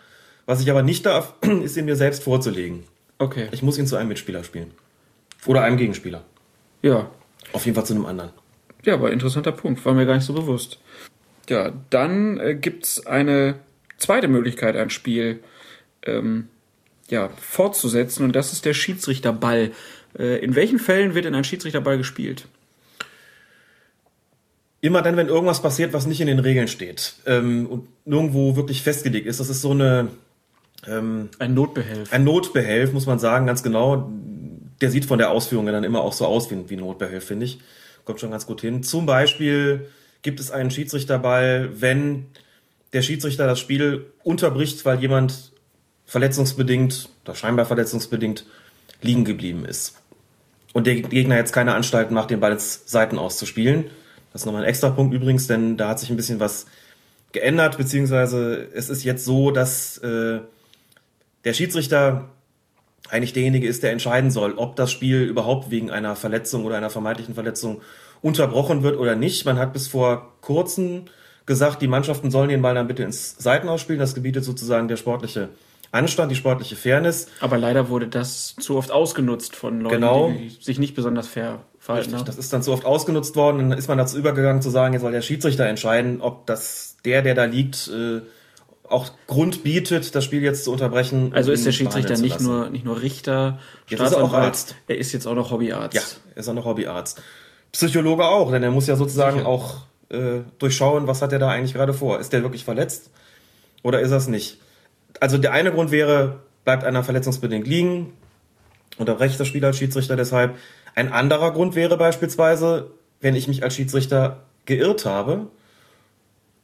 Was 0.45 0.61
ich 0.61 0.69
aber 0.69 0.83
nicht 0.83 1.05
darf, 1.05 1.35
ist 1.63 1.77
ihn 1.77 1.85
mir 1.85 1.95
selbst 1.95 2.23
vorzulegen. 2.23 2.83
okay. 3.19 3.47
Ich 3.51 3.61
muss 3.63 3.77
ihn 3.77 3.87
zu 3.87 3.95
einem 3.95 4.09
Mitspieler 4.09 4.43
spielen. 4.43 4.71
Oder 5.45 5.61
einem 5.63 5.77
Gegenspieler. 5.77 6.23
Ja, 6.81 7.09
Auf 7.51 7.65
jeden 7.65 7.75
Fall 7.75 7.85
zu 7.85 7.93
einem 7.93 8.05
anderen. 8.05 8.31
Ja, 8.85 8.95
aber 8.95 9.11
interessanter 9.11 9.51
Punkt, 9.51 9.85
war 9.85 9.93
mir 9.93 10.05
gar 10.05 10.15
nicht 10.15 10.25
so 10.25 10.33
bewusst. 10.33 10.79
Ja, 11.49 11.73
dann 11.89 12.39
äh, 12.39 12.55
gibt's 12.55 13.05
eine 13.05 13.55
zweite 13.97 14.27
Möglichkeit, 14.27 14.75
ein 14.75 14.89
Spiel 14.89 15.41
ähm, 16.05 16.47
ja, 17.09 17.29
fortzusetzen 17.39 18.23
und 18.25 18.35
das 18.35 18.53
ist 18.53 18.65
der 18.65 18.73
Schiedsrichterball. 18.73 19.71
Äh, 20.17 20.43
in 20.43 20.55
welchen 20.55 20.79
Fällen 20.79 21.15
wird 21.15 21.25
denn 21.25 21.35
ein 21.35 21.43
Schiedsrichterball 21.43 21.97
gespielt? 21.97 22.47
Immer 24.84 25.01
dann, 25.01 25.15
wenn 25.15 25.29
irgendwas 25.29 25.61
passiert, 25.61 25.93
was 25.93 26.07
nicht 26.07 26.19
in 26.19 26.27
den 26.27 26.39
Regeln 26.39 26.67
steht 26.67 27.13
ähm, 27.25 27.67
und 27.67 27.88
nirgendwo 28.05 28.57
wirklich 28.57 28.81
festgelegt 28.81 29.25
ist. 29.27 29.39
Das 29.39 29.47
ist 29.47 29.61
so 29.61 29.71
eine 29.71 30.09
ähm, 30.86 31.29
ein 31.39 31.53
Notbehelf. 31.53 32.11
Ein 32.11 32.25
Notbehelf, 32.25 32.91
muss 32.91 33.05
man 33.05 33.17
sagen, 33.17 33.45
ganz 33.45 33.63
genau. 33.63 34.11
Der 34.81 34.91
sieht 34.91 35.05
von 35.05 35.19
der 35.19 35.31
Ausführung 35.31 35.67
dann 35.67 35.86
immer 35.86 36.01
auch 36.01 36.11
so 36.11 36.25
aus 36.25 36.51
wie, 36.51 36.69
wie 36.69 36.75
ein 36.75 36.81
Notbehelf, 36.81 37.23
finde 37.23 37.45
ich. 37.45 37.59
Kommt 38.03 38.19
schon 38.19 38.31
ganz 38.31 38.45
gut 38.45 38.59
hin. 38.59 38.84
Zum 38.84 39.05
Beispiel 39.05 39.88
gibt 40.21 40.41
es 40.41 40.51
einen 40.51 40.69
Schiedsrichterball, 40.69 41.69
wenn 41.79 42.25
der 42.91 43.03
Schiedsrichter 43.03 43.47
das 43.47 43.61
Spiel 43.61 44.07
unterbricht, 44.25 44.84
weil 44.84 44.99
jemand 44.99 45.53
verletzungsbedingt 46.07 47.07
oder 47.23 47.36
scheinbar 47.36 47.65
verletzungsbedingt 47.65 48.45
liegen 49.01 49.23
geblieben 49.23 49.63
ist. 49.63 49.95
Und 50.73 50.88
der 50.88 50.95
Gegner 50.95 51.38
jetzt 51.38 51.53
keine 51.53 51.73
Anstalten 51.73 52.13
macht, 52.13 52.31
den 52.31 52.41
Ball 52.41 52.51
ins 52.51 52.84
Seiten 52.86 53.17
auszuspielen. 53.17 53.86
Das 54.34 54.41
ist 54.41 54.45
nochmal 54.45 54.63
ein 54.63 54.69
extra 54.69 54.89
Punkt 54.89 55.13
übrigens, 55.13 55.47
denn 55.47 55.77
da 55.77 55.89
hat 55.89 55.99
sich 55.99 56.09
ein 56.09 56.17
bisschen 56.17 56.39
was 56.39 56.65
geändert, 57.31 57.77
beziehungsweise 57.77 58.67
es 58.73 58.89
ist 58.89 59.03
jetzt 59.03 59.25
so, 59.25 59.51
dass 59.51 59.99
äh, 59.99 60.39
der 61.45 61.53
Schiedsrichter 61.53 62.29
eigentlich 63.09 63.34
derjenige 63.34 63.67
ist, 63.67 63.84
der 63.84 63.91
entscheiden 63.91 64.31
soll, 64.31 64.53
ob 64.53 64.75
das 64.75 64.91
Spiel 64.91 65.21
überhaupt 65.21 65.69
wegen 65.69 65.91
einer 65.91 66.15
Verletzung 66.15 66.65
oder 66.65 66.77
einer 66.77 66.89
vermeintlichen 66.89 67.36
Verletzung 67.36 67.81
unterbrochen 68.21 68.81
wird 68.81 68.97
oder 68.97 69.15
nicht. 69.15 69.45
Man 69.45 69.59
hat 69.59 69.73
bis 69.73 69.88
vor 69.88 70.34
kurzem 70.41 71.03
gesagt, 71.45 71.81
die 71.81 71.88
Mannschaften 71.88 72.31
sollen 72.31 72.49
den 72.49 72.61
Ball 72.61 72.73
dann 72.73 72.88
bitte 72.88 73.03
ins 73.03 73.36
Seiten 73.38 73.67
ausspielen. 73.67 73.99
Das 73.99 74.15
gebietet 74.15 74.45
sozusagen 74.45 74.88
der 74.88 74.97
sportliche 74.97 75.49
Anstand, 75.91 76.31
die 76.31 76.36
sportliche 76.36 76.75
Fairness. 76.75 77.27
Aber 77.39 77.57
leider 77.57 77.89
wurde 77.89 78.07
das 78.07 78.55
zu 78.55 78.77
oft 78.77 78.91
ausgenutzt 78.91 79.55
von 79.55 79.81
Leuten, 79.81 79.95
genau. 79.95 80.31
die 80.31 80.49
sich 80.49 80.79
nicht 80.79 80.95
besonders 80.95 81.27
fair 81.27 81.59
verhalten 81.84 82.05
Richtig, 82.05 82.19
haben. 82.19 82.25
Das 82.25 82.38
ist 82.38 82.53
dann 82.53 82.63
zu 82.63 82.71
oft 82.71 82.86
ausgenutzt 82.86 83.36
worden. 83.36 83.69
Dann 83.69 83.77
ist 83.77 83.89
man 83.89 83.97
dazu 83.97 84.17
übergegangen 84.17 84.61
zu 84.61 84.69
sagen, 84.69 84.93
jetzt 84.93 85.01
soll 85.01 85.11
der 85.11 85.21
Schiedsrichter 85.21 85.65
entscheiden, 85.65 86.21
ob 86.21 86.47
das 86.47 86.95
der, 87.03 87.21
der 87.21 87.36
da 87.36 87.43
liegt, 87.43 87.89
äh, 87.89 88.21
auch 88.88 89.09
Grund 89.27 89.63
bietet, 89.63 90.15
das 90.15 90.23
Spiel 90.23 90.41
jetzt 90.43 90.63
zu 90.63 90.71
unterbrechen. 90.71 91.34
Also 91.34 91.51
ist 91.51 91.65
der 91.65 91.73
Schiedsrichter 91.73 92.17
nicht 92.17 92.39
nur, 92.39 92.69
nicht 92.69 92.86
nur 92.86 93.01
Richter, 93.01 93.59
jetzt 93.89 94.01
ist 94.01 94.13
er 94.13 94.23
auch 94.23 94.34
Arzt. 94.34 94.75
Er 94.88 94.97
ist 94.97 95.11
jetzt 95.11 95.27
auch 95.27 95.36
noch 95.36 95.51
Hobbyarzt. 95.51 95.95
Ja, 95.95 96.01
er 96.36 96.38
ist 96.38 96.47
auch 96.47 96.53
noch 96.53 96.65
Hobbyarzt. 96.65 97.21
Psychologe 97.73 98.25
auch, 98.25 98.51
denn 98.51 98.63
er 98.63 98.71
muss 98.71 98.88
ja 98.88 98.95
sozusagen 98.95 99.39
Sicher. 99.39 99.49
auch 99.49 99.81
äh, 100.09 100.41
durchschauen, 100.59 101.07
was 101.07 101.21
hat 101.21 101.34
er 101.34 101.39
da 101.39 101.49
eigentlich 101.49 101.73
gerade 101.73 101.93
vor. 101.93 102.19
Ist 102.19 102.31
der 102.31 102.43
wirklich 102.43 102.63
verletzt 102.63 103.09
oder 103.81 103.99
ist 103.99 104.11
er 104.11 104.17
es 104.17 104.27
nicht? 104.27 104.57
Also 105.19 105.38
der 105.38 105.51
eine 105.51 105.71
Grund 105.71 105.91
wäre, 105.91 106.43
bleibt 106.63 106.86
einer 106.86 107.03
verletzungsbedingt 107.03 107.67
liegen, 107.67 108.13
unterbrecht 108.97 109.38
das 109.38 109.47
Spiel 109.47 109.65
als 109.65 109.77
Schiedsrichter 109.77 110.15
deshalb. 110.15 110.55
Ein 110.95 111.11
anderer 111.11 111.51
Grund 111.51 111.75
wäre 111.75 111.97
beispielsweise, 111.97 112.91
wenn 113.21 113.35
ich 113.35 113.47
mich 113.47 113.63
als 113.63 113.75
Schiedsrichter 113.75 114.43
geirrt 114.65 115.05
habe 115.05 115.47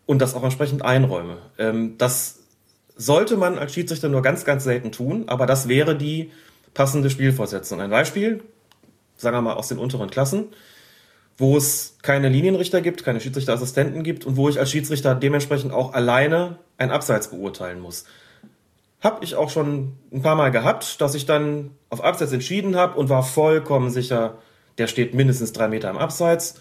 und 0.05 0.19
das 0.19 0.35
auch 0.35 0.43
entsprechend 0.43 0.83
einräume. 0.83 1.37
Ähm, 1.57 1.97
das 1.97 2.39
sollte 2.95 3.37
man 3.37 3.57
als 3.57 3.73
Schiedsrichter 3.73 4.09
nur 4.09 4.21
ganz, 4.21 4.45
ganz 4.45 4.63
selten 4.63 4.91
tun, 4.91 5.25
aber 5.27 5.45
das 5.45 5.67
wäre 5.67 5.95
die 5.95 6.31
passende 6.73 7.09
Spielfortsetzung. 7.09 7.81
Ein 7.81 7.89
Beispiel, 7.89 8.43
sagen 9.17 9.35
wir 9.37 9.41
mal 9.41 9.53
aus 9.53 9.69
den 9.69 9.79
unteren 9.79 10.09
Klassen 10.09 10.49
wo 11.39 11.55
es 11.55 11.95
keine 12.01 12.27
Linienrichter 12.29 12.81
gibt, 12.81 13.03
keine 13.03 13.21
Schiedsrichterassistenten 13.21 14.03
gibt 14.03 14.25
und 14.25 14.35
wo 14.35 14.49
ich 14.49 14.59
als 14.59 14.69
Schiedsrichter 14.69 15.15
dementsprechend 15.15 15.71
auch 15.71 15.93
alleine 15.93 16.57
ein 16.77 16.91
Abseits 16.91 17.29
beurteilen 17.29 17.79
muss. 17.79 18.03
Hab 19.01 19.23
ich 19.23 19.35
auch 19.35 19.49
schon 19.49 19.97
ein 20.11 20.21
paar 20.21 20.35
Mal 20.35 20.51
gehabt, 20.51 20.99
dass 20.99 21.15
ich 21.15 21.25
dann 21.25 21.71
auf 21.89 22.03
Abseits 22.03 22.33
entschieden 22.33 22.75
habe 22.75 22.97
und 22.97 23.09
war 23.09 23.23
vollkommen 23.23 23.89
sicher, 23.89 24.37
der 24.77 24.87
steht 24.87 25.13
mindestens 25.13 25.53
drei 25.53 25.67
Meter 25.67 25.89
am 25.89 25.97
Abseits. 25.97 26.55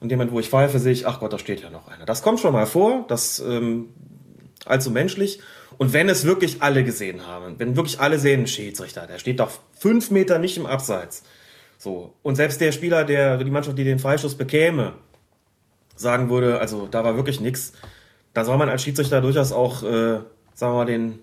Und 0.00 0.10
jemand, 0.10 0.32
wo 0.32 0.40
ich 0.40 0.50
pfeife, 0.50 0.78
sehe 0.78 0.92
ich, 0.92 1.06
ach 1.06 1.20
Gott, 1.20 1.32
da 1.32 1.38
steht 1.38 1.62
ja 1.62 1.70
noch 1.70 1.88
einer. 1.88 2.04
Das 2.04 2.22
kommt 2.22 2.40
schon 2.40 2.52
mal 2.52 2.66
vor, 2.66 3.04
das 3.08 3.38
ähm, 3.38 3.88
allzu 4.66 4.90
menschlich. 4.90 5.40
Und 5.78 5.92
wenn 5.92 6.08
es 6.08 6.24
wirklich 6.24 6.62
alle 6.62 6.84
gesehen 6.84 7.26
haben, 7.26 7.54
wenn 7.58 7.76
wirklich 7.76 8.00
alle 8.00 8.18
sehen, 8.18 8.46
Schiedsrichter, 8.46 9.06
der 9.06 9.18
steht 9.18 9.40
doch 9.40 9.50
fünf 9.72 10.10
Meter 10.10 10.38
nicht 10.38 10.56
im 10.56 10.66
Abseits, 10.66 11.22
so. 11.78 12.14
Und 12.22 12.36
selbst 12.36 12.60
der 12.60 12.72
Spieler, 12.72 13.04
der, 13.04 13.38
die 13.38 13.50
Mannschaft, 13.50 13.76
die 13.76 13.84
den 13.84 13.98
Freischuss 13.98 14.36
bekäme, 14.36 14.94
sagen 15.96 16.30
würde, 16.30 16.60
also 16.60 16.86
da 16.86 17.04
war 17.04 17.16
wirklich 17.16 17.40
nichts, 17.40 17.72
da 18.32 18.44
soll 18.44 18.56
man 18.56 18.68
als 18.68 18.82
Schiedsrichter 18.82 19.20
durchaus 19.20 19.52
auch, 19.52 19.82
äh, 19.82 20.20
sagen 20.54 20.72
wir 20.72 20.74
mal, 20.74 20.86
den 20.86 21.18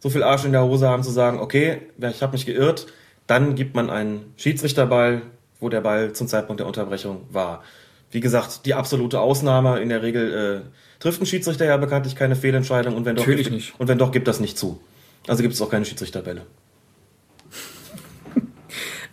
so 0.00 0.10
viel 0.10 0.22
Arsch 0.22 0.44
in 0.44 0.52
der 0.52 0.64
Hose 0.64 0.88
haben 0.88 1.02
zu 1.02 1.10
sagen, 1.10 1.38
okay, 1.38 1.82
ich 1.98 2.22
habe 2.22 2.32
mich 2.32 2.46
geirrt, 2.46 2.86
dann 3.26 3.54
gibt 3.54 3.76
man 3.76 3.90
einen 3.90 4.32
Schiedsrichterball, 4.36 5.22
wo 5.60 5.68
der 5.68 5.82
Ball 5.82 6.12
zum 6.12 6.26
Zeitpunkt 6.26 6.60
der 6.60 6.66
Unterbrechung 6.66 7.26
war. 7.30 7.62
Wie 8.10 8.20
gesagt, 8.20 8.66
die 8.66 8.74
absolute 8.74 9.20
Ausnahme. 9.20 9.80
In 9.80 9.88
der 9.88 10.02
Regel 10.02 10.64
äh, 10.66 11.00
trifft 11.00 11.20
ein 11.22 11.26
Schiedsrichter 11.26 11.64
ja 11.64 11.76
bekanntlich 11.76 12.16
keine 12.16 12.34
Fehlentscheidung 12.34 12.96
und 12.96 13.04
wenn 13.04 13.14
doch, 13.14 13.26
Natürlich 13.26 13.50
nicht. 13.50 13.78
und 13.78 13.86
wenn 13.86 13.98
doch, 13.98 14.10
gibt 14.10 14.26
das 14.26 14.40
nicht 14.40 14.58
zu. 14.58 14.80
Also 15.28 15.42
gibt 15.42 15.54
es 15.54 15.62
auch 15.62 15.70
keine 15.70 15.84
Schiedsrichterbälle. 15.84 16.42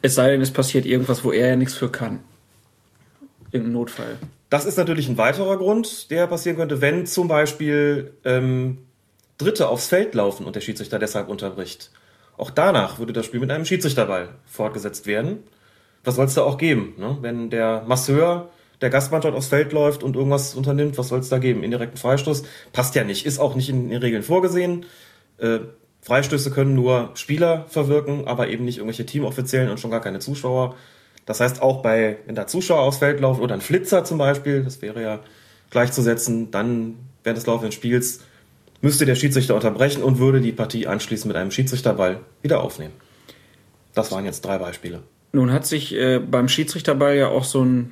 Es 0.01 0.15
sei 0.15 0.31
denn, 0.31 0.41
es 0.41 0.51
passiert 0.51 0.85
irgendwas, 0.85 1.23
wo 1.23 1.31
er 1.31 1.49
ja 1.49 1.55
nichts 1.55 1.73
für 1.73 1.89
kann. 1.89 2.19
Irgendein 3.51 3.73
Notfall. 3.73 4.17
Das 4.49 4.65
ist 4.65 4.77
natürlich 4.77 5.09
ein 5.09 5.17
weiterer 5.17 5.57
Grund, 5.57 6.11
der 6.11 6.27
passieren 6.27 6.57
könnte, 6.57 6.81
wenn 6.81 7.05
zum 7.05 7.27
Beispiel 7.27 8.13
ähm, 8.23 8.77
Dritte 9.37 9.69
aufs 9.69 9.87
Feld 9.87 10.15
laufen 10.15 10.45
und 10.45 10.55
der 10.55 10.61
Schiedsrichter 10.61 10.99
deshalb 10.99 11.29
unterbricht. 11.29 11.91
Auch 12.37 12.51
danach 12.51 12.99
würde 12.99 13.13
das 13.13 13.25
Spiel 13.25 13.39
mit 13.39 13.51
einem 13.51 13.65
Schiedsrichterball 13.65 14.29
fortgesetzt 14.45 15.07
werden. 15.07 15.43
Was 16.03 16.15
soll 16.15 16.25
es 16.25 16.35
da 16.35 16.43
auch 16.43 16.57
geben? 16.57 16.93
Ne? 16.97 17.17
Wenn 17.21 17.49
der 17.49 17.83
Masseur 17.87 18.49
der 18.81 18.89
Gastmannschaft 18.89 19.35
aufs 19.35 19.47
Feld 19.47 19.73
läuft 19.73 20.03
und 20.03 20.15
irgendwas 20.15 20.53
unternimmt, 20.53 20.97
was 20.97 21.07
soll 21.07 21.19
es 21.19 21.29
da 21.29 21.39
geben? 21.39 21.63
Indirekten 21.63 21.97
Freistoß? 21.97 22.43
Passt 22.73 22.95
ja 22.95 23.03
nicht, 23.03 23.25
ist 23.25 23.39
auch 23.39 23.55
nicht 23.55 23.69
in 23.69 23.89
den 23.89 23.99
Regeln 23.99 24.23
vorgesehen. 24.23 24.85
Äh, 25.39 25.59
Freistöße 26.01 26.51
können 26.51 26.75
nur 26.75 27.11
Spieler 27.15 27.65
verwirken, 27.67 28.27
aber 28.27 28.49
eben 28.49 28.65
nicht 28.65 28.77
irgendwelche 28.77 29.05
Teamoffiziellen 29.05 29.69
und 29.69 29.79
schon 29.79 29.91
gar 29.91 30.01
keine 30.01 30.19
Zuschauer. 30.19 30.75
Das 31.25 31.41
heißt, 31.41 31.61
auch 31.61 31.81
bei, 31.81 32.19
wenn 32.25 32.35
da 32.35 32.47
Zuschauer 32.47 32.81
aufs 32.81 32.99
Feld 32.99 33.19
laufen 33.19 33.41
oder 33.41 33.55
ein 33.55 33.61
Flitzer 33.61 34.05
zum 34.05 34.17
Beispiel, 34.17 34.63
das 34.63 34.81
wäre 34.81 35.01
ja 35.01 35.19
gleichzusetzen, 35.71 36.51
dann 36.51 36.95
während 37.23 37.37
des 37.37 37.45
laufenden 37.45 37.73
Spiels 37.73 38.21
müsste 38.81 39.05
der 39.05 39.15
Schiedsrichter 39.15 39.55
unterbrechen 39.55 40.03
und 40.03 40.19
würde 40.19 40.41
die 40.41 40.51
Partie 40.51 40.87
anschließend 40.87 41.27
mit 41.27 41.37
einem 41.37 41.51
Schiedsrichterball 41.51 42.19
wieder 42.41 42.61
aufnehmen. 42.61 42.93
Das 43.93 44.11
waren 44.11 44.25
jetzt 44.25 44.45
drei 44.45 44.57
Beispiele. 44.57 45.01
Nun 45.31 45.51
hat 45.51 45.65
sich 45.65 45.93
äh, 45.95 46.19
beim 46.19 46.47
Schiedsrichterball 46.47 47.15
ja 47.15 47.27
auch 47.27 47.43
so 47.43 47.63
ein 47.63 47.91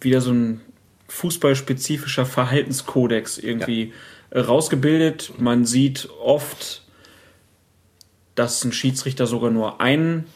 wieder 0.00 0.20
so 0.20 0.32
ein 0.32 0.60
fußballspezifischer 1.08 2.26
Verhaltenskodex 2.26 3.38
irgendwie 3.38 3.92
ja. 4.34 4.40
rausgebildet. 4.40 5.34
Man 5.38 5.64
sieht 5.64 6.08
oft 6.22 6.82
dass 8.34 8.64
ein 8.64 8.72
Schiedsrichter 8.72 9.26
sogar 9.26 9.50
nur 9.50 9.80
einen 9.80 10.26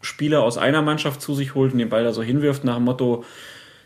Spieler 0.00 0.42
aus 0.42 0.58
einer 0.58 0.82
Mannschaft 0.82 1.20
zu 1.20 1.34
sich 1.34 1.54
holt 1.54 1.72
und 1.72 1.78
den 1.78 1.88
Ball 1.88 2.04
da 2.04 2.12
so 2.12 2.22
hinwirft 2.22 2.64
nach 2.64 2.76
dem 2.76 2.84
Motto, 2.84 3.24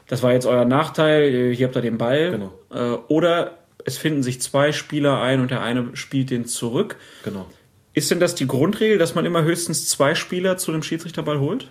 das 0.09 0.23
war 0.23 0.33
jetzt 0.33 0.47
euer 0.47 0.65
Nachteil, 0.65 1.53
hier 1.55 1.67
habt 1.67 1.77
ihr 1.77 1.83
den 1.83 1.99
Ball. 1.99 2.31
Genau. 2.31 2.53
Äh, 2.73 2.99
oder 3.09 3.59
es 3.87 3.97
finden 3.97 4.23
sich 4.23 4.43
zwei 4.43 4.73
Spieler 4.73 5.21
ein 5.23 5.41
und 5.41 5.51
der 5.51 5.63
eine 5.63 5.97
spielt 5.97 6.31
den 6.31 6.45
zurück. 6.45 6.97
Genau. 7.25 7.47
Ist 7.95 8.11
denn 8.11 8.21
das 8.21 8.35
die 8.35 8.49
Grundregel, 8.49 8.99
dass 8.99 9.15
man 9.15 9.25
immer 9.25 9.45
höchstens 9.45 9.89
zwei 9.89 10.15
Spieler 10.15 10.59
zu 10.59 10.73
dem 10.73 10.83
Schiedsrichterball 10.83 11.39
holt? 11.39 11.71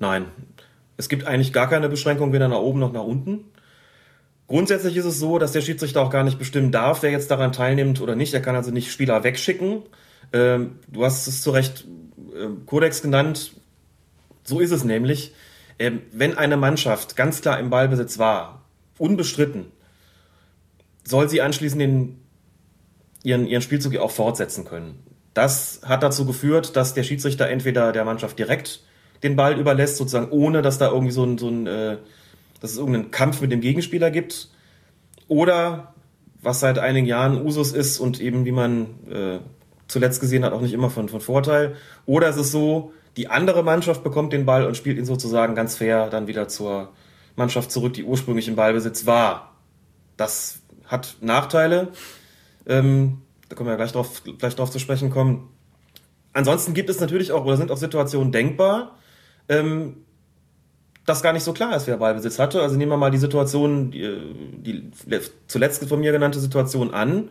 Nein. 0.00 0.26
Es 0.96 1.08
gibt 1.08 1.26
eigentlich 1.26 1.52
gar 1.52 1.68
keine 1.70 1.88
Beschränkung 1.88 2.32
weder 2.32 2.48
nach 2.48 2.58
oben 2.58 2.80
noch 2.80 2.92
nach 2.92 3.04
unten. 3.04 3.44
Grundsätzlich 4.48 4.96
ist 4.96 5.04
es 5.04 5.20
so, 5.20 5.38
dass 5.38 5.52
der 5.52 5.60
Schiedsrichter 5.60 6.02
auch 6.02 6.10
gar 6.10 6.24
nicht 6.24 6.40
bestimmen 6.40 6.72
darf, 6.72 7.02
wer 7.02 7.12
jetzt 7.12 7.30
daran 7.30 7.52
teilnimmt 7.52 8.00
oder 8.00 8.16
nicht. 8.16 8.34
Er 8.34 8.42
kann 8.42 8.56
also 8.56 8.72
nicht 8.72 8.90
Spieler 8.90 9.22
wegschicken. 9.22 9.82
Ähm, 10.32 10.80
du 10.88 11.04
hast 11.04 11.28
es 11.28 11.40
zu 11.42 11.52
Recht 11.52 11.86
Kodex 12.66 13.00
genannt. 13.00 13.52
So 14.42 14.58
ist 14.58 14.72
es 14.72 14.82
nämlich. 14.82 15.34
Ähm, 15.78 16.02
wenn 16.10 16.36
eine 16.36 16.56
Mannschaft 16.56 17.14
ganz 17.14 17.42
klar 17.42 17.60
im 17.60 17.70
Ballbesitz 17.70 18.18
war, 18.18 18.64
unbestritten, 18.98 19.66
soll 21.08 21.28
sie 21.28 21.40
anschließend 21.40 21.80
den, 21.80 22.20
ihren, 23.22 23.46
ihren 23.46 23.62
Spielzug 23.62 23.96
auch 23.96 24.10
fortsetzen 24.10 24.64
können. 24.64 25.02
Das 25.34 25.80
hat 25.84 26.02
dazu 26.02 26.26
geführt, 26.26 26.76
dass 26.76 26.94
der 26.94 27.02
Schiedsrichter 27.02 27.48
entweder 27.48 27.92
der 27.92 28.04
Mannschaft 28.04 28.38
direkt 28.38 28.82
den 29.22 29.36
Ball 29.36 29.58
überlässt, 29.58 29.96
sozusagen 29.96 30.30
ohne, 30.30 30.62
dass 30.62 30.78
da 30.78 30.90
irgendwie 30.90 31.12
so 31.12 31.24
ein, 31.24 31.38
so 31.38 31.48
ein 31.48 31.66
äh, 31.66 31.96
dass 32.60 32.72
es 32.72 32.78
irgendeinen 32.78 33.10
Kampf 33.10 33.40
mit 33.40 33.52
dem 33.52 33.60
Gegenspieler 33.60 34.10
gibt, 34.10 34.48
oder 35.28 35.94
was 36.40 36.60
seit 36.60 36.78
einigen 36.78 37.06
Jahren 37.06 37.44
Usus 37.44 37.72
ist 37.72 37.98
und 38.00 38.20
eben 38.20 38.44
wie 38.44 38.52
man 38.52 38.86
äh, 39.10 39.38
zuletzt 39.86 40.20
gesehen 40.20 40.44
hat, 40.44 40.52
auch 40.52 40.60
nicht 40.60 40.72
immer 40.72 40.90
von, 40.90 41.08
von 41.08 41.20
Vorteil. 41.20 41.76
Oder 42.06 42.28
es 42.28 42.36
ist 42.36 42.52
so, 42.52 42.92
die 43.16 43.28
andere 43.28 43.62
Mannschaft 43.62 44.02
bekommt 44.02 44.32
den 44.32 44.46
Ball 44.46 44.64
und 44.64 44.76
spielt 44.76 44.98
ihn 44.98 45.04
sozusagen 45.04 45.54
ganz 45.54 45.76
fair 45.76 46.08
dann 46.08 46.26
wieder 46.26 46.48
zur 46.48 46.90
Mannschaft 47.36 47.70
zurück, 47.70 47.94
die 47.94 48.04
ursprünglich 48.04 48.48
im 48.48 48.56
Ballbesitz 48.56 49.06
war. 49.06 49.56
Das 50.16 50.57
hat 50.88 51.16
Nachteile. 51.20 51.88
Ähm, 52.66 53.22
da 53.48 53.56
können 53.56 53.68
wir 53.68 53.72
ja 53.72 53.76
gleich 53.76 53.92
drauf, 53.92 54.22
gleich 54.38 54.56
drauf 54.56 54.70
zu 54.70 54.78
sprechen 54.78 55.10
kommen. 55.10 55.48
Ansonsten 56.32 56.74
gibt 56.74 56.90
es 56.90 57.00
natürlich 57.00 57.32
auch, 57.32 57.44
oder 57.44 57.56
sind 57.56 57.70
auch 57.70 57.78
Situationen 57.78 58.32
denkbar, 58.32 58.96
ähm, 59.48 60.04
das 61.06 61.22
gar 61.22 61.32
nicht 61.32 61.42
so 61.42 61.54
klar 61.54 61.74
ist, 61.74 61.86
wer 61.86 61.96
Ballbesitz 61.96 62.38
hatte. 62.38 62.60
Also 62.60 62.76
nehmen 62.76 62.92
wir 62.92 62.98
mal 62.98 63.10
die 63.10 63.18
Situation, 63.18 63.90
die, 63.90 64.20
die 64.62 64.90
zuletzt 65.46 65.82
von 65.88 66.00
mir 66.00 66.12
genannte 66.12 66.38
Situation 66.38 66.92
an. 66.92 67.30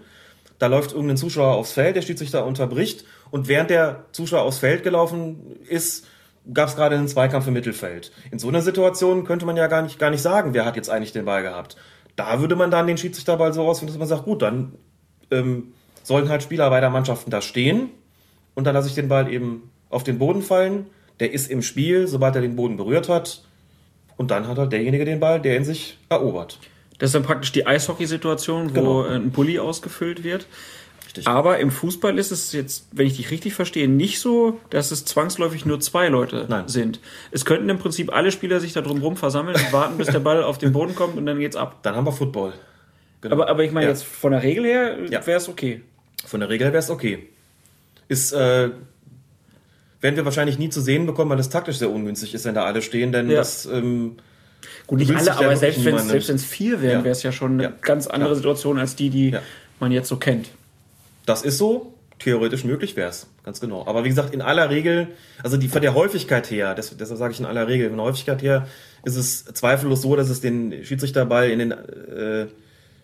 Da 0.57 0.65
läuft 0.65 0.93
irgendein 0.93 1.17
Zuschauer 1.17 1.55
aufs 1.55 1.73
Feld, 1.73 1.95
der 1.95 2.01
Schiedsrichter 2.01 2.45
unterbricht 2.45 3.05
und 3.29 3.47
während 3.47 3.69
der 3.69 4.05
Zuschauer 4.11 4.41
aufs 4.41 4.57
Feld 4.57 4.81
gelaufen 4.81 5.57
ist, 5.69 6.07
gab 6.51 6.69
es 6.69 6.75
gerade 6.75 6.95
einen 6.95 7.07
Zweikampf 7.07 7.45
im 7.47 7.53
Mittelfeld. 7.53 8.11
In 8.31 8.39
so 8.39 8.47
einer 8.47 8.61
Situation 8.61 9.25
könnte 9.25 9.45
man 9.45 9.57
ja 9.57 9.67
gar 9.67 9.83
nicht, 9.83 9.99
gar 9.99 10.09
nicht 10.09 10.21
sagen, 10.21 10.53
wer 10.53 10.65
hat 10.65 10.75
jetzt 10.75 10.89
eigentlich 10.89 11.11
den 11.11 11.25
Ball 11.25 11.43
gehabt. 11.43 11.77
Da 12.17 12.41
würde 12.41 12.57
man 12.57 12.69
dann 12.69 12.87
den 12.87 12.97
Schiedsrichterball 12.97 13.53
so 13.53 13.61
ausführen, 13.61 13.87
dass 13.87 13.97
man 13.97 14.07
sagt, 14.07 14.25
gut, 14.25 14.41
dann 14.41 14.73
ähm, 15.31 15.71
sollen 16.03 16.27
halt 16.27 16.43
Spieler 16.43 16.69
beider 16.69 16.89
Mannschaften 16.89 17.31
da 17.31 17.41
stehen 17.41 17.89
und 18.55 18.65
dann 18.65 18.73
lasse 18.73 18.89
ich 18.89 18.95
den 18.95 19.07
Ball 19.07 19.31
eben 19.31 19.71
auf 19.89 20.03
den 20.03 20.19
Boden 20.19 20.41
fallen. 20.41 20.87
Der 21.19 21.31
ist 21.31 21.49
im 21.49 21.61
Spiel, 21.61 22.07
sobald 22.07 22.35
er 22.35 22.41
den 22.41 22.55
Boden 22.55 22.75
berührt 22.75 23.07
hat. 23.07 23.43
Und 24.17 24.31
dann 24.31 24.47
hat 24.47 24.57
halt 24.57 24.71
derjenige 24.71 25.05
den 25.05 25.19
Ball, 25.19 25.39
der 25.39 25.57
ihn 25.57 25.63
sich 25.63 25.97
erobert. 26.09 26.59
Das 26.97 27.09
ist 27.09 27.15
dann 27.15 27.23
praktisch 27.23 27.51
die 27.51 27.67
Eishockey-Situation, 27.67 28.69
wo 28.69 28.73
genau. 28.73 29.01
ein 29.03 29.31
Pulli 29.31 29.59
ausgefüllt 29.59 30.23
wird. 30.23 30.47
Richtig. 31.17 31.27
Aber 31.27 31.59
im 31.59 31.71
Fußball 31.71 32.17
ist 32.17 32.31
es 32.31 32.51
jetzt, 32.53 32.87
wenn 32.91 33.07
ich 33.07 33.17
dich 33.17 33.31
richtig 33.31 33.53
verstehe, 33.53 33.87
nicht 33.87 34.19
so, 34.19 34.59
dass 34.69 34.91
es 34.91 35.05
zwangsläufig 35.05 35.65
nur 35.65 35.79
zwei 35.79 36.09
Leute 36.09 36.45
Nein. 36.47 36.67
sind. 36.67 36.99
Es 37.31 37.43
könnten 37.43 37.67
im 37.69 37.79
Prinzip 37.79 38.13
alle 38.13 38.31
Spieler 38.31 38.59
sich 38.59 38.73
da 38.73 38.81
drumherum 38.81 39.17
versammeln 39.17 39.55
und 39.55 39.73
warten, 39.73 39.97
bis 39.97 40.07
der 40.07 40.19
Ball 40.19 40.43
auf 40.43 40.57
den 40.57 40.71
Boden 40.71 40.95
kommt 40.95 41.17
und 41.17 41.25
dann 41.25 41.39
geht's 41.39 41.55
ab. 41.55 41.79
Dann 41.81 41.95
haben 41.95 42.05
wir 42.05 42.11
Football. 42.11 42.53
Genau. 43.21 43.33
Aber, 43.33 43.49
aber 43.49 43.63
ich 43.63 43.71
meine 43.71 43.87
ja. 43.87 43.91
jetzt 43.91 44.03
von 44.03 44.31
der 44.31 44.43
Regel 44.43 44.65
her 44.65 44.97
ja. 45.09 45.25
wäre 45.25 45.37
es 45.37 45.49
okay. 45.49 45.81
Von 46.25 46.39
der 46.39 46.49
Regel 46.49 46.65
her 46.65 46.73
wäre 46.73 46.83
es 46.83 46.89
okay. 46.89 47.27
Ist, 48.07 48.31
äh, 48.31 48.69
werden 50.01 50.15
wir 50.15 50.25
wahrscheinlich 50.25 50.59
nie 50.59 50.69
zu 50.69 50.81
sehen 50.81 51.05
bekommen, 51.05 51.31
weil 51.31 51.37
das 51.37 51.49
taktisch 51.49 51.77
sehr 51.77 51.89
ungünstig 51.89 52.33
ist, 52.33 52.45
wenn 52.45 52.55
da 52.55 52.65
alle 52.65 52.81
stehen, 52.81 53.11
denn 53.11 53.29
ja. 53.29 53.37
das, 53.37 53.65
ähm, 53.65 54.17
Gut, 54.85 54.99
nicht 54.99 55.13
alle, 55.13 55.35
aber 55.35 55.55
selbst 55.55 55.83
wenn 55.83 55.95
es 55.95 56.45
vier 56.45 56.81
wären, 56.81 57.03
wäre 57.03 57.11
es 57.11 57.23
ja 57.23 57.31
schon 57.31 57.59
eine 57.59 57.73
ganz 57.81 58.07
andere 58.07 58.35
Situation 58.35 58.79
als 58.79 58.95
die, 58.95 59.09
die 59.09 59.35
man 59.79 59.91
jetzt 59.91 60.07
so 60.07 60.17
kennt. 60.17 60.49
Das 61.27 61.43
ist 61.43 61.59
so. 61.59 61.93
Theoretisch 62.19 62.63
möglich 62.63 62.95
wäre 62.95 63.09
es, 63.09 63.27
ganz 63.43 63.59
genau. 63.59 63.85
Aber 63.85 64.03
wie 64.03 64.09
gesagt, 64.09 64.33
in 64.33 64.41
aller 64.41 64.71
Regel, 64.71 65.09
also 65.43 65.55
die 65.55 65.67
von 65.67 65.83
der 65.83 65.93
Häufigkeit 65.93 66.49
her, 66.49 66.73
deshalb, 66.73 66.97
deshalb 66.97 67.19
sage 67.19 67.33
ich 67.33 67.39
in 67.39 67.45
aller 67.45 67.67
Regel, 67.67 67.89
von 67.89 67.97
der 67.97 68.07
Häufigkeit 68.07 68.41
her 68.41 68.67
ist 69.03 69.17
es 69.17 69.45
zweifellos 69.45 70.01
so, 70.01 70.15
dass 70.15 70.29
es 70.29 70.41
den 70.41 70.83
Schiedsrichterball 70.83 71.51
in 71.51 71.59
den 71.59 71.71
äh, 71.73 72.47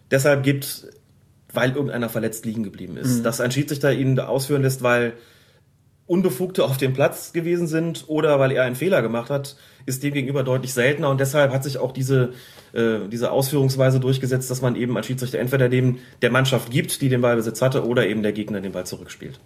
deshalb 0.10 0.42
gibt, 0.42 0.88
weil 1.54 1.74
irgendeiner 1.74 2.10
verletzt 2.10 2.44
liegen 2.44 2.64
geblieben 2.64 2.98
ist. 2.98 3.20
Mhm. 3.20 3.24
Dass 3.24 3.40
ein 3.40 3.52
Schiedsrichter 3.52 3.94
ihn 3.94 4.20
ausführen 4.20 4.64
lässt, 4.64 4.82
weil 4.82 5.14
Unbefugte 6.08 6.64
auf 6.64 6.78
dem 6.78 6.94
Platz 6.94 7.34
gewesen 7.34 7.68
sind 7.68 8.06
oder 8.08 8.40
weil 8.40 8.52
er 8.52 8.64
einen 8.64 8.76
Fehler 8.76 9.04
gemacht 9.04 9.30
hat, 9.30 9.58
ist 9.86 10.02
dem 10.02 10.14
gegenüber 10.14 10.42
deutlich 10.42 10.74
seltener 10.74 11.10
und 11.10 11.20
deshalb 11.20 11.54
hat 11.54 11.64
sich 11.64 11.78
auch 11.78 11.92
diese, 11.92 12.34
äh, 12.74 13.08
diese 13.12 13.32
Ausführungsweise 13.32 14.00
durchgesetzt, 14.00 14.50
dass 14.50 14.62
man 14.62 14.76
eben 14.76 14.98
als 14.98 15.06
Schiedsrichter 15.06 15.40
entweder 15.40 15.70
dem 15.70 16.00
der 16.22 16.32
Mannschaft 16.32 16.72
gibt, 16.72 17.02
die 17.02 17.10
den 17.10 17.22
Ballbesitz 17.22 17.62
hatte, 17.62 17.86
oder 17.86 18.08
eben 18.08 18.24
der 18.24 18.34
Gegner 18.34 18.62
den 18.62 18.72
Ball 18.72 18.86
zurückspielt. 18.86 19.40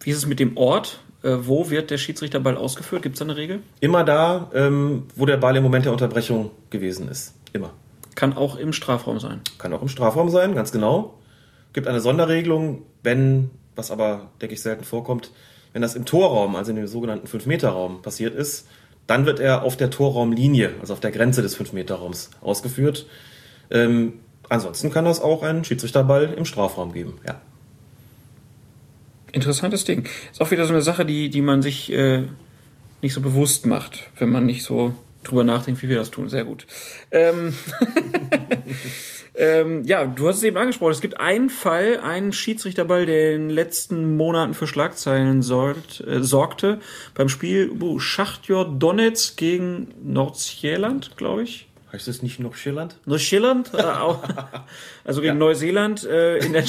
Wie 0.00 0.10
ist 0.10 0.18
es 0.18 0.26
mit 0.26 0.40
dem 0.40 0.56
Ort? 0.56 1.00
Äh, 1.22 1.36
wo 1.42 1.70
wird 1.70 1.90
der 1.90 1.98
Schiedsrichterball 1.98 2.56
ausgeführt? 2.56 3.02
Gibt 3.02 3.16
es 3.16 3.18
da 3.18 3.24
eine 3.24 3.36
Regel? 3.36 3.60
Immer 3.80 4.04
da, 4.04 4.50
ähm, 4.54 5.04
wo 5.14 5.26
der 5.26 5.36
Ball 5.36 5.56
im 5.56 5.62
Moment 5.62 5.84
der 5.84 5.92
Unterbrechung 5.92 6.50
gewesen 6.70 7.08
ist. 7.08 7.34
Immer. 7.52 7.72
Kann 8.14 8.34
auch 8.34 8.56
im 8.56 8.72
Strafraum 8.72 9.20
sein. 9.20 9.42
Kann 9.58 9.72
auch 9.72 9.82
im 9.82 9.88
Strafraum 9.88 10.30
sein, 10.30 10.54
ganz 10.54 10.72
genau. 10.72 11.18
Gibt 11.72 11.86
eine 11.86 12.00
Sonderregelung, 12.00 12.82
wenn, 13.02 13.50
was 13.74 13.90
aber, 13.90 14.30
denke 14.40 14.54
ich, 14.54 14.62
selten 14.62 14.84
vorkommt, 14.84 15.30
wenn 15.74 15.82
das 15.82 15.94
im 15.94 16.06
Torraum, 16.06 16.56
also 16.56 16.70
in 16.70 16.76
dem 16.76 16.86
sogenannten 16.86 17.26
5-Meter-Raum 17.26 18.00
passiert 18.00 18.34
ist, 18.34 18.66
dann 19.06 19.26
wird 19.26 19.40
er 19.40 19.62
auf 19.62 19.76
der 19.76 19.90
Torraumlinie, 19.90 20.74
also 20.80 20.92
auf 20.92 21.00
der 21.00 21.12
Grenze 21.12 21.42
des 21.42 21.58
5-Meter-Raums 21.58 22.30
ausgeführt. 22.40 23.06
Ähm, 23.70 24.14
ansonsten 24.48 24.90
kann 24.90 25.04
das 25.04 25.20
auch 25.20 25.42
einen 25.42 25.64
Schiedsrichterball 25.64 26.34
im 26.36 26.44
Strafraum 26.44 26.92
geben, 26.92 27.18
ja. 27.26 27.40
Interessantes 29.32 29.84
Ding. 29.84 30.08
Ist 30.32 30.40
auch 30.40 30.50
wieder 30.50 30.64
so 30.64 30.72
eine 30.72 30.82
Sache, 30.82 31.04
die, 31.04 31.28
die 31.28 31.42
man 31.42 31.60
sich 31.60 31.92
äh, 31.92 32.22
nicht 33.02 33.12
so 33.12 33.20
bewusst 33.20 33.66
macht, 33.66 34.10
wenn 34.18 34.30
man 34.30 34.46
nicht 34.46 34.62
so 34.62 34.94
drüber 35.28 35.44
nachdenkt, 35.44 35.82
wie 35.82 35.88
wir 35.88 35.96
das 35.96 36.10
tun. 36.10 36.28
Sehr 36.28 36.44
gut. 36.44 36.66
Ähm 37.10 37.54
Ähm, 39.38 39.84
ja, 39.84 40.06
du 40.06 40.28
hast 40.28 40.38
es 40.38 40.42
eben 40.44 40.56
angesprochen. 40.56 40.92
Es 40.92 41.02
gibt 41.02 41.20
einen 41.20 41.50
Fall, 41.50 42.00
einen 42.00 42.32
Schiedsrichterball, 42.32 43.04
der 43.04 43.34
in 43.34 43.48
den 43.48 43.50
letzten 43.50 44.16
Monaten 44.16 44.54
für 44.54 44.66
Schlagzeilen 44.66 45.42
sorgt, 45.42 46.00
äh, 46.00 46.22
sorgte. 46.22 46.80
Beim 47.14 47.28
Spiel 47.28 47.70
uh, 47.70 47.98
Schachtjor 47.98 48.64
Donetsk 48.64 49.36
gegen 49.36 49.88
Nordsjælland, 50.02 51.18
glaube 51.18 51.42
ich. 51.42 51.68
Heißt 51.92 52.08
es 52.08 52.22
nicht 52.22 52.40
Nordsjælland? 52.40 52.96
Nordsjælland, 53.04 53.72
äh, 53.74 53.82
auch, 53.82 54.22
also 55.04 55.20
gegen 55.20 55.34
ja. 55.34 55.38
Neuseeland 55.38 56.04
äh, 56.04 56.38
in 56.38 56.54
der 56.54 56.64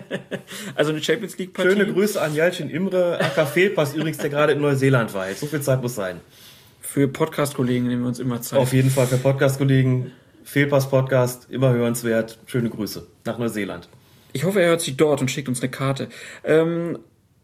also 0.74 0.90
eine 0.90 1.02
Champions 1.02 1.36
League 1.36 1.52
Partie. 1.52 1.70
Schöne 1.70 1.92
Grüße 1.92 2.20
an 2.20 2.34
Jalcin 2.34 2.70
Imre, 2.70 3.20
Aka 3.20 3.44
Fehlpass 3.44 3.94
übrigens, 3.94 4.16
der 4.18 4.30
gerade 4.30 4.54
in 4.54 4.62
Neuseeland 4.62 5.12
war. 5.12 5.30
So 5.34 5.46
viel 5.46 5.60
Zeit 5.60 5.82
muss 5.82 5.94
sein. 5.94 6.20
Für 6.98 7.06
Podcast-Kollegen 7.06 7.86
nehmen 7.86 8.02
wir 8.02 8.08
uns 8.08 8.18
immer 8.18 8.42
Zeit. 8.42 8.58
Auf 8.58 8.72
jeden 8.72 8.90
Fall 8.90 9.06
für 9.06 9.18
Podcast-Kollegen 9.18 10.10
Fehlpass-Podcast, 10.42 11.46
immer 11.48 11.72
hörenswert. 11.72 12.40
Schöne 12.46 12.70
Grüße 12.70 13.06
nach 13.24 13.38
Neuseeland. 13.38 13.88
Ich 14.32 14.42
hoffe, 14.42 14.60
er 14.60 14.70
hört 14.70 14.80
sich 14.80 14.96
dort 14.96 15.20
und 15.20 15.30
schickt 15.30 15.48
uns 15.48 15.60
eine 15.60 15.70
Karte. 15.70 16.08
Ähm, 16.42 16.98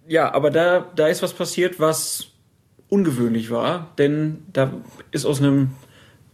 ja, 0.09 0.35
aber 0.35 0.51
da, 0.51 0.91
da 0.97 1.07
ist 1.07 1.23
was 1.23 1.35
passiert, 1.35 1.79
was 1.79 2.33
ungewöhnlich 2.89 3.49
war, 3.51 3.93
denn 3.97 4.43
da 4.53 4.73
ist 5.13 5.25
aus 5.25 5.39
einem 5.39 5.71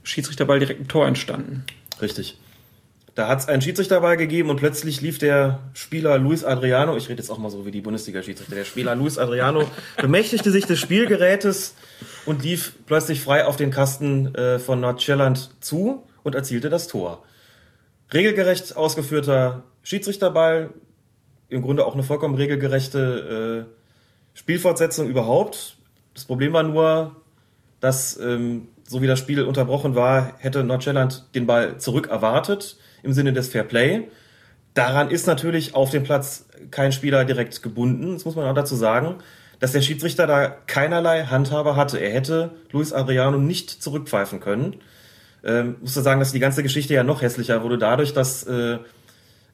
Schiedsrichterball 0.03 0.59
direkt 0.59 0.81
ein 0.81 0.89
Tor 0.89 1.07
entstanden. 1.07 1.65
Richtig. 2.01 2.39
Da 3.15 3.29
hat 3.29 3.41
es 3.41 3.49
einen 3.49 3.61
Schiedsrichterball 3.61 4.17
gegeben 4.17 4.49
und 4.49 4.57
plötzlich 4.57 5.03
lief 5.03 5.19
der 5.19 5.61
Spieler 5.75 6.17
Luis 6.17 6.43
Adriano, 6.43 6.97
ich 6.97 7.11
rede 7.11 7.21
jetzt 7.21 7.29
auch 7.29 7.37
mal 7.37 7.51
so 7.51 7.67
wie 7.67 7.71
die 7.71 7.83
Bundesliga-Schiedsrichter, 7.83 8.55
der 8.55 8.65
Spieler 8.65 8.95
Luis 8.95 9.19
Adriano 9.19 9.69
bemächtigte 9.99 10.51
sich 10.51 10.65
des 10.65 10.79
Spielgerätes 10.79 11.75
und 12.27 12.43
lief 12.43 12.75
plötzlich 12.87 13.21
frei 13.21 13.47
auf 13.47 13.57
den 13.57 13.71
Kasten 13.71 14.35
äh, 14.35 14.59
von 14.59 14.81
Nordjelland 14.81 15.51
zu 15.61 16.05
und 16.23 16.35
erzielte 16.35 16.71
das 16.71 16.89
Tor. 16.89 17.23
Regelgerecht 18.13 18.77
ausgeführter 18.77 19.63
Schiedsrichterball, 19.83 20.71
im 21.49 21.63
Grunde 21.63 21.87
auch 21.87 21.95
eine 21.95 22.03
vollkommen 22.03 22.35
regelgerechte 22.35 23.67
äh, 23.67 24.39
Spielfortsetzung 24.39 25.09
überhaupt. 25.09 25.77
Das 26.15 26.25
Problem 26.25 26.53
war 26.53 26.63
nur, 26.63 27.17
dass 27.81 28.19
ähm, 28.19 28.69
so 28.85 29.01
wie 29.03 29.07
das 29.07 29.19
Spiel 29.19 29.43
unterbrochen 29.43 29.95
war, 29.95 30.33
hätte 30.39 30.65
Nordjylland 30.65 31.35
den 31.35 31.47
Ball 31.47 31.79
zurück 31.79 32.09
erwartet 32.09 32.77
im 33.03 33.13
Sinne 33.13 33.33
des 33.33 33.49
Fair 33.49 33.65
Play. 33.65 34.09
Daran 34.75 35.11
ist 35.11 35.27
natürlich 35.27 35.75
auf 35.75 35.91
dem 35.91 36.03
Platz 36.03 36.47
kein 36.71 36.93
Spieler 36.93 37.25
direkt 37.25 37.63
gebunden. 37.63 38.15
Das 38.15 38.25
muss 38.25 38.37
man 38.37 38.47
auch 38.47 38.55
dazu 38.55 38.77
sagen, 38.77 39.17
dass 39.61 39.73
der 39.73 39.83
Schiedsrichter 39.83 40.27
da 40.27 40.49
keinerlei 40.49 41.25
Handhabe 41.25 41.77
hatte. 41.77 41.99
Er 41.99 42.13
hätte 42.13 42.51
Luis 42.73 42.93
Adriano 42.93 43.39
nicht 43.39 43.71
zurückpfeifen 43.71 44.41
können 44.41 44.81
ähm, 45.45 45.77
muss 45.81 45.95
du 45.95 46.01
sagen, 46.01 46.21
dass 46.21 46.33
die 46.33 46.41
ganze 46.41 46.63
Geschichte 46.63 46.95
ja 46.95 47.03
noch 47.03 47.23
hässlicher 47.23 47.63
wurde, 47.63 47.79
dadurch, 47.79 48.13
dass 48.13 48.45
äh, 48.45 48.79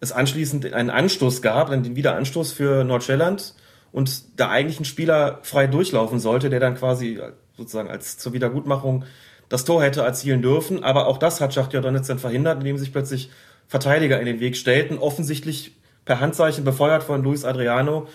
es 0.00 0.12
anschließend 0.12 0.72
einen 0.72 0.90
Anstoß 0.90 1.42
gab, 1.42 1.70
einen 1.70 1.96
Wiederanstoß 1.96 2.52
für 2.52 2.84
Nordschelland 2.84 3.54
und 3.92 4.38
da 4.38 4.50
eigentlich 4.50 4.80
ein 4.80 4.84
Spieler 4.84 5.38
frei 5.42 5.66
durchlaufen 5.66 6.18
sollte, 6.18 6.50
der 6.50 6.60
dann 6.60 6.74
quasi 6.74 7.20
sozusagen 7.56 7.88
als 7.88 8.18
zur 8.18 8.32
Wiedergutmachung 8.32 9.04
das 9.48 9.64
Tor 9.64 9.82
hätte 9.82 10.02
erzielen 10.02 10.42
dürfen. 10.42 10.82
Aber 10.82 11.06
auch 11.06 11.18
das 11.18 11.40
hat 11.40 11.54
Schachtja 11.54 11.80
Donetsk 11.80 12.08
dann 12.08 12.18
verhindert, 12.18 12.58
indem 12.58 12.78
sich 12.78 12.92
plötzlich 12.92 13.30
Verteidiger 13.68 14.20
in 14.20 14.26
den 14.26 14.40
Weg 14.40 14.56
stellten, 14.56 14.98
offensichtlich 14.98 15.72
per 16.04 16.20
Handzeichen 16.20 16.64
befeuert 16.64 17.02
von 17.02 17.22
Luis 17.22 17.44
Adriano, 17.44 18.08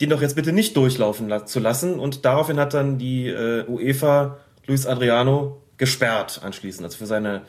den 0.00 0.10
doch 0.10 0.22
jetzt 0.22 0.36
bitte 0.36 0.52
nicht 0.52 0.76
durchlaufen 0.76 1.30
zu 1.46 1.60
lassen. 1.60 1.98
Und 1.98 2.24
daraufhin 2.24 2.58
hat 2.58 2.74
dann 2.74 2.98
die 2.98 3.28
äh, 3.28 3.64
UEFA 3.68 4.38
Luis 4.66 4.86
Adriano 4.86 5.60
gesperrt 5.76 6.40
anschließend, 6.42 6.84
also 6.84 6.98
für 6.98 7.06
seine, 7.06 7.42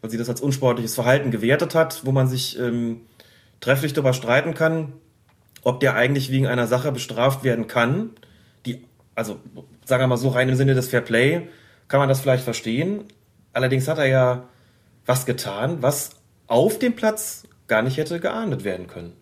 weil 0.00 0.10
sie 0.10 0.18
das 0.18 0.28
als 0.28 0.40
unsportliches 0.40 0.94
Verhalten 0.94 1.30
gewertet 1.30 1.74
hat, 1.74 2.04
wo 2.04 2.12
man 2.12 2.28
sich 2.28 2.58
ähm, 2.58 3.02
trefflich 3.60 3.92
darüber 3.92 4.12
streiten 4.12 4.54
kann, 4.54 4.92
ob 5.62 5.80
der 5.80 5.94
eigentlich 5.94 6.30
wegen 6.30 6.46
einer 6.46 6.66
Sache 6.66 6.92
bestraft 6.92 7.44
werden 7.44 7.66
kann, 7.66 8.10
die, 8.66 8.84
also 9.14 9.38
sagen 9.84 10.02
wir 10.02 10.06
mal 10.06 10.16
so 10.16 10.28
rein 10.28 10.48
im 10.48 10.56
Sinne 10.56 10.74
des 10.74 10.88
Fair 10.88 11.00
Play, 11.00 11.48
kann 11.88 12.00
man 12.00 12.08
das 12.08 12.20
vielleicht 12.20 12.44
verstehen. 12.44 13.04
Allerdings 13.52 13.86
hat 13.88 13.98
er 13.98 14.06
ja 14.06 14.48
was 15.06 15.26
getan, 15.26 15.82
was 15.82 16.10
auf 16.46 16.78
dem 16.78 16.94
Platz 16.94 17.44
gar 17.66 17.82
nicht 17.82 17.96
hätte 17.96 18.20
geahndet 18.20 18.64
werden 18.64 18.86
können. 18.86 19.12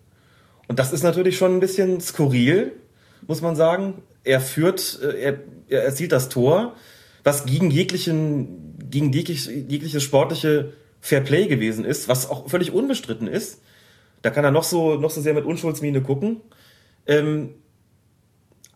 Und 0.71 0.79
das 0.79 0.93
ist 0.93 1.03
natürlich 1.03 1.37
schon 1.37 1.57
ein 1.57 1.59
bisschen 1.59 2.01
skurril, 2.01 2.71
muss 3.27 3.43
man 3.43 3.57
sagen. 3.57 4.03
Er 4.23 4.41
führt, 4.41 5.01
äh, 5.03 5.21
er, 5.21 5.39
er 5.69 5.83
erzielt 5.83 6.13
das 6.13 6.29
Tor, 6.29 6.77
was 7.25 7.45
gegen 7.45 7.73
jeglichen, 7.73 8.79
gegen 8.89 9.13
jeglich, 9.13 9.47
jegliches 9.47 10.05
sportliche 10.05 10.73
Fairplay 11.01 11.49
gewesen 11.49 11.85
ist, 11.85 12.07
was 12.07 12.31
auch 12.31 12.49
völlig 12.49 12.71
unbestritten 12.71 13.27
ist. 13.27 13.63
Da 14.23 14.31
kann 14.31 14.45
er 14.45 14.53
noch 14.53 14.63
so, 14.63 14.95
noch 14.95 15.11
so 15.11 15.21
sehr 15.21 15.35
mit 15.35 15.45
Unschuldsmiene 15.45 16.03
gucken. 16.03 16.41
Ähm, 17.05 17.49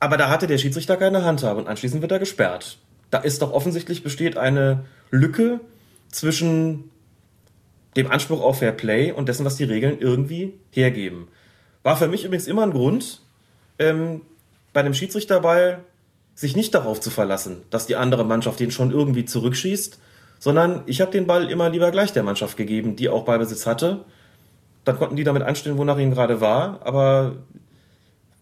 aber 0.00 0.16
da 0.16 0.30
hatte 0.30 0.48
der 0.48 0.58
Schiedsrichter 0.58 0.96
keine 0.96 1.22
Handhabe 1.22 1.60
und 1.60 1.68
anschließend 1.68 2.02
wird 2.02 2.10
er 2.10 2.18
gesperrt. 2.18 2.78
Da 3.12 3.18
ist 3.18 3.40
doch 3.40 3.52
offensichtlich 3.52 4.02
besteht 4.02 4.36
eine 4.36 4.84
Lücke 5.12 5.60
zwischen 6.10 6.90
dem 7.94 8.10
Anspruch 8.10 8.42
auf 8.42 8.58
Fair 8.58 8.72
Play 8.72 9.12
und 9.12 9.28
dessen, 9.28 9.44
was 9.46 9.54
die 9.54 9.62
Regeln 9.62 10.00
irgendwie 10.00 10.54
hergeben. 10.72 11.28
War 11.84 11.96
für 11.96 12.08
mich 12.08 12.24
übrigens 12.24 12.48
immer 12.48 12.62
ein 12.62 12.72
Grund, 12.72 13.20
ähm, 13.78 14.22
bei 14.72 14.82
dem 14.82 14.94
Schiedsrichterball 14.94 15.84
sich 16.34 16.56
nicht 16.56 16.74
darauf 16.74 17.00
zu 17.00 17.10
verlassen, 17.10 17.62
dass 17.70 17.86
die 17.86 17.94
andere 17.94 18.24
Mannschaft 18.24 18.58
den 18.58 18.72
schon 18.72 18.90
irgendwie 18.90 19.24
zurückschießt, 19.24 20.00
sondern 20.40 20.82
ich 20.86 21.00
habe 21.00 21.12
den 21.12 21.28
Ball 21.28 21.48
immer 21.48 21.70
lieber 21.70 21.90
gleich 21.92 22.12
der 22.12 22.24
Mannschaft 22.24 22.56
gegeben, 22.56 22.96
die 22.96 23.08
auch 23.08 23.24
Ballbesitz 23.24 23.66
hatte. 23.66 24.04
Dann 24.84 24.98
konnten 24.98 25.14
die 25.14 25.24
damit 25.24 25.42
anstellen, 25.42 25.78
wonach 25.78 25.98
ihnen 25.98 26.12
gerade 26.12 26.40
war. 26.40 26.80
Aber 26.84 27.36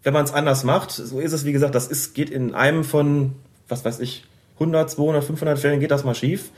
wenn 0.02 0.14
man 0.14 0.24
es 0.24 0.32
anders 0.32 0.64
macht, 0.64 0.90
so 0.90 1.20
ist 1.20 1.32
es, 1.32 1.44
wie 1.44 1.52
gesagt, 1.52 1.74
das 1.74 1.88
ist, 1.88 2.14
geht 2.14 2.30
in 2.30 2.54
einem 2.54 2.84
von, 2.84 3.34
was 3.68 3.84
weiß 3.84 4.00
ich, 4.00 4.24
100, 4.54 4.90
200, 4.90 5.24
500 5.24 5.58
Fällen 5.58 5.80
geht 5.80 5.90
das 5.90 6.04
mal 6.04 6.14
schief. 6.14 6.50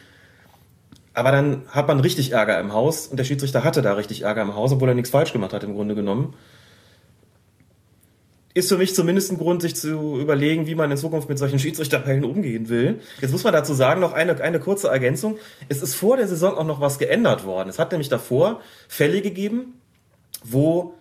Aber 1.15 1.31
dann 1.31 1.63
hat 1.69 1.89
man 1.89 2.01
richtig 2.01 2.33
Ärger 2.33 2.59
im 2.61 2.73
Haus 2.73 3.07
und 3.07 3.19
der 3.19 3.25
Schiedsrichter 3.25 3.65
hatte 3.65 3.83
da 3.83 3.95
richtig 3.95 4.23
Ärger 4.23 4.43
im 4.43 4.55
Haus, 4.55 4.73
obwohl 4.73 4.89
er 4.89 4.95
nichts 4.95 5.11
falsch 5.11 5.33
gemacht 5.33 5.53
hat 5.53 5.65
im 5.65 5.75
Grunde 5.75 5.95
genommen. 5.95 6.35
Ist 8.57 8.69
für 8.69 8.79
mich 8.79 8.95
zumindest 8.95 9.33
ein 9.33 9.39
Grund, 9.39 9.63
sich 9.63 9.75
zu 9.75 10.19
überlegen, 10.21 10.69
wie 10.69 10.77
man 10.77 10.89
in 10.89 10.97
Zukunft 10.97 11.29
mit 11.29 11.39
solchen 11.39 11.59
Schiedsrichterfällen 11.59 12.25
umgehen 12.25 12.69
will. 12.69 13.01
Jetzt 13.21 13.33
muss 13.33 13.43
man 13.43 13.53
dazu 13.53 13.75
sagen, 13.75 14.01
noch 14.01 14.13
eine, 14.13 14.41
eine 14.41 14.61
kurze 14.61 14.89
Ergänzung. 14.89 15.39
Es 15.69 15.83
ist 15.83 15.97
vor 15.97 16.17
der 16.17 16.29
Saison 16.29 16.57
auch 16.57 16.65
noch 16.65 16.81
was 16.81 16.99
geändert 16.99 17.45
worden. 17.45 17.69
Es 17.69 17.81
hat 17.81 17.91
nämlich 17.91 18.09
davor 18.09 18.61
Fälle 18.87 19.23
gegeben, 19.23 19.81
wo 20.45 20.95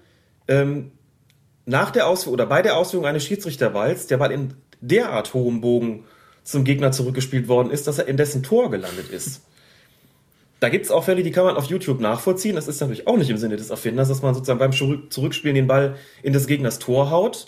ähm, 0.47 0.91
nach 1.65 1.91
der 1.91 2.07
Ausführung 2.07 2.33
oder 2.33 2.47
bei 2.47 2.63
der 2.63 2.75
Ausführung 2.75 3.05
eines 3.05 3.23
Schiedsrichterballs 3.23 4.07
der 4.07 4.17
Ball 4.17 4.31
in 4.31 4.55
derart 4.81 5.33
hohem 5.35 5.61
Bogen 5.61 6.05
zum 6.43 6.63
Gegner 6.63 6.91
zurückgespielt 6.91 7.47
worden 7.47 7.71
ist, 7.71 7.87
dass 7.87 7.99
er 7.99 8.07
in 8.07 8.17
dessen 8.17 8.43
Tor 8.43 8.71
gelandet 8.71 9.09
ist. 9.09 9.41
Da 10.63 10.69
gibt 10.69 10.85
es 10.85 10.91
auch 10.91 11.03
Fälle, 11.03 11.23
die 11.23 11.31
kann 11.31 11.43
man 11.43 11.57
auf 11.57 11.65
YouTube 11.65 11.99
nachvollziehen. 11.99 12.55
Das 12.55 12.69
ist 12.69 12.79
natürlich 12.79 13.05
auch 13.05 13.17
nicht 13.17 13.29
im 13.29 13.35
Sinne 13.35 13.57
des 13.57 13.69
Erfinders, 13.69 14.07
dass 14.07 14.21
man 14.21 14.33
sozusagen 14.33 14.59
beim 14.59 14.71
Zurückspielen 14.71 15.55
den 15.55 15.67
Ball 15.67 15.97
in 16.21 16.31
des 16.31 16.47
Gegners 16.47 16.79
Tor 16.79 17.11
haut. 17.11 17.47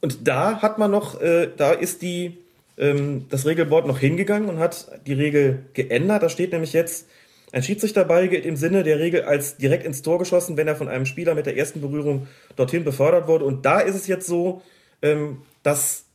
Und 0.00 0.26
da 0.26 0.62
hat 0.62 0.78
man 0.78 0.90
noch, 0.90 1.20
äh, 1.20 1.50
da 1.54 1.72
ist 1.72 2.00
die, 2.00 2.38
ähm, 2.78 3.26
das 3.28 3.44
Regelboard 3.44 3.86
noch 3.86 3.98
hingegangen 3.98 4.48
und 4.48 4.58
hat 4.58 4.88
die 5.06 5.12
Regel 5.12 5.66
geändert. 5.74 6.22
Da 6.22 6.30
steht 6.30 6.52
nämlich 6.52 6.72
jetzt, 6.72 7.10
ein 7.52 7.62
Schiedsrichterball 7.62 8.26
gilt 8.28 8.46
im 8.46 8.56
Sinne 8.56 8.84
der 8.84 9.00
Regel 9.00 9.24
als 9.24 9.58
direkt 9.58 9.84
ins 9.84 10.00
Tor 10.00 10.18
geschossen, 10.18 10.56
wenn 10.56 10.66
er 10.66 10.76
von 10.76 10.88
einem 10.88 11.04
Spieler 11.04 11.34
mit 11.34 11.44
der 11.44 11.58
ersten 11.58 11.82
Berührung 11.82 12.26
dorthin 12.56 12.84
befördert 12.84 13.28
wurde. 13.28 13.44
Und 13.44 13.66
da 13.66 13.80
ist 13.80 13.96
es 13.96 14.06
jetzt 14.06 14.26
so, 14.26 14.62
ähm, 15.02 15.42
dass, 15.62 16.06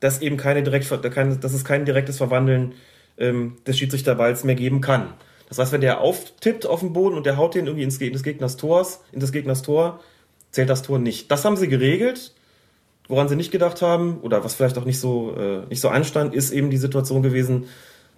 dass 0.00 0.20
eben 0.20 0.36
keine 0.36 0.62
direkt, 0.62 0.90
dass 0.90 1.54
es 1.54 1.64
kein 1.64 1.86
direktes 1.86 2.18
Verwandeln 2.18 2.74
ähm, 3.16 3.56
des 3.66 3.78
Schiedsrichterballs 3.78 4.44
mehr 4.44 4.56
geben 4.56 4.82
kann. 4.82 5.14
Das 5.48 5.58
heißt, 5.58 5.72
wenn 5.72 5.80
der 5.80 6.00
auftippt 6.00 6.66
auf 6.66 6.80
den 6.80 6.92
Boden 6.92 7.16
und 7.16 7.26
der 7.26 7.36
haut 7.36 7.54
den 7.54 7.66
irgendwie 7.66 7.84
ins, 7.84 7.98
in 7.98 8.12
des 8.12 8.22
Gegners 8.22 8.56
Tors, 8.56 9.00
in 9.12 9.20
des 9.20 9.32
Gegners 9.32 9.62
Tor, 9.62 10.00
zählt 10.50 10.70
das 10.70 10.82
Tor 10.82 10.98
nicht. 10.98 11.30
Das 11.30 11.44
haben 11.44 11.56
sie 11.56 11.68
geregelt. 11.68 12.32
Woran 13.08 13.28
sie 13.28 13.36
nicht 13.36 13.52
gedacht 13.52 13.82
haben, 13.82 14.18
oder 14.22 14.42
was 14.42 14.54
vielleicht 14.54 14.76
auch 14.78 14.84
nicht 14.84 14.98
so, 14.98 15.32
äh, 15.36 15.64
nicht 15.68 15.80
so 15.80 15.88
anstand, 15.88 16.34
ist 16.34 16.50
eben 16.50 16.70
die 16.70 16.76
Situation 16.76 17.22
gewesen, 17.22 17.66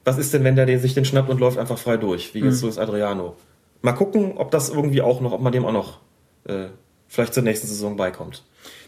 was 0.04 0.16
ist 0.16 0.32
denn, 0.32 0.44
wenn 0.44 0.56
der 0.56 0.78
sich 0.78 0.94
den 0.94 1.04
schnappt 1.04 1.28
und 1.28 1.40
läuft 1.40 1.58
einfach 1.58 1.76
frei 1.76 1.98
durch, 1.98 2.32
wie 2.32 2.38
jetzt 2.38 2.54
mhm. 2.54 2.58
so 2.58 2.68
ist 2.68 2.78
Adriano. 2.78 3.36
Mal 3.82 3.92
gucken, 3.92 4.38
ob 4.38 4.50
das 4.50 4.70
irgendwie 4.70 5.02
auch 5.02 5.20
noch, 5.20 5.32
ob 5.32 5.42
man 5.42 5.52
dem 5.52 5.66
auch 5.66 5.72
noch 5.72 5.98
äh, 6.44 6.68
vielleicht 7.06 7.34
zur 7.34 7.42
nächsten 7.42 7.66
Saison 7.66 7.96
beikommt. 7.96 8.44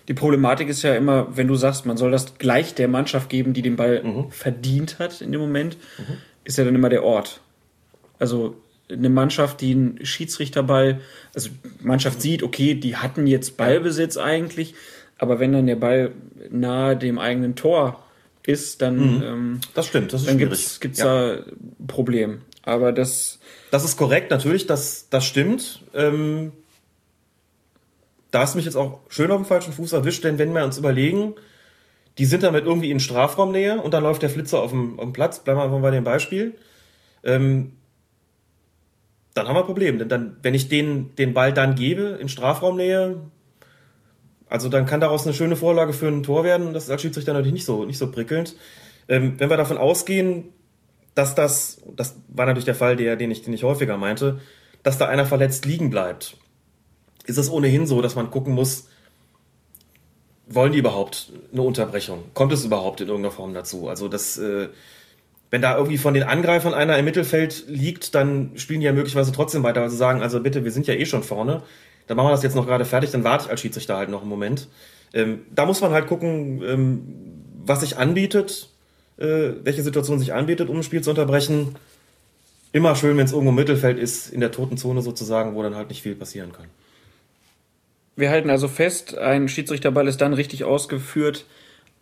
Die 0.08 0.14
Problematik 0.14 0.68
ist 0.68 0.82
ja 0.82 0.94
immer, 0.94 1.36
wenn 1.36 1.46
du 1.46 1.54
sagst, 1.54 1.84
man 1.84 1.98
soll 1.98 2.10
das 2.10 2.38
gleich 2.38 2.74
der 2.74 2.88
Mannschaft 2.88 3.28
geben, 3.28 3.52
die 3.52 3.62
den 3.62 3.76
Ball 3.76 4.02
mhm. 4.02 4.30
verdient 4.30 4.98
hat 4.98 5.20
in 5.20 5.30
dem 5.30 5.40
Moment, 5.40 5.76
mhm. 5.98 6.16
ist 6.44 6.56
ja 6.56 6.64
dann 6.64 6.74
immer 6.74 6.88
der 6.88 7.04
Ort. 7.04 7.40
Also 8.20 8.54
eine 8.88 9.08
Mannschaft, 9.08 9.60
die 9.60 9.72
einen 9.72 10.04
Schiedsrichterball, 10.04 11.00
also 11.34 11.50
Mannschaft 11.80 12.20
sieht, 12.20 12.42
okay, 12.42 12.74
die 12.74 12.96
hatten 12.96 13.26
jetzt 13.26 13.56
Ballbesitz 13.56 14.16
eigentlich, 14.16 14.74
aber 15.18 15.40
wenn 15.40 15.52
dann 15.52 15.66
der 15.66 15.76
Ball 15.76 16.12
nahe 16.50 16.96
dem 16.96 17.18
eigenen 17.18 17.56
Tor 17.56 18.04
ist, 18.46 18.82
dann 18.82 19.16
mhm. 19.16 19.22
ähm, 19.22 19.60
das 19.74 19.86
stimmt, 19.86 20.12
das 20.12 20.22
ist 20.22 20.30
dann 20.30 20.38
gibt's 20.38 20.80
gibt's 20.80 20.98
ja. 20.98 21.04
da 21.04 21.32
ein 21.34 21.86
Problem. 21.86 22.42
Aber 22.62 22.92
das 22.92 23.38
das 23.70 23.84
ist 23.84 23.96
korrekt, 23.96 24.30
natürlich, 24.30 24.66
das 24.66 25.08
das 25.10 25.24
stimmt. 25.24 25.82
Ähm, 25.94 26.52
da 28.30 28.40
hast 28.40 28.54
mich 28.54 28.64
jetzt 28.64 28.76
auch 28.76 29.00
schön 29.08 29.30
auf 29.30 29.40
dem 29.40 29.44
falschen 29.44 29.72
Fuß 29.72 29.92
erwischt, 29.92 30.24
denn 30.24 30.38
wenn 30.38 30.52
wir 30.52 30.64
uns 30.64 30.78
überlegen, 30.78 31.34
die 32.18 32.24
sind 32.26 32.42
damit 32.42 32.64
irgendwie 32.64 32.90
in 32.90 33.00
Strafraumnähe 33.00 33.80
und 33.80 33.92
dann 33.92 34.02
läuft 34.02 34.22
der 34.22 34.30
Flitzer 34.30 34.60
auf 34.60 34.70
dem, 34.70 34.98
auf 34.98 35.04
dem 35.04 35.12
Platz, 35.12 35.40
bleiben 35.40 35.58
wir 35.58 35.64
einfach 35.64 35.80
bei 35.80 35.90
dem 35.90 36.04
Beispiel. 36.04 36.54
Ähm, 37.24 37.72
dann 39.40 39.48
haben 39.48 39.56
wir 39.56 39.60
ein 39.60 39.66
Problem. 39.66 39.98
Denn 39.98 40.08
dann, 40.08 40.36
wenn 40.42 40.54
ich 40.54 40.68
den, 40.68 41.14
den 41.16 41.34
Ball 41.34 41.52
dann 41.52 41.74
gebe 41.74 42.18
in 42.20 42.28
Strafraumnähe, 42.28 43.16
also 44.48 44.68
dann 44.68 44.86
kann 44.86 45.00
daraus 45.00 45.24
eine 45.24 45.34
schöne 45.34 45.56
Vorlage 45.56 45.92
für 45.92 46.08
ein 46.08 46.22
Tor 46.22 46.44
werden. 46.44 46.74
Das 46.74 46.84
ist 46.84 46.90
als 46.90 47.02
Schiedsrichter 47.02 47.32
natürlich 47.32 47.52
nicht 47.52 47.64
so, 47.64 47.84
nicht 47.84 47.98
so 47.98 48.10
prickelnd. 48.10 48.56
Ähm, 49.08 49.34
wenn 49.38 49.50
wir 49.50 49.56
davon 49.56 49.78
ausgehen, 49.78 50.52
dass 51.14 51.34
das, 51.34 51.82
das 51.96 52.16
war 52.28 52.46
natürlich 52.46 52.64
der 52.64 52.74
Fall, 52.74 52.96
der, 52.96 53.16
den 53.16 53.30
ich, 53.30 53.42
den 53.42 53.52
ich 53.52 53.64
häufiger 53.64 53.96
meinte, 53.96 54.40
dass 54.82 54.98
da 54.98 55.08
einer 55.08 55.26
verletzt 55.26 55.66
liegen 55.66 55.90
bleibt, 55.90 56.36
ist 57.26 57.38
es 57.38 57.50
ohnehin 57.50 57.86
so, 57.86 58.02
dass 58.02 58.14
man 58.14 58.30
gucken 58.30 58.54
muss, 58.54 58.88
wollen 60.46 60.72
die 60.72 60.78
überhaupt 60.78 61.32
eine 61.52 61.62
Unterbrechung? 61.62 62.24
Kommt 62.34 62.52
es 62.52 62.64
überhaupt 62.64 63.00
in 63.00 63.08
irgendeiner 63.08 63.32
Form 63.32 63.54
dazu? 63.54 63.88
Also 63.88 64.08
das, 64.08 64.36
äh, 64.38 64.68
wenn 65.50 65.62
da 65.62 65.76
irgendwie 65.76 65.98
von 65.98 66.14
den 66.14 66.22
Angreifern 66.22 66.74
einer 66.74 66.96
im 66.96 67.04
Mittelfeld 67.04 67.64
liegt, 67.66 68.14
dann 68.14 68.52
spielen 68.56 68.80
die 68.80 68.86
ja 68.86 68.92
möglicherweise 68.92 69.32
trotzdem 69.32 69.62
weiter, 69.62 69.82
weil 69.82 69.90
sie 69.90 69.96
sagen, 69.96 70.22
also 70.22 70.40
bitte, 70.40 70.64
wir 70.64 70.70
sind 70.70 70.86
ja 70.86 70.94
eh 70.94 71.06
schon 71.06 71.22
vorne, 71.22 71.62
dann 72.06 72.16
machen 72.16 72.28
wir 72.28 72.32
das 72.32 72.42
jetzt 72.42 72.56
noch 72.56 72.66
gerade 72.66 72.84
fertig, 72.84 73.10
dann 73.10 73.24
warte 73.24 73.46
ich 73.46 73.50
als 73.50 73.60
Schiedsrichter 73.60 73.96
halt 73.96 74.10
noch 74.10 74.20
einen 74.20 74.30
Moment. 74.30 74.68
Ähm, 75.12 75.40
da 75.54 75.66
muss 75.66 75.80
man 75.80 75.92
halt 75.92 76.06
gucken, 76.06 76.62
ähm, 76.62 77.02
was 77.64 77.80
sich 77.80 77.98
anbietet, 77.98 78.68
äh, 79.18 79.50
welche 79.62 79.82
Situation 79.82 80.18
sich 80.18 80.32
anbietet, 80.32 80.68
um 80.68 80.78
ein 80.78 80.82
Spiel 80.82 81.02
zu 81.02 81.10
unterbrechen. 81.10 81.76
Immer 82.72 82.94
schön, 82.94 83.16
wenn 83.16 83.26
es 83.26 83.32
irgendwo 83.32 83.50
im 83.50 83.56
Mittelfeld 83.56 83.98
ist, 83.98 84.32
in 84.32 84.40
der 84.40 84.52
toten 84.52 84.76
Zone 84.76 85.02
sozusagen, 85.02 85.56
wo 85.56 85.62
dann 85.62 85.74
halt 85.74 85.88
nicht 85.88 86.02
viel 86.02 86.14
passieren 86.14 86.52
kann. 86.52 86.66
Wir 88.14 88.30
halten 88.30 88.50
also 88.50 88.68
fest, 88.68 89.18
ein 89.18 89.48
Schiedsrichterball 89.48 90.06
ist 90.06 90.20
dann 90.20 90.32
richtig 90.32 90.62
ausgeführt, 90.64 91.46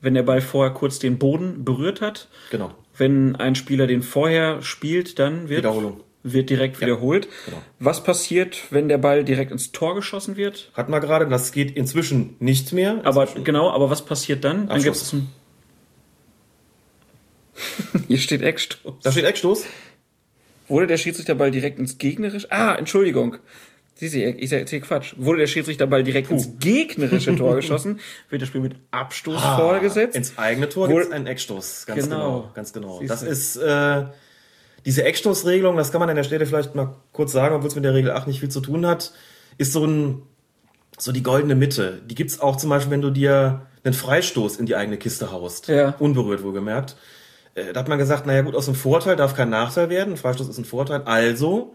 wenn 0.00 0.14
der 0.14 0.22
Ball 0.22 0.40
vorher 0.40 0.74
kurz 0.74 0.98
den 0.98 1.18
Boden 1.18 1.64
berührt 1.64 2.00
hat. 2.00 2.28
Genau. 2.50 2.72
Wenn 2.98 3.36
ein 3.36 3.54
Spieler 3.54 3.86
den 3.86 4.02
vorher 4.02 4.60
spielt, 4.62 5.18
dann 5.18 5.48
wird, 5.48 5.64
wird 6.22 6.50
direkt 6.50 6.80
wiederholt. 6.80 7.26
Ja, 7.26 7.30
genau. 7.46 7.62
Was 7.78 8.02
passiert, 8.02 8.64
wenn 8.70 8.88
der 8.88 8.98
Ball 8.98 9.24
direkt 9.24 9.52
ins 9.52 9.72
Tor 9.72 9.94
geschossen 9.94 10.36
wird? 10.36 10.70
Hatten 10.74 10.92
wir 10.92 11.00
gerade, 11.00 11.26
das 11.28 11.52
geht 11.52 11.76
inzwischen 11.76 12.36
nicht 12.40 12.72
mehr. 12.72 13.02
Inzwischen. 13.04 13.06
Aber 13.06 13.26
genau, 13.44 13.70
aber 13.70 13.88
was 13.88 14.04
passiert 14.04 14.44
dann? 14.44 14.66
Dann 14.68 14.82
gibt 14.82 14.96
es 14.96 15.14
Hier 18.08 18.18
steht 18.18 18.42
Eckstoß. 18.42 19.02
Da 19.02 19.12
steht 19.12 19.24
Eckstoß. 19.24 19.64
Wurde 20.68 20.86
der 20.86 20.98
Schiedsrichterball 20.98 21.50
direkt 21.50 21.78
ins 21.78 21.98
Gegnerisch? 21.98 22.46
Ah, 22.50 22.74
Entschuldigung. 22.74 23.38
Sieh, 23.98 24.06
sie, 24.06 24.24
ich 24.24 24.52
erzähle 24.52 24.82
Quatsch. 24.82 25.14
Wurde 25.16 25.40
der 25.40 25.48
Schiedsrichterball 25.48 26.04
direkt 26.04 26.28
Puh. 26.28 26.34
ins 26.34 26.60
gegnerische 26.60 27.34
Tor 27.34 27.56
geschossen, 27.56 27.98
wird 28.30 28.40
das 28.40 28.48
Spiel 28.48 28.60
mit 28.60 28.76
Abstoß 28.92 29.42
ah, 29.42 29.56
vorgesetzt. 29.56 30.14
Ins 30.14 30.38
eigene 30.38 30.68
Tor 30.68 30.86
gibt 30.86 31.00
es 31.00 31.10
einen 31.10 31.26
Eckstoß. 31.26 31.86
Ganz 31.86 32.04
genau. 32.04 32.16
genau 32.16 32.50
ganz 32.54 32.72
genau. 32.72 32.98
Siehst 33.00 33.10
das 33.10 33.20
du? 33.22 33.26
ist 33.26 33.56
äh, 33.56 34.04
diese 34.84 35.02
Eckstoßregelung, 35.02 35.76
das 35.76 35.90
kann 35.90 35.98
man 35.98 36.08
an 36.08 36.14
der 36.14 36.22
Stelle 36.22 36.46
vielleicht 36.46 36.76
mal 36.76 36.94
kurz 37.10 37.32
sagen, 37.32 37.56
obwohl 37.56 37.66
es 37.66 37.74
mit 37.74 37.84
der 37.84 37.92
Regel 37.92 38.12
8 38.12 38.28
nicht 38.28 38.38
viel 38.38 38.50
zu 38.50 38.60
tun 38.60 38.86
hat, 38.86 39.12
ist 39.56 39.72
so 39.72 39.84
ein 39.84 40.22
so 40.96 41.10
die 41.10 41.24
goldene 41.24 41.56
Mitte. 41.56 42.00
Die 42.06 42.14
gibt's 42.14 42.38
auch 42.38 42.54
zum 42.54 42.70
Beispiel, 42.70 42.92
wenn 42.92 43.02
du 43.02 43.10
dir 43.10 43.66
einen 43.82 43.94
Freistoß 43.94 44.58
in 44.58 44.66
die 44.66 44.76
eigene 44.76 44.96
Kiste 44.96 45.32
haust. 45.32 45.66
Ja. 45.66 45.96
Unberührt 45.98 46.44
wohlgemerkt. 46.44 46.94
Äh, 47.54 47.72
da 47.72 47.80
hat 47.80 47.88
man 47.88 47.98
gesagt, 47.98 48.26
naja 48.26 48.42
gut, 48.42 48.54
aus 48.54 48.66
dem 48.66 48.76
Vorteil 48.76 49.16
darf 49.16 49.34
kein 49.34 49.50
Nachteil 49.50 49.90
werden. 49.90 50.14
Ein 50.14 50.16
Freistoß 50.16 50.48
ist 50.48 50.58
ein 50.58 50.64
Vorteil. 50.64 51.02
Also 51.02 51.74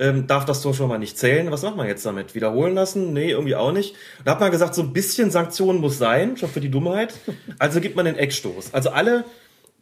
ähm, 0.00 0.26
darf 0.26 0.46
das 0.46 0.62
Tor 0.62 0.74
schon 0.74 0.88
mal 0.88 0.98
nicht 0.98 1.18
zählen. 1.18 1.50
Was 1.50 1.62
macht 1.62 1.76
man 1.76 1.86
jetzt 1.86 2.04
damit? 2.04 2.34
Wiederholen 2.34 2.74
lassen? 2.74 3.12
Nee, 3.12 3.30
irgendwie 3.30 3.54
auch 3.54 3.70
nicht. 3.70 3.94
Da 4.24 4.32
hat 4.32 4.40
man 4.40 4.50
gesagt, 4.50 4.74
so 4.74 4.82
ein 4.82 4.94
bisschen 4.94 5.30
Sanktion 5.30 5.78
muss 5.78 5.98
sein, 5.98 6.38
schon 6.38 6.48
für 6.48 6.60
die 6.60 6.70
Dummheit. 6.70 7.14
Also 7.58 7.80
gibt 7.80 7.96
man 7.96 8.06
den 8.06 8.16
Eckstoß. 8.16 8.72
Also 8.72 8.90
alle, 8.90 9.24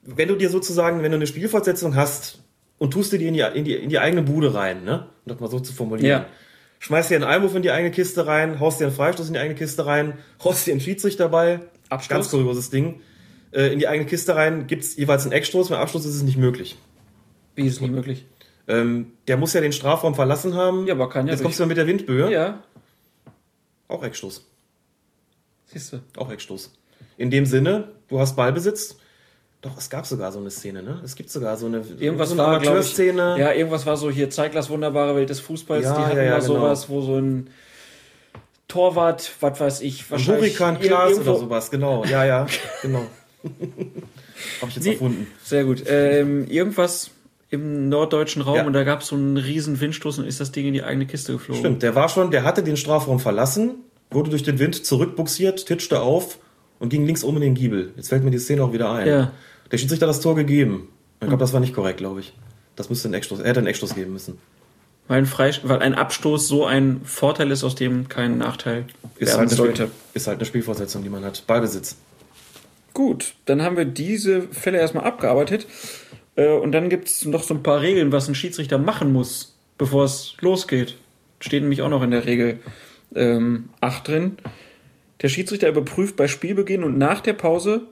wenn 0.03 0.28
du 0.28 0.35
dir 0.35 0.51
sozusagen, 0.51 1.03
wenn 1.03 1.12
du 1.12 1.16
eine 1.16 1.28
Spielfortsetzung 1.28 1.95
hast 1.95 2.40
und 2.78 2.90
tust 2.90 3.12
dir 3.12 3.19
die 3.19 3.28
in 3.28 3.35
die, 3.35 3.40
in 3.40 3.65
die, 3.65 3.74
in 3.74 3.89
die 3.89 4.01
eigene 4.01 4.23
Bude 4.23 4.55
rein, 4.55 4.82
ne? 4.85 5.07
Um 5.24 5.32
das 5.32 5.40
mal 5.40 5.49
so 5.49 5.61
zu 5.61 5.73
formulieren. 5.73 6.23
Ja. 6.23 6.27
Schmeißt 6.81 7.11
dir 7.11 7.15
einen 7.15 7.24
Einwurf 7.24 7.55
in 7.55 7.62
die 7.62 7.70
eigene 7.70 7.93
Kiste 7.93 8.27
rein, 8.27 8.59
haust 8.59 8.81
dir 8.81 8.86
einen 8.86 8.95
Freistoß 8.95 9.28
in 9.28 9.35
die 9.35 9.40
eigene 9.40 9.55
Kiste 9.55 9.86
rein, 9.86 10.15
haust 10.43 10.66
dir 10.66 10.73
einen 10.73 10.81
Schiedsrichter 10.81 11.24
dabei. 11.24 11.61
Abstoß. 11.90 12.09
Ganz 12.09 12.31
kurioses 12.31 12.70
Ding. 12.70 13.01
Äh, 13.53 13.73
in 13.73 13.78
die 13.78 13.86
eigene 13.86 14.09
Kiste 14.09 14.35
rein 14.35 14.66
gibt's 14.66 14.97
jeweils 14.97 15.23
einen 15.23 15.32
Eckstoß, 15.32 15.69
beim 15.69 15.78
Abstoß 15.78 16.05
ist 16.05 16.16
es 16.16 16.23
nicht 16.23 16.39
möglich. 16.39 16.77
Wie 17.55 17.66
ist 17.66 17.74
es 17.74 17.81
nicht 17.81 17.93
möglich? 17.93 18.27
Ähm, 18.69 19.12
der 19.27 19.36
muss 19.39 19.55
ja 19.55 19.61
den 19.61 19.73
Strafraum 19.73 20.15
verlassen 20.15 20.55
haben. 20.55 20.86
Ja, 20.86 20.95
aber 20.95 21.09
kann 21.09 21.27
ja 21.27 21.32
Jetzt 21.32 21.43
kommst 21.43 21.59
du 21.59 21.62
mal 21.62 21.69
mit 21.69 21.78
der 21.78 21.86
Windböe. 21.86 22.31
Ja, 22.31 22.62
Auch 23.89 24.03
Eckstoß. 24.05 24.45
siehst 25.66 25.93
du. 25.95 26.01
Auch 26.16 26.31
Eckstoß. 26.31 26.73
In 27.16 27.31
dem 27.31 27.47
Sinne, 27.47 27.89
du 28.09 28.20
hast 28.20 28.36
Ballbesitz. 28.36 28.97
Doch, 29.61 29.77
es 29.77 29.90
gab 29.90 30.07
sogar 30.07 30.31
so 30.31 30.39
eine 30.39 30.51
Szene, 30.51 30.82
ne? 30.85 31.01
Es 31.05 31.16
gibt 31.16 31.31
sogar 31.31 31.57
so 31.57 31.66
eine, 31.66 31.78
Irgendwas 31.99 32.28
so 32.28 32.35
eine 32.35 32.43
war, 32.43 32.61
glaube 32.61 32.78
ich, 32.81 32.95
Amateurszene. 32.99 33.36
ja, 33.40 33.53
irgendwas 33.53 33.86
war 33.86 33.97
so 33.97 34.09
hier 34.11 34.31
Zeiglers 34.31 34.70
wunderbare 34.70 35.16
Welt 35.16 35.31
des 35.31 35.40
Fußballs. 35.40 35.85
Ja, 35.85 35.97
die 35.97 36.03
hatten 36.05 36.16
ja, 36.16 36.23
ja, 36.23 36.28
ja, 36.31 36.39
genau. 36.39 36.55
sowas, 36.55 36.89
wo 36.89 37.01
so 37.01 37.16
ein 37.16 37.51
Torwart, 38.69 39.32
was 39.40 39.59
weiß 39.59 39.81
ich, 39.81 40.03
Ein 40.05 40.11
wahrscheinlich 40.11 40.61
Hurrikan 40.61 40.78
Klaas 40.78 41.19
oder 41.19 41.36
sowas, 41.36 41.70
genau. 41.70 42.05
Ja, 42.05 42.24
ja, 42.24 42.47
genau. 42.82 43.07
Habe 43.43 44.69
ich 44.69 44.74
jetzt 44.77 44.85
Nee. 44.85 44.93
erfunden. 44.93 45.27
Sehr 45.43 45.65
gut. 45.65 45.82
Ähm, 45.89 46.47
irgendwas 46.49 47.11
im 47.51 47.89
norddeutschen 47.89 48.43
Raum 48.43 48.57
Ja. 48.57 48.66
und 48.66 48.73
da 48.73 48.85
gab 48.85 49.01
es 49.01 49.09
so 49.09 49.16
einen 49.16 49.37
riesen 49.37 49.81
Windstoß 49.81 50.19
und 50.19 50.27
ist 50.27 50.41
das 50.41 50.53
Ding 50.53 50.66
in 50.66 50.75
die 50.75 50.83
eigene 50.83 51.07
Kiste 51.07 51.33
geflogen. 51.33 51.61
Stimmt, 51.62 51.83
der 51.83 51.95
war 51.95 52.09
schon, 52.09 52.31
der 52.31 52.45
hatte 52.45 52.62
den 52.62 52.77
Strafraum 52.77 53.20
verlassen, 53.20 53.77
wurde 54.11 54.31
durch 54.31 54.43
den 54.43 54.59
Wind 54.59 54.85
zurückbuxiert, 54.85 55.66
titschte 55.66 56.01
auf 56.01 56.39
und 56.79 56.91
ging 56.91 57.07
links 57.07 57.25
oben 57.25 57.37
in 57.39 57.43
den 57.43 57.55
Giebel. 57.55 57.93
Jetzt 57.97 58.09
fällt 58.11 58.23
mir 58.25 58.31
die 58.31 58.39
Szene 58.39 58.62
auch 58.62 58.73
wieder 58.73 58.93
ein. 58.93 59.07
Ja. 59.09 59.33
Der 59.70 59.79
Schiedsrichter 59.79 60.07
hat 60.07 60.11
das 60.11 60.20
Tor 60.20 60.35
gegeben. 60.35 60.89
Ich 61.20 61.27
glaube, 61.27 61.41
das 61.41 61.53
war 61.53 61.61
nicht 61.61 61.75
korrekt, 61.75 61.99
glaube 61.99 62.20
ich. 62.20 62.33
Das 62.77 62.91
müsste 62.91 63.09
ein 63.09 63.15
Eckstoß, 63.15 63.41
er 63.41 63.47
hätte 63.49 63.59
einen 63.59 63.66
Eckstoß 63.66 63.95
geben 63.95 64.12
müssen. 64.12 64.39
Weil 65.09 65.19
ein, 65.19 65.27
Freisch 65.27 65.62
weil 65.65 65.81
ein 65.81 65.95
Abstoß 65.95 66.47
so 66.47 66.66
ein 66.66 67.01
Vorteil 67.05 67.51
ist, 67.51 67.65
aus 67.65 67.75
dem 67.75 68.09
kein 68.09 68.37
Nachteil 68.39 68.85
Ist 69.16 69.29
werden 69.29 69.39
halt, 69.39 69.49
eine 69.49 69.57
sollte. 69.57 69.83
Spiel, 69.85 69.91
ist 70.12 70.27
halt 70.27 70.39
eine 70.39 70.45
Spielfortsetzung, 70.47 71.03
die 71.03 71.09
man 71.09 71.25
hat. 71.25 71.45
Ballbesitz. 71.47 71.97
Gut, 72.93 73.35
dann 73.47 73.62
haben 73.62 73.77
wir 73.77 73.85
diese 73.85 74.43
Fälle 74.43 74.79
erstmal 74.79 75.05
abgearbeitet. 75.05 75.66
Äh, 76.39 76.52
Und 76.52 76.73
dann 76.73 76.89
gibt 76.89 77.09
es 77.09 77.24
noch 77.27 77.43
so 77.43 77.52
ein 77.52 77.62
paar 77.62 77.82
Regeln, 77.82 78.12
was 78.12 78.28
ein 78.28 78.35
Schiedsrichter 78.35 78.78
machen 78.78 79.12
muss, 79.12 79.59
bevor 79.77 80.05
es 80.05 80.36
losgeht. 80.40 80.97
Steht 81.40 81.62
nämlich 81.62 81.82
auch 81.82 81.90
noch 81.90 82.02
in 82.02 82.12
der 82.12 82.24
Regel 82.24 82.60
ähm, 83.15 83.70
8 83.81 84.09
drin. 84.09 84.39
Der 85.20 85.28
Schiedsrichter 85.28 85.69
überprüft 85.69 86.16
bei 86.16 86.28
Spielbeginn 86.28 86.85
und 86.85 86.97
nach 86.97 87.20
der 87.20 87.32
Pause 87.32 87.82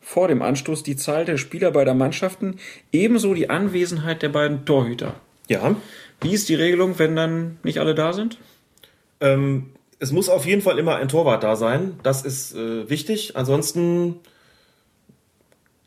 vor 0.00 0.28
dem 0.28 0.40
Anstoß 0.40 0.84
die 0.84 0.94
Zahl 0.96 1.24
der 1.24 1.36
Spieler 1.36 1.72
beider 1.72 1.94
Mannschaften, 1.94 2.58
ebenso 2.92 3.34
die 3.34 3.50
Anwesenheit 3.50 4.22
der 4.22 4.28
beiden 4.28 4.64
Torhüter. 4.64 5.16
Ja. 5.48 5.74
Wie 6.20 6.32
ist 6.32 6.48
die 6.48 6.54
Regelung, 6.54 6.98
wenn 6.98 7.16
dann 7.16 7.58
nicht 7.64 7.80
alle 7.80 7.94
da 7.94 8.12
sind? 8.12 8.38
Ähm, 9.20 9.70
es 9.98 10.12
muss 10.12 10.28
auf 10.28 10.46
jeden 10.46 10.62
Fall 10.62 10.78
immer 10.78 10.96
ein 10.96 11.08
Torwart 11.08 11.42
da 11.42 11.56
sein. 11.56 11.98
Das 12.04 12.22
ist 12.24 12.54
äh, 12.54 12.88
wichtig. 12.88 13.36
Ansonsten 13.36 14.20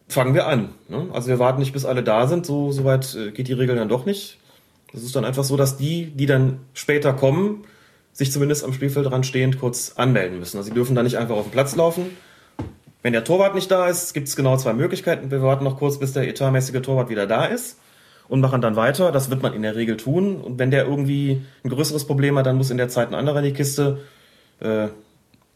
fangen 0.10 0.34
wir 0.34 0.48
an. 0.48 0.70
Ne? 0.90 1.08
Also 1.14 1.30
wir 1.30 1.40
warten 1.40 1.60
nicht, 1.60 1.72
bis 1.72 1.86
alle 1.86 2.04
da 2.04 2.28
sind. 2.28 2.46
So, 2.46 2.72
so 2.72 2.84
weit 2.84 3.16
äh, 3.16 3.32
geht 3.32 3.48
die 3.48 3.54
Regel 3.54 3.76
dann 3.76 3.90
doch 3.90 4.06
nicht. 4.06 4.38
Es 4.94 5.04
ist 5.04 5.16
dann 5.16 5.24
einfach 5.24 5.44
so, 5.44 5.56
dass 5.56 5.78
die, 5.78 6.08
die 6.08 6.26
dann 6.26 6.60
später 6.74 7.14
kommen, 7.14 7.64
sich 8.12 8.32
zumindest 8.32 8.66
am 8.66 8.74
Spielfeldrand 8.74 9.26
stehend 9.26 9.60
kurz 9.60 9.94
anmelden 9.96 10.40
müssen. 10.40 10.58
Also 10.58 10.70
sie 10.70 10.74
dürfen 10.74 10.96
da 10.96 11.04
nicht 11.04 11.18
einfach 11.18 11.36
auf 11.36 11.46
den 11.46 11.52
Platz 11.52 11.76
laufen. 11.76 12.08
Wenn 13.02 13.14
der 13.14 13.24
Torwart 13.24 13.56
nicht 13.56 13.72
da 13.72 13.88
ist, 13.88 14.14
gibt 14.14 14.28
es 14.28 14.36
genau 14.36 14.58
zwei 14.58 14.74
Möglichkeiten. 14.74 15.32
Wir 15.32 15.42
warten 15.42 15.64
noch 15.64 15.78
kurz, 15.78 16.00
bis 16.00 16.14
der 16.14 16.28
etatmäßige 16.28 16.82
Torwart 16.82 17.10
wieder 17.10 17.28
da 17.28 17.46
ist 17.46 17.78
und 18.28 18.42
machen 18.42 18.62
dann 18.62 18.76
weiter. 18.76 19.12
Das 19.12 19.30
wird 19.30 19.42
man 19.42 19.54
in 19.54 19.62
der 19.62 19.76
Regel 19.76 19.96
tun. 19.96 20.42
Und 20.42 20.60
wenn 20.60 20.72
der 20.72 20.86
irgendwie 20.86 21.42
ein 21.64 21.70
größeres 21.70 22.06
Problem 22.06 22.38
hat, 22.38 22.48
dann 22.48 22.58
muss 22.58 22.72
in 22.72 22.78
der 22.78 22.90
Zeit 22.90 23.10
ein 23.10 23.16
anderer 23.16 23.40
in 23.40 23.46
die 23.46 23.54
Kiste. 23.54 24.00
Äh, 24.60 24.88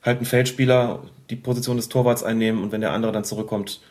halt 0.04 0.22
ein 0.22 0.26
Feldspieler 0.26 1.00
die 1.30 1.36
Position 1.36 1.78
des 1.78 1.90
Torwarts 1.90 2.24
einnehmen 2.24 2.62
und 2.62 2.72
wenn 2.72 2.82
der 2.82 2.92
andere 2.92 3.12
dann 3.12 3.24
zurückkommt, 3.24 3.82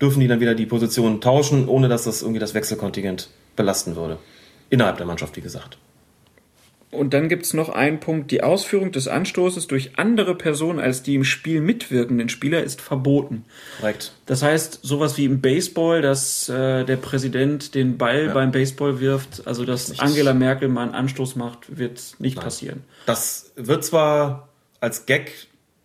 dürfen 0.00 0.20
die 0.20 0.28
dann 0.28 0.40
wieder 0.40 0.54
die 0.54 0.66
Position 0.66 1.20
tauschen, 1.20 1.68
ohne 1.68 1.88
dass 1.88 2.04
das 2.04 2.22
irgendwie 2.22 2.40
das 2.40 2.54
Wechselkontingent 2.54 3.28
belasten 3.56 3.96
würde. 3.96 4.18
Innerhalb 4.70 4.96
der 4.96 5.06
Mannschaft, 5.06 5.36
wie 5.36 5.40
gesagt. 5.40 5.78
Und 6.92 7.14
dann 7.14 7.28
gibt 7.28 7.44
es 7.46 7.54
noch 7.54 7.68
einen 7.68 8.00
Punkt, 8.00 8.32
die 8.32 8.42
Ausführung 8.42 8.90
des 8.90 9.06
Anstoßes 9.06 9.68
durch 9.68 9.96
andere 9.96 10.34
Personen 10.34 10.80
als 10.80 11.04
die 11.04 11.14
im 11.14 11.22
Spiel 11.22 11.60
mitwirkenden 11.60 12.28
Spieler 12.28 12.64
ist 12.64 12.80
verboten. 12.80 13.44
Korrekt. 13.78 14.12
Das 14.26 14.42
heißt, 14.42 14.80
sowas 14.82 15.16
wie 15.16 15.24
im 15.24 15.40
Baseball, 15.40 16.02
dass 16.02 16.48
äh, 16.48 16.84
der 16.84 16.96
Präsident 16.96 17.76
den 17.76 17.96
Ball 17.96 18.30
beim 18.30 18.50
Baseball 18.50 18.98
wirft, 18.98 19.46
also 19.46 19.64
dass 19.64 20.00
Angela 20.00 20.34
Merkel 20.34 20.68
mal 20.68 20.82
einen 20.82 20.94
Anstoß 20.94 21.36
macht, 21.36 21.78
wird 21.78 22.16
nicht 22.18 22.40
passieren. 22.40 22.82
Das 23.06 23.52
wird 23.54 23.84
zwar 23.84 24.48
als 24.80 25.06
Gag 25.06 25.30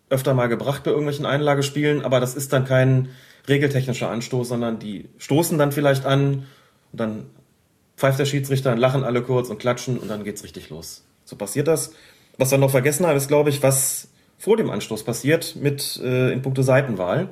öfter 0.09 0.33
mal 0.33 0.47
gebracht 0.47 0.83
bei 0.83 0.89
irgendwelchen 0.89 1.27
Einlagespielen, 1.27 2.03
aber 2.03 2.19
das 2.19 2.35
ist 2.35 2.51
dann 2.51 2.65
kein 2.65 3.09
regeltechnischer 3.47 4.09
Anstoß, 4.09 4.49
sondern 4.49 4.79
die 4.79 5.09
stoßen 5.17 5.57
dann 5.57 5.71
vielleicht 5.71 6.05
an 6.05 6.45
und 6.91 6.99
dann 6.99 7.25
pfeift 7.97 8.19
der 8.19 8.25
Schiedsrichter, 8.25 8.71
dann 8.71 8.79
lachen 8.79 9.03
alle 9.03 9.21
kurz 9.21 9.49
und 9.49 9.59
klatschen 9.59 9.97
und 9.97 10.09
dann 10.09 10.23
geht's 10.23 10.43
richtig 10.43 10.69
los. 10.69 11.03
So 11.23 11.35
passiert 11.35 11.67
das. 11.67 11.93
Was 12.37 12.51
wir 12.51 12.57
noch 12.57 12.71
vergessen 12.71 13.05
haben, 13.05 13.17
ist, 13.17 13.27
glaube 13.27 13.49
ich, 13.49 13.63
was 13.63 14.09
vor 14.37 14.57
dem 14.57 14.69
Anstoß 14.69 15.03
passiert 15.03 15.55
mit 15.55 15.99
äh, 16.03 16.31
in 16.31 16.41
puncto 16.41 16.61
Seitenwahl. 16.61 17.29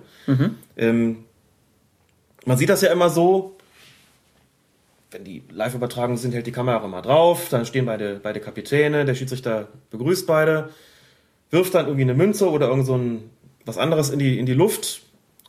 Ähm, 0.77 1.25
man 2.45 2.57
sieht 2.57 2.69
das 2.69 2.81
ja 2.81 2.91
immer 2.91 3.09
so, 3.09 3.57
wenn 5.11 5.23
die 5.23 5.43
Live-Übertragungen 5.51 6.17
sind, 6.17 6.33
hält 6.33 6.47
die 6.47 6.51
Kamera 6.51 6.87
mal 6.87 7.01
drauf, 7.01 7.49
dann 7.49 7.65
stehen 7.65 7.85
beide, 7.85 8.19
beide 8.21 8.39
Kapitäne, 8.39 9.05
der 9.05 9.15
Schiedsrichter 9.15 9.67
begrüßt 9.91 10.25
beide, 10.25 10.69
wirft 11.51 11.75
dann 11.75 11.85
irgendwie 11.85 12.03
eine 12.03 12.15
Münze 12.15 12.49
oder 12.49 12.67
irgend 12.69 12.85
so 12.85 12.97
ein, 12.97 13.29
was 13.65 13.77
anderes 13.77 14.09
in 14.09 14.19
die, 14.19 14.39
in 14.39 14.45
die 14.45 14.53
Luft 14.53 15.03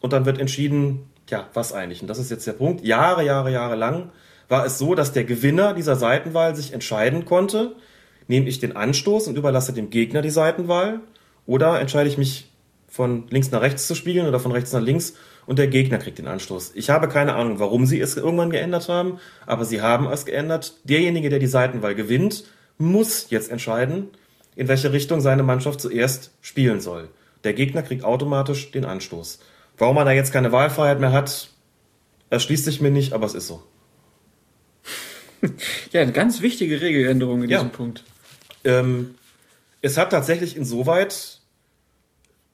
und 0.05 0.13
dann 0.13 0.27
wird 0.27 0.39
entschieden, 0.39 1.09
tja, 1.25 1.49
was 1.55 1.73
eigentlich? 1.73 2.03
Und 2.03 2.09
das 2.09 2.19
ist 2.19 2.31
jetzt 2.31 2.47
der 2.47 2.53
Punkt. 2.53 2.85
Jahre, 2.85 3.25
Jahre, 3.25 3.51
Jahre 3.51 3.75
lang 3.75 4.11
war 4.51 4.67
es 4.67 4.77
so, 4.77 4.95
dass 4.95 5.15
der 5.15 5.25
Gewinner 5.25 5.73
dieser 5.73 5.97
Seitenwahl 5.97 6.55
sich 6.55 6.75
entscheiden 6.75 7.25
konnte, 7.25 7.75
nehme 8.29 8.47
ich 8.47 8.59
den 8.59 8.77
Anstoß 8.77 9.29
und 9.29 9.39
überlasse 9.39 9.73
dem 9.73 9.89
Gegner 9.89 10.21
die 10.21 10.29
Seitenwahl 10.29 11.01
oder 11.47 11.81
entscheide 11.81 12.11
ich 12.11 12.19
mich 12.19 12.51
von 12.87 13.29
links 13.31 13.51
nach 13.51 13.63
rechts 13.63 13.87
zu 13.87 13.95
spielen 13.95 14.27
oder 14.27 14.41
von 14.41 14.53
rechts 14.53 14.75
nach 14.75 14.83
links 14.83 15.15
und 15.47 15.59
der 15.59 15.69
Gegner 15.69 15.97
kriegt 15.97 16.19
den 16.19 16.29
Anstoß. 16.29 16.73
Ich 16.75 16.91
habe 16.91 17.09
keine 17.09 17.35
Ahnung, 17.35 17.59
warum 17.59 17.87
sie 17.87 17.99
es 17.99 18.15
irgendwann 18.15 18.51
geändert 18.51 18.91
haben, 18.91 19.21
aber 19.47 19.65
sie 19.65 19.81
haben 19.81 20.07
es 20.09 20.27
geändert. 20.27 20.75
Derjenige, 20.85 21.31
der 21.31 21.39
die 21.39 21.47
Seitenwahl 21.47 21.95
gewinnt, 21.95 22.45
muss 22.77 23.31
jetzt 23.31 23.51
entscheiden, 23.51 24.09
in 24.55 24.69
welche 24.69 24.93
Richtung 24.93 25.23
seine 25.23 25.45
Mannschaft 25.45 25.81
zuerst 25.81 26.33
spielen 26.43 26.83
soll. 26.83 27.09
Der 27.43 27.55
Gegner 27.55 27.83
kriegt 27.83 28.05
automatisch 28.05 28.71
den 28.71 28.85
Anstoß. 28.85 29.39
Warum 29.79 29.97
man 29.97 30.07
da 30.07 30.13
jetzt 30.13 30.33
keine 30.33 30.53
Wahlfreiheit 30.53 31.01
mehr 31.01 31.13
hat, 31.13 31.49
erschließt 32.31 32.65
sich 32.65 32.81
mir 32.81 32.91
nicht, 32.91 33.13
aber 33.13 33.27
es 33.27 33.35
ist 33.35 33.47
so. 33.49 33.63
Ja, 35.93 36.01
eine 36.01 36.13
ganz 36.13 36.41
wichtige 36.41 36.81
Regeländerung 36.81 37.43
in 37.43 37.51
Ja. 37.51 37.59
diesem 37.59 37.71
Punkt. 37.71 38.03
Ähm, 38.65 39.15
es 39.83 39.99
hat 39.99 40.11
tatsächlich 40.11 40.57
insoweit 40.57 41.41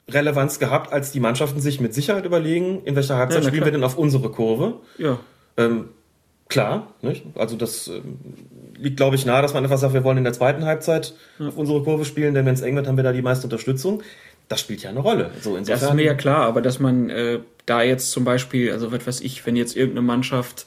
Relevanz 0.09 0.59
gehabt, 0.59 0.91
als 0.91 1.11
die 1.13 1.21
Mannschaften 1.21 1.61
sich 1.61 1.79
mit 1.79 1.93
Sicherheit 1.93 2.25
überlegen, 2.25 2.83
in 2.83 2.95
welcher 2.97 3.15
Halbzeit 3.15 3.43
Ja, 3.43 3.47
spielen 3.47 3.61
klar. 3.61 3.67
wir 3.67 3.71
denn 3.71 3.83
auf 3.85 3.97
unsere 3.97 4.29
Kurve. 4.29 4.81
Ja. 4.97 5.19
Ähm, 5.55 5.89
klar, 6.49 6.93
nicht? 7.01 7.23
also 7.35 7.55
das 7.55 7.87
ähm, 7.87 8.17
liegt, 8.75 8.97
glaube 8.97 9.15
ich, 9.15 9.25
nahe, 9.25 9.41
dass 9.41 9.53
man 9.53 9.63
einfach 9.63 9.77
sagt, 9.77 9.93
wir 9.93 10.03
wollen 10.03 10.17
in 10.17 10.25
der 10.25 10.33
zweiten 10.33 10.65
Halbzeit 10.65 11.13
auf 11.39 11.55
unsere 11.55 11.81
Kurve 11.83 12.03
spielen, 12.03 12.33
denn 12.33 12.45
wenn 12.45 12.55
es 12.55 12.61
eng 12.61 12.75
wird, 12.75 12.87
haben 12.87 12.97
wir 12.97 13.05
da 13.05 13.13
die 13.13 13.21
meiste 13.21 13.45
Unterstützung. 13.45 14.03
Das 14.51 14.59
spielt 14.59 14.83
ja 14.83 14.89
eine 14.89 14.99
Rolle. 14.99 15.31
So, 15.41 15.51
Das 15.51 15.59
insofern, 15.69 15.89
ist 15.89 15.95
mir 15.95 16.03
ja 16.05 16.13
klar, 16.13 16.45
aber 16.45 16.61
dass 16.61 16.79
man 16.79 17.09
äh, 17.09 17.39
da 17.65 17.81
jetzt 17.83 18.11
zum 18.11 18.25
Beispiel, 18.25 18.71
also 18.71 18.91
was 18.91 19.07
weiß 19.07 19.21
ich, 19.21 19.45
wenn 19.45 19.55
jetzt 19.55 19.77
irgendeine 19.77 20.05
Mannschaft 20.05 20.65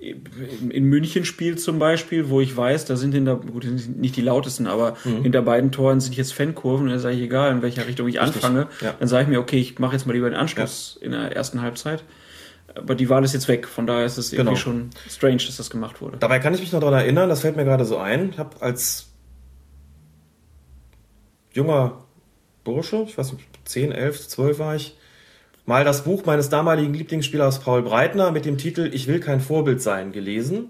in 0.00 0.84
München 0.84 1.24
spielt 1.24 1.60
zum 1.60 1.78
Beispiel, 1.78 2.28
wo 2.28 2.40
ich 2.40 2.56
weiß, 2.56 2.84
da 2.84 2.96
sind 2.96 3.12
hinter, 3.12 3.36
gut, 3.36 3.64
nicht 3.64 4.16
die 4.16 4.20
lautesten, 4.22 4.66
aber 4.66 4.96
Mhm. 5.04 5.22
hinter 5.22 5.42
beiden 5.42 5.72
Toren 5.72 6.00
sind 6.00 6.16
jetzt 6.16 6.32
Fankurven 6.34 6.88
dann 6.88 6.98
sage 6.98 7.14
ich, 7.16 7.22
egal, 7.22 7.50
in 7.52 7.62
welcher 7.62 7.86
Richtung 7.86 8.06
ich 8.08 8.20
anfange, 8.20 8.66
ja. 8.82 8.94
dann 8.98 9.08
sage 9.08 9.22
ich 9.24 9.28
mir, 9.28 9.38
okay, 9.40 9.58
ich 9.58 9.78
mache 9.78 9.94
jetzt 9.94 10.06
mal 10.06 10.12
lieber 10.12 10.28
den 10.28 10.36
Anschluss 10.38 10.98
in 11.00 11.12
der 11.12 11.34
ersten 11.34 11.62
Halbzeit. 11.62 12.02
Aber 12.74 12.94
die 12.94 13.08
Wahl 13.08 13.24
ist 13.24 13.32
jetzt 13.32 13.48
weg, 13.48 13.66
von 13.66 13.86
daher 13.86 14.04
ist 14.04 14.18
es 14.18 14.32
irgendwie 14.32 14.50
Genau. 14.50 14.56
schon 14.60 14.90
strange, 15.08 15.38
dass 15.46 15.56
das 15.56 15.70
gemacht 15.70 16.00
wurde. 16.02 16.18
Dabei 16.18 16.40
kann 16.40 16.52
ich 16.54 16.60
mich 16.60 16.72
noch 16.72 16.80
daran 16.80 16.94
erinnern, 17.00 17.28
das 17.28 17.40
fällt 17.40 17.56
mir 17.56 17.64
gerade 17.64 17.84
so 17.84 17.96
ein. 17.98 18.30
Ich 18.30 18.38
habe 18.38 18.60
als 18.60 19.06
junger 21.52 22.04
Bursche, 22.66 23.04
ich 23.06 23.16
weiß 23.16 23.32
nicht, 23.32 23.46
10, 23.64 23.92
11, 23.92 24.28
12 24.28 24.58
war 24.58 24.76
ich, 24.76 24.96
mal 25.64 25.84
das 25.84 26.04
Buch 26.04 26.26
meines 26.26 26.50
damaligen 26.50 26.92
Lieblingsspielers 26.92 27.60
Paul 27.60 27.82
Breitner 27.82 28.32
mit 28.32 28.44
dem 28.44 28.58
Titel 28.58 28.90
Ich 28.92 29.06
will 29.06 29.20
kein 29.20 29.40
Vorbild 29.40 29.80
sein 29.80 30.12
gelesen. 30.12 30.68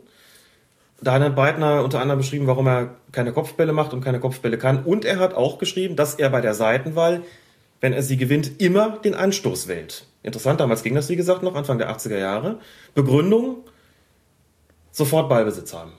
Da 1.00 1.12
hat 1.12 1.34
Breitner 1.34 1.82
unter 1.82 2.00
anderem 2.00 2.20
beschrieben, 2.20 2.46
warum 2.46 2.68
er 2.68 2.96
keine 3.12 3.32
Kopfbälle 3.32 3.72
macht 3.72 3.92
und 3.92 4.02
keine 4.02 4.20
Kopfbälle 4.20 4.58
kann. 4.58 4.84
Und 4.84 5.04
er 5.04 5.18
hat 5.18 5.34
auch 5.34 5.58
geschrieben, 5.58 5.96
dass 5.96 6.14
er 6.14 6.30
bei 6.30 6.40
der 6.40 6.54
Seitenwahl, 6.54 7.22
wenn 7.80 7.92
er 7.92 8.02
sie 8.02 8.16
gewinnt, 8.16 8.60
immer 8.60 8.98
den 8.98 9.14
Anstoß 9.14 9.68
wählt. 9.68 10.06
Interessant, 10.22 10.60
damals 10.60 10.82
ging 10.82 10.94
das, 10.94 11.08
wie 11.08 11.16
gesagt, 11.16 11.42
noch 11.42 11.54
Anfang 11.54 11.78
der 11.78 11.90
80er 11.90 12.18
Jahre. 12.18 12.60
Begründung, 12.94 13.58
sofort 14.90 15.28
Ballbesitz 15.28 15.74
haben. 15.74 15.92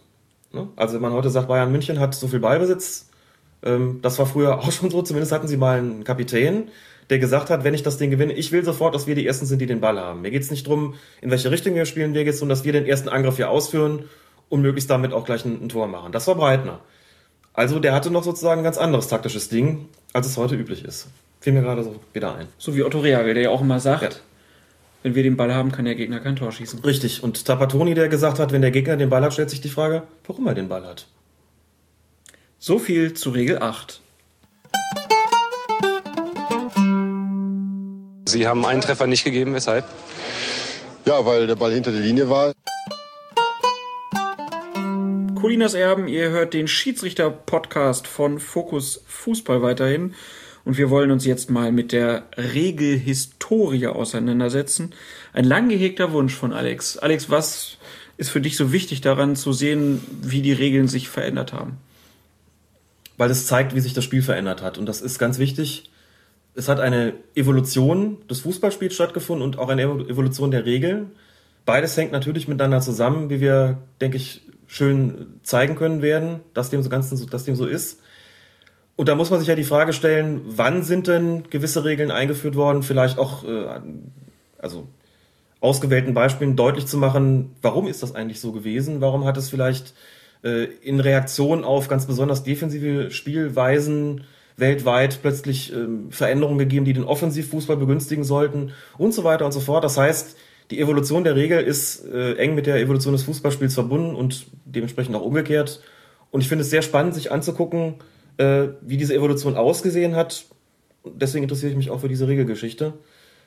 Ne? 0.52 0.68
Also 0.76 0.96
wenn 0.96 1.02
man 1.02 1.14
heute 1.14 1.30
sagt, 1.30 1.48
Bayern 1.48 1.72
München 1.72 2.00
hat 2.00 2.16
so 2.16 2.28
viel 2.28 2.40
Ballbesitz, 2.40 3.07
ähm, 3.64 4.00
das 4.02 4.20
war 4.20 4.26
früher 4.26 4.60
auch 4.60 4.72
schon 4.72 4.90
so, 4.90 5.02
zumindest 5.02 5.32
hatten 5.32 5.48
sie 5.48 5.58
mal 5.58 5.80
einen 5.80 6.04
Kapitän, 6.04 6.70
der 7.10 7.20
gesagt 7.20 7.50
hat, 7.50 7.64
wenn 7.64 7.74
ich 7.74 7.84
das 7.84 7.98
Ding 7.98 8.12
gewinne, 8.12 8.34
ich 8.34 8.52
will 8.52 8.64
sofort, 8.64 8.94
dass 8.94 9.08
wir 9.08 9.16
die 9.16 9.26
Ersten 9.26 9.46
sind, 9.46 9.60
die 9.60 9.66
den 9.66 9.80
Ball 9.80 10.00
haben. 10.00 10.22
Mir 10.22 10.32
geht 10.32 10.42
es 10.42 10.52
nicht 10.52 10.68
darum, 10.68 10.96
in 11.22 11.32
welche 11.32 11.52
Richtung 11.52 11.76
wir 11.76 11.86
spielen, 11.86 12.12
mir 12.12 12.24
geht 12.24 12.34
es 12.34 12.40
darum, 12.40 12.50
dass 12.50 12.66
wir 12.66 12.74
den 12.74 12.86
ersten 12.86 13.10
Angriff 13.10 13.38
hier 13.38 13.50
ausführen 13.50 14.04
und 14.50 14.62
möglichst 14.62 14.90
damit 14.90 15.14
auch 15.14 15.26
gleich 15.26 15.46
ein, 15.46 15.64
ein 15.64 15.70
Tor 15.70 15.88
machen. 15.88 16.12
Das 16.12 16.28
war 16.28 16.36
Breitner. 16.36 16.82
Also 17.54 17.80
der 17.80 17.94
hatte 17.94 18.12
noch 18.12 18.24
sozusagen 18.24 18.62
ein 18.62 18.64
ganz 18.64 18.78
anderes 18.78 19.08
taktisches 19.08 19.50
Ding, 19.50 19.90
als 20.14 20.28
es 20.28 20.38
heute 20.38 20.56
üblich 20.56 20.86
ist. 20.86 21.08
Fiel 21.40 21.54
mir 21.54 21.62
gerade 21.62 21.84
so 21.84 21.96
wieder 22.14 22.36
ein. 22.36 22.48
So 22.58 22.76
wie 22.76 22.84
Otto 22.84 23.00
Reagel, 23.00 23.34
der 23.34 23.44
ja 23.44 23.50
auch 23.50 23.62
immer 23.62 23.80
sagt, 23.80 24.04
ja. 24.04 24.10
wenn 25.04 25.16
wir 25.16 25.24
den 25.24 25.38
Ball 25.38 25.54
haben, 25.54 25.72
kann 25.72 25.86
der 25.86 25.96
Gegner 25.96 26.20
kein 26.20 26.36
Tor 26.36 26.52
schießen. 26.52 26.82
Richtig. 26.82 27.24
Und 27.24 27.46
Tapatoni, 27.46 27.94
der 27.94 28.10
gesagt 28.10 28.40
hat, 28.40 28.52
wenn 28.52 28.62
der 28.62 28.72
Gegner 28.72 28.98
den 28.98 29.10
Ball 29.10 29.24
hat, 29.24 29.34
stellt 29.34 29.50
sich 29.50 29.62
die 29.62 29.70
Frage, 29.70 30.04
warum 30.26 30.46
er 30.48 30.54
den 30.54 30.70
Ball 30.70 30.86
hat. 30.86 31.08
So 32.60 32.80
viel 32.80 33.14
zu 33.14 33.30
Regel 33.30 33.62
8. 33.62 34.02
Sie 38.26 38.48
haben 38.48 38.66
einen 38.66 38.82
Treffer 38.82 39.06
nicht 39.06 39.24
gegeben, 39.24 39.54
weshalb? 39.54 39.86
Ja, 41.06 41.24
weil 41.24 41.46
der 41.46 41.56
Ball 41.56 41.72
hinter 41.72 41.92
der 41.92 42.02
Linie 42.02 42.32
war. 42.32 42.54
Colinas 45.36 45.76
Erben, 45.76 46.08
ihr 46.08 46.32
hört 46.32 46.56
den 46.56 46.68
Schiedsrichter-Podcast 46.68 48.08
von 48.08 48.40
Fokus 48.40 49.04
Fußball 49.06 49.62
weiterhin. 49.62 50.16
Und 50.66 50.80
wir 50.80 50.90
wollen 50.90 51.12
uns 51.12 51.28
jetzt 51.28 51.52
mal 51.52 51.72
mit 51.72 51.92
der 51.92 52.24
Regelhistorie 52.38 53.86
auseinandersetzen. 53.86 54.96
Ein 55.32 55.46
lang 55.46 55.70
gehegter 55.70 56.12
Wunsch 56.12 56.34
von 56.34 56.54
Alex. 56.54 56.98
Alex, 56.98 57.30
was 57.30 57.78
ist 58.18 58.32
für 58.32 58.42
dich 58.42 58.58
so 58.58 58.72
wichtig 58.72 59.02
daran 59.02 59.36
zu 59.36 59.54
sehen, 59.54 60.02
wie 60.24 60.42
die 60.42 60.54
Regeln 60.54 60.88
sich 60.88 61.08
verändert 61.08 61.54
haben? 61.54 61.78
Weil 63.18 63.32
es 63.32 63.48
zeigt, 63.48 63.76
wie 63.76 63.80
sich 63.80 63.94
das 63.94 64.04
Spiel 64.04 64.22
verändert 64.22 64.62
hat. 64.62 64.78
Und 64.78 64.86
das 64.86 65.02
ist 65.02 65.20
ganz 65.20 65.40
wichtig. 65.40 65.92
Es 66.54 66.70
hat 66.70 66.80
eine 66.80 67.14
Evolution 67.36 68.18
des 68.28 68.42
Fußballspiels 68.42 68.94
stattgefunden 68.94 69.44
und 69.44 69.60
auch 69.60 69.70
eine 69.70 69.84
Evolution 69.84 70.52
der 70.52 70.66
Regeln. 70.66 71.12
Beides 71.66 71.98
hängt 71.98 72.12
natürlich 72.12 72.48
miteinander 72.48 72.80
zusammen, 72.80 73.30
wie 73.30 73.42
wir, 73.42 73.80
denke 74.00 74.18
ich, 74.18 74.42
schön 74.68 75.40
zeigen 75.44 75.76
können 75.76 76.02
werden, 76.02 76.42
dass 76.54 76.70
dem 76.70 76.82
so 76.82 76.90
Ganzen, 76.90 77.30
dass 77.30 77.46
dem 77.46 77.56
so 77.56 77.66
ist. 77.66 78.00
Und 78.96 79.10
da 79.10 79.16
muss 79.16 79.30
man 79.30 79.40
sich 79.40 79.48
ja 79.48 79.56
die 79.56 79.64
Frage 79.64 79.94
stellen, 79.94 80.42
wann 80.46 80.84
sind 80.84 81.08
denn 81.08 81.44
gewisse 81.50 81.86
Regeln 81.86 82.12
eingeführt 82.12 82.56
worden? 82.56 82.84
Vielleicht 82.84 83.20
auch, 83.20 83.44
äh, 83.44 83.80
also 84.58 84.88
ausgewählten 85.60 86.14
Beispielen 86.14 86.56
deutlich 86.56 86.88
zu 86.88 86.98
machen, 86.98 87.56
warum 87.62 87.88
ist 87.88 88.04
das 88.04 88.16
eigentlich 88.16 88.42
so 88.42 88.52
gewesen? 88.52 89.02
Warum 89.02 89.26
hat 89.26 89.38
es 89.38 89.50
vielleicht 89.50 89.94
in 90.44 91.00
Reaktion 91.00 91.64
auf 91.64 91.88
ganz 91.88 92.06
besonders 92.06 92.44
defensive 92.44 93.12
Spielweisen 93.12 94.22
weltweit 94.58 95.20
plötzlich 95.22 95.72
äh, 95.72 95.88
Veränderungen 96.10 96.58
gegeben, 96.58 96.84
die 96.84 96.94
den 96.94 97.04
Offensivfußball 97.04 97.78
begünstigen 97.78 98.24
sollten 98.24 98.72
und 98.98 99.14
so 99.14 99.24
weiter 99.24 99.46
und 99.46 99.52
so 99.52 99.60
fort. 99.60 99.84
Das 99.84 99.98
heißt, 99.98 100.36
die 100.72 100.82
Evolution 100.82 101.24
der 101.24 101.36
Regel 101.36 101.62
ist 101.62 102.06
äh, 102.06 102.34
eng 102.36 102.56
mit 102.56 102.66
der 102.66 102.78
Evolution 102.78 103.14
des 103.14 103.24
Fußballspiels 103.24 103.76
verbunden 103.76 104.16
und 104.16 104.48
dementsprechend 104.66 105.16
auch 105.16 105.22
umgekehrt. 105.22 105.82
Und 106.32 106.42
ich 106.42 106.50
finde 106.50 106.64
es 106.64 106.70
sehr 106.70 106.82
spannend, 106.82 107.14
sich 107.14 107.32
anzugucken, 107.32 107.96
äh, 108.38 108.70
wie 108.82 108.98
diese 108.98 109.14
Evolution 109.14 109.56
ausgesehen 109.56 110.16
hat. 110.16 110.46
Deswegen 111.06 111.44
interessiere 111.44 111.72
ich 111.72 111.78
mich 111.78 111.90
auch 111.90 112.02
für 112.02 112.10
diese 112.10 112.28
Regelgeschichte, 112.28 112.94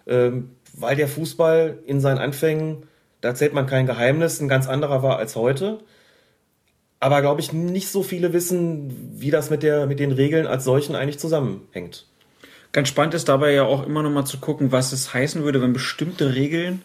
ähm, 0.06 0.52
weil 0.72 0.96
der 0.96 1.08
Fußball 1.08 1.80
in 1.84 2.00
seinen 2.00 2.18
Anfängen, 2.18 2.84
da 3.20 3.30
erzählt 3.30 3.52
man 3.52 3.66
kein 3.66 3.86
Geheimnis, 3.86 4.40
ein 4.40 4.48
ganz 4.48 4.66
anderer 4.66 5.02
war 5.02 5.18
als 5.18 5.36
heute. 5.36 5.80
Aber 7.01 7.22
glaube 7.22 7.40
ich, 7.40 7.52
nicht 7.52 7.89
so 7.89 8.02
viele 8.02 8.35
wissen, 8.35 9.14
wie 9.18 9.31
das 9.31 9.48
mit, 9.48 9.62
der, 9.62 9.86
mit 9.86 9.98
den 9.98 10.12
Regeln 10.12 10.47
als 10.47 10.64
solchen 10.64 10.94
eigentlich 10.94 11.18
zusammenhängt. 11.18 12.06
Ganz 12.72 12.89
spannend 12.89 13.14
ist 13.14 13.28
dabei 13.28 13.52
ja 13.52 13.64
auch 13.64 13.86
immer 13.86 14.02
noch 14.02 14.10
mal 14.10 14.27
zu 14.27 14.39
gucken, 14.39 14.70
was 14.70 14.93
es 14.93 15.12
heißen 15.12 15.43
würde, 15.43 15.62
wenn 15.62 15.72
bestimmte 15.72 16.35
Regeln 16.35 16.82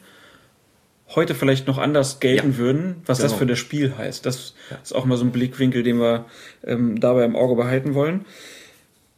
heute 1.14 1.36
vielleicht 1.36 1.68
noch 1.68 1.78
anders 1.78 2.20
gelten 2.20 2.54
ja. 2.54 2.58
würden, 2.58 2.96
was 3.06 3.20
genau. 3.20 3.30
das 3.30 3.38
für 3.38 3.46
das 3.46 3.60
Spiel 3.60 3.96
heißt. 3.98 4.26
Das 4.26 4.56
ja. 4.72 4.78
ist 4.82 4.96
auch 4.96 5.06
mal 5.06 5.18
so 5.18 5.26
ein 5.26 5.32
Blickwinkel, 5.32 5.84
den 5.84 6.00
wir 6.00 6.26
ähm, 6.64 7.00
dabei 7.00 7.26
im 7.26 7.36
Auge 7.36 7.56
behalten 7.56 7.94
wollen. 7.94 8.26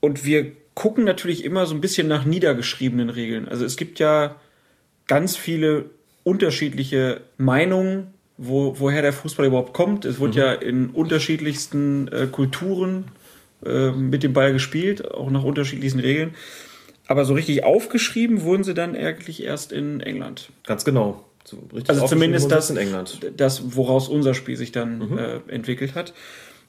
Und 0.02 0.26
wir 0.26 0.52
gucken 0.74 1.06
natürlich 1.06 1.46
immer 1.46 1.66
so 1.66 1.76
ein 1.76 1.82
bisschen 1.82 2.08
nach 2.08 2.26
niedergeschriebenen 2.26 3.10
Regeln. 3.10 3.48
Also 3.48 3.66
es 3.66 3.78
gibt 3.78 4.00
ja 4.00 4.36
ganz 5.08 5.38
viele 5.38 5.86
unterschiedliche 6.24 7.22
Meinungen, 7.38 8.14
wo, 8.38 8.80
woher 8.80 9.02
der 9.02 9.14
Fußball 9.14 9.48
überhaupt 9.48 9.74
kommt. 9.74 10.06
Es 10.06 10.20
wurde 10.20 10.34
mhm. 10.34 10.38
ja 10.38 10.54
in 10.54 10.90
unterschiedlichsten 10.90 12.08
äh, 12.10 12.28
Kulturen 12.32 13.06
äh, 13.66 13.92
mit 13.92 14.24
dem 14.24 14.34
Ball 14.34 14.54
gespielt, 14.54 15.10
auch 15.10 15.30
nach 15.30 15.44
unterschiedlichsten 15.44 16.00
Regeln. 16.00 16.36
Aber 17.08 17.26
so 17.26 17.34
richtig 17.34 17.64
aufgeschrieben 17.64 18.44
wurden 18.44 18.64
sie 18.64 18.74
dann 18.74 18.96
eigentlich 18.96 19.44
erst 19.44 19.72
in 19.72 20.02
England. 20.02 20.50
Ganz 20.66 20.86
genau. 20.86 21.24
So 21.46 21.64
also 21.88 22.08
zumindest 22.08 22.52
das, 22.52 22.70
in 22.70 22.76
England. 22.76 23.20
das, 23.38 23.76
woraus 23.76 24.10
unser 24.10 24.34
Spiel 24.34 24.58
sich 24.58 24.74
dann 24.74 25.12
mhm. 25.12 25.18
äh, 25.18 25.40
entwickelt 25.48 25.96
hat. 25.96 26.14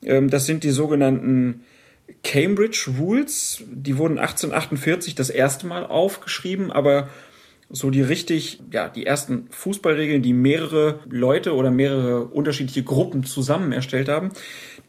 Ähm, 0.04 0.30
das 0.30 0.46
sind 0.46 0.62
die 0.62 0.70
sogenannten 0.70 1.64
Cambridge 2.22 2.88
Rules. 2.98 3.64
Die 3.66 3.98
wurden 3.98 4.18
1848 4.18 5.16
das 5.16 5.30
erste 5.30 5.66
Mal 5.66 5.84
aufgeschrieben, 5.84 6.70
aber 6.70 7.08
so 7.70 7.90
die 7.90 8.00
richtig, 8.00 8.60
ja, 8.72 8.88
die 8.88 9.04
ersten 9.04 9.46
Fußballregeln, 9.50 10.22
die 10.22 10.32
mehrere 10.32 11.00
Leute 11.08 11.54
oder 11.54 11.70
mehrere 11.70 12.24
unterschiedliche 12.24 12.82
Gruppen 12.82 13.24
zusammen 13.24 13.72
erstellt 13.72 14.08
haben, 14.08 14.30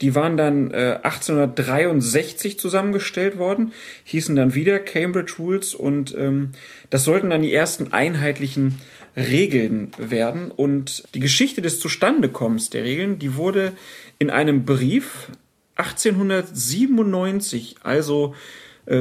die 0.01 0.15
waren 0.15 0.37
dann 0.37 0.71
äh, 0.71 0.99
1863 1.03 2.57
zusammengestellt 2.57 3.37
worden, 3.37 3.73
hießen 4.05 4.33
dann 4.35 4.55
wieder 4.55 4.79
Cambridge 4.79 5.33
Rules 5.39 5.75
und 5.75 6.15
ähm, 6.17 6.53
das 6.89 7.03
sollten 7.03 7.29
dann 7.29 7.41
die 7.41 7.53
ersten 7.53 7.91
einheitlichen 7.91 8.79
Regeln 9.17 9.91
werden. 9.97 10.51
Und 10.51 11.03
die 11.13 11.19
Geschichte 11.19 11.61
des 11.61 11.81
Zustandekommens 11.81 12.69
der 12.69 12.85
Regeln, 12.85 13.19
die 13.19 13.35
wurde 13.35 13.73
in 14.19 14.29
einem 14.29 14.63
Brief 14.63 15.27
1897, 15.75 17.75
also 17.83 18.35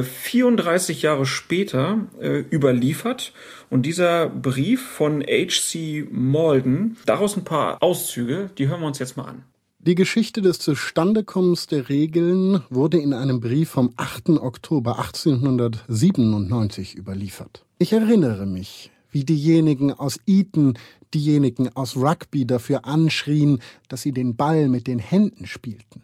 34 0.03 1.01
Jahre 1.01 1.25
später, 1.25 2.07
äh, 2.19 2.39
überliefert. 2.51 3.33
Und 3.69 3.85
dieser 3.85 4.29
Brief 4.29 4.81
von 4.81 5.21
H.C. 5.21 6.07
Malden, 6.11 6.97
daraus 7.05 7.37
ein 7.37 7.43
paar 7.43 7.81
Auszüge, 7.81 8.49
die 8.57 8.67
hören 8.67 8.81
wir 8.81 8.87
uns 8.87 8.99
jetzt 8.99 9.17
mal 9.17 9.25
an. 9.25 9.43
Die 9.79 9.95
Geschichte 9.95 10.41
des 10.41 10.59
Zustandekommens 10.59 11.67
der 11.67 11.87
Regeln 11.87 12.61
wurde 12.69 12.97
in 12.99 13.13
einem 13.13 13.39
Brief 13.39 13.69
vom 13.69 13.93
8. 13.95 14.29
Oktober 14.31 14.99
1897 14.99 16.95
überliefert. 16.95 17.63
Ich 17.77 17.93
erinnere 17.93 18.45
mich, 18.45 18.91
wie 19.09 19.23
diejenigen 19.23 19.93
aus 19.93 20.19
Eton 20.27 20.77
diejenigen 21.13 21.75
aus 21.75 21.95
Rugby 21.95 22.45
dafür 22.45 22.85
anschrien, 22.85 23.61
dass 23.87 24.01
sie 24.01 24.11
den 24.11 24.35
Ball 24.35 24.67
mit 24.67 24.87
den 24.87 24.99
Händen 24.99 25.45
spielten. 25.47 26.03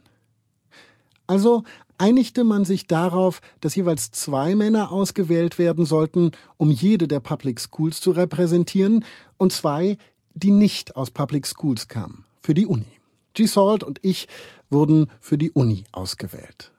Also 1.28 1.64
einigte 1.98 2.44
man 2.44 2.66
sich 2.66 2.88
darauf, 2.88 3.42
dass 3.62 3.76
jeweils 3.76 4.12
zwei 4.12 4.56
Männer 4.56 4.92
ausgewählt 4.92 5.58
werden 5.58 5.86
sollten, 5.86 6.32
um 6.58 6.72
jede 6.72 7.08
der 7.08 7.20
Public 7.20 7.60
Schools 7.60 8.02
zu 8.02 8.12
repräsentieren, 8.12 9.06
und 9.38 9.52
zwei, 9.52 9.98
die 10.34 10.52
nicht 10.52 10.96
aus 10.96 11.12
Public 11.12 11.48
Schools 11.48 11.88
kamen, 11.88 12.26
für 12.42 12.54
die 12.54 12.66
Uni. 12.66 12.86
G. 13.34 13.46
Salt 13.46 13.84
und 13.84 14.00
ich 14.02 14.28
wurden 14.70 15.08
für 15.20 15.38
die 15.38 15.52
Uni 15.52 15.84
ausgewählt. 15.92 16.72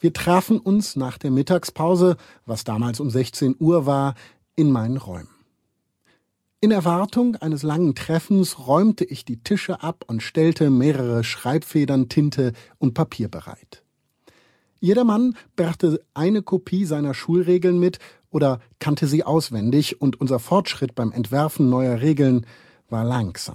Wir 0.00 0.12
trafen 0.12 0.58
uns 0.58 0.96
nach 0.96 1.16
der 1.16 1.30
Mittagspause, 1.30 2.16
was 2.44 2.64
damals 2.64 3.00
um 3.00 3.08
16 3.08 3.56
Uhr 3.58 3.86
war, 3.86 4.14
in 4.56 4.70
meinen 4.70 4.96
Räumen. 4.96 5.28
In 6.60 6.70
Erwartung 6.70 7.36
eines 7.36 7.62
langen 7.62 7.94
Treffens 7.94 8.66
räumte 8.66 9.04
ich 9.04 9.24
die 9.24 9.42
Tische 9.42 9.82
ab 9.82 10.04
und 10.06 10.22
stellte 10.22 10.70
mehrere 10.70 11.24
Schreibfedern, 11.24 12.08
Tinte 12.08 12.52
und 12.78 12.94
Papier 12.94 13.28
bereit. 13.28 13.82
Jedermann 14.82 15.36
brachte 15.54 16.04
eine 16.12 16.42
Kopie 16.42 16.86
seiner 16.86 17.14
Schulregeln 17.14 17.78
mit 17.78 18.00
oder 18.30 18.58
kannte 18.80 19.06
sie 19.06 19.22
auswendig, 19.22 20.00
und 20.00 20.20
unser 20.20 20.40
Fortschritt 20.40 20.96
beim 20.96 21.12
Entwerfen 21.12 21.70
neuer 21.70 22.00
Regeln 22.00 22.46
war 22.90 23.04
langsam. 23.04 23.54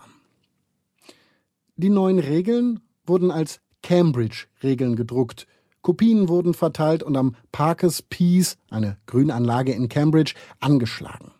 Die 1.75 1.89
neuen 1.89 2.19
Regeln 2.19 2.79
wurden 3.05 3.29
als 3.29 3.59
Cambridge-Regeln 3.83 4.95
gedruckt, 4.95 5.47
Kopien 5.81 6.29
wurden 6.29 6.53
verteilt 6.53 7.03
und 7.03 7.17
am 7.17 7.35
Parkes 7.51 8.01
Peace, 8.01 8.57
eine 8.69 8.97
Grünanlage 9.05 9.73
in 9.73 9.89
Cambridge, 9.89 10.33
angeschlagen. 10.61 11.31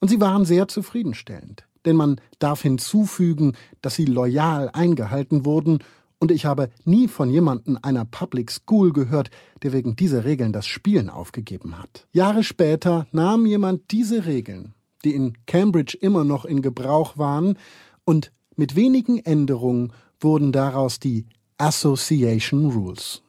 Und 0.00 0.08
sie 0.08 0.22
waren 0.22 0.46
sehr 0.46 0.68
zufriedenstellend, 0.68 1.64
denn 1.84 1.96
man 1.96 2.18
darf 2.38 2.62
hinzufügen, 2.62 3.52
dass 3.82 3.94
sie 3.94 4.06
loyal 4.06 4.70
eingehalten 4.72 5.44
wurden, 5.44 5.80
und 6.18 6.30
ich 6.30 6.44
habe 6.44 6.70
nie 6.84 7.08
von 7.08 7.30
jemandem 7.30 7.78
einer 7.82 8.04
Public 8.04 8.50
School 8.50 8.92
gehört, 8.92 9.30
der 9.62 9.72
wegen 9.72 9.96
dieser 9.96 10.24
Regeln 10.24 10.52
das 10.52 10.66
Spielen 10.66 11.10
aufgegeben 11.10 11.78
hat. 11.78 12.06
Jahre 12.12 12.42
später 12.42 13.06
nahm 13.12 13.46
jemand 13.46 13.90
diese 13.90 14.26
Regeln, 14.26 14.74
die 15.04 15.14
in 15.14 15.38
Cambridge 15.46 15.96
immer 16.00 16.24
noch 16.24 16.44
in 16.44 16.62
Gebrauch 16.62 17.18
waren, 17.18 17.56
und 18.04 18.32
mit 18.56 18.74
wenigen 18.74 19.18
Änderungen 19.18 19.92
wurden 20.20 20.50
daraus 20.50 20.98
die 20.98 21.26
Association 21.58 22.70
Rules. 22.70 23.22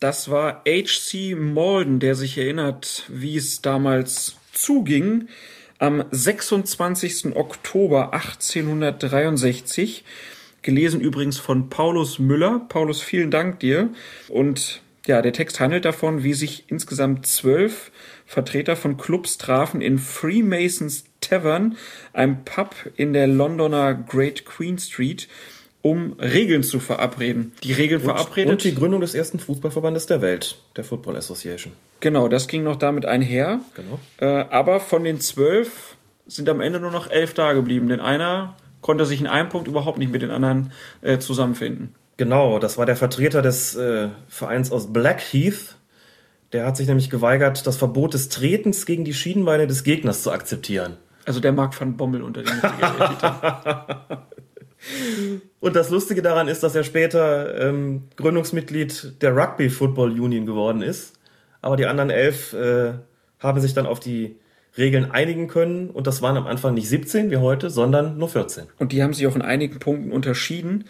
Das 0.00 0.30
war 0.30 0.62
H.C. 0.66 1.34
Malden, 1.34 1.98
der 1.98 2.14
sich 2.14 2.38
erinnert, 2.38 3.04
wie 3.08 3.36
es 3.36 3.62
damals 3.62 4.36
zuging. 4.52 5.28
Am 5.78 6.04
26. 6.10 7.36
Oktober 7.36 8.12
1863, 8.12 10.04
gelesen 10.68 11.00
übrigens 11.00 11.38
von 11.38 11.70
Paulus 11.70 12.18
Müller. 12.18 12.60
Paulus, 12.68 13.00
vielen 13.00 13.30
Dank 13.30 13.58
dir. 13.60 13.88
Und 14.28 14.82
ja, 15.06 15.22
der 15.22 15.32
Text 15.32 15.60
handelt 15.60 15.86
davon, 15.86 16.24
wie 16.24 16.34
sich 16.34 16.64
insgesamt 16.68 17.24
zwölf 17.26 17.90
Vertreter 18.26 18.76
von 18.76 18.98
Clubs 18.98 19.38
trafen 19.38 19.80
in 19.80 19.96
Freemasons 19.96 21.04
Tavern, 21.22 21.78
einem 22.12 22.44
Pub 22.44 22.76
in 22.96 23.14
der 23.14 23.26
Londoner 23.26 23.94
Great 23.94 24.44
Queen 24.44 24.76
Street, 24.76 25.26
um 25.80 26.12
Regeln 26.20 26.62
zu 26.62 26.80
verabreden. 26.80 27.52
Die 27.62 27.72
Regeln 27.72 28.02
und, 28.02 28.08
verabredet. 28.08 28.52
Und 28.52 28.64
die 28.64 28.74
Gründung 28.74 29.00
des 29.00 29.14
ersten 29.14 29.38
Fußballverbandes 29.38 30.04
der 30.04 30.20
Welt, 30.20 30.58
der 30.76 30.84
Football 30.84 31.16
Association. 31.16 31.72
Genau, 32.00 32.28
das 32.28 32.46
ging 32.46 32.62
noch 32.62 32.76
damit 32.76 33.06
einher. 33.06 33.60
Genau. 33.74 33.98
Äh, 34.18 34.44
aber 34.50 34.80
von 34.80 35.02
den 35.02 35.18
zwölf 35.18 35.96
sind 36.26 36.46
am 36.50 36.60
Ende 36.60 36.78
nur 36.78 36.90
noch 36.90 37.10
elf 37.10 37.32
da 37.32 37.54
geblieben, 37.54 37.88
denn 37.88 38.00
einer 38.00 38.54
konnte 38.88 39.04
sich 39.04 39.20
in 39.20 39.26
einem 39.26 39.50
Punkt 39.50 39.68
überhaupt 39.68 39.98
nicht 39.98 40.10
mit 40.10 40.22
den 40.22 40.30
anderen 40.30 40.72
äh, 41.02 41.18
zusammenfinden. 41.18 41.94
Genau, 42.16 42.58
das 42.58 42.78
war 42.78 42.86
der 42.86 42.96
Vertreter 42.96 43.42
des 43.42 43.76
äh, 43.76 44.08
Vereins 44.28 44.72
aus 44.72 44.94
Blackheath. 44.94 45.76
Der 46.54 46.64
hat 46.64 46.78
sich 46.78 46.86
nämlich 46.86 47.10
geweigert, 47.10 47.66
das 47.66 47.76
Verbot 47.76 48.14
des 48.14 48.30
Tretens 48.30 48.86
gegen 48.86 49.04
die 49.04 49.12
Schienenbeine 49.12 49.66
des 49.66 49.84
Gegners 49.84 50.22
zu 50.22 50.32
akzeptieren. 50.32 50.96
Also 51.26 51.38
der 51.38 51.52
Mark 51.52 51.78
van 51.78 51.98
Bommel 51.98 52.22
unter 52.22 52.42
den 52.42 52.50
Und 55.60 55.76
das 55.76 55.90
Lustige 55.90 56.22
daran 56.22 56.48
ist, 56.48 56.62
dass 56.62 56.74
er 56.74 56.82
später 56.82 57.60
ähm, 57.60 58.04
Gründungsmitglied 58.16 59.20
der 59.20 59.36
Rugby 59.36 59.68
Football 59.68 60.18
Union 60.18 60.46
geworden 60.46 60.80
ist. 60.80 61.12
Aber 61.60 61.76
die 61.76 61.84
anderen 61.84 62.08
elf 62.08 62.54
äh, 62.54 62.94
haben 63.38 63.60
sich 63.60 63.74
dann 63.74 63.84
auf 63.84 64.00
die 64.00 64.36
Regeln 64.78 65.10
einigen 65.10 65.48
können. 65.48 65.90
Und 65.90 66.06
das 66.06 66.22
waren 66.22 66.36
am 66.36 66.46
Anfang 66.46 66.74
nicht 66.74 66.88
17 66.88 67.30
wie 67.30 67.36
heute, 67.36 67.68
sondern 67.68 68.16
nur 68.16 68.28
14. 68.28 68.64
Und 68.78 68.92
die 68.92 69.02
haben 69.02 69.12
sich 69.12 69.26
auch 69.26 69.36
in 69.36 69.42
einigen 69.42 69.78
Punkten 69.78 70.12
unterschieden. 70.12 70.84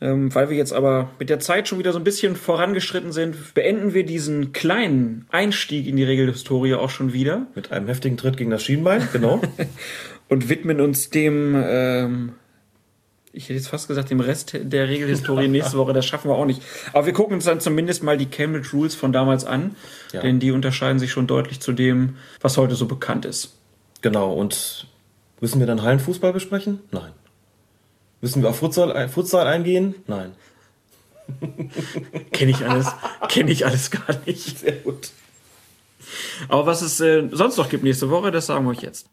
Ähm, 0.00 0.34
weil 0.34 0.50
wir 0.50 0.56
jetzt 0.56 0.72
aber 0.72 1.10
mit 1.18 1.30
der 1.30 1.38
Zeit 1.38 1.68
schon 1.68 1.78
wieder 1.78 1.92
so 1.92 1.98
ein 1.98 2.04
bisschen 2.04 2.34
vorangeschritten 2.34 3.12
sind, 3.12 3.54
beenden 3.54 3.94
wir 3.94 4.04
diesen 4.04 4.52
kleinen 4.52 5.26
Einstieg 5.30 5.86
in 5.86 5.96
die 5.96 6.04
Regelhistorie 6.04 6.74
auch 6.74 6.90
schon 6.90 7.12
wieder. 7.12 7.46
Mit 7.54 7.70
einem 7.70 7.86
heftigen 7.86 8.16
Tritt 8.16 8.36
gegen 8.36 8.50
das 8.50 8.64
Schienbein, 8.64 9.08
genau. 9.12 9.40
und 10.28 10.48
widmen 10.48 10.80
uns 10.80 11.10
dem, 11.10 11.54
ähm, 11.56 12.32
ich 13.34 13.44
hätte 13.44 13.54
jetzt 13.54 13.68
fast 13.68 13.88
gesagt, 13.88 14.10
dem 14.10 14.20
Rest 14.20 14.56
der 14.58 14.88
Regelhistorie 14.88 15.48
nächste 15.48 15.76
Woche. 15.76 15.92
Das 15.92 16.06
schaffen 16.06 16.30
wir 16.30 16.36
auch 16.36 16.46
nicht. 16.46 16.62
Aber 16.92 17.04
wir 17.06 17.12
gucken 17.12 17.34
uns 17.34 17.44
dann 17.44 17.60
zumindest 17.60 18.02
mal 18.02 18.16
die 18.16 18.26
Cambridge 18.26 18.68
Rules 18.72 18.94
von 18.94 19.12
damals 19.12 19.44
an, 19.44 19.74
ja. 20.12 20.22
denn 20.22 20.38
die 20.38 20.52
unterscheiden 20.52 20.98
sich 20.98 21.10
schon 21.10 21.26
deutlich 21.26 21.60
zu 21.60 21.72
dem, 21.72 22.16
was 22.40 22.56
heute 22.56 22.76
so 22.76 22.86
bekannt 22.86 23.24
ist. 23.24 23.54
Genau, 24.02 24.32
und 24.32 24.86
müssen 25.40 25.58
wir 25.58 25.66
dann 25.66 25.82
Hallenfußball 25.82 26.32
besprechen? 26.32 26.80
Nein. 26.92 27.12
Müssen 28.20 28.42
wir 28.42 28.50
auf 28.50 28.58
Futsal, 28.58 29.08
Futsal 29.08 29.46
eingehen? 29.46 29.96
Nein. 30.06 30.32
kenne 32.32 32.52
ich 32.52 32.64
alles, 32.64 32.86
kenne 33.28 33.50
ich 33.50 33.66
alles 33.66 33.90
gar 33.90 34.16
nicht. 34.26 34.58
Sehr 34.58 34.72
gut. 34.72 35.10
Aber 36.48 36.66
was 36.66 36.82
es 36.82 37.00
äh, 37.00 37.28
sonst 37.32 37.56
noch 37.56 37.68
gibt 37.68 37.82
nächste 37.82 38.10
Woche, 38.10 38.30
das 38.30 38.46
sagen 38.46 38.64
wir 38.64 38.70
euch 38.70 38.82
jetzt. 38.82 39.06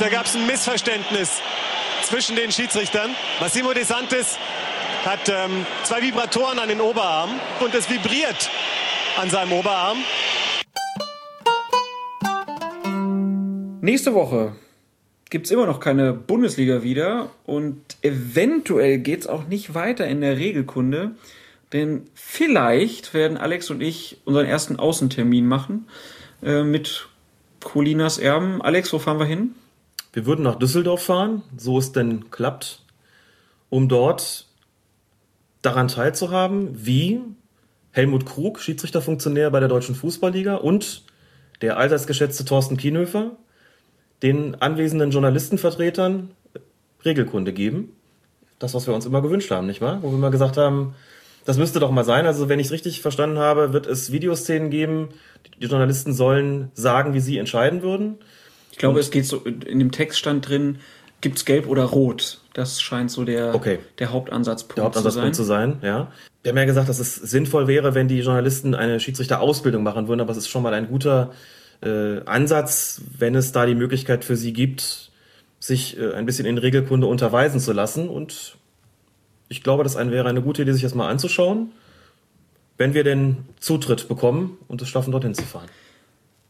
Da 0.00 0.08
gab 0.08 0.26
es 0.26 0.34
ein 0.34 0.46
Missverständnis 0.46 1.40
zwischen 2.02 2.34
den 2.34 2.50
Schiedsrichtern. 2.50 3.14
Massimo 3.40 3.72
De 3.72 3.84
Santis 3.84 4.38
hat 5.04 5.28
ähm, 5.28 5.64
zwei 5.84 6.02
Vibratoren 6.02 6.58
an 6.58 6.68
den 6.68 6.80
Oberarm 6.80 7.30
und 7.60 7.74
es 7.74 7.88
vibriert 7.88 8.50
an 9.20 9.30
seinem 9.30 9.52
Oberarm. 9.52 9.98
Nächste 13.82 14.14
Woche 14.14 14.56
gibt 15.30 15.46
es 15.46 15.52
immer 15.52 15.66
noch 15.66 15.78
keine 15.78 16.12
Bundesliga 16.12 16.82
wieder 16.82 17.30
und 17.44 17.80
eventuell 18.02 18.98
geht 18.98 19.20
es 19.20 19.26
auch 19.28 19.46
nicht 19.46 19.74
weiter 19.74 20.06
in 20.08 20.20
der 20.22 20.38
Regelkunde, 20.38 21.12
denn 21.72 22.08
vielleicht 22.14 23.14
werden 23.14 23.36
Alex 23.36 23.70
und 23.70 23.80
ich 23.80 24.18
unseren 24.24 24.46
ersten 24.46 24.76
Außentermin 24.76 25.46
machen 25.46 25.86
äh, 26.42 26.64
mit 26.64 27.08
Colinas 27.62 28.18
Erben. 28.18 28.60
Alex, 28.60 28.92
wo 28.92 28.98
fahren 28.98 29.18
wir 29.18 29.26
hin? 29.26 29.54
Wir 30.14 30.26
würden 30.26 30.44
nach 30.44 30.54
Düsseldorf 30.54 31.02
fahren, 31.02 31.42
so 31.56 31.76
es 31.76 31.90
denn 31.90 32.30
klappt, 32.30 32.82
um 33.68 33.88
dort 33.88 34.46
daran 35.60 35.88
teilzuhaben, 35.88 36.68
wie 36.72 37.20
Helmut 37.90 38.24
Krug, 38.24 38.60
Schiedsrichterfunktionär 38.60 39.50
bei 39.50 39.58
der 39.58 39.68
Deutschen 39.68 39.96
Fußballliga 39.96 40.54
und 40.54 41.02
der 41.62 41.78
allseits 41.78 42.06
geschätzte 42.06 42.44
Thorsten 42.44 42.76
Kienhöfer 42.76 43.32
den 44.22 44.54
anwesenden 44.62 45.10
Journalistenvertretern 45.10 46.30
Regelkunde 47.04 47.52
geben. 47.52 47.96
Das, 48.60 48.72
was 48.72 48.86
wir 48.86 48.94
uns 48.94 49.06
immer 49.06 49.20
gewünscht 49.20 49.50
haben, 49.50 49.66
nicht 49.66 49.80
wahr? 49.80 49.98
Wo 50.02 50.10
wir 50.10 50.16
immer 50.16 50.30
gesagt 50.30 50.56
haben, 50.56 50.94
das 51.44 51.58
müsste 51.58 51.80
doch 51.80 51.90
mal 51.90 52.04
sein. 52.04 52.24
Also, 52.24 52.48
wenn 52.48 52.60
ich 52.60 52.66
es 52.66 52.72
richtig 52.72 53.02
verstanden 53.02 53.38
habe, 53.38 53.72
wird 53.72 53.86
es 53.86 54.12
Videoszenen 54.12 54.70
geben. 54.70 55.08
Die 55.60 55.66
Journalisten 55.66 56.14
sollen 56.14 56.70
sagen, 56.74 57.14
wie 57.14 57.20
sie 57.20 57.38
entscheiden 57.38 57.82
würden. 57.82 58.18
Ich 58.74 58.78
glaube, 58.78 58.98
es 58.98 59.12
geht 59.12 59.24
so, 59.24 59.38
in 59.44 59.78
dem 59.78 59.92
Text 59.92 60.18
stand 60.18 60.48
drin, 60.48 60.80
gibt 61.20 61.36
es 61.36 61.44
gelb 61.44 61.68
oder 61.68 61.84
rot? 61.84 62.40
Das 62.54 62.82
scheint 62.82 63.08
so 63.08 63.22
der, 63.22 63.54
okay. 63.54 63.78
der 64.00 64.10
Hauptansatzpunkt, 64.10 64.78
der 64.78 64.84
Hauptansatzpunkt 64.86 65.36
zu 65.36 65.44
sein. 65.44 65.74
zu 65.74 65.80
sein. 65.80 65.88
ja. 65.88 66.12
Wir 66.42 66.50
haben 66.50 66.58
ja 66.58 66.64
gesagt, 66.64 66.88
dass 66.88 66.98
es 66.98 67.14
sinnvoll 67.14 67.68
wäre, 67.68 67.94
wenn 67.94 68.08
die 68.08 68.18
Journalisten 68.18 68.74
eine 68.74 68.98
Schiedsrichterausbildung 68.98 69.84
machen 69.84 70.08
würden, 70.08 70.20
aber 70.20 70.32
es 70.32 70.38
ist 70.38 70.48
schon 70.48 70.64
mal 70.64 70.74
ein 70.74 70.88
guter 70.88 71.30
äh, 71.82 72.18
Ansatz, 72.24 73.00
wenn 73.16 73.36
es 73.36 73.52
da 73.52 73.64
die 73.64 73.76
Möglichkeit 73.76 74.24
für 74.24 74.34
sie 74.34 74.52
gibt, 74.52 75.12
sich 75.60 75.96
äh, 75.96 76.12
ein 76.14 76.26
bisschen 76.26 76.44
in 76.44 76.58
Regelkunde 76.58 77.06
unterweisen 77.06 77.60
zu 77.60 77.72
lassen. 77.72 78.08
Und 78.08 78.56
ich 79.48 79.62
glaube, 79.62 79.84
das 79.84 79.94
wäre 79.94 80.28
eine 80.28 80.42
gute 80.42 80.62
Idee, 80.62 80.72
sich 80.72 80.82
das 80.82 80.96
mal 80.96 81.08
anzuschauen, 81.08 81.70
wenn 82.76 82.92
wir 82.92 83.04
den 83.04 83.44
Zutritt 83.60 84.08
bekommen 84.08 84.58
und 84.66 84.82
es 84.82 84.88
schaffen, 84.88 85.12
dorthin 85.12 85.34
zu 85.34 85.44
fahren. 85.44 85.68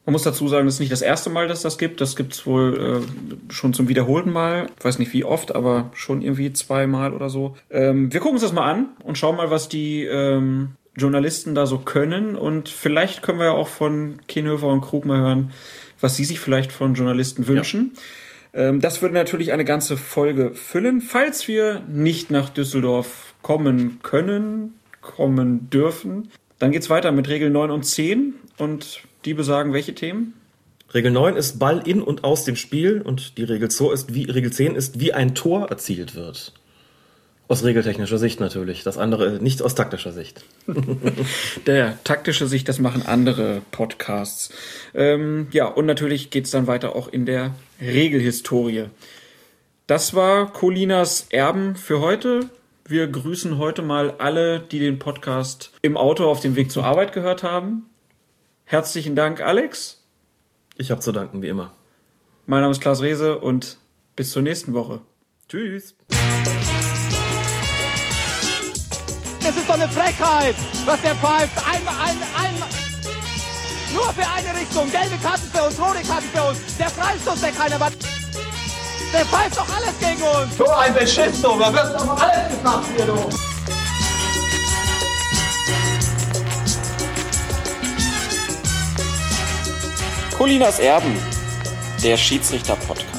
Man 0.07 0.13
muss 0.13 0.23
dazu 0.23 0.49
sagen, 0.49 0.67
das 0.67 0.75
ist 0.75 0.81
nicht 0.81 0.93
das 0.93 1.01
erste 1.01 1.31
Mal, 1.31 1.49
dass 1.49 1.63
das 1.63 1.79
gibt. 1.79 2.01
Das 2.01 2.15
gibt 2.15 2.35
es 2.35 2.47
wohl 2.47 3.03
äh, 3.03 3.53
schon 3.53 3.73
zum 3.73 3.89
wiederholten 3.89 4.31
Mal. 4.31 4.67
Ich 4.79 4.85
weiß 4.85 4.99
nicht 4.99 5.13
wie 5.15 5.25
oft, 5.25 5.55
aber 5.55 5.91
schon 5.95 6.21
irgendwie 6.21 6.53
zweimal 6.53 7.15
oder 7.15 7.31
so. 7.31 7.57
Ähm, 7.71 8.13
wir 8.13 8.21
gucken 8.21 8.35
uns 8.35 8.43
das 8.43 8.53
mal 8.53 8.71
an 8.71 8.89
und 9.03 9.17
schauen 9.17 9.37
mal, 9.37 9.51
was 9.51 9.71
die 9.71 10.05
ähm, 10.05 10.73
Journalisten 10.95 11.55
da 11.55 11.65
so 11.65 11.79
können. 11.79 12.37
Und 12.37 12.69
vielleicht 12.69 13.23
können 13.23 13.39
wir 13.39 13.47
ja 13.47 13.53
auch 13.53 13.69
von 13.69 14.19
Kienhöfer 14.29 14.69
und 14.69 14.83
Krug 14.83 15.07
mal 15.07 15.21
hören, 15.21 15.53
was 16.01 16.17
sie 16.17 16.25
sich 16.25 16.39
vielleicht 16.39 16.71
von 16.71 16.95
Journalisten 16.95 17.47
wünschen. 17.47 17.93
Ja. 18.53 18.69
Ähm, 18.69 18.81
das 18.81 19.01
würde 19.01 19.15
natürlich 19.15 19.53
eine 19.53 19.65
ganze 19.65 19.97
Folge 19.97 20.55
füllen. 20.55 21.01
Falls 21.01 21.49
wir 21.49 21.81
nicht 21.89 22.31
nach 22.31 22.51
Düsseldorf 22.51 23.35
kommen 23.41 24.01
können, 24.03 24.75
kommen 25.01 25.71
dürfen, 25.71 26.31
dann 26.59 26.73
geht's 26.73 26.91
weiter 26.91 27.11
mit 27.11 27.29
Regel 27.29 27.51
9 27.51 27.71
und 27.71 27.85
10. 27.85 28.35
Und 28.59 29.03
die 29.25 29.35
besagen 29.35 29.73
welche 29.73 29.95
Themen? 29.95 30.35
Regel 30.93 31.11
9 31.11 31.37
ist 31.37 31.59
Ball 31.59 31.83
in 31.87 32.03
und 32.03 32.25
aus 32.25 32.45
dem 32.45 32.57
Spiel 32.57 33.01
und 33.03 33.37
die 33.39 33.45
Regel, 33.45 33.71
2 33.71 33.93
ist 33.93 34.15
wie, 34.15 34.25
Regel 34.31 34.53
10 34.53 34.77
ist, 34.77 35.01
wie 35.01 35.13
ein 35.13 35.35
Tor 35.35 35.71
erzielt 35.71 36.15
wird. 36.15 36.53
Aus 37.47 37.63
regeltechnischer 37.63 38.17
Sicht 38.17 38.41
natürlich. 38.41 38.85
Das 38.85 38.97
andere 38.97 39.33
nicht 39.43 39.61
aus 39.61 39.75
taktischer 39.75 40.13
Sicht. 40.13 40.45
Der 41.67 42.03
taktische 42.03 42.47
Sicht, 42.47 42.69
das 42.69 42.79
machen 42.79 43.05
andere 43.05 43.61
Podcasts. 43.71 44.51
Ähm, 44.95 45.49
ja, 45.51 45.67
und 45.67 45.85
natürlich 45.85 46.31
geht's 46.31 46.53
dann 46.53 46.67
weiter 46.67 46.97
auch 46.97 47.09
in 47.09 47.27
der 47.27 47.55
Regelhistorie. 47.83 48.85
Das 49.87 50.15
war 50.15 50.51
Colinas 50.53 51.27
Erben 51.29 51.77
für 51.77 52.01
heute. 52.01 52.49
Wir 52.87 53.09
grüßen 53.09 53.59
heute 53.59 53.83
mal 53.83 54.15
alle, 54.19 54.61
die 54.61 54.79
den 54.79 54.99
Podcast 54.99 55.71
im 55.83 55.99
Auto 55.99 56.25
auf 56.31 56.41
dem 56.41 56.57
Weg 56.57 56.71
zur 56.71 56.85
Arbeit 56.85 57.13
gehört 57.13 57.43
haben. 57.43 57.85
Herzlichen 58.65 59.15
Dank, 59.15 59.43
Alex. 59.43 60.03
Ich 60.77 60.91
habe 60.91 61.01
zu 61.01 61.13
danken, 61.13 61.43
wie 61.43 61.49
immer. 61.49 61.73
Mein 62.47 62.63
Name 62.63 62.73
ist 62.73 62.81
Klaus 62.81 63.03
Rehse 63.03 63.39
und 63.39 63.79
bis 64.17 64.33
zur 64.33 64.41
nächsten 64.43 64.73
Woche. 64.73 65.01
Tschüss. 65.49 65.95
Das 69.41 69.57
ist 69.57 69.69
doch 69.69 69.75
eine 69.75 69.89
Frechheit, 69.89 70.55
was 70.87 71.03
der 71.03 71.15
pfeift. 71.17 71.59
Einmal, 71.59 71.95
einmal, 71.95 72.29
einmal. 72.43 72.69
Nur 73.93 74.13
für 74.15 74.27
eine 74.27 74.59
Richtung. 74.59 74.91
Gelbe 74.91 75.17
Karten 75.23 75.47
für 75.53 75.63
uns, 75.63 75.79
rote 75.79 76.03
Karten 76.07 76.29
für 76.33 76.49
uns. 76.49 76.59
Der 76.79 76.89
Freistoß, 76.89 77.41
der 77.43 77.53
keiner 77.53 77.79
war. 77.79 77.91
Der 79.13 79.27
pfeift 79.27 79.59
doch 79.59 79.69
alles 79.77 79.99
gegen 80.01 80.23
uns. 80.23 80.57
So 80.57 80.67
ein 80.71 80.95
Beschiss, 80.95 81.43
du. 81.43 81.59
Da 81.59 81.73
wirst 81.73 81.95
doch 81.95 82.21
alles 82.21 82.57
gemacht 82.57 82.87
hier, 82.97 83.07
du. 83.07 83.54
Colinas 90.45 90.79
Erben, 90.79 91.17
der 92.03 92.19
Schiedsrichter-Podcast. 92.19 93.14